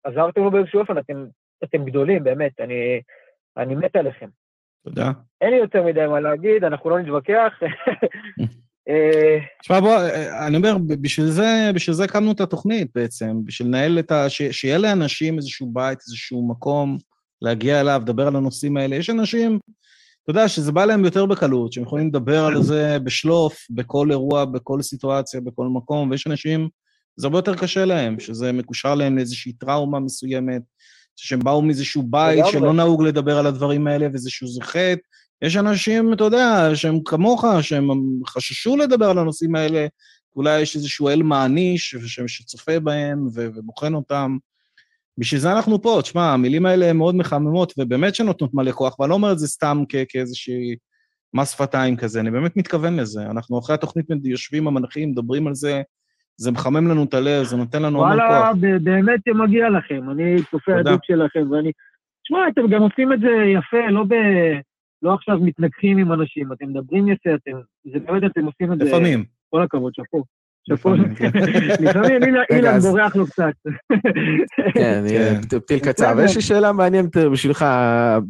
עזרתם 0.04 0.42
לו 0.42 0.50
באיזשהו 0.50 0.80
אופן, 0.80 0.98
אתם, 0.98 1.26
אתם 1.64 1.84
גדולים, 1.84 2.24
באמת, 2.24 2.60
אני, 2.60 3.00
אני 3.56 3.74
מת 3.74 3.96
עליכם. 3.96 4.28
תודה. 4.84 5.10
אין 5.40 5.50
לי 5.50 5.56
יותר 5.56 5.82
מדי 5.82 6.06
מה 6.06 6.20
להגיד, 6.20 6.64
אנחנו 6.64 6.90
לא 6.90 6.98
נתווכח. 6.98 7.60
תשמע, 9.62 9.80
בוא, 9.80 9.96
אה, 9.96 10.46
אני 10.46 10.56
אומר, 10.56 10.76
בשביל 11.00 11.26
זה, 11.26 11.70
בשביל 11.74 11.96
זה 11.96 12.04
הקמנו 12.04 12.32
את 12.32 12.40
התוכנית 12.40 12.88
בעצם, 12.94 13.36
בשביל 13.44 13.68
לנהל 13.68 13.98
את 13.98 14.10
ה... 14.10 14.28
ש, 14.28 14.42
שיהיה 14.42 14.78
לאנשים 14.78 15.36
איזשהו 15.36 15.70
בית, 15.72 15.98
איזשהו 16.06 16.48
מקום 16.48 16.98
להגיע 17.42 17.80
אליו, 17.80 18.00
לדבר 18.04 18.26
על 18.26 18.36
הנושאים 18.36 18.76
האלה. 18.76 18.96
יש 18.96 19.10
אנשים, 19.10 19.58
אתה 20.22 20.30
יודע, 20.30 20.48
שזה 20.48 20.72
בא 20.72 20.84
להם 20.84 21.04
יותר 21.04 21.26
בקלות, 21.26 21.72
שהם 21.72 21.84
יכולים 21.84 22.08
לדבר 22.08 22.44
על 22.44 22.62
זה 22.62 22.98
בשלוף, 22.98 23.66
בכל 23.70 24.10
אירוע, 24.10 24.44
בכל 24.44 24.82
סיטואציה, 24.82 25.40
בכל 25.40 25.66
מקום, 25.66 26.10
ויש 26.10 26.26
אנשים, 26.26 26.68
זה 27.16 27.26
הרבה 27.26 27.38
יותר 27.38 27.54
קשה 27.54 27.84
להם, 27.84 28.20
שזה 28.20 28.52
מקושר 28.52 28.94
להם 28.94 29.16
לאיזושהי 29.16 29.52
טראומה 29.52 30.00
מסוימת, 30.00 30.62
שהם 31.16 31.40
באו 31.40 31.62
מאיזשהו 31.62 32.02
בית. 32.02 32.44
שלא 32.52 32.72
נהוג 32.72 33.02
לדבר 33.02 33.38
על 33.38 33.46
הדברים 33.46 33.86
האלה, 33.86 34.06
ואיזשהו 34.12 34.48
זה 34.48 34.60
חטא. 34.62 35.00
יש 35.42 35.56
אנשים, 35.56 36.12
אתה 36.12 36.24
יודע, 36.24 36.70
שהם 36.74 36.98
כמוך, 37.04 37.44
שהם 37.60 37.88
חששו 38.26 38.76
לדבר 38.76 39.10
על 39.10 39.18
הנושאים 39.18 39.54
האלה, 39.54 39.86
אולי 40.36 40.60
יש 40.60 40.76
איזשהו 40.76 41.08
אל 41.08 41.22
מעניש 41.22 41.96
שצופה 42.26 42.80
בהם 42.80 43.26
ובוחן 43.34 43.94
אותם. 43.94 44.36
בשביל 45.18 45.40
זה 45.40 45.52
אנחנו 45.52 45.82
פה, 45.82 45.98
תשמע, 46.02 46.32
המילים 46.32 46.66
האלה 46.66 46.90
הן 46.90 46.96
מאוד 46.96 47.14
מחממות 47.14 47.72
ובאמת 47.78 48.14
שנותנות 48.14 48.54
מלא 48.54 48.72
כוח, 48.72 49.00
ואני 49.00 49.10
לא 49.10 49.14
אומר 49.14 49.32
את 49.32 49.38
זה 49.38 49.46
סתם 49.48 49.82
כ- 49.88 50.04
כאיזושהי 50.08 50.76
מס 51.34 51.50
שפתיים 51.50 51.96
כזה, 51.96 52.20
אני 52.20 52.30
באמת 52.30 52.56
מתכוון 52.56 52.96
לזה. 52.96 53.22
אנחנו 53.30 53.58
אחרי 53.58 53.74
התוכנית 53.74 54.06
יושבים 54.24 54.66
המנחים, 54.66 55.10
מדברים 55.10 55.46
על 55.46 55.54
זה, 55.54 55.82
זה 56.36 56.52
מחמם 56.52 56.88
לנו 56.90 57.04
את 57.04 57.14
הלב, 57.14 57.44
זה 57.44 57.56
נותן 57.56 57.82
לנו 57.82 58.04
המון 58.04 58.18
וואלה, 58.20 58.42
כוח. 58.52 58.56
ב- 58.60 58.84
באמת 58.84 59.20
מגיע 59.34 59.70
לכם, 59.70 60.10
אני 60.10 60.36
צופה. 60.50 60.72
הדוק 60.80 61.04
שלכם, 61.04 61.50
ואני... 61.50 61.72
תשמע, 62.24 62.38
אתם 62.48 62.68
גם 62.70 62.82
עושים 62.82 63.12
את 63.12 63.20
זה 63.20 63.28
יפה, 63.58 63.90
לא 63.90 64.04
ב... 64.08 64.14
לא 65.02 65.14
עכשיו 65.14 65.38
מתנגחים 65.40 65.98
עם 65.98 66.12
אנשים, 66.12 66.52
אתם 66.52 66.68
מדברים 66.68 67.08
יפה, 67.08 67.30
אתם... 67.34 67.50
זה 67.92 67.98
באמת, 67.98 68.22
אתם 68.30 68.44
עושים 68.44 68.72
את 68.72 68.78
זה... 68.78 68.84
לפעמים. 68.84 69.24
כל 69.50 69.62
הכבוד, 69.62 69.92
שאפו. 69.94 70.24
שאפו. 70.68 70.94
לפעמים, 70.94 71.14
כן. 71.14 71.30
אילן- 72.56 72.74
אז- 72.74 72.86
בורח 72.86 73.16
לו 73.16 73.26
קצת. 73.26 73.52
כן, 74.74 75.04
כן. 75.10 75.58
פתיל 75.58 75.78
קצר. 75.78 76.12
אבל 76.12 76.24
יש 76.24 76.36
לי 76.36 76.42
שאלה 76.42 76.72
מעניינת 76.72 77.16
בשבילך, 77.16 77.64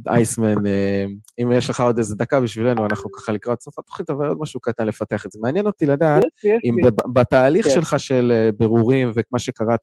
אייסמן, 0.08 0.66
אה, 0.66 1.04
אם 1.38 1.52
יש 1.52 1.70
לך 1.70 1.80
עוד 1.80 1.98
איזה 1.98 2.16
דקה 2.16 2.40
בשבילנו, 2.40 2.86
אנחנו 2.86 3.12
ככה 3.12 3.32
לקראת 3.32 3.60
סוף 3.60 3.78
התוכנית, 3.78 4.10
אבל 4.10 4.28
עוד 4.28 4.38
משהו 4.40 4.60
קטן 4.60 4.86
לפתח 4.86 5.26
את 5.26 5.32
זה. 5.32 5.38
מעניין 5.42 5.66
אותי 5.66 5.86
לדעת, 5.86 6.24
אם 6.64 6.76
בתהליך 7.12 7.66
כן. 7.66 7.72
שלך 7.74 8.00
של 8.00 8.32
אה, 8.34 8.50
בירורים 8.58 9.08
ומה 9.14 9.38
שקראת, 9.38 9.80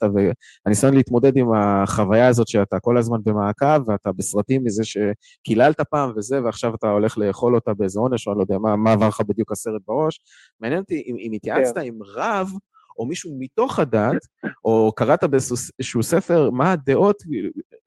והניסיון 0.65 0.93
להתמודד 0.93 1.37
עם 1.37 1.53
החוויה 1.53 2.27
הזאת 2.27 2.47
שאתה 2.47 2.79
כל 2.79 2.97
הזמן 2.97 3.17
במעקב, 3.23 3.89
ואתה 3.89 4.11
בסרטים 4.11 4.63
מזה 4.63 4.83
שקיללת 4.83 5.81
פעם 5.81 6.11
וזה, 6.15 6.43
ועכשיו 6.43 6.75
אתה 6.75 6.89
הולך 6.89 7.17
לאכול 7.17 7.55
אותה 7.55 7.73
באיזה 7.73 7.99
עונש, 7.99 8.27
או 8.27 8.31
אני 8.31 8.37
לא 8.37 8.43
יודע 8.43 8.57
מה, 8.57 8.91
עבר 8.91 9.07
לך 9.07 9.21
בדיוק 9.21 9.51
הסרט 9.51 9.81
בראש. 9.87 10.19
מעניין 10.59 10.81
אותי 10.81 11.03
אם, 11.07 11.15
אם 11.19 11.31
התייעצת 11.33 11.75
כן. 11.75 11.81
עם 11.85 11.99
רב, 12.15 12.49
או 12.99 13.05
מישהו 13.05 13.37
מתוך 13.39 13.79
הדת, 13.79 14.21
או 14.65 14.91
קראת 14.95 15.23
באיזשהו 15.23 16.03
ספר 16.03 16.49
מה 16.49 16.71
הדעות, 16.71 17.23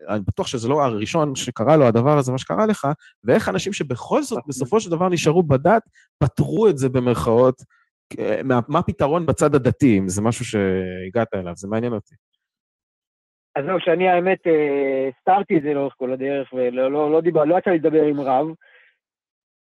אני 0.09 0.21
בטוח 0.21 0.47
שזה 0.47 0.69
לא 0.69 0.83
הראשון 0.83 1.35
שקרה 1.35 1.77
לו 1.77 1.87
הדבר 1.87 2.19
הזה, 2.19 2.33
מה 2.33 2.39
שקרה 2.39 2.67
לך, 2.67 2.87
ואיך 3.25 3.49
אנשים 3.49 3.73
שבכל 3.73 4.23
זאת 4.23 4.43
בסופו 4.49 4.81
של 4.81 4.91
דבר 4.91 5.09
נשארו 5.09 5.43
בדת, 5.43 5.83
פתרו 6.19 6.69
את 6.69 6.79
זה 6.79 6.89
במרכאות, 6.89 7.63
מה, 8.45 8.79
הפתרון 8.79 9.27
בצד 9.27 9.55
הדתי, 9.55 9.99
אם 9.99 10.09
זה 10.09 10.23
משהו 10.23 10.45
שהגעת 10.45 11.35
אליו, 11.35 11.53
זה 11.57 11.69
מעניין 11.69 11.93
אותי. 11.93 12.15
אז 13.57 13.65
זהו, 13.65 13.81
שאני 13.81 14.09
האמת, 14.09 14.47
אה, 14.47 15.09
הסתרתי 15.09 15.57
את 15.57 15.63
זה 15.63 15.75
לאורך 15.75 15.95
כל 15.97 16.13
הדרך, 16.13 16.53
ולא 16.53 16.93
לא, 16.93 17.13
לא 17.13 17.21
דיבר, 17.21 17.45
לא 17.45 17.59
יצא 17.59 17.71
לי 17.71 17.79
לדבר 17.79 18.03
עם 18.03 18.21
רב. 18.21 18.47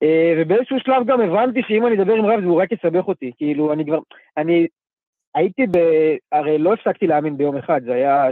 אה, 0.02 0.34
ובאיזשהו 0.38 0.76
שלב 0.80 1.06
גם 1.06 1.20
הבנתי 1.20 1.60
שאם 1.68 1.86
אני 1.86 1.96
אדבר 1.96 2.14
עם 2.14 2.26
רב, 2.26 2.40
זה 2.40 2.46
הוא 2.46 2.62
רק 2.62 2.72
יסבך 2.72 3.08
אותי. 3.08 3.32
כאילו, 3.36 3.72
אני 3.72 3.86
כבר, 3.86 3.98
אני 4.36 4.66
הייתי 5.34 5.66
ב... 5.66 5.78
הרי 6.32 6.58
לא 6.58 6.72
הפסקתי 6.72 7.06
להאמין 7.06 7.36
ביום 7.36 7.56
אחד, 7.56 7.80
זה 7.84 7.92
היה, 7.92 8.24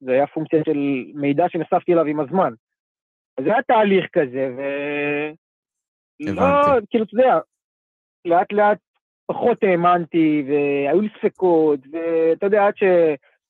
זה 0.00 0.12
היה 0.12 0.26
פונקציה 0.26 0.62
של 0.66 1.04
מידע 1.14 1.44
שנחשפתי 1.48 1.92
אליו 1.92 2.04
עם 2.04 2.20
הזמן. 2.20 2.52
אז 3.38 3.44
זה 3.44 3.52
היה 3.52 3.62
תהליך 3.62 4.06
כזה, 4.12 4.54
ו... 4.56 4.62
הבנתי. 6.20 6.40
לא, 6.40 6.80
כאילו, 6.90 7.04
אתה 7.04 7.14
יודע, 7.14 7.38
לאט 8.24 8.52
לאט 8.52 8.78
פחות 9.26 9.62
האמנתי, 9.62 10.44
והיו 10.48 11.00
לי 11.00 11.08
ספקות, 11.18 11.80
ואתה 11.92 12.46
יודע, 12.46 12.66
עד, 12.66 12.76
ש... 12.76 12.82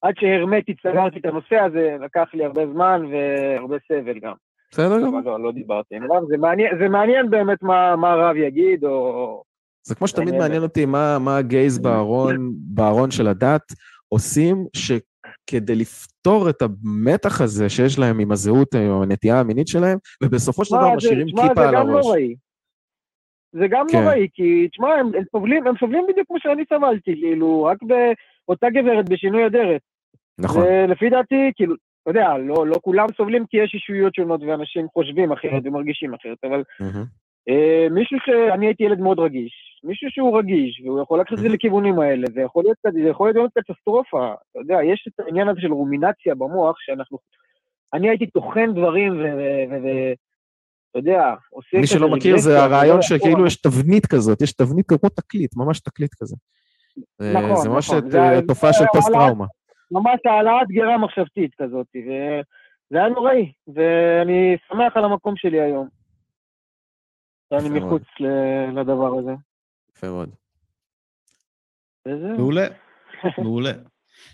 עד 0.03 0.15
שהרמטית 0.21 0.81
סגרתי 0.81 1.19
את 1.19 1.25
הנושא 1.25 1.57
הזה, 1.57 1.97
לקח 2.01 2.29
לי 2.35 2.45
הרבה 2.45 2.67
זמן 2.67 3.03
והרבה 3.11 3.77
סבל 3.89 4.19
גם. 4.19 4.35
בסדר 4.71 5.01
גמור. 5.01 5.21
לא, 5.25 5.41
לא 5.41 5.53
דיברתי 5.53 5.97
עם 5.97 6.13
רב, 6.13 6.25
זה 6.29 6.37
מעניין, 6.37 6.79
זה 6.79 6.89
מעניין 6.89 7.31
באמת 7.31 7.63
מה, 7.63 7.97
מה 7.97 8.13
הרב 8.13 8.37
יגיד, 8.37 8.85
או... 8.85 9.43
זה 9.85 9.95
כמו 9.95 10.09
שתמיד 10.09 10.35
מעניין. 10.35 10.63
אותי 10.63 10.87
מה, 10.87 11.19
מה 11.19 11.37
הגייז 11.37 11.79
בארון, 11.79 12.53
בארון 12.55 13.11
של 13.11 13.29
הדת 13.29 13.73
עושים, 14.09 14.67
שכדי 14.77 15.75
לפתור 15.75 16.51
את 16.51 16.63
המתח 16.63 17.41
הזה 17.41 17.69
שיש 17.69 17.99
להם 17.99 18.19
עם 18.19 18.33
הזהות 18.33 18.75
או 18.75 19.03
הנטייה 19.03 19.41
המינית 19.41 19.69
שלהם, 19.69 19.99
ובסופו 20.23 20.65
של 20.65 20.77
דבר 20.77 20.95
משאירים 20.97 21.27
כיפה 21.27 21.55
זה 21.55 21.69
על 21.69 21.75
גם 21.75 21.89
הראש. 21.89 22.05
נוראי. 22.05 22.35
זה 23.53 23.67
גם 23.71 23.87
כן. 23.91 23.99
נוראי, 23.99 24.29
כי 24.33 24.69
תשמע, 24.69 24.89
הם, 24.89 25.07
הם 25.15 25.23
סובלים, 25.33 25.67
הם 25.67 25.75
סובלים 25.81 26.05
בדיוק 26.09 26.27
כמו 26.27 26.37
שאני 26.41 26.65
סבלתי, 26.69 27.15
כאילו, 27.21 27.65
רק 27.65 27.79
באותה 27.83 28.67
גברת 28.71 29.09
בשינוי 29.09 29.47
אדרת. 29.47 29.81
נכון. 30.39 30.63
ולפי 30.63 31.11
דעתי, 31.11 31.53
כאילו, 31.57 31.75
אתה 32.03 32.11
יודע, 32.11 32.39
לא, 32.39 32.67
לא 32.67 32.77
כולם 32.83 33.07
סובלים 33.17 33.45
כי 33.51 33.57
יש 33.57 33.75
אישויות 33.75 34.15
שונות 34.15 34.41
ואנשים 34.43 34.87
חושבים 34.93 35.33
אחרת 35.33 35.63
ומרגישים 35.65 36.15
אחרת, 36.15 36.39
אבל 36.45 36.63
מהמם. 36.81 37.05
אה, 37.49 37.87
מישהו 37.91 38.19
שאני 38.25 38.67
הייתי 38.67 38.85
ילד 38.85 39.01
מאוד 39.01 39.19
רגיש, 39.19 39.53
מישהו 39.85 40.11
שהוא 40.11 40.39
רגיש, 40.39 40.83
והוא 40.85 41.03
יכול 41.03 41.21
לקחת 41.21 41.33
את 41.33 41.39
זה 41.39 41.49
לכיוונים 41.55 41.99
האלה, 41.99 42.27
זה 42.35 42.41
יכול 42.41 42.65
להיות, 42.65 42.77
זה 43.03 43.09
יכול 43.09 43.33
להיות 43.35 43.51
קטסטרופה. 43.59 44.35
אתה 44.51 44.61
יודע, 44.61 44.79
יש 44.93 45.09
את 45.09 45.21
העניין 45.21 45.49
הזה 45.49 45.61
של 45.61 45.73
רומינציה 45.73 46.35
במוח, 46.35 46.77
שאנחנו... 46.79 47.19
אני 47.95 48.09
הייתי 48.09 48.27
טוחן 48.27 48.75
דברים, 48.75 49.21
ואתה 49.21 50.99
יודע, 50.99 51.35
עושה 51.51 51.77
מי 51.79 51.87
שלא 51.87 52.09
מכיר 52.09 52.37
זה 52.37 52.63
הרעיון 52.63 53.03
שכאילו. 53.03 53.47
יש 53.47 53.57
תבנית 53.57 54.07
כזאת, 54.07 54.43
יש 54.43 54.53
תבנית 54.53 54.89
כמו 54.89 55.09
תקליט, 55.09 55.57
ממש 55.57 55.81
תקליט 55.81 56.15
כזה. 56.21 56.37
נכון, 57.21 57.57
זה 57.57 57.69
ממש 57.69 57.91
נכון. 57.91 58.21
אה, 58.21 58.43
תופעה 58.49 58.73
של 58.73 58.85
פוסט-טראומה. 58.93 59.47
ממש 59.91 60.21
העלאת 60.25 60.69
גרה 60.69 60.99
מחשבתית 60.99 61.55
כזאת, 61.59 61.87
וזה 61.97 62.99
היה 62.99 63.09
נוראי, 63.09 63.53
ואני 63.75 64.57
שמח 64.69 64.97
על 64.97 65.05
המקום 65.05 65.35
שלי 65.37 65.61
היום. 65.61 66.02
שאני. 67.61 67.81
מחוץ 67.81 68.03
ל- 68.21 68.81
לדבר 68.81 69.19
הזה. 69.19 69.33
יפה 69.97 70.07
מאוד. 70.07 70.31
וזהו. 72.09 72.37
מעולה, 72.39 72.67
מעולה. 73.39 73.73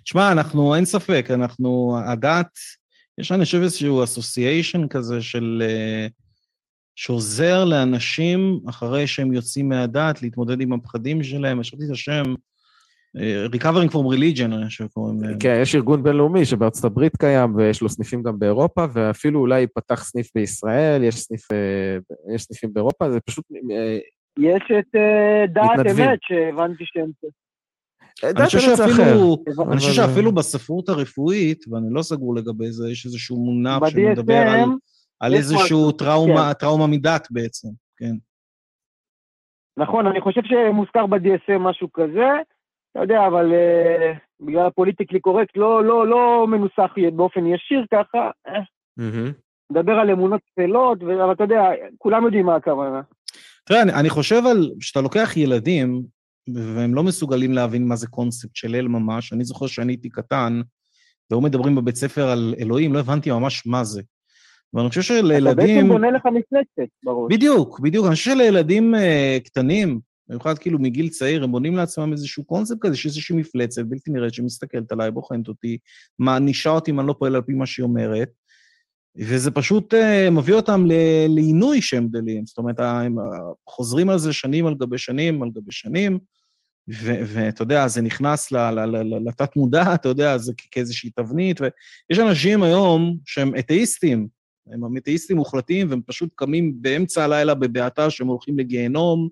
תשמע, 0.05 0.33
אנחנו, 0.33 0.75
אין 0.75 0.85
ספק, 0.85 1.27
אנחנו, 1.31 1.99
הדת, 2.07 2.59
יש, 3.19 3.33
אני 3.33 3.45
חושב, 3.45 3.59
איזשהו 3.63 4.05
אסוסיישן 4.05 4.89
כזה 4.89 5.23
של... 5.23 5.63
אה, 5.67 6.07
שעוזר 6.97 7.65
לאנשים, 7.65 8.61
אחרי 8.69 9.07
שהם 9.07 9.33
יוצאים 9.33 9.69
מהדת, 9.69 10.23
להתמודד 10.23 10.61
עם 10.61 10.73
הפחדים 10.73 11.23
שלהם. 11.23 11.61
השארתי 11.61 11.85
את 11.87 11.91
השם, 11.91 12.23
Recovering 13.17 13.91
from 13.93 14.05
Religion, 14.15 14.55
אני 14.55 14.67
חושב 14.67 14.85
שקוראים 14.85 15.23
להם. 15.23 15.39
כן, 15.41 15.59
יש 15.63 15.75
ארגון 15.75 16.03
בינלאומי 16.03 16.45
שבארצות 16.45 16.85
הברית 16.85 17.17
קיים, 17.17 17.57
ויש 17.57 17.83
לו 17.83 17.89
סניפים 17.89 18.23
גם 18.23 18.39
באירופה, 18.39 18.85
ואפילו 18.93 19.41
אולי 19.41 19.67
פתח 19.67 20.05
סניף 20.05 20.31
בישראל, 20.35 21.05
יש 21.05 21.15
סניף, 21.15 21.53
אה, 21.53 21.99
יש 22.35 22.43
סניפים 22.43 22.73
באירופה, 22.73 23.11
זה 23.11 23.21
פשוט... 23.21 23.45
אה, 23.71 23.99
יש 24.39 24.63
את 24.79 24.97
אה, 24.97 25.47
דעת 25.47 25.79
מתנדבים. 25.79 26.09
אמת, 26.09 26.19
שהבנתי 26.23 26.85
שהם... 26.87 27.11
אני 28.25 28.45
חושב. 28.45 28.59
שאפילו, 28.59 29.37
אני 29.47 29.79
חושב 29.79 30.01
אבל- 30.01 30.09
שאפילו 30.09 30.33
בספרות 30.33 30.89
הרפואית, 30.89 31.65
ואני 31.69 31.87
לא 31.91 32.03
סגור 32.03 32.35
לגבי 32.35 32.73
זה, 32.73 32.91
יש 32.91 33.07
איזשהו 33.07 33.37
מונח 33.37 33.89
שמדבר 33.89 34.35
על, 34.35 34.61
על 35.21 35.35
איזשהו 35.35 35.63
משהו, 35.65 35.93
טראומה, 35.93 36.55
טראומה 36.55 36.87
מדת 36.87 37.29
בעצם, 37.31 37.69
כן. 37.97 38.15
נכון, 39.77 40.07
אני 40.07 40.21
חושב 40.21 40.41
שמוזכר 40.45 41.07
ב-DSM 41.07 41.59
משהו 41.59 41.93
כזה, 41.93 42.29
אתה 42.99 43.05
יודע, 43.05 43.27
אבל 43.27 43.53
אה, 43.53 44.13
בגלל 44.41 44.67
הפוליטיקלי 44.67 45.21
קורקט, 45.21 45.57
לא, 45.57 45.85
לא, 45.85 46.07
לא 46.09 46.47
מנוסח 46.49 46.93
באופן 47.17 47.47
ישיר 47.47 47.87
ככה, 47.93 48.31
אה. 48.49 48.61
מדבר 49.73 49.93
על 49.93 50.11
אמונות 50.11 50.41
טפלות, 50.53 51.03
ו- 51.03 51.25
אבל 51.25 51.33
אתה 51.33 51.45
יודע, 51.45 51.63
כולם 51.99 52.25
יודעים 52.25 52.47
מה 52.47 52.57
הכוונה. 52.57 53.01
תראה, 53.67 53.83
אני, 53.83 53.93
אני 53.93 54.11
חושב 54.11 54.43
על, 54.51 54.71
שאתה 54.81 55.01
לוקח 55.01 55.37
ילדים, 55.37 56.03
והם 56.55 56.95
לא 56.95 57.03
מסוגלים 57.03 57.53
להבין 57.53 57.89
מה 57.89 57.97
זה 57.97 58.07
קונספט 58.07 58.51
של 58.57 58.75
אל 58.75 58.89
ממש, 58.89 59.33
אני 59.33 59.45
זוכר 59.45 59.67
שאני 59.67 59.93
הייתי 59.93 60.09
קטן, 60.09 60.61
והיו 61.31 61.41
מדברים 61.41 61.75
בבית 61.75 61.97
ספר 61.97 62.29
על 62.29 62.55
אלוהים, 62.61 62.95
לא 62.95 62.99
הבנתי 62.99 63.31
ממש 63.31 63.67
מה 63.67 63.85
זה. 63.85 64.03
ואני 64.75 64.89
חושב 64.89 65.01
אתה 65.01 65.23
בעצם 65.23 65.29
שלילדים... 65.29 65.89
בונה 65.89 66.11
לך 66.11 66.27
מפלצת 66.27 66.91
בראש. 67.05 67.33
בדיוק, 67.33 67.81
בדיוק. 67.81 68.07
אני 68.07 68.15
חושב 68.15 68.31
שלילדים 68.31 68.95
uh, 68.95 69.45
קטנים, 69.45 70.01
במיוחד 70.29 70.59
כאילו 70.59 70.79
מגיל 70.79 71.09
צעיר, 71.09 71.45
הם 71.45 71.53
בונים 71.53 71.77
לעצמם 71.77 72.13
איזשהו 72.13 72.45
קונספט 72.45 72.79
כזה, 72.81 72.97
שיש 72.97 73.07
איזושהי 73.07 73.37
מפלצת 73.37 73.83
בלתי 73.85 74.11
נראית 74.11 74.35
שמסתכלת 74.35 74.93
עליי, 74.93 75.11
בוחנת 75.11 75.49
אותי, 75.49 75.79
מענישה 76.19 76.71
אותי 76.71 76.91
אם 76.91 77.01
אני 77.01 77.09
לא 77.09 77.15
פועל 77.19 77.37
על 77.37 77.43
פי 77.43 77.53
מה 77.53 77.67
שהיא 77.67 77.85
אומרת, 77.85 78.29
וזה 79.17 79.51
פשוט 79.51 79.95
uh, 79.95 80.31
מביא 80.31 80.55
אותם 80.55 80.85
לעינוי 81.29 81.83
שהם 81.83 82.09
גדלים. 82.09 82.47
זאת 82.47 82.59
אומרת, 82.59 82.81
הם 82.81 83.17
חוזרים 83.69 84.11
על 84.11 84.19
זה 84.19 84.33
שנים 84.33 84.67
על 84.67 84.75
גבי 84.75 84.99
שנים 84.99 85.43
על 85.43 85.51
גבי 85.51 85.73
שנים, 85.73 86.19
ואתה 86.89 87.63
יודע, 87.63 87.89
זה 87.89 88.03
נכנס 88.03 88.53
לתת-מודע, 89.27 89.95
אתה 89.95 90.09
יודע, 90.09 90.39
זה 90.39 90.53
כאיזושהי 90.71 91.11
תבנית, 91.11 91.61
ויש 91.61 92.19
אנשים 92.19 92.63
היום 92.63 93.17
שהם 93.27 93.53
אתאיסטים, 93.59 94.29
הם 94.73 94.97
אתאיסטים 94.97 95.37
מוחלטים, 95.37 95.91
והם 95.91 96.01
פשוט 96.07 96.31
קמים 96.35 96.75
באמצע 96.81 97.25
הלילה 97.25 97.55
בבעתה 97.55 98.11
שהם 98.11 98.27
הולכים 98.27 98.59
לגיהנום, 98.59 99.29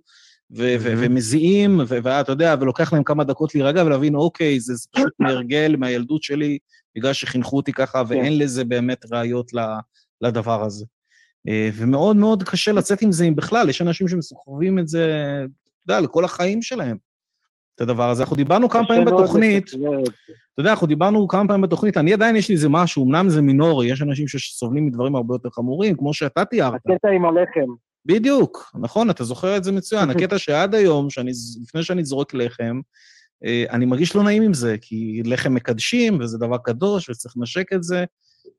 ו-. 0.50 0.76
ומזיעים, 0.80 1.80
ואתה 1.88 2.32
יודע, 2.32 2.54
ולוקח 2.60 2.92
להם 2.92 3.04
כמה 3.04 3.24
דקות 3.24 3.54
להירגע 3.54 3.84
ולהבין, 3.84 4.14
אוקיי, 4.14 4.60
זה 4.60 4.74
פשוט 4.92 5.12
מהרגל, 5.20 5.76
מהילדות 5.78 6.22
שלי, 6.22 6.58
בגלל 6.96 7.12
שחינכו 7.12 7.56
אותי 7.56 7.72
ככה, 7.72 8.02
ואין 8.08 8.38
לזה 8.38 8.64
באמת 8.64 9.04
ראיות 9.12 9.50
לדבר 10.20 10.64
הזה. 10.64 10.84
אה, 11.48 11.70
ומאוד 11.74 12.16
מאוד 12.16 12.42
קשה 12.42 12.72
לצאת 12.72 13.02
עם 13.02 13.12
זה 13.12 13.24
אם 13.24 13.36
בכלל, 13.36 13.68
יש 13.68 13.82
אנשים 13.82 14.08
שמסוחבים 14.08 14.78
את 14.78 14.88
זה, 14.88 15.04
אתה 15.84 15.92
יודע, 15.92 16.00
לכל 16.00 16.24
החיים 16.24 16.62
שלהם, 16.62 16.96
את 17.74 17.80
הדבר 17.80 18.10
הזה. 18.10 18.22
אנחנו 18.22 18.36
דיברנו 18.36 18.68
כמה 18.68 18.86
פעמים 18.86 19.04
בתוכנית. 19.04 19.68
אתה 20.54 20.60
יודע, 20.60 20.70
אנחנו 20.70 20.86
דיברנו 20.86 21.28
כמה 21.28 21.48
פעמים 21.48 21.62
בתוכנית, 21.62 21.96
אני 21.96 22.12
עדיין 22.12 22.36
יש 22.36 22.48
לי 22.48 22.54
איזה 22.54 22.68
משהו, 22.68 23.04
אמנם 23.04 23.28
זה 23.28 23.42
מינורי, 23.42 23.90
יש 23.90 24.02
אנשים 24.02 24.28
שסובלים 24.28 24.86
מדברים 24.86 25.16
הרבה 25.16 25.34
יותר 25.34 25.50
חמורים, 25.50 25.96
כמו 25.96 26.14
שאתה 26.14 26.44
תיארת. 26.44 26.80
הקטע 26.86 27.08
עם 27.08 27.24
הלחם. 27.24 27.85
בדיוק, 28.06 28.72
נכון, 28.80 29.10
אתה 29.10 29.24
זוכר 29.24 29.56
את 29.56 29.64
זה 29.64 29.72
מצוין. 29.72 30.10
הקטע 30.10 30.38
שעד 30.38 30.74
היום, 30.74 31.10
שאני, 31.10 31.30
לפני 31.62 31.82
שאני 31.82 32.04
זורק 32.04 32.34
לחם, 32.34 32.80
אה, 33.44 33.64
אני 33.70 33.86
מרגיש 33.86 34.16
לא 34.16 34.22
נעים 34.22 34.42
עם 34.42 34.54
זה, 34.54 34.76
כי 34.80 35.22
לחם 35.24 35.54
מקדשים, 35.54 36.20
וזה 36.20 36.38
דבר 36.38 36.58
קדוש, 36.58 37.10
וצריך 37.10 37.36
לנשק 37.36 37.72
את 37.72 37.82
זה, 37.82 38.04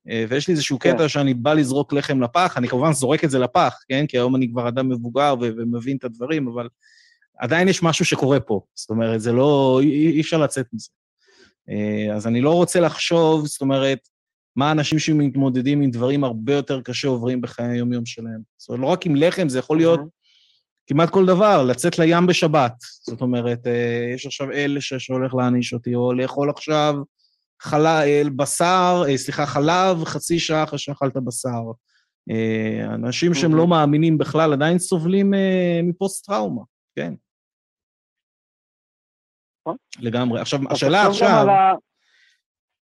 אה, 0.10 0.26
ויש 0.30 0.48
לי 0.48 0.52
איזשהו 0.52 0.80
כן. 0.80 0.94
קטע 0.94 1.10
שאני 1.10 1.34
בא 1.34 1.54
לזרוק 1.54 1.94
לחם 1.94 2.22
לפח, 2.22 2.58
אני 2.58 2.68
כמובן 2.68 2.94
זורק 2.94 3.24
את 3.24 3.30
זה 3.30 3.40
לפח, 3.40 3.76
כן? 3.90 4.06
כי 4.08 4.18
היום 4.18 4.36
אני 4.36 4.52
כבר 4.52 4.68
אדם 4.68 4.90
מבוגר 4.90 5.36
ו- 5.42 5.50
ומבין 5.58 5.98
את 5.98 6.04
הדברים, 6.04 6.48
אבל 6.48 6.68
עדיין 7.40 7.68
יש 7.68 7.84
משהו 7.84 8.06
שקורה 8.06 8.40
פה. 8.40 8.62
זאת 8.76 8.90
אומרת, 8.90 9.22
זה 9.22 9.32
לא, 9.32 9.80
אי, 9.82 10.12
אי 10.12 10.22
אפשר 10.22 10.38
לצאת 10.38 10.66
מזה. 10.74 10.90
אה, 11.70 12.16
אז 12.16 12.28
אני 12.28 12.42
לא 12.42 12.54
רוצה 12.54 12.80
לחשוב, 12.80 13.46
זאת 13.46 13.62
אומרת, 13.62 14.00
מה 14.58 14.72
אנשים 14.72 15.00
שמתמודדים 15.00 15.82
עם 15.82 15.92
דברים 15.92 16.24
הרבה 16.24 16.54
יותר 16.54 16.82
קשה 16.82 17.08
עוברים 17.08 17.42
בחיי 17.42 17.66
היום-יום 17.66 18.06
שלהם. 18.06 18.42
זאת 18.58 18.70
אומרת, 18.70 18.82
לא 18.82 18.88
רק 18.88 19.06
עם 19.06 19.16
לחם, 19.16 19.50
זה 19.50 19.60
יכול 19.60 19.78
להיות 19.78 20.00
כמעט 20.88 21.10
כל 21.10 21.26
דבר, 21.26 21.64
לצאת 21.64 22.00
לים 22.00 22.28
בשבת. 22.28 22.74
זאת 22.82 23.22
אומרת, 23.22 23.68
אה, 23.68 24.12
יש 24.16 24.26
עכשיו 24.26 24.52
אל 24.52 24.78
שהולך 24.80 25.36
להעניש 25.36 25.74
אותי, 25.74 25.96
או 25.96 26.14
לאכול 26.14 26.50
עכשיו 26.50 26.96
חלל, 27.62 28.30
בשר, 28.36 29.04
אה, 29.08 29.18
סליחה, 29.18 29.46
חלב 29.46 30.04
חצי 30.04 30.40
שעה 30.40 30.64
אחרי 30.64 30.80
שאכלת 30.80 31.14
בשר. 31.14 31.64
אה, 32.32 32.96
אנשים 32.96 33.34
שהם 33.34 33.56
לא 33.56 33.68
מאמינים 33.68 34.18
בכלל 34.18 34.54
עדיין 34.54 34.80
סובלים 34.80 35.34
מפוסט-טראומה, 35.84 36.62
כן. 36.96 37.14
לגמרי. 40.00 40.42
עכשיו, 40.42 40.60
השאלה 40.70 41.08
עכשיו, 41.08 41.46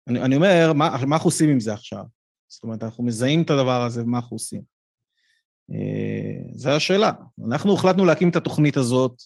אני, 0.07 0.21
אני 0.21 0.35
אומר, 0.35 0.73
מה, 0.75 0.89
מה 1.07 1.15
אנחנו 1.15 1.27
עושים 1.27 1.49
עם 1.49 1.59
זה 1.59 1.73
עכשיו? 1.73 2.03
זאת 2.47 2.63
אומרת, 2.63 2.83
אנחנו 2.83 3.03
מזהים 3.03 3.41
את 3.41 3.49
הדבר 3.49 3.81
הזה, 3.81 4.03
ומה 4.03 4.17
אנחנו 4.17 4.35
עושים? 4.35 4.61
אה, 5.71 6.51
זו 6.51 6.69
השאלה. 6.69 7.11
אנחנו 7.47 7.73
החלטנו 7.73 8.05
להקים 8.05 8.29
את 8.29 8.35
התוכנית 8.35 8.77
הזאת 8.77 9.21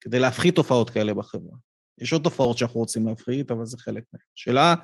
כדי 0.00 0.18
להפחית 0.18 0.54
תופעות 0.54 0.90
כאלה 0.90 1.14
בחברה. 1.14 1.56
יש 1.98 2.12
עוד 2.12 2.22
תופעות 2.22 2.58
שאנחנו 2.58 2.80
רוצים 2.80 3.06
להפחית, 3.06 3.50
אבל 3.50 3.64
זה 3.64 3.78
חלק 3.78 4.04
מהן. 4.12 4.22
השאלה, 4.36 4.74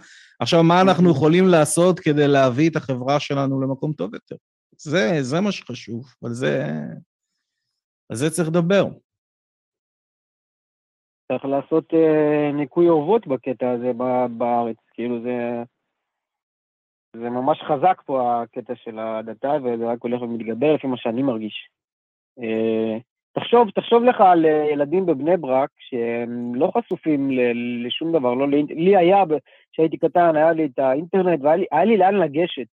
עכשיו, 0.41 0.63
מה 0.63 0.81
אנחנו 0.81 1.11
יכולים 1.11 1.49
לעשות 1.49 2.01
כדי 2.01 2.29
להביא 2.29 2.71
את 2.71 2.77
החברה 2.77 3.21
שלנו 3.21 3.61
למקום 3.61 3.93
טוב 3.93 4.15
יותר? 4.15 4.37
זה, 4.79 5.23
זה 5.23 5.41
מה 5.41 5.53
שחשוב, 5.53 6.05
על 6.25 6.33
זה, 6.33 6.65
על 8.11 8.17
זה 8.17 8.31
צריך 8.31 8.49
לדבר. 8.49 8.85
צריך 11.33 11.45
לעשות 11.45 11.95
אה, 11.95 12.53
ניקוי 12.53 12.89
אורוות 12.89 13.27
בקטע 13.27 13.71
הזה 13.71 13.93
בארץ, 14.39 14.77
כאילו 14.97 15.23
זה... 15.23 15.63
זה 17.17 17.31
ממש 17.31 17.63
חזק 17.63 18.03
פה 18.07 18.43
הקטע 18.43 18.75
של 18.77 18.99
הדתה, 18.99 19.53
וזה 19.65 19.87
רק 19.87 20.03
הולך 20.03 20.23
ומתגבר 20.23 20.75
לפי 20.75 20.87
מה 20.87 20.97
שאני 20.97 21.23
מרגיש. 21.23 21.69
אה, 22.43 22.99
תחשוב, 23.33 23.71
תחשוב 23.71 24.05
לך 24.05 24.21
על 24.21 24.47
אה, 24.47 24.65
ילדים 24.73 25.07
בבני 25.07 25.37
ברק 25.37 25.71
שהם 25.79 26.55
לא 26.55 26.73
חשופים 26.79 27.31
ל- 27.31 27.87
לשום 27.87 28.13
דבר, 28.13 28.35
לא 28.35 28.49
לאינט... 28.49 28.71
לי 28.71 28.97
היה, 28.97 29.25
כשהייתי 29.73 29.97
קטן, 29.97 30.37
היה 30.37 30.53
לי 30.53 30.65
את 30.65 30.79
האינטרנט 30.79 31.41
והיה 31.43 31.57
לי, 31.57 31.67
לי 31.87 31.97
לאן 31.97 32.15
לגשת 32.15 32.67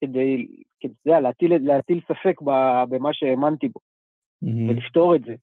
כדי, 0.00 0.46
כדי 0.80 1.20
להטיל, 1.22 1.56
להטיל 1.60 2.00
ספק 2.08 2.40
במה 2.88 3.12
שהאמנתי 3.12 3.68
בו. 3.68 3.80
ולפתור 4.68 5.14
את 5.16 5.24
זה. 5.24 5.34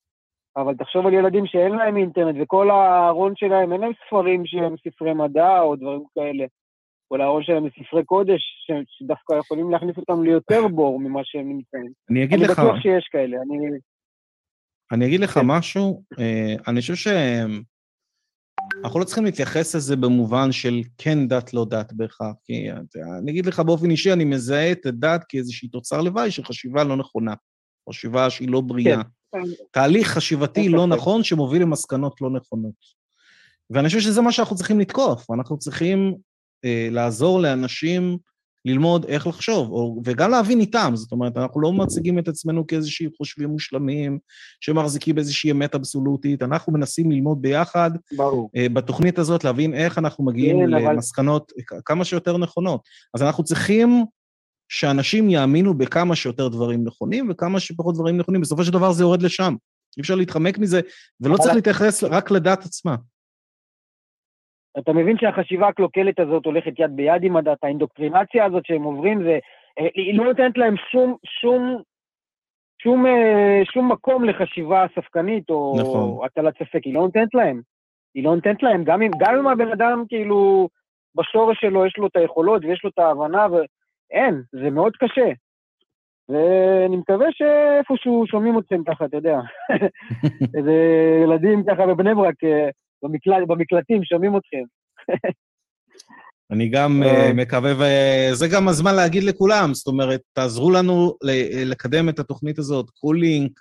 אבל 0.62 0.76
תחשוב 0.76 1.08
על 1.08 1.14
ילדים 1.14 1.46
שאין 1.46 1.72
להם 1.72 1.98
אינטרנט, 1.98 2.38
וכל 2.42 2.72
הארון 2.72 3.34
שלהם, 3.36 3.74
אין 3.74 3.82
להם 3.82 3.92
ספרים 4.08 4.46
שהם 4.46 4.76
ספרי 4.88 5.14
מדע 5.14 5.60
או 5.60 5.76
דברים 5.76 6.04
כאלה. 6.16 6.46
כל 7.08 7.22
הארון 7.22 7.44
שלהם 7.44 7.64
זה 7.64 7.70
ספרי 7.80 8.06
קודש, 8.06 8.42
שדווקא 8.88 9.34
יכולים 9.34 9.72
להכניס 9.72 9.98
אותם 9.98 10.24
ליותר 10.24 10.68
בור 10.68 11.00
ממה 11.00 11.22
שהם 11.24 11.50
נמצאים. 11.50 11.92
אני 12.12 12.24
אגיד 12.24 12.40
אני 12.40 12.48
לך... 12.48 12.60
בטוח 12.60 12.82
שיש 12.82 13.08
כאלה, 13.12 13.38
אני... 13.42 13.58
אני 14.92 15.06
אגיד 15.06 15.20
לך 15.20 15.30
כן. 15.30 15.42
משהו, 15.46 16.04
אה, 16.20 16.56
אני 16.68 16.82
חושב 16.82 16.96
שאנחנו 16.96 19.00
לא 19.00 19.06
צריכים 19.06 19.26
להתייחס 19.26 19.76
לזה 19.76 19.96
במובן 19.96 20.52
של 20.52 20.82
כן 20.98 21.28
דת, 21.28 21.54
לא 21.54 21.66
דת 21.66 21.94
בהכרח. 21.94 22.36
כי 22.44 22.68
אני 23.20 23.32
אגיד 23.32 23.46
לך 23.46 23.60
באופן 23.60 23.92
אישי, 23.92 24.14
אני 24.14 24.26
מזהה 24.26 24.72
את 24.72 24.86
הדת 24.86 25.26
כאיזושהי 25.30 25.70
תוצר 25.70 26.02
לוואי 26.02 26.32
של 26.32 26.44
חשיבה 26.44 26.84
לא 26.84 26.96
נכונה, 26.96 27.34
חשיבה 27.90 28.30
שהיא 28.30 28.50
לא 28.50 28.62
בריאה. 28.62 29.04
כן. 29.04 29.10
תהליך 29.72 30.08
חשיבתי 30.08 30.70
לא. 30.70 30.88
נכון 30.88 31.24
שמוביל 31.24 31.62
למסקנות 31.62 32.22
לא 32.22 32.30
נכונות. 32.30 33.00
ואני 33.70 33.88
חושב 33.88 34.00
שזה 34.00 34.22
מה 34.22 34.32
שאנחנו 34.32 34.56
צריכים 34.56 34.80
לתקוף, 34.80 35.32
אנחנו 35.32 35.58
צריכים 35.60 36.16
אה, 36.66 36.88
לעזור 36.92 37.40
לאנשים 37.40 38.18
ללמוד 38.66 39.06
איך 39.06 39.28
לחשוב, 39.28 39.72
או, 39.72 40.02
וגם 40.06 40.32
להבין 40.32 40.60
איתם, 40.60 40.92
זאת 40.96 41.12
אומרת, 41.12 41.38
אנחנו 41.38 41.62
לא 41.62 41.74
מציגים 41.74 42.20
את 42.20 42.28
עצמנו 42.28 42.68
כאיזושהי 42.68 43.08
חושבים 43.18 43.50
מושלמים, 43.50 44.20
שמחזיקים 44.62 45.16
באיזושהי 45.16 45.52
אמת 45.52 45.76
אבסולוטית, 45.76 46.42
אנחנו 46.44 46.74
מנסים 46.74 47.12
ללמוד 47.12 47.42
ביחד 47.42 47.92
ברור. 48.18 48.50
אה, 48.56 48.70
בתוכנית 48.74 49.20
הזאת, 49.20 49.44
להבין 49.44 49.74
איך 49.74 49.98
אנחנו 49.98 50.26
מגיעים 50.26 50.58
כן, 50.68 50.74
אבל- 50.74 50.94
למסקנות 50.94 51.52
כ- 51.68 51.74
כמה 51.86 52.06
שיותר 52.06 52.38
נכונות. 52.38 52.82
אז 53.14 53.22
אנחנו 53.22 53.44
צריכים 53.44 54.06
שאנשים 54.70 55.30
יאמינו 55.30 55.74
בכמה 55.74 56.16
שיותר 56.16 56.48
דברים 56.48 56.80
נכונים 56.84 57.30
וכמה 57.30 57.60
שפחות 57.60 57.96
דברים 57.96 58.18
נכונים. 58.18 58.42
בסופו 58.42 58.64
של 58.64 58.72
דבר 58.72 58.92
זה 58.92 59.04
יורד 59.04 59.22
לשם. 59.22 59.54
אי 59.98 60.02
אפשר 60.02 60.16
להתחמק 60.16 60.58
מזה, 60.58 60.82
ולא 61.22 61.36
צריך 61.38 61.56
להתייחס 61.56 62.04
רק 62.04 62.32
לדת 62.32 62.60
עצמה. 62.60 62.96
אתה 64.80 64.94
מבין 64.94 65.18
שהחשיבה 65.18 65.68
הקלוקלת 65.68 66.20
הזאת 66.20 66.46
הולכת 66.46 66.72
יד 66.80 66.92
ביד 66.96 67.24
עם 67.24 67.38
הדת, 67.38 67.58
האינדוקטרינציה 67.64 68.46
הזאת 68.46 68.66
שהם 68.66 68.84
עוברים, 68.84 69.24
זה, 69.24 69.40
אה, 69.80 69.88
היא 69.96 70.18
לא 70.18 70.24
נותנת 70.24 70.58
להם 70.58 70.76
שום, 70.92 71.16
שום, 71.42 71.82
שום, 72.82 73.06
אה, 73.06 73.62
שום 73.74 73.92
מקום 73.92 74.24
לחשיבה 74.24 74.86
ספקנית 74.96 75.50
או 75.50 75.78
נכון. 75.80 76.26
הטלת 76.26 76.54
ספק, 76.60 76.84
היא 76.84 76.94
לא 76.94 77.02
נותנת 77.02 77.34
להם. 77.34 77.62
היא 78.16 78.24
לא 78.24 78.36
נותנת 78.36 78.64
להם, 78.64 78.84
גם 78.84 79.02
אם, 79.02 79.12
גם 79.20 79.36
אם 79.36 79.48
הבן 79.48 79.72
אדם 79.72 80.04
כאילו 80.10 80.70
בשורש 81.16 81.58
שלו 81.62 81.86
יש 81.86 81.98
לו 81.98 82.08
את 82.08 82.16
היכולות 82.16 82.66
ויש 82.66 82.84
לו 82.84 82.90
את 82.90 83.00
ההבנה, 83.00 83.48
ואין, 84.12 84.42
זה 84.52 84.70
מאוד 84.70 84.94
קשה. 84.96 85.32
ואני 86.30 86.98
מקווה 86.98 87.28
שאיפשהו 87.32 88.24
שומעים 88.28 88.60
אתכם 88.60 88.82
ככה, 88.88 89.06
אתה 89.06 89.18
יודע. 89.18 89.40
איזה 90.58 90.74
ילדים 91.24 91.64
ככה 91.70 91.86
בבני 91.86 92.16
ברק, 92.16 92.44
אה, 92.44 92.70
במקלט, 93.04 93.48
במקלטים, 93.48 94.04
שומעים 94.04 94.38
אתכם. 94.38 94.64
אני 96.52 96.70
גם 96.70 97.04
אה. 97.04 97.28
אה, 97.28 97.34
מקווה, 97.34 97.72
וזה 97.74 98.48
גם 98.54 98.68
הזמן 98.68 98.96
להגיד 98.96 99.24
לכולם, 99.24 99.74
זאת 99.74 99.88
אומרת, 99.88 100.22
תעזרו 100.34 100.72
לנו 100.72 101.16
לקדם 101.66 102.10
את 102.10 102.20
התוכנית 102.20 102.60
הזאת, 102.60 102.90
קחו 102.90 103.14
לינק, 103.14 103.60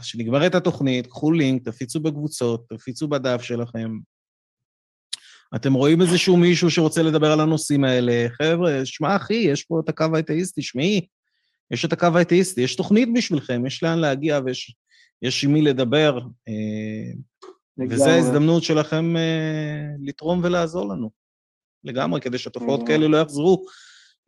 כשנגמרת 0.00 0.54
התוכנית, 0.54 1.06
קחו 1.06 1.32
לינק, 1.32 1.64
תפיצו 1.64 2.00
בקבוצות, 2.00 2.66
תפיצו 2.68 3.08
בדף 3.08 3.42
שלכם. 3.42 3.90
אתם 5.56 5.74
רואים 5.74 6.02
איזשהו 6.02 6.36
מישהו 6.36 6.70
שרוצה 6.70 7.02
לדבר 7.02 7.32
על 7.32 7.40
הנושאים 7.40 7.84
האלה, 7.84 8.26
חבר'ה, 8.42 8.80
שמע, 8.84 9.16
אחי, 9.16 9.34
יש 9.34 9.62
פה 9.62 9.80
את 9.84 9.88
הקו 9.88 10.06
האתאיסטי, 10.14 10.62
שמעי, 10.62 11.06
יש 11.70 11.84
את 11.84 11.92
הקו 11.92 12.08
האתאיסטי, 12.14 12.60
יש 12.60 12.76
תוכנית 12.76 13.08
בשבילכם, 13.14 13.66
יש 13.66 13.82
לאן 13.82 13.98
להגיע 13.98 14.40
ויש 14.44 14.74
יש 15.22 15.44
עם 15.44 15.52
מי 15.52 15.62
לדבר, 15.62 16.18
אה, 16.48 17.12
וזו. 17.90 18.08
ההזדמנות 18.08 18.62
שלכם 18.62 19.16
אה, 19.16 19.86
לתרום 20.02 20.40
ולעזור 20.42 20.88
לנו. 20.88 21.10
לגמרי, 21.84 22.20
כדי 22.20 22.38
שתופעות. 22.38 22.86
כאלה 22.86 23.08
לא 23.08 23.16
יחזרו. 23.16 23.64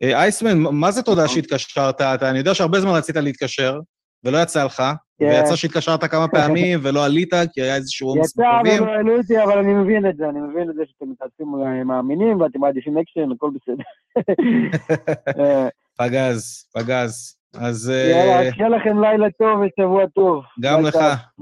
אה, 0.03 0.21
אייסמן, 0.21 0.57
מה 0.57 0.91
זה 0.91 1.01
תודה 1.01 1.23
נכון. 1.23 1.35
שהתקשרת? 1.35 1.95
אתה, 1.95 2.29
אני 2.29 2.37
יודע 2.37 2.53
שהרבה 2.53 2.81
זמן 2.81 2.91
רצית 2.91 3.15
להתקשר, 3.15 3.79
ולא 4.23 4.37
יצא 4.37 4.65
לך, 4.65 4.83
כן. 5.19 5.25
ויצא 5.25 5.55
שהתקשרת 5.55 6.03
כמה 6.03 6.27
פעמים 6.37 6.79
ולא 6.83 7.05
עלית, 7.05 7.33
כי 7.53 7.61
היה 7.61 7.75
איזשהו 7.75 8.09
עומס 8.09 8.31
יצא 8.31 8.41
מקורבים. 8.43 8.83
ולא 8.83 8.91
העלו 8.91 9.17
אותי, 9.17 9.43
אבל 9.43 9.57
אני 9.57 9.73
מבין 9.73 10.09
את 10.09 10.17
זה, 10.17 10.29
אני 10.29 10.39
מבין 10.39 10.69
את 10.69 10.75
זה 10.75 10.83
שאתם 10.87 11.11
מתעדפים 11.11 11.47
מאמינים 11.85 12.41
ואתם 12.41 12.59
מעדיפים 12.59 12.97
אקשן, 12.97 13.31
הכל 13.31 13.49
בסדר. 13.55 13.83
אה, 15.39 15.67
פגז, 15.97 16.65
פגז. 16.73 17.37
אז 17.53 17.89
אה, 17.89 18.09
יאללה, 18.09 18.47
אז 18.47 18.53
שיהיה 18.53 18.69
לכם 18.69 19.01
לילה 19.01 19.27
טוב 19.39 19.59
ושבוע 19.59 20.05
טוב. 20.07 20.43
גם 20.61 20.85
לך, 20.85 20.95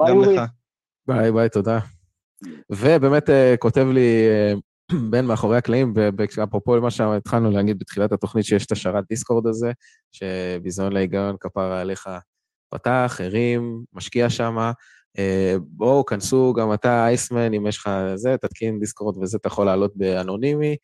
גם. 0.07 0.21
לך. 0.21 0.41
ביי 1.07 1.31
ביי, 1.31 1.49
תודה. 1.49 1.79
ובאמת 2.69 3.29
אה, 3.29 3.55
כותב 3.59 3.87
לי 3.93 4.27
בן 5.11 5.25
מאחורי 5.25 5.57
הקלעים, 5.57 5.93
אפרופו 6.43 6.81
מה 6.81 6.91
שהתחלנו 6.91 7.51
להגיד 7.51 7.79
בתחילת 7.79 8.11
התוכנית, 8.11 8.45
שיש 8.45 8.65
את 8.65 8.71
השרת 8.71 9.03
דיסקורד 9.09 9.47
הזה, 9.47 9.71
שביזיון 10.11 10.93
להיגיון 10.93 11.35
כפרה 11.39 11.81
עליך 11.81 12.09
פתח, 12.75 13.19
הרים, 13.23 13.83
משקיע 13.93 14.29
שמה. 14.29 14.71
אה, 15.17 15.55
בואו, 15.59 16.05
כנסו 16.05 16.53
גם 16.53 16.73
אתה, 16.73 17.05
אייסמן, 17.07 17.53
אם 17.53 17.67
יש 17.67 17.77
לך 17.77 17.89
זה, 18.15 18.35
תתקין 18.41 18.79
דיסקורד 18.79 19.17
וזה, 19.17 19.37
אתה 19.37 19.47
יכול 19.47 19.65
לעלות 19.65 19.91
באנונימי. 19.95 20.75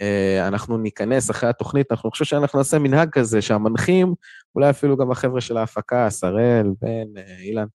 אה, 0.00 0.48
אנחנו 0.48 0.78
ניכנס 0.78 1.30
אחרי 1.30 1.48
התוכנית, 1.48 1.86
אנחנו 1.90 2.10
חושב 2.10 2.24
שאנחנו 2.24 2.58
נעשה 2.58 2.78
מנהג 2.78 3.10
כזה, 3.12 3.42
שהמנחים, 3.42 4.14
אולי 4.54 4.70
אפילו 4.70 4.96
גם 4.96 5.10
החבר'ה 5.10 5.40
של 5.40 5.56
ההפקה, 5.56 6.10
שראל, 6.10 6.66
בן, 6.82 7.18
אה, 7.18 7.40
אילן, 7.40 7.66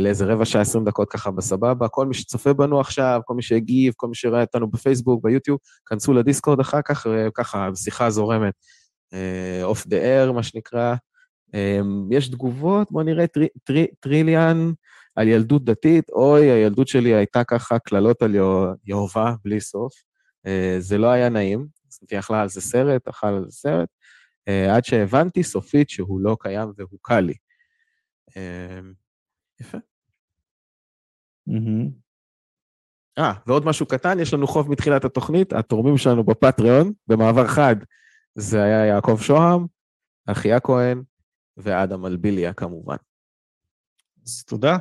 לאיזה 0.00 0.24
רבע 0.24 0.44
שעה, 0.44 0.62
עשרים 0.62 0.84
דקות 0.84 1.10
ככה 1.10 1.30
בסבבה. 1.30 1.88
כל 1.88 2.06
מי 2.06 2.14
שצופה 2.14 2.52
בנו 2.52 2.80
עכשיו, 2.80 3.20
כל 3.24 3.34
מי 3.34 3.42
שהגיב, 3.42 3.92
כל 3.96 4.08
מי 4.08 4.14
שראה 4.14 4.40
אותנו 4.40 4.70
בפייסבוק, 4.70 5.24
ביוטיוב, 5.24 5.58
כנסו 5.86 6.12
לדיסקורד 6.12 6.60
אחר 6.60 6.82
כך, 6.84 7.06
וככה, 7.10 7.68
שיחה 7.74 8.10
זורמת. 8.10 8.54
off 9.62 9.86
the 9.86 9.96
air, 9.96 10.32
מה 10.32 10.42
שנקרא. 10.42 10.94
אה, 11.54 11.80
יש 12.10 12.28
תגובות, 12.28 12.92
בואו 12.92 13.04
נראה, 13.04 13.26
טרי, 13.26 13.48
טרי, 13.64 13.86
טריליאן 14.00 14.72
על 15.16 15.28
ילדות 15.28 15.64
דתית, 15.64 16.10
אוי, 16.10 16.50
הילדות 16.50 16.88
שלי 16.88 17.14
הייתה 17.14 17.44
ככה 17.44 17.78
קללות 17.78 18.22
על 18.22 18.34
יהו- 18.34 18.74
יהובה 18.84 19.34
בלי 19.44 19.60
סוף. 19.60 19.92
אה, 20.46 20.76
זה 20.78 20.98
לא 20.98 21.06
היה 21.06 21.28
נעים, 21.28 21.66
היא 22.10 22.18
אכלה 22.18 22.42
על 22.42 22.48
זה 22.48 22.60
סרט, 22.60 23.08
אכל 23.08 23.26
על 23.26 23.44
זה 23.44 23.50
סרט, 23.50 23.88
אה, 24.48 24.76
עד 24.76 24.84
שהבנתי 24.84 25.42
סופית 25.42 25.90
שהוא 25.90 26.20
לא 26.20 26.36
קיים 26.40 26.72
והוקל 26.76 27.20
לי. 27.20 27.34
אה, 28.36 28.80
יפה. 29.60 29.78
אה, 33.18 33.32
ועוד 33.46 33.66
משהו 33.66 33.86
קטן, 33.86 34.20
יש 34.20 34.34
לנו 34.34 34.46
חוב 34.46 34.70
מתחילת 34.70 35.04
התוכנית, 35.04 35.52
התורמים 35.52 35.96
שלנו 35.98 36.24
בפטריון, 36.24 36.92
במעבר 37.06 37.46
חד, 37.46 37.76
זה 38.34 38.62
היה 38.62 38.86
יעקב 38.86 39.18
שוהם, 39.20 39.66
אחיה 40.26 40.60
כהן 40.60 41.02
ואדם 41.58 42.06
אלביליה 42.06 42.52
כמובן. 42.52 42.96
אז 44.26 44.44
תודה. 44.44 44.76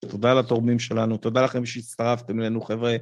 תודה 0.00 0.34
לתורמים 0.34 0.78
שלנו, 0.78 1.16
תודה 1.16 1.44
לכם 1.44 1.66
שהצטרפתם 1.66 2.40
אלינו, 2.40 2.60
חבר'ה, 2.60 2.96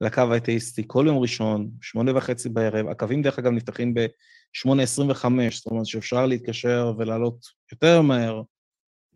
לקו 0.00 0.22
האתאיסטי, 0.32 0.82
כל 0.86 1.04
יום 1.06 1.18
ראשון, 1.18 1.70
שמונה 1.80 2.16
וחצי 2.16 2.48
בערב. 2.48 2.86
הקווים, 2.86 3.22
דרך 3.22 3.38
אגב, 3.38 3.52
נפתחים 3.52 3.94
ב-8.25, 3.94 5.28
זאת 5.50 5.66
אומרת 5.66 5.86
שאפשר 5.86 6.26
להתקשר 6.26 6.92
ולעלות 6.98 7.46
יותר 7.72 8.02
מהר 8.02 8.42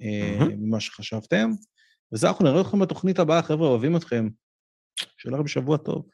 מהמם. 0.01 0.66
ממה 0.66 0.80
שחשבתם. 0.80 1.51
וזהו, 2.12 2.30
אנחנו 2.30 2.44
נראה 2.44 2.60
אתכם 2.60 2.78
בתוכנית 2.78 3.18
הבאה, 3.18 3.42
חבר'ה, 3.42 3.68
אוהבים 3.68 3.97
אתכם. 3.97 4.28
שיהיה 5.18 5.36
לכם 5.36 5.47
שבוע 5.47 5.76
טוב. 5.76 6.09